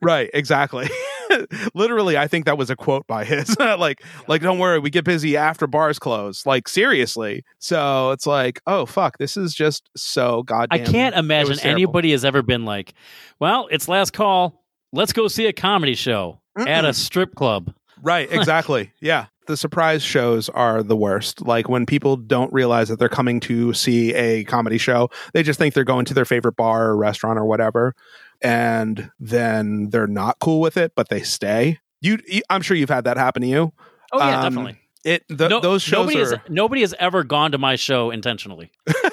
right, 0.01 0.29
exactly. 0.33 0.87
Literally, 1.73 2.17
I 2.17 2.27
think 2.27 2.45
that 2.45 2.57
was 2.57 2.69
a 2.69 2.75
quote 2.75 3.05
by 3.07 3.25
his. 3.25 3.57
like, 3.59 4.03
like, 4.27 4.41
don't 4.41 4.59
worry, 4.59 4.79
we 4.79 4.89
get 4.89 5.05
busy 5.05 5.37
after 5.37 5.67
bars 5.67 5.99
close. 5.99 6.45
Like, 6.45 6.67
seriously. 6.67 7.43
So 7.59 8.11
it's 8.11 8.25
like, 8.25 8.61
oh 8.67 8.85
fuck, 8.85 9.17
this 9.17 9.37
is 9.37 9.53
just 9.53 9.89
so 9.95 10.43
goddamn 10.43 10.81
I 10.81 10.83
can't 10.83 11.15
imagine 11.15 11.59
anybody 11.61 12.11
has 12.11 12.25
ever 12.25 12.41
been 12.41 12.65
like, 12.65 12.93
"Well, 13.39 13.67
it's 13.71 13.87
last 13.87 14.13
call. 14.13 14.63
Let's 14.93 15.13
go 15.13 15.27
see 15.27 15.45
a 15.47 15.53
comedy 15.53 15.95
show 15.95 16.41
at 16.57 16.85
a 16.85 16.93
strip 16.93 17.35
club." 17.35 17.73
Right, 18.01 18.31
exactly. 18.31 18.91
yeah. 19.01 19.27
The 19.47 19.57
surprise 19.57 20.03
shows 20.03 20.49
are 20.49 20.83
the 20.83 20.95
worst. 20.95 21.41
Like 21.41 21.67
when 21.69 21.85
people 21.85 22.17
don't 22.17 22.51
realize 22.53 22.89
that 22.89 22.99
they're 22.99 23.09
coming 23.09 23.39
to 23.41 23.73
see 23.73 24.13
a 24.13 24.43
comedy 24.43 24.77
show, 24.77 25.09
they 25.33 25.41
just 25.43 25.57
think 25.57 25.73
they're 25.73 25.83
going 25.83 26.05
to 26.05 26.13
their 26.13 26.25
favorite 26.25 26.55
bar 26.57 26.87
or 26.89 26.97
restaurant 26.97 27.39
or 27.39 27.45
whatever. 27.45 27.95
And 28.41 29.09
then 29.19 29.89
they're 29.89 30.05
not 30.07 30.37
cool 30.39 30.59
with 30.59 30.77
it, 30.77 30.93
but 30.95 31.09
they 31.09 31.21
stay. 31.21 31.79
You, 32.01 32.19
I'm 32.49 32.61
sure 32.61 32.77
you've 32.77 32.89
had 32.89 33.05
that 33.05 33.17
happen 33.17 33.41
to 33.41 33.47
you. 33.47 33.73
Oh 34.11 34.19
yeah, 34.19 34.37
Um, 34.37 34.43
definitely. 34.43 34.79
It 35.03 35.27
th- 35.29 35.49
No- 35.49 35.59
those 35.61 35.81
shows 35.81 36.07
nobody 36.07 36.17
are 36.17 36.37
has 36.37 36.49
nobody 36.49 36.81
has 36.81 36.93
ever 36.99 37.23
gone 37.23 37.51
to 37.53 37.57
my 37.57 37.75
show 37.77 38.11
intentionally. 38.11 38.71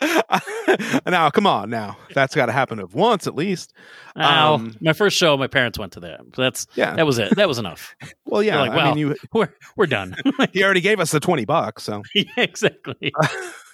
now, 1.06 1.30
come 1.30 1.46
on, 1.46 1.70
now 1.70 1.96
that's 2.14 2.34
got 2.34 2.46
to 2.46 2.52
happen 2.52 2.78
of 2.78 2.94
once 2.94 3.26
at 3.26 3.34
least. 3.34 3.72
Um, 4.16 4.76
my 4.80 4.92
first 4.92 5.16
show, 5.16 5.36
my 5.36 5.46
parents 5.46 5.78
went 5.78 5.92
to 5.92 6.00
that. 6.00 6.20
That's 6.36 6.66
Yeah. 6.74 6.94
that 6.96 7.06
was 7.06 7.18
it. 7.18 7.34
That 7.36 7.48
was 7.48 7.58
enough. 7.58 7.94
Well, 8.24 8.42
yeah. 8.42 8.60
Like, 8.60 8.72
I 8.72 8.88
mean, 8.88 8.98
you 8.98 9.16
We're 9.32 9.52
we're 9.76 9.86
done. 9.86 10.16
he 10.52 10.62
already 10.64 10.80
gave 10.80 11.00
us 11.00 11.10
the 11.10 11.20
twenty 11.20 11.44
bucks, 11.44 11.82
so 11.82 12.02
yeah, 12.14 12.24
exactly. 12.36 13.12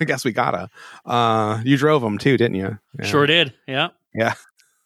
I 0.01 0.05
guess 0.05 0.24
we 0.24 0.32
gotta. 0.32 0.68
Uh, 1.05 1.61
you 1.64 1.76
drove 1.76 2.03
them 2.03 2.18
too, 2.18 2.36
didn't 2.36 2.57
you? 2.57 2.78
Yeah. 2.99 3.07
Sure 3.07 3.26
did. 3.26 3.55
Yeah. 3.66 3.88
Yeah. 4.14 4.34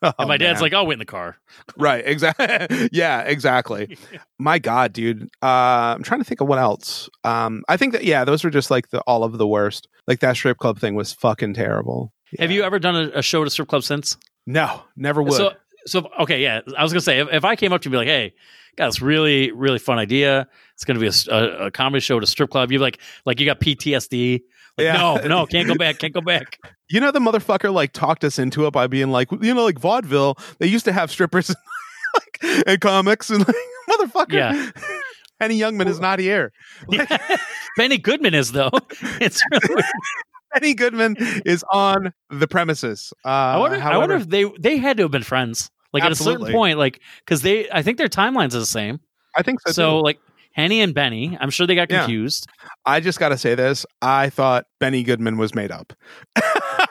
Oh, 0.03 0.13
And 0.19 0.29
my 0.29 0.39
dad's 0.39 0.57
man. 0.57 0.63
like, 0.63 0.73
"I'll 0.73 0.87
wait 0.87 0.95
in 0.95 0.99
the 1.01 1.05
car." 1.05 1.37
right, 1.77 2.03
exactly. 2.07 2.89
yeah, 2.93 3.21
exactly. 3.21 3.99
My 4.39 4.59
God, 4.59 4.93
dude. 4.95 5.25
Uh, 5.43 5.95
I'm 5.95 6.03
trying 6.03 6.21
to 6.21 6.25
think 6.25 6.41
of 6.41 6.49
what 6.49 6.59
else. 6.59 7.11
Um, 7.25 7.63
I 7.69 7.77
think 7.77 7.93
that 7.93 8.05
yeah, 8.05 8.25
those 8.25 8.43
were 8.43 8.49
just 8.51 8.71
like 8.71 8.89
the 8.89 9.01
all 9.03 9.25
of 9.25 9.37
the 9.37 9.47
worst. 9.47 9.89
Like 10.07 10.21
that 10.21 10.37
strip 10.37 10.57
club 10.57 10.79
thing 10.79 10.95
was 10.95 11.13
fucking 11.13 11.53
terrible. 11.55 12.13
Have 12.39 12.51
you 12.51 12.63
ever 12.63 12.79
done 12.79 12.97
a, 12.97 13.19
a 13.19 13.23
show 13.23 13.43
at 13.43 13.47
a 13.47 13.51
strip 13.51 13.69
club 13.69 13.83
since? 13.83 14.17
No, 14.47 14.83
never 14.97 15.23
would. 15.23 15.35
So, 15.35 15.53
so 15.85 16.09
okay, 16.21 16.41
yeah. 16.43 16.61
I 16.79 16.83
was 16.83 16.93
gonna 16.93 17.01
say 17.03 17.19
if, 17.21 17.29
if 17.31 17.45
I 17.45 17.55
came 17.57 17.73
up 17.75 17.83
to 17.83 17.91
you 17.91 17.99
and 17.99 18.07
be 18.07 18.11
like, 18.11 18.17
"Hey, 18.17 18.35
got 18.77 18.87
this 18.87 19.03
really, 19.03 19.53
really 19.53 19.79
fun 19.79 19.99
idea. 19.99 20.49
It's 20.75 20.85
gonna 20.85 20.99
be 21.01 21.09
a 21.31 21.67
a 21.67 21.71
comedy 21.71 22.01
show 22.01 22.17
at 22.17 22.23
a 22.23 22.27
strip 22.27 22.49
club." 22.51 22.73
You 22.73 22.79
like, 22.79 22.99
like 23.27 23.39
you 23.39 23.45
got 23.45 23.61
PTSD. 23.61 24.41
Like, 24.79 24.85
Yeah. 24.87 24.95
no, 24.97 25.17
no, 25.27 25.47
can't 25.47 25.69
go 25.69 25.75
back, 25.75 25.99
can't 25.99 26.15
go 26.15 26.21
back. 26.23 26.59
You 26.91 27.01
know, 27.01 27.11
the 27.13 27.21
motherfucker 27.21 27.73
like 27.73 27.93
talked 27.93 28.25
us 28.25 28.39
into 28.39 28.67
it 28.67 28.73
by 28.73 28.87
being 28.87 29.11
like, 29.11 29.31
you 29.41 29.55
know, 29.55 29.65
like 29.65 29.79
vaudeville. 29.79 30.37
They 30.59 30.67
used 30.67 30.85
to 30.87 30.93
have 30.93 31.11
strippers, 31.11 31.49
like 32.15 32.65
and 32.67 32.81
comics, 32.81 33.31
and 33.31 33.47
like 33.47 33.57
motherfucker. 33.91 34.33
Yeah. 34.33 34.71
Henny 35.41 35.59
Youngman 35.59 35.87
is 35.87 35.99
not 36.01 36.19
here. 36.19 36.53
Like, 36.87 37.09
Benny 37.79 37.97
Goodman 37.97 38.35
is 38.35 38.53
though. 38.53 38.71
It's 39.21 39.41
really. 39.51 39.83
Henny 40.53 40.75
Goodman 40.75 41.17
is 41.47 41.65
on 41.73 42.13
the 42.29 42.47
premises. 42.47 43.13
Uh, 43.25 43.29
I 43.29 43.57
wonder. 43.57 43.81
I 43.81 43.97
wonder 43.97 44.17
if 44.17 44.29
they 44.29 44.45
they 44.59 44.77
had 44.77 44.99
to 44.99 45.05
have 45.05 45.13
been 45.13 45.23
friends. 45.23 45.71
Like 45.93 46.05
at 46.05 46.13
a 46.13 46.17
certain 46.17 46.53
point, 46.53 46.79
like 46.79 47.01
because 47.25 47.43
they, 47.43 47.71
I 47.71 47.83
think 47.83 47.99
their 47.99 48.09
timelines 48.09 48.55
are 48.55 48.61
the 48.61 48.67
same. 48.67 49.01
I 49.37 49.43
think 49.43 49.61
so. 49.67 49.73
So 49.73 49.99
too. 49.99 50.05
like 50.05 50.21
Henny 50.53 50.81
and 50.83 50.95
Benny, 50.95 51.37
I'm 51.41 51.51
sure 51.51 51.67
they 51.67 51.75
got 51.75 51.91
Yeah. 51.91 52.01
confused. 52.01 52.47
I 52.85 53.01
just 53.01 53.19
got 53.19 53.31
to 53.31 53.39
say 53.39 53.55
this. 53.55 53.87
I 54.03 54.31
thought 54.31 54.67
Benny 54.79 55.03
Goodman 55.03 55.37
was 55.37 55.55
made 55.55 55.71
up. 55.73 55.93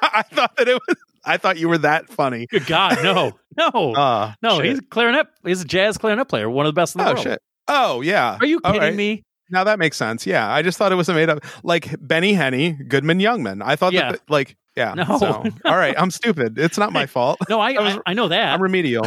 I 0.02 0.24
thought 0.24 0.56
that 0.58 0.68
it 0.68 0.74
was. 0.88 0.98
I 1.26 1.38
thought 1.38 1.58
you 1.58 1.68
were 1.70 1.78
that 1.80 2.08
funny. 2.10 2.48
Good 2.48 2.66
God, 2.66 2.98
no, 3.04 3.34
no, 3.58 3.94
Uh, 3.94 4.34
no. 4.42 4.58
shit. 4.58 4.66
He's 4.66 4.80
a 4.80 4.82
clarinet. 4.84 5.28
He's 5.46 5.62
a 5.62 5.66
jazz 5.66 5.98
clarinet 5.98 6.28
player, 6.30 6.50
one 6.50 6.66
of 6.66 6.74
the 6.74 6.80
best 6.80 6.96
in 6.96 7.00
the 7.00 7.10
oh 7.10 7.14
world. 7.14 7.24
shit. 7.24 7.42
Oh 7.68 8.02
yeah. 8.02 8.38
Are 8.40 8.46
you 8.46 8.60
kidding 8.62 8.82
right. 8.82 8.96
me? 8.96 9.24
Now 9.52 9.64
that 9.66 9.80
makes 9.80 9.98
sense. 9.98 10.26
Yeah, 10.26 10.50
I 10.52 10.62
just 10.62 10.78
thought 10.78 10.92
it 10.92 10.96
was 10.96 11.10
a 11.10 11.14
made 11.14 11.30
up 11.30 11.44
like 11.64 11.96
Benny 12.00 12.34
Henny 12.34 12.72
Goodman 12.72 13.20
Youngman. 13.20 13.62
I 13.64 13.76
thought 13.76 13.94
Yeah. 13.94 14.12
that 14.12 14.26
the- 14.28 14.34
like 14.34 14.56
yeah. 14.76 14.94
No. 14.94 15.18
So, 15.18 15.44
all 15.66 15.76
right, 15.78 15.94
I'm 15.98 16.10
stupid. 16.12 16.58
It's 16.58 16.78
not 16.78 16.94
my 16.94 17.06
fault. 17.06 17.38
No, 17.50 17.60
I 17.60 17.72
I 17.78 17.82
was- 17.82 17.96
I, 18.06 18.12
I 18.12 18.14
know 18.14 18.28
that. 18.30 18.54
I'm 18.54 18.62
remedial. 18.62 19.04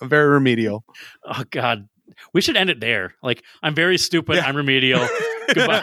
I'm 0.00 0.08
very 0.08 0.28
remedial. 0.28 0.84
oh 1.24 1.44
God, 1.50 1.88
we 2.32 2.40
should 2.40 2.56
end 2.56 2.70
it 2.70 2.80
there. 2.80 3.14
Like 3.22 3.42
I'm 3.62 3.74
very 3.74 3.98
stupid. 3.98 4.36
Yeah. 4.36 4.46
I'm 4.46 4.56
remedial. 4.56 5.06
Goodbye. 5.54 5.82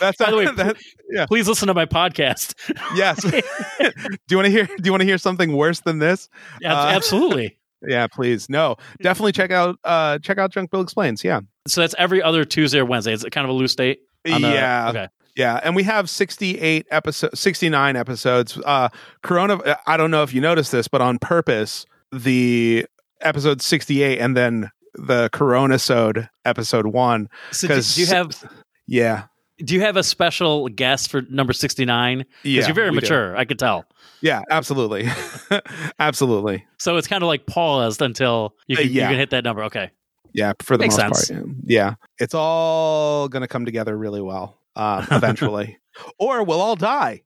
That's 0.00 0.16
By 0.18 0.30
the 0.30 0.36
way, 0.36 0.44
that, 0.46 0.76
yeah. 1.10 1.26
Please 1.26 1.48
listen 1.48 1.66
to 1.68 1.74
my 1.74 1.86
podcast. 1.86 2.54
Yes. 2.96 3.20
do 3.80 3.90
you 4.30 4.36
want 4.36 4.46
to 4.46 4.50
hear? 4.50 4.66
Do 4.66 4.82
you 4.84 4.92
want 4.92 5.00
to 5.00 5.06
hear 5.06 5.18
something 5.18 5.52
worse 5.56 5.80
than 5.80 5.98
this? 5.98 6.28
Ab- 6.64 6.72
Uh, 6.72 6.90
Absolutely. 6.96 7.58
Yeah, 7.84 8.06
please. 8.06 8.48
No, 8.48 8.76
definitely 9.00 9.32
check 9.32 9.50
out 9.50 9.76
uh 9.84 10.18
check 10.20 10.38
out 10.38 10.52
Drunk 10.52 10.70
Bill 10.70 10.80
Explains. 10.82 11.24
Yeah. 11.24 11.40
So 11.66 11.80
that's 11.80 11.94
every 11.98 12.22
other 12.22 12.44
Tuesday 12.44 12.78
or 12.78 12.84
Wednesday. 12.84 13.12
It's 13.12 13.24
kind 13.30 13.44
of 13.44 13.50
a 13.50 13.54
loose 13.54 13.74
date. 13.74 14.00
the- 14.24 14.38
yeah. 14.38 14.88
Okay. 14.90 15.08
Yeah, 15.34 15.58
and 15.64 15.74
we 15.74 15.82
have 15.84 16.10
68 16.10 16.86
episodes 16.90 17.40
69 17.40 17.96
episodes. 17.96 18.56
Uh 18.64 18.88
Corona 19.22 19.78
I 19.86 19.96
don't 19.96 20.10
know 20.12 20.22
if 20.22 20.32
you 20.34 20.40
noticed 20.40 20.70
this, 20.70 20.86
but 20.88 21.00
on 21.00 21.18
purpose 21.18 21.86
the 22.12 22.86
episode 23.22 23.62
68 23.62 24.18
and 24.20 24.36
then 24.36 24.70
the 24.94 25.28
Corona 25.32 25.78
sode 25.78 26.28
episode 26.44 26.86
1 26.86 27.28
So 27.50 27.68
do, 27.68 27.80
you 28.00 28.06
have 28.06 28.44
yeah. 28.86 29.24
do 29.58 29.74
you 29.74 29.80
have 29.82 29.96
a 29.96 30.02
special 30.02 30.68
guest 30.68 31.10
for 31.10 31.22
number 31.30 31.52
sixty 31.52 31.84
nine? 31.84 32.18
Because 32.42 32.44
Yeah. 32.44 32.66
you're 32.66 32.74
very 32.74 32.90
we 32.90 32.96
do. 32.98 33.00
mature. 33.02 33.36
I 33.36 33.44
could 33.44 33.58
tell. 33.58 33.84
Yeah, 34.20 34.42
absolutely. 34.50 35.08
absolutely. 35.98 36.64
So 36.78 36.96
it's 36.96 37.06
kind 37.08 37.22
of 37.22 37.26
like 37.28 37.46
paused 37.46 38.02
until 38.02 38.54
you 38.66 38.76
Uh, 38.76 38.82
can, 38.82 38.92
you 38.92 39.00
can 39.00 39.14
hit 39.16 39.30
that 39.30 39.44
number. 39.44 39.64
Okay. 39.64 39.90
Yeah, 40.34 40.52
for 40.62 40.76
the 40.76 40.82
Makes 40.84 40.96
most 40.96 41.26
sense. 41.26 41.30
part. 41.30 41.46
Yeah. 41.64 41.84
yeah. 41.84 41.94
It's 42.18 42.34
all 42.34 43.28
going 43.28 43.42
to 43.42 43.48
come 43.48 43.64
together 43.64 43.96
really 43.96 44.22
well 44.22 44.58
um, 44.76 45.06
eventually. 45.10 45.78
or 46.18 46.42
we'll 46.44 46.60
all 46.60 46.76
die. 46.76 47.22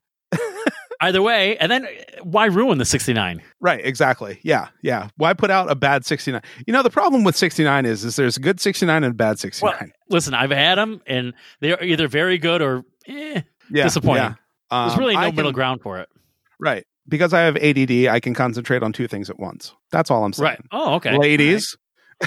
Either 1.01 1.21
way, 1.21 1.57
and 1.59 1.71
then 1.71 1.87
why 2.23 2.47
ruin 2.47 2.79
the 2.79 2.85
69? 2.85 3.43
Right, 3.61 3.85
exactly. 3.85 4.41
Yeah, 4.43 4.69
yeah. 4.83 5.09
Why 5.17 5.35
put 5.35 5.51
out 5.51 5.71
a 5.71 5.75
bad 5.75 6.07
69? 6.07 6.41
You 6.67 6.73
know, 6.73 6.83
the 6.83 6.91
problem 6.91 7.23
with 7.25 7.37
69 7.37 7.85
is 7.85 8.05
is 8.05 8.17
there's 8.17 8.37
a 8.37 8.41
good 8.41 8.61
69 8.61 9.05
and 9.05 9.13
a 9.13 9.15
bad 9.15 9.39
69. 9.39 9.93
Listen, 10.09 10.35
I've 10.35 10.51
had 10.51 10.77
them, 10.77 11.03
and 11.07 11.35
they're 11.61 11.83
either 11.83 12.09
very 12.09 12.39
good 12.39 12.63
or 12.63 12.85
eh, 13.07 13.43
yeah, 13.71 13.83
disappointing. 13.85 14.23
yeah. 14.23 14.35
there's 14.71 14.95
Um, 14.95 14.99
really 14.99 15.15
no 15.15 15.21
I 15.21 15.31
middle 15.33 15.53
ground 15.53 15.83
for 15.83 15.99
it. 15.99 16.09
Right. 16.59 16.87
Because 17.09 17.33
I 17.33 17.41
have 17.41 17.57
ADD, 17.57 18.09
I 18.09 18.19
can 18.21 18.35
concentrate 18.35 18.83
on 18.83 18.93
two 18.93 19.07
things 19.07 19.31
at 19.31 19.39
once. 19.39 19.75
That's 19.93 20.11
all 20.11 20.25
I'm 20.25 20.33
saying. 20.33 20.45
Right. 20.45 20.61
Oh, 20.73 20.95
okay. 20.97 21.17
Ladies. 21.17 21.77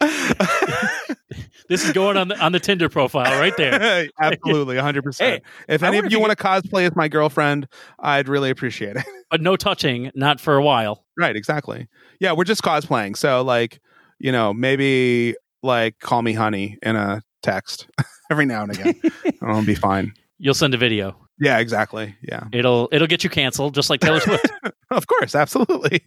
This 1.68 1.84
is 1.84 1.92
going 1.92 2.16
on 2.16 2.28
the 2.28 2.38
on 2.38 2.52
the 2.52 2.60
Tinder 2.60 2.88
profile 2.88 3.38
right 3.40 3.56
there. 3.56 4.08
Absolutely, 4.20 4.76
100%. 4.76 5.18
Hey, 5.18 5.42
if 5.68 5.82
any 5.82 5.98
of 5.98 6.04
you 6.04 6.10
you 6.10 6.20
want 6.20 6.30
to 6.30 6.36
cosplay 6.36 6.86
as 6.86 6.94
my 6.94 7.08
girlfriend, 7.08 7.66
I'd 7.98 8.28
really 8.28 8.50
appreciate 8.50 8.96
it. 8.96 9.04
But 9.30 9.40
no 9.40 9.56
touching, 9.56 10.12
not 10.14 10.40
for 10.40 10.56
a 10.56 10.62
while. 10.62 11.04
right, 11.18 11.34
exactly. 11.34 11.88
Yeah, 12.20 12.32
we're 12.32 12.44
just 12.44 12.62
cosplaying. 12.62 13.16
So, 13.16 13.42
like, 13.42 13.80
you 14.18 14.30
know, 14.30 14.54
maybe 14.54 15.34
like 15.62 15.98
call 15.98 16.22
me 16.22 16.34
honey 16.34 16.78
in 16.82 16.94
a 16.94 17.22
text 17.42 17.88
every 18.30 18.46
now 18.46 18.62
and 18.62 18.72
again. 18.72 19.00
I'll 19.42 19.64
be 19.64 19.74
fine. 19.74 20.12
You'll 20.38 20.54
send 20.54 20.74
a 20.74 20.78
video. 20.78 21.16
Yeah, 21.40 21.58
exactly. 21.58 22.14
Yeah. 22.22 22.44
It'll 22.52 22.88
it'll 22.92 23.08
get 23.08 23.24
you 23.24 23.30
canceled, 23.30 23.74
just 23.74 23.90
like 23.90 24.00
Taylor 24.00 24.20
Swift. 24.20 24.46
Of 24.90 25.06
course, 25.08 25.34
absolutely. 25.34 26.02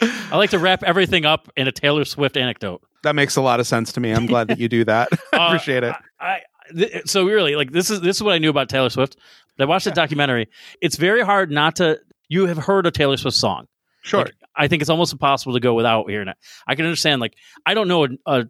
I 0.00 0.36
like 0.36 0.50
to 0.50 0.58
wrap 0.58 0.82
everything 0.82 1.24
up 1.24 1.50
in 1.56 1.68
a 1.68 1.72
Taylor 1.72 2.04
Swift 2.04 2.36
anecdote. 2.36 2.82
That 3.02 3.14
makes 3.14 3.36
a 3.36 3.40
lot 3.40 3.60
of 3.60 3.66
sense 3.66 3.92
to 3.92 4.00
me. 4.00 4.12
I'm 4.12 4.26
glad 4.26 4.48
that 4.48 4.58
you 4.58 4.68
do 4.68 4.84
that. 4.84 5.08
I 5.32 5.36
Uh, 5.36 5.46
appreciate 5.48 5.84
it. 5.84 5.94
I, 6.20 6.40
th- 6.76 7.06
so 7.08 7.24
really 7.24 7.56
like 7.56 7.70
this 7.72 7.88
is 7.90 8.00
this 8.00 8.16
is 8.16 8.22
what 8.22 8.34
I 8.34 8.38
knew 8.38 8.50
about 8.50 8.68
Taylor 8.68 8.90
Swift. 8.90 9.16
But 9.56 9.64
I 9.64 9.66
watched 9.68 9.84
the 9.86 9.90
documentary. 9.92 10.48
It's 10.80 10.96
very 10.96 11.22
hard 11.22 11.50
not 11.50 11.76
to. 11.76 11.98
You 12.28 12.46
have 12.46 12.58
heard 12.58 12.86
a 12.86 12.90
Taylor 12.90 13.16
Swift 13.16 13.36
song. 13.36 13.66
Sure. 14.02 14.20
Like, 14.24 14.34
I 14.56 14.68
think 14.68 14.82
it's 14.82 14.90
almost 14.90 15.12
impossible 15.12 15.52
to 15.54 15.60
go 15.60 15.74
without 15.74 16.08
hearing 16.10 16.28
it. 16.28 16.36
I 16.66 16.74
can 16.74 16.84
understand. 16.84 17.20
Like 17.20 17.34
I 17.64 17.74
don't 17.74 17.88
know 17.88 18.04
a. 18.04 18.08
a 18.26 18.44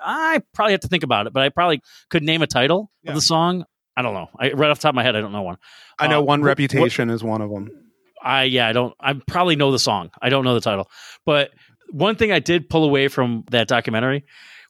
I 0.00 0.42
probably 0.52 0.72
have 0.72 0.80
to 0.82 0.88
think 0.88 1.02
about 1.02 1.26
it, 1.26 1.32
but 1.32 1.42
I 1.42 1.48
probably 1.48 1.80
could 2.10 2.22
name 2.22 2.42
a 2.42 2.46
title 2.46 2.90
Yeah. 3.02 3.10
of 3.10 3.14
the 3.14 3.20
song. 3.22 3.64
I 3.96 4.02
don't 4.02 4.12
know. 4.12 4.28
I, 4.38 4.52
right 4.52 4.70
off 4.70 4.78
the 4.78 4.82
top 4.82 4.90
of 4.90 4.94
my 4.96 5.02
head, 5.02 5.16
I 5.16 5.20
don't 5.22 5.32
know 5.32 5.40
one. 5.42 5.56
I 5.98 6.06
know 6.08 6.18
uh, 6.20 6.24
one 6.24 6.42
reputation 6.42 7.08
is 7.08 7.24
one 7.24 7.40
of 7.40 7.50
them. 7.50 7.70
I 8.26 8.44
yeah, 8.44 8.68
I 8.68 8.72
don't. 8.72 8.94
I 9.00 9.14
probably 9.26 9.56
know 9.56 9.70
the 9.70 9.78
song. 9.78 10.10
I 10.20 10.28
don't 10.28 10.44
know 10.44 10.54
the 10.54 10.60
title, 10.60 10.90
but 11.24 11.50
one 11.90 12.16
thing 12.16 12.32
I 12.32 12.40
did 12.40 12.68
pull 12.68 12.84
away 12.84 13.08
from 13.08 13.44
that 13.50 13.68
documentary 13.68 14.24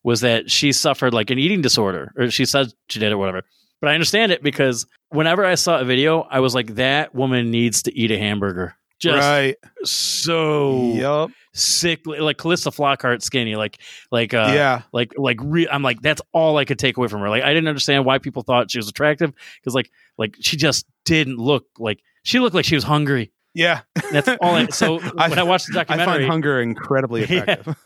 was 0.04 0.20
that 0.20 0.50
she 0.50 0.72
suffered 0.72 1.14
like 1.14 1.30
an 1.30 1.38
eating 1.38 1.62
disorder, 1.62 2.12
or 2.16 2.30
she 2.30 2.44
said 2.44 2.68
she 2.88 3.00
did 3.00 3.12
or 3.12 3.18
whatever. 3.18 3.42
But 3.80 3.90
I 3.90 3.94
understand 3.94 4.30
it 4.30 4.42
because 4.42 4.86
whenever 5.08 5.44
I 5.44 5.54
saw 5.54 5.80
a 5.80 5.84
video, 5.84 6.22
I 6.30 6.40
was 6.40 6.54
like, 6.54 6.76
that 6.76 7.14
woman 7.14 7.50
needs 7.50 7.82
to 7.82 7.98
eat 7.98 8.10
a 8.10 8.18
hamburger. 8.18 8.74
just 8.98 9.18
right. 9.18 9.56
so 9.84 10.92
Yup. 10.94 11.30
sick, 11.54 12.06
like 12.06 12.38
Calista 12.38 12.70
Flockhart 12.70 13.22
skinny, 13.22 13.56
like 13.56 13.78
like 14.10 14.34
uh, 14.34 14.52
yeah. 14.54 14.82
like 14.92 15.12
like 15.16 15.38
re- 15.42 15.68
I'm 15.70 15.82
like 15.82 16.02
that's 16.02 16.22
all 16.32 16.58
I 16.58 16.66
could 16.66 16.78
take 16.78 16.96
away 16.98 17.08
from 17.08 17.20
her. 17.20 17.30
Like 17.30 17.42
I 17.42 17.48
didn't 17.48 17.68
understand 17.68 18.04
why 18.04 18.18
people 18.18 18.42
thought 18.42 18.70
she 18.70 18.78
was 18.78 18.88
attractive 18.88 19.32
because 19.60 19.74
like 19.74 19.90
like 20.18 20.36
she 20.40 20.56
just 20.56 20.86
didn't 21.04 21.38
look 21.38 21.64
like 21.78 22.00
she 22.22 22.38
looked 22.38 22.54
like 22.54 22.64
she 22.64 22.74
was 22.74 22.84
hungry. 22.84 23.32
Yeah. 23.58 23.80
That's 24.12 24.28
all. 24.28 24.54
I, 24.54 24.66
so 24.66 25.00
I- 25.18 25.28
when 25.30 25.38
I 25.38 25.42
watched 25.42 25.66
the 25.68 25.72
documentary, 25.72 26.12
I 26.12 26.18
find 26.18 26.30
hunger 26.30 26.60
incredibly 26.60 27.20
Yeah. 27.28 27.42
effective. 27.42 27.76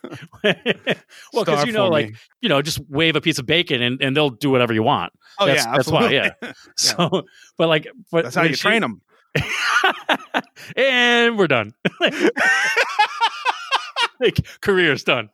well, 1.32 1.44
because 1.44 1.64
you 1.64 1.72
know, 1.72 1.86
like 1.88 2.08
me. 2.10 2.14
you 2.40 2.48
know, 2.48 2.60
just 2.60 2.80
wave 2.88 3.14
a 3.14 3.20
piece 3.20 3.38
of 3.38 3.46
bacon 3.46 3.80
and, 3.80 4.02
and 4.02 4.16
they'll 4.16 4.30
do 4.30 4.50
whatever 4.50 4.72
you 4.72 4.82
want. 4.82 5.12
oh 5.38 5.46
that's- 5.46 5.64
yeah, 5.64 5.72
that's 5.76 5.88
why, 5.88 6.14
absolutely. 6.16 6.54
So, 6.76 7.22
but 7.56 7.68
like, 7.68 7.86
but 8.10 8.24
That's 8.24 8.34
how 8.34 8.42
you 8.42 8.54
she- 8.54 8.60
train 8.60 8.80
them. 8.82 9.00
and 10.76 11.38
we're 11.38 11.46
done. 11.46 11.72
like 14.20 14.38
career's 14.60 15.04
done. 15.04 15.28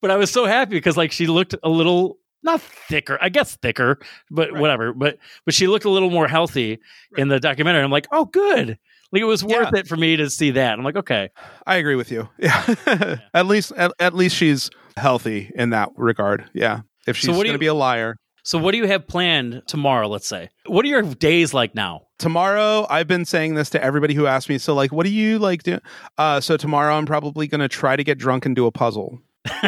but 0.00 0.10
I 0.10 0.16
was 0.16 0.30
so 0.30 0.46
happy 0.46 0.74
because 0.76 0.96
like 0.96 1.12
she 1.12 1.26
looked 1.26 1.54
a 1.62 1.68
little 1.68 2.18
not 2.44 2.60
thicker, 2.60 3.18
I 3.20 3.28
guess 3.28 3.56
thicker, 3.56 3.98
but 4.30 4.52
Right. 4.52 4.60
whatever. 4.60 4.92
But 4.92 5.18
but 5.44 5.54
she 5.54 5.66
looked 5.68 5.84
a 5.84 5.90
little 5.90 6.10
more 6.10 6.28
healthy 6.28 6.78
in 7.16 7.28
the 7.28 7.38
documentary. 7.40 7.82
I'm 7.82 7.90
like, 7.90 8.06
oh, 8.12 8.24
good. 8.26 8.78
Like 9.12 9.20
it 9.22 9.26
was 9.26 9.44
worth 9.44 9.74
it 9.74 9.86
for 9.86 9.96
me 9.96 10.16
to 10.16 10.30
see 10.30 10.52
that. 10.52 10.72
I'm 10.78 10.84
like, 10.84 10.96
okay, 10.96 11.28
I 11.66 11.76
agree 11.76 11.94
with 11.96 12.10
you. 12.10 12.28
Yeah. 12.38 13.16
at 13.34 13.46
least 13.46 13.72
at, 13.76 13.92
at 14.00 14.14
least 14.14 14.36
she's 14.36 14.70
healthy 14.96 15.50
in 15.54 15.70
that 15.70 15.90
regard. 15.96 16.48
Yeah. 16.54 16.80
If 17.06 17.16
she's 17.16 17.26
So 17.26 17.34
going 17.34 17.52
to 17.52 17.58
be 17.58 17.66
a 17.66 17.74
liar. 17.74 18.16
So 18.44 18.58
what 18.58 18.72
do 18.72 18.78
you 18.78 18.86
have 18.88 19.06
planned 19.06 19.62
tomorrow? 19.66 20.08
Let's 20.08 20.26
say. 20.26 20.48
What 20.66 20.84
are 20.84 20.88
your 20.88 21.02
days 21.02 21.54
like 21.54 21.74
now? 21.74 22.06
Tomorrow, 22.18 22.86
I've 22.90 23.06
been 23.06 23.24
saying 23.24 23.54
this 23.54 23.70
to 23.70 23.82
everybody 23.82 24.14
who 24.14 24.26
asked 24.26 24.48
me. 24.48 24.58
So, 24.58 24.74
like, 24.74 24.92
what 24.92 25.04
do 25.04 25.10
you 25.12 25.38
like 25.38 25.62
do? 25.64 25.78
Uh, 26.18 26.40
so 26.40 26.56
tomorrow, 26.56 26.94
I'm 26.94 27.06
probably 27.06 27.46
going 27.48 27.60
to 27.60 27.68
try 27.68 27.96
to 27.96 28.02
get 28.04 28.18
drunk 28.18 28.46
and 28.46 28.54
do 28.56 28.66
a 28.66 28.72
puzzle, 28.72 29.20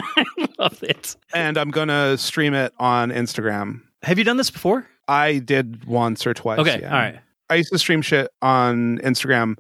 Love 0.59 0.83
it. 0.83 1.17
and 1.35 1.57
I'm 1.59 1.71
going 1.71 1.89
to 1.89 2.17
stream 2.19 2.55
it 2.55 2.73
on 2.79 3.11
Instagram. 3.11 3.81
Have 4.03 4.19
you 4.19 4.25
done 4.25 4.37
this 4.37 4.51
before? 4.51 4.87
I 5.09 5.39
did 5.39 5.85
once 5.85 6.27
or 6.27 6.35
twice. 6.35 6.59
Okay, 6.61 6.81
yeah. 6.81 6.93
all 6.93 6.99
right. 6.99 7.19
I 7.51 7.57
used 7.57 7.73
to 7.73 7.79
stream 7.79 8.03
shit 8.03 8.31
on 8.43 8.99
Instagram, 8.99 9.57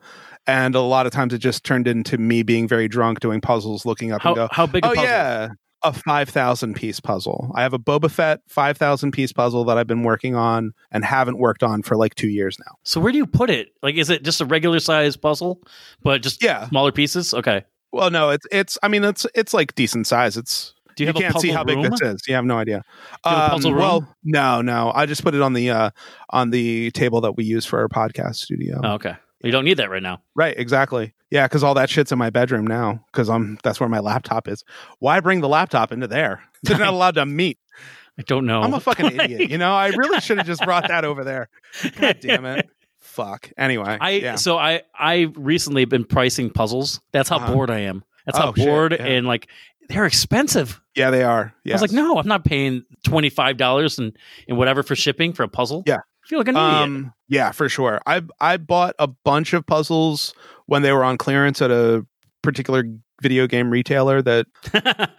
and 0.46 0.74
a 0.74 0.80
lot 0.80 1.06
of 1.06 1.12
times 1.12 1.32
it 1.34 1.38
just 1.38 1.64
turned 1.64 1.86
into 1.88 2.18
me 2.18 2.42
being 2.42 2.66
very 2.68 2.88
drunk, 2.88 3.20
doing 3.20 3.40
puzzles, 3.40 3.84
looking 3.84 4.12
up 4.12 4.22
How 4.22 4.30
and 4.30 4.36
go, 4.36 4.48
how 4.50 4.66
big? 4.66 4.84
A 4.84 4.88
"Oh 4.88 4.92
yeah, 4.94 5.48
a 5.82 5.92
five 5.92 6.28
thousand 6.28 6.74
piece 6.74 7.00
puzzle." 7.00 7.52
I 7.54 7.62
have 7.62 7.72
a 7.74 7.78
Boba 7.78 8.10
Fett 8.10 8.40
five 8.48 8.76
thousand 8.78 9.12
piece 9.12 9.32
puzzle 9.32 9.64
that 9.64 9.76
I've 9.78 9.86
been 9.86 10.02
working 10.02 10.34
on 10.34 10.72
and 10.90 11.04
haven't 11.04 11.38
worked 11.38 11.62
on 11.62 11.82
for 11.82 11.96
like 11.96 12.14
two 12.14 12.28
years 12.28 12.58
now. 12.58 12.72
So 12.84 13.00
where 13.00 13.12
do 13.12 13.18
you 13.18 13.26
put 13.26 13.50
it? 13.50 13.68
Like, 13.82 13.96
is 13.96 14.10
it 14.10 14.22
just 14.22 14.40
a 14.40 14.46
regular 14.46 14.80
size 14.80 15.16
puzzle, 15.16 15.60
but 16.02 16.22
just 16.22 16.42
Yeah. 16.42 16.68
smaller 16.68 16.92
pieces? 16.92 17.34
Okay. 17.34 17.64
Well, 17.92 18.10
no, 18.10 18.30
it's 18.30 18.46
it's. 18.50 18.78
I 18.82 18.88
mean, 18.88 19.04
it's 19.04 19.26
it's 19.34 19.54
like 19.54 19.74
decent 19.74 20.06
size. 20.06 20.36
It's 20.36 20.74
Do 20.96 21.04
you 21.04 21.08
you, 21.08 21.12
have 21.12 21.16
can't 21.22 21.40
see 21.40 21.48
puzzle 21.48 21.56
how 21.56 21.64
big 21.64 21.76
room? 21.76 21.90
this 21.90 22.00
is. 22.00 22.22
You 22.28 22.34
have 22.34 22.44
no 22.44 22.56
idea. 22.56 22.82
Have 23.24 23.64
room? 23.64 23.76
Well, 23.76 24.16
no, 24.22 24.62
no. 24.62 24.92
I 24.94 25.06
just 25.06 25.22
put 25.22 25.34
it 25.34 25.42
on 25.42 25.52
the 25.52 25.70
uh 25.70 25.90
on 26.30 26.50
the 26.50 26.90
table 26.92 27.20
that 27.22 27.32
we 27.36 27.44
use 27.44 27.64
for 27.64 27.80
our 27.80 27.88
podcast 27.88 28.36
studio. 28.36 28.80
Oh, 28.82 28.92
okay. 28.94 29.14
You 29.42 29.50
don't 29.52 29.64
need 29.64 29.76
that 29.76 29.90
right 29.90 30.02
now. 30.02 30.22
Right, 30.34 30.54
exactly. 30.58 31.14
Yeah, 31.30 31.46
because 31.46 31.62
all 31.62 31.74
that 31.74 31.90
shit's 31.90 32.12
in 32.12 32.18
my 32.18 32.30
bedroom 32.30 32.66
now. 32.66 33.04
Because 33.12 33.28
I'm 33.28 33.58
that's 33.62 33.78
where 33.80 33.88
my 33.88 33.98
laptop 34.00 34.48
is. 34.48 34.64
Why 35.00 35.20
bring 35.20 35.40
the 35.40 35.48
laptop 35.48 35.92
into 35.92 36.06
there? 36.06 36.42
They're 36.62 36.78
not 36.78 36.94
allowed 36.94 37.16
to 37.16 37.26
meet. 37.26 37.58
I 38.18 38.22
don't 38.22 38.46
know. 38.46 38.62
I'm 38.62 38.72
a 38.72 38.80
fucking 38.80 39.06
idiot. 39.20 39.50
You 39.50 39.58
know, 39.58 39.72
I 39.74 39.88
really 39.88 40.20
should 40.20 40.38
have 40.38 40.46
just 40.46 40.62
brought 40.62 40.86
that 40.88 41.04
over 41.04 41.24
there. 41.24 41.48
God 41.98 42.18
damn 42.20 42.44
it. 42.44 42.68
Fuck. 43.00 43.50
Anyway, 43.58 43.98
I 44.00 44.10
yeah. 44.10 44.34
so 44.36 44.56
I 44.56 44.82
I 44.98 45.32
recently 45.36 45.84
been 45.84 46.04
pricing 46.04 46.50
puzzles. 46.50 47.00
That's 47.12 47.28
how 47.28 47.36
Uh-huh. 47.36 47.52
bored 47.52 47.70
I 47.70 47.80
am. 47.80 48.02
That's 48.24 48.38
how 48.38 48.50
Oh, 48.50 48.54
shit, 48.54 48.64
bored 48.66 48.92
yeah. 48.92 49.04
and 49.04 49.26
like 49.26 49.48
they're 49.88 50.06
expensive. 50.06 50.80
yeah, 50.94 51.10
they 51.10 51.22
are. 51.22 51.54
I 51.66 51.72
was 51.72 51.80
like, 51.82 51.92
no, 51.92 52.18
I'm 52.18 52.26
not 52.28 52.44
paying 52.44 52.84
twenty 53.04 53.30
five 53.30 53.56
dollars 53.56 53.98
and 53.98 54.16
and 54.48 54.56
whatever 54.58 54.82
for 54.82 54.94
shipping 54.96 55.32
for 55.32 55.42
a 55.42 55.48
puzzle. 55.48 55.82
Yeah. 55.86 55.96
I 55.96 56.26
feel 56.26 56.38
like 56.38 56.48
an 56.48 56.56
idiot. 56.56 56.72
Um, 56.72 57.12
yeah, 57.28 57.50
for 57.52 57.68
sure. 57.68 58.00
I 58.06 58.22
I 58.40 58.56
bought 58.56 58.94
a 58.98 59.06
bunch 59.06 59.52
of 59.52 59.66
puzzles 59.66 60.32
when 60.66 60.82
they 60.82 60.92
were 60.92 61.04
on 61.04 61.18
clearance 61.18 61.60
at 61.60 61.70
a 61.70 62.06
particular 62.42 62.84
video 63.22 63.46
game 63.46 63.70
retailer 63.70 64.22
that 64.22 64.46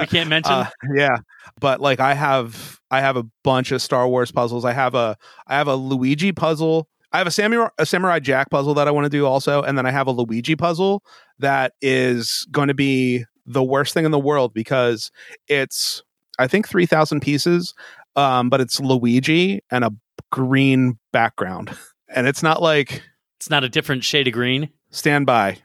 we 0.00 0.06
can't 0.06 0.28
mention. 0.28 0.52
Uh, 0.52 0.68
yeah, 0.94 1.16
but 1.60 1.80
like 1.80 1.98
I 2.00 2.12
have 2.14 2.78
I 2.90 3.00
have 3.00 3.16
a 3.16 3.24
bunch 3.42 3.72
of 3.72 3.80
Star 3.80 4.06
Wars 4.06 4.30
puzzles. 4.30 4.64
I 4.66 4.72
have 4.72 4.94
a 4.94 5.16
I 5.46 5.54
have 5.54 5.68
a 5.68 5.76
Luigi 5.76 6.32
puzzle. 6.32 6.88
I 7.12 7.18
have 7.18 7.26
a 7.26 7.30
samurai 7.30 7.68
a 7.78 7.86
samurai 7.86 8.18
Jack 8.18 8.50
puzzle 8.50 8.74
that 8.74 8.86
I 8.86 8.90
want 8.90 9.04
to 9.06 9.10
do 9.10 9.24
also, 9.26 9.62
and 9.62 9.78
then 9.78 9.86
I 9.86 9.90
have 9.92 10.06
a 10.08 10.10
Luigi 10.10 10.56
puzzle 10.56 11.02
that 11.38 11.72
is 11.80 12.46
going 12.50 12.68
to 12.68 12.74
be 12.74 13.24
the 13.46 13.62
worst 13.62 13.94
thing 13.94 14.04
in 14.04 14.10
the 14.10 14.18
world 14.18 14.52
because 14.54 15.10
it's 15.48 16.02
I 16.38 16.46
think 16.46 16.68
three 16.68 16.86
thousand 16.86 17.20
pieces, 17.20 17.74
um, 18.16 18.48
but 18.50 18.60
it's 18.60 18.80
Luigi 18.80 19.60
and 19.70 19.84
a 19.84 19.92
green 20.30 20.98
background, 21.12 21.70
and 22.08 22.26
it's 22.26 22.42
not 22.42 22.60
like 22.62 23.02
it's 23.38 23.50
not 23.50 23.64
a 23.64 23.68
different 23.68 24.04
shade 24.04 24.26
of 24.28 24.32
green. 24.34 24.70
stand 24.90 25.26
by. 25.26 25.58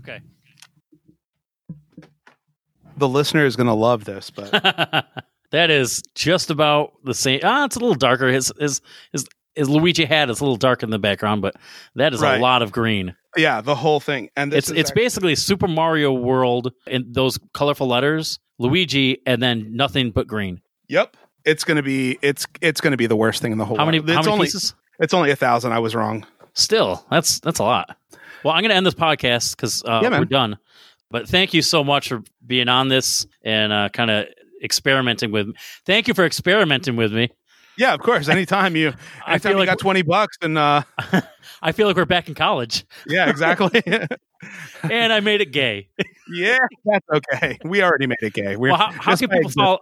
Okay. 0.00 0.20
The 2.96 3.08
listener 3.08 3.46
is 3.46 3.56
going 3.56 3.66
to 3.68 3.72
love 3.74 4.04
this, 4.04 4.30
but 4.30 4.50
that 5.52 5.70
is 5.70 6.02
just 6.14 6.50
about 6.50 6.92
the 7.04 7.14
same. 7.14 7.40
Ah, 7.42 7.64
it's 7.64 7.76
a 7.76 7.80
little 7.80 7.94
darker. 7.94 8.28
His 8.28 8.52
his 8.58 8.80
his, 9.12 9.26
his 9.54 9.68
Luigi 9.70 10.04
hat 10.04 10.28
is 10.30 10.40
a 10.40 10.44
little 10.44 10.56
dark 10.56 10.82
in 10.82 10.90
the 10.90 10.98
background, 10.98 11.40
but 11.42 11.54
that 11.94 12.12
is 12.12 12.20
Right. 12.20 12.38
a 12.38 12.42
lot 12.42 12.62
of 12.62 12.72
green. 12.72 13.14
Yeah, 13.36 13.60
the 13.60 13.74
whole 13.74 14.00
thing. 14.00 14.30
And 14.36 14.52
this 14.52 14.58
It's 14.58 14.70
is 14.70 14.76
it's 14.78 14.90
actually- 14.90 15.02
basically 15.02 15.34
Super 15.34 15.68
Mario 15.68 16.12
World 16.12 16.72
in 16.86 17.06
those 17.12 17.38
colorful 17.54 17.86
letters, 17.86 18.38
Luigi, 18.58 19.18
and 19.26 19.42
then 19.42 19.74
nothing 19.74 20.10
but 20.10 20.26
green. 20.26 20.60
Yep. 20.88 21.16
It's 21.44 21.64
gonna 21.64 21.82
be 21.82 22.18
it's 22.22 22.46
it's 22.60 22.80
gonna 22.80 22.96
be 22.98 23.06
the 23.06 23.16
worst 23.16 23.40
thing 23.40 23.52
in 23.52 23.58
the 23.58 23.64
whole 23.64 23.76
How 23.78 23.84
many 23.86 24.00
world. 24.00 24.10
how 24.10 24.18
It's 24.18 24.26
many 24.26 24.32
only 24.34 24.46
pieces? 24.46 24.74
it's 24.98 25.14
only 25.14 25.30
a 25.30 25.36
thousand. 25.36 25.72
I 25.72 25.78
was 25.78 25.94
wrong. 25.94 26.26
Still, 26.54 27.04
that's 27.10 27.40
that's 27.40 27.58
a 27.60 27.64
lot. 27.64 27.96
Well, 28.44 28.54
I'm 28.54 28.62
going 28.62 28.70
to 28.70 28.74
end 28.74 28.86
this 28.86 28.94
podcast 28.94 29.54
because 29.54 29.84
uh, 29.84 30.00
Yeah, 30.02 30.18
we're 30.18 30.24
done. 30.24 30.58
But 31.10 31.28
thank 31.28 31.52
you 31.54 31.60
so 31.62 31.84
much 31.84 32.08
for 32.08 32.22
being 32.46 32.68
on 32.68 32.88
this 32.88 33.26
and 33.44 33.70
uh, 33.72 33.88
kind 33.92 34.10
of 34.10 34.26
experimenting 34.64 35.30
with. 35.30 35.48
me. 35.48 35.54
Thank 35.84 36.08
you 36.08 36.14
for 36.14 36.24
experimenting 36.24 36.96
with 36.96 37.12
me. 37.12 37.30
Yeah, 37.80 37.94
of 37.94 38.00
course. 38.00 38.28
Anytime 38.28 38.76
you 38.76 38.88
I 39.26 39.32
anytime 39.32 39.40
feel 39.40 39.52
you 39.52 39.58
like 39.58 39.66
got 39.68 39.78
twenty 39.78 40.02
bucks 40.02 40.36
and 40.42 40.58
uh 40.58 40.82
I 41.62 41.72
feel 41.72 41.86
like 41.86 41.96
we're 41.96 42.04
back 42.04 42.28
in 42.28 42.34
college, 42.34 42.84
yeah, 43.06 43.30
exactly. 43.30 43.82
and 44.82 45.12
I 45.12 45.20
made 45.20 45.40
it 45.40 45.50
gay. 45.52 45.88
yeah, 46.30 46.58
that's 46.84 47.06
okay. 47.12 47.58
We 47.64 47.82
already 47.82 48.06
made 48.06 48.18
it 48.20 48.34
gay. 48.34 48.56
We're 48.56 48.70
Well, 48.70 48.78
how, 48.78 48.90
how 48.92 49.16
can 49.16 49.28
people 49.28 49.38
exist- 49.38 49.56
follow? 49.58 49.78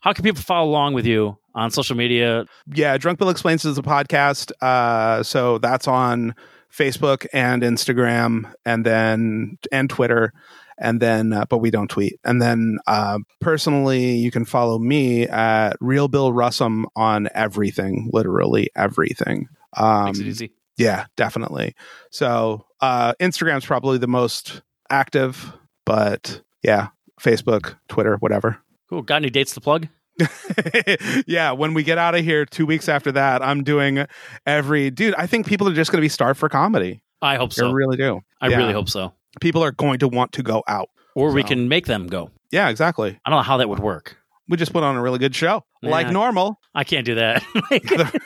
How 0.00 0.12
can 0.14 0.22
people 0.24 0.42
follow 0.42 0.68
along 0.70 0.94
with 0.94 1.06
you 1.06 1.36
on 1.54 1.70
social 1.70 1.96
media? 1.96 2.46
yeah, 2.72 2.96
Drunk 2.98 3.18
Bill 3.18 3.28
Explains 3.30 3.64
is 3.66 3.76
a 3.78 3.82
podcast. 3.82 4.50
Uh 4.62 5.22
so 5.22 5.58
that's 5.58 5.86
on 5.86 6.34
Facebook 6.72 7.26
and 7.34 7.62
Instagram 7.62 8.50
and 8.64 8.86
then 8.86 9.58
and 9.70 9.88
Twitter. 9.90 10.32
And 10.78 11.00
then, 11.00 11.32
uh, 11.32 11.44
but 11.48 11.58
we 11.58 11.70
don't 11.70 11.88
tweet. 11.88 12.18
And 12.24 12.42
then, 12.42 12.78
uh, 12.86 13.18
personally, 13.40 14.16
you 14.16 14.30
can 14.30 14.44
follow 14.44 14.78
me 14.78 15.24
at 15.28 15.76
Real 15.80 16.08
Bill 16.08 16.32
Russum 16.32 16.84
on 16.96 17.28
everything, 17.34 18.10
literally 18.12 18.70
everything. 18.74 19.48
Um, 19.76 20.06
Makes 20.06 20.18
it 20.20 20.26
easy. 20.26 20.52
Yeah, 20.76 21.06
definitely. 21.16 21.74
So 22.10 22.66
uh 22.80 23.14
Instagram's 23.20 23.64
probably 23.64 23.98
the 23.98 24.08
most 24.08 24.62
active, 24.90 25.52
but 25.86 26.40
yeah, 26.64 26.88
Facebook, 27.20 27.76
Twitter, 27.88 28.16
whatever. 28.16 28.58
Cool. 28.90 29.02
Got 29.02 29.16
any 29.16 29.30
dates 29.30 29.54
to 29.54 29.60
plug? 29.60 29.86
yeah, 31.26 31.52
when 31.52 31.74
we 31.74 31.82
get 31.82 31.98
out 31.98 32.14
of 32.14 32.24
here 32.24 32.44
2 32.44 32.66
weeks 32.66 32.88
after 32.88 33.12
that, 33.12 33.42
I'm 33.42 33.62
doing 33.64 34.04
every 34.46 34.90
dude, 34.90 35.14
I 35.16 35.26
think 35.26 35.46
people 35.46 35.68
are 35.68 35.74
just 35.74 35.90
going 35.90 36.00
to 36.00 36.04
be 36.04 36.08
starved 36.08 36.38
for 36.38 36.48
comedy. 36.48 37.02
I 37.22 37.36
hope 37.36 37.52
so. 37.52 37.68
I 37.68 37.72
really 37.72 37.96
do. 37.96 38.20
I 38.40 38.48
Yeah. 38.48 38.58
really 38.58 38.72
hope 38.72 38.88
so. 38.88 39.12
People 39.40 39.62
are 39.64 39.72
going 39.72 39.98
to 40.00 40.08
want 40.08 40.32
to 40.32 40.42
go 40.42 40.62
out. 40.68 40.88
Or 41.14 41.32
we 41.32 41.42
can 41.42 41.68
make 41.68 41.86
them 41.86 42.06
go. 42.08 42.30
Yeah, 42.50 42.68
exactly. 42.68 43.18
I 43.24 43.30
don't 43.30 43.38
know 43.38 43.42
how 43.42 43.56
that 43.58 43.68
would 43.68 43.78
work. 43.80 44.16
We 44.48 44.56
just 44.56 44.72
put 44.72 44.82
on 44.82 44.96
a 44.96 45.02
really 45.02 45.18
good 45.18 45.34
show. 45.34 45.64
Like 45.82 46.10
normal. 46.10 46.60
I 46.74 46.84
can't 46.84 47.06
do 47.06 47.14
that. 47.16 47.42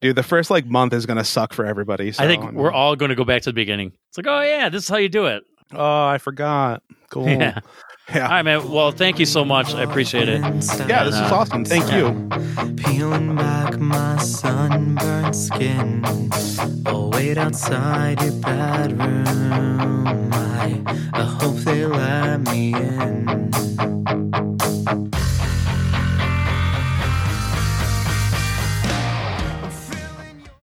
Dude, 0.00 0.16
the 0.16 0.22
first 0.22 0.50
like 0.50 0.66
month 0.66 0.92
is 0.92 1.06
going 1.06 1.18
to 1.18 1.24
suck 1.24 1.52
for 1.52 1.66
everybody. 1.66 2.12
So, 2.12 2.22
I 2.24 2.26
think 2.26 2.44
mean- 2.44 2.54
we're 2.54 2.72
all 2.72 2.96
going 2.96 3.10
to 3.10 3.14
go 3.14 3.24
back 3.24 3.42
to 3.42 3.50
the 3.50 3.54
beginning. 3.54 3.92
It's 4.08 4.16
like, 4.18 4.26
oh 4.26 4.40
yeah, 4.42 4.68
this 4.68 4.84
is 4.84 4.88
how 4.88 4.96
you 4.96 5.08
do 5.08 5.26
it. 5.26 5.42
Oh, 5.72 6.06
I 6.06 6.18
forgot. 6.18 6.82
Cool. 7.10 7.26
Yeah. 7.28 7.60
Yeah. 8.14 8.22
All 8.24 8.30
right, 8.30 8.42
man. 8.42 8.70
Well, 8.70 8.92
thank 8.92 9.18
you 9.18 9.26
so 9.26 9.44
much. 9.44 9.74
I 9.74 9.82
appreciate 9.82 10.28
it. 10.28 10.40
Yeah, 10.40 11.04
this 11.04 11.14
is 11.14 11.20
Uh, 11.20 11.30
awesome. 11.34 11.64
Thank 11.64 11.90
you. 11.92 12.28
Peeling 12.76 13.34
back 13.34 13.78
my 13.78 14.16
sunburnt 14.18 15.34
skin. 15.34 16.04
Oh, 16.86 17.10
wait 17.12 17.36
outside 17.36 18.22
your 18.22 18.32
bedroom. 18.40 20.30
I, 20.32 20.80
I 21.14 21.22
hope 21.22 21.56
they 21.56 21.84
let 21.84 22.42
me 22.42 22.74
in. 22.74 23.50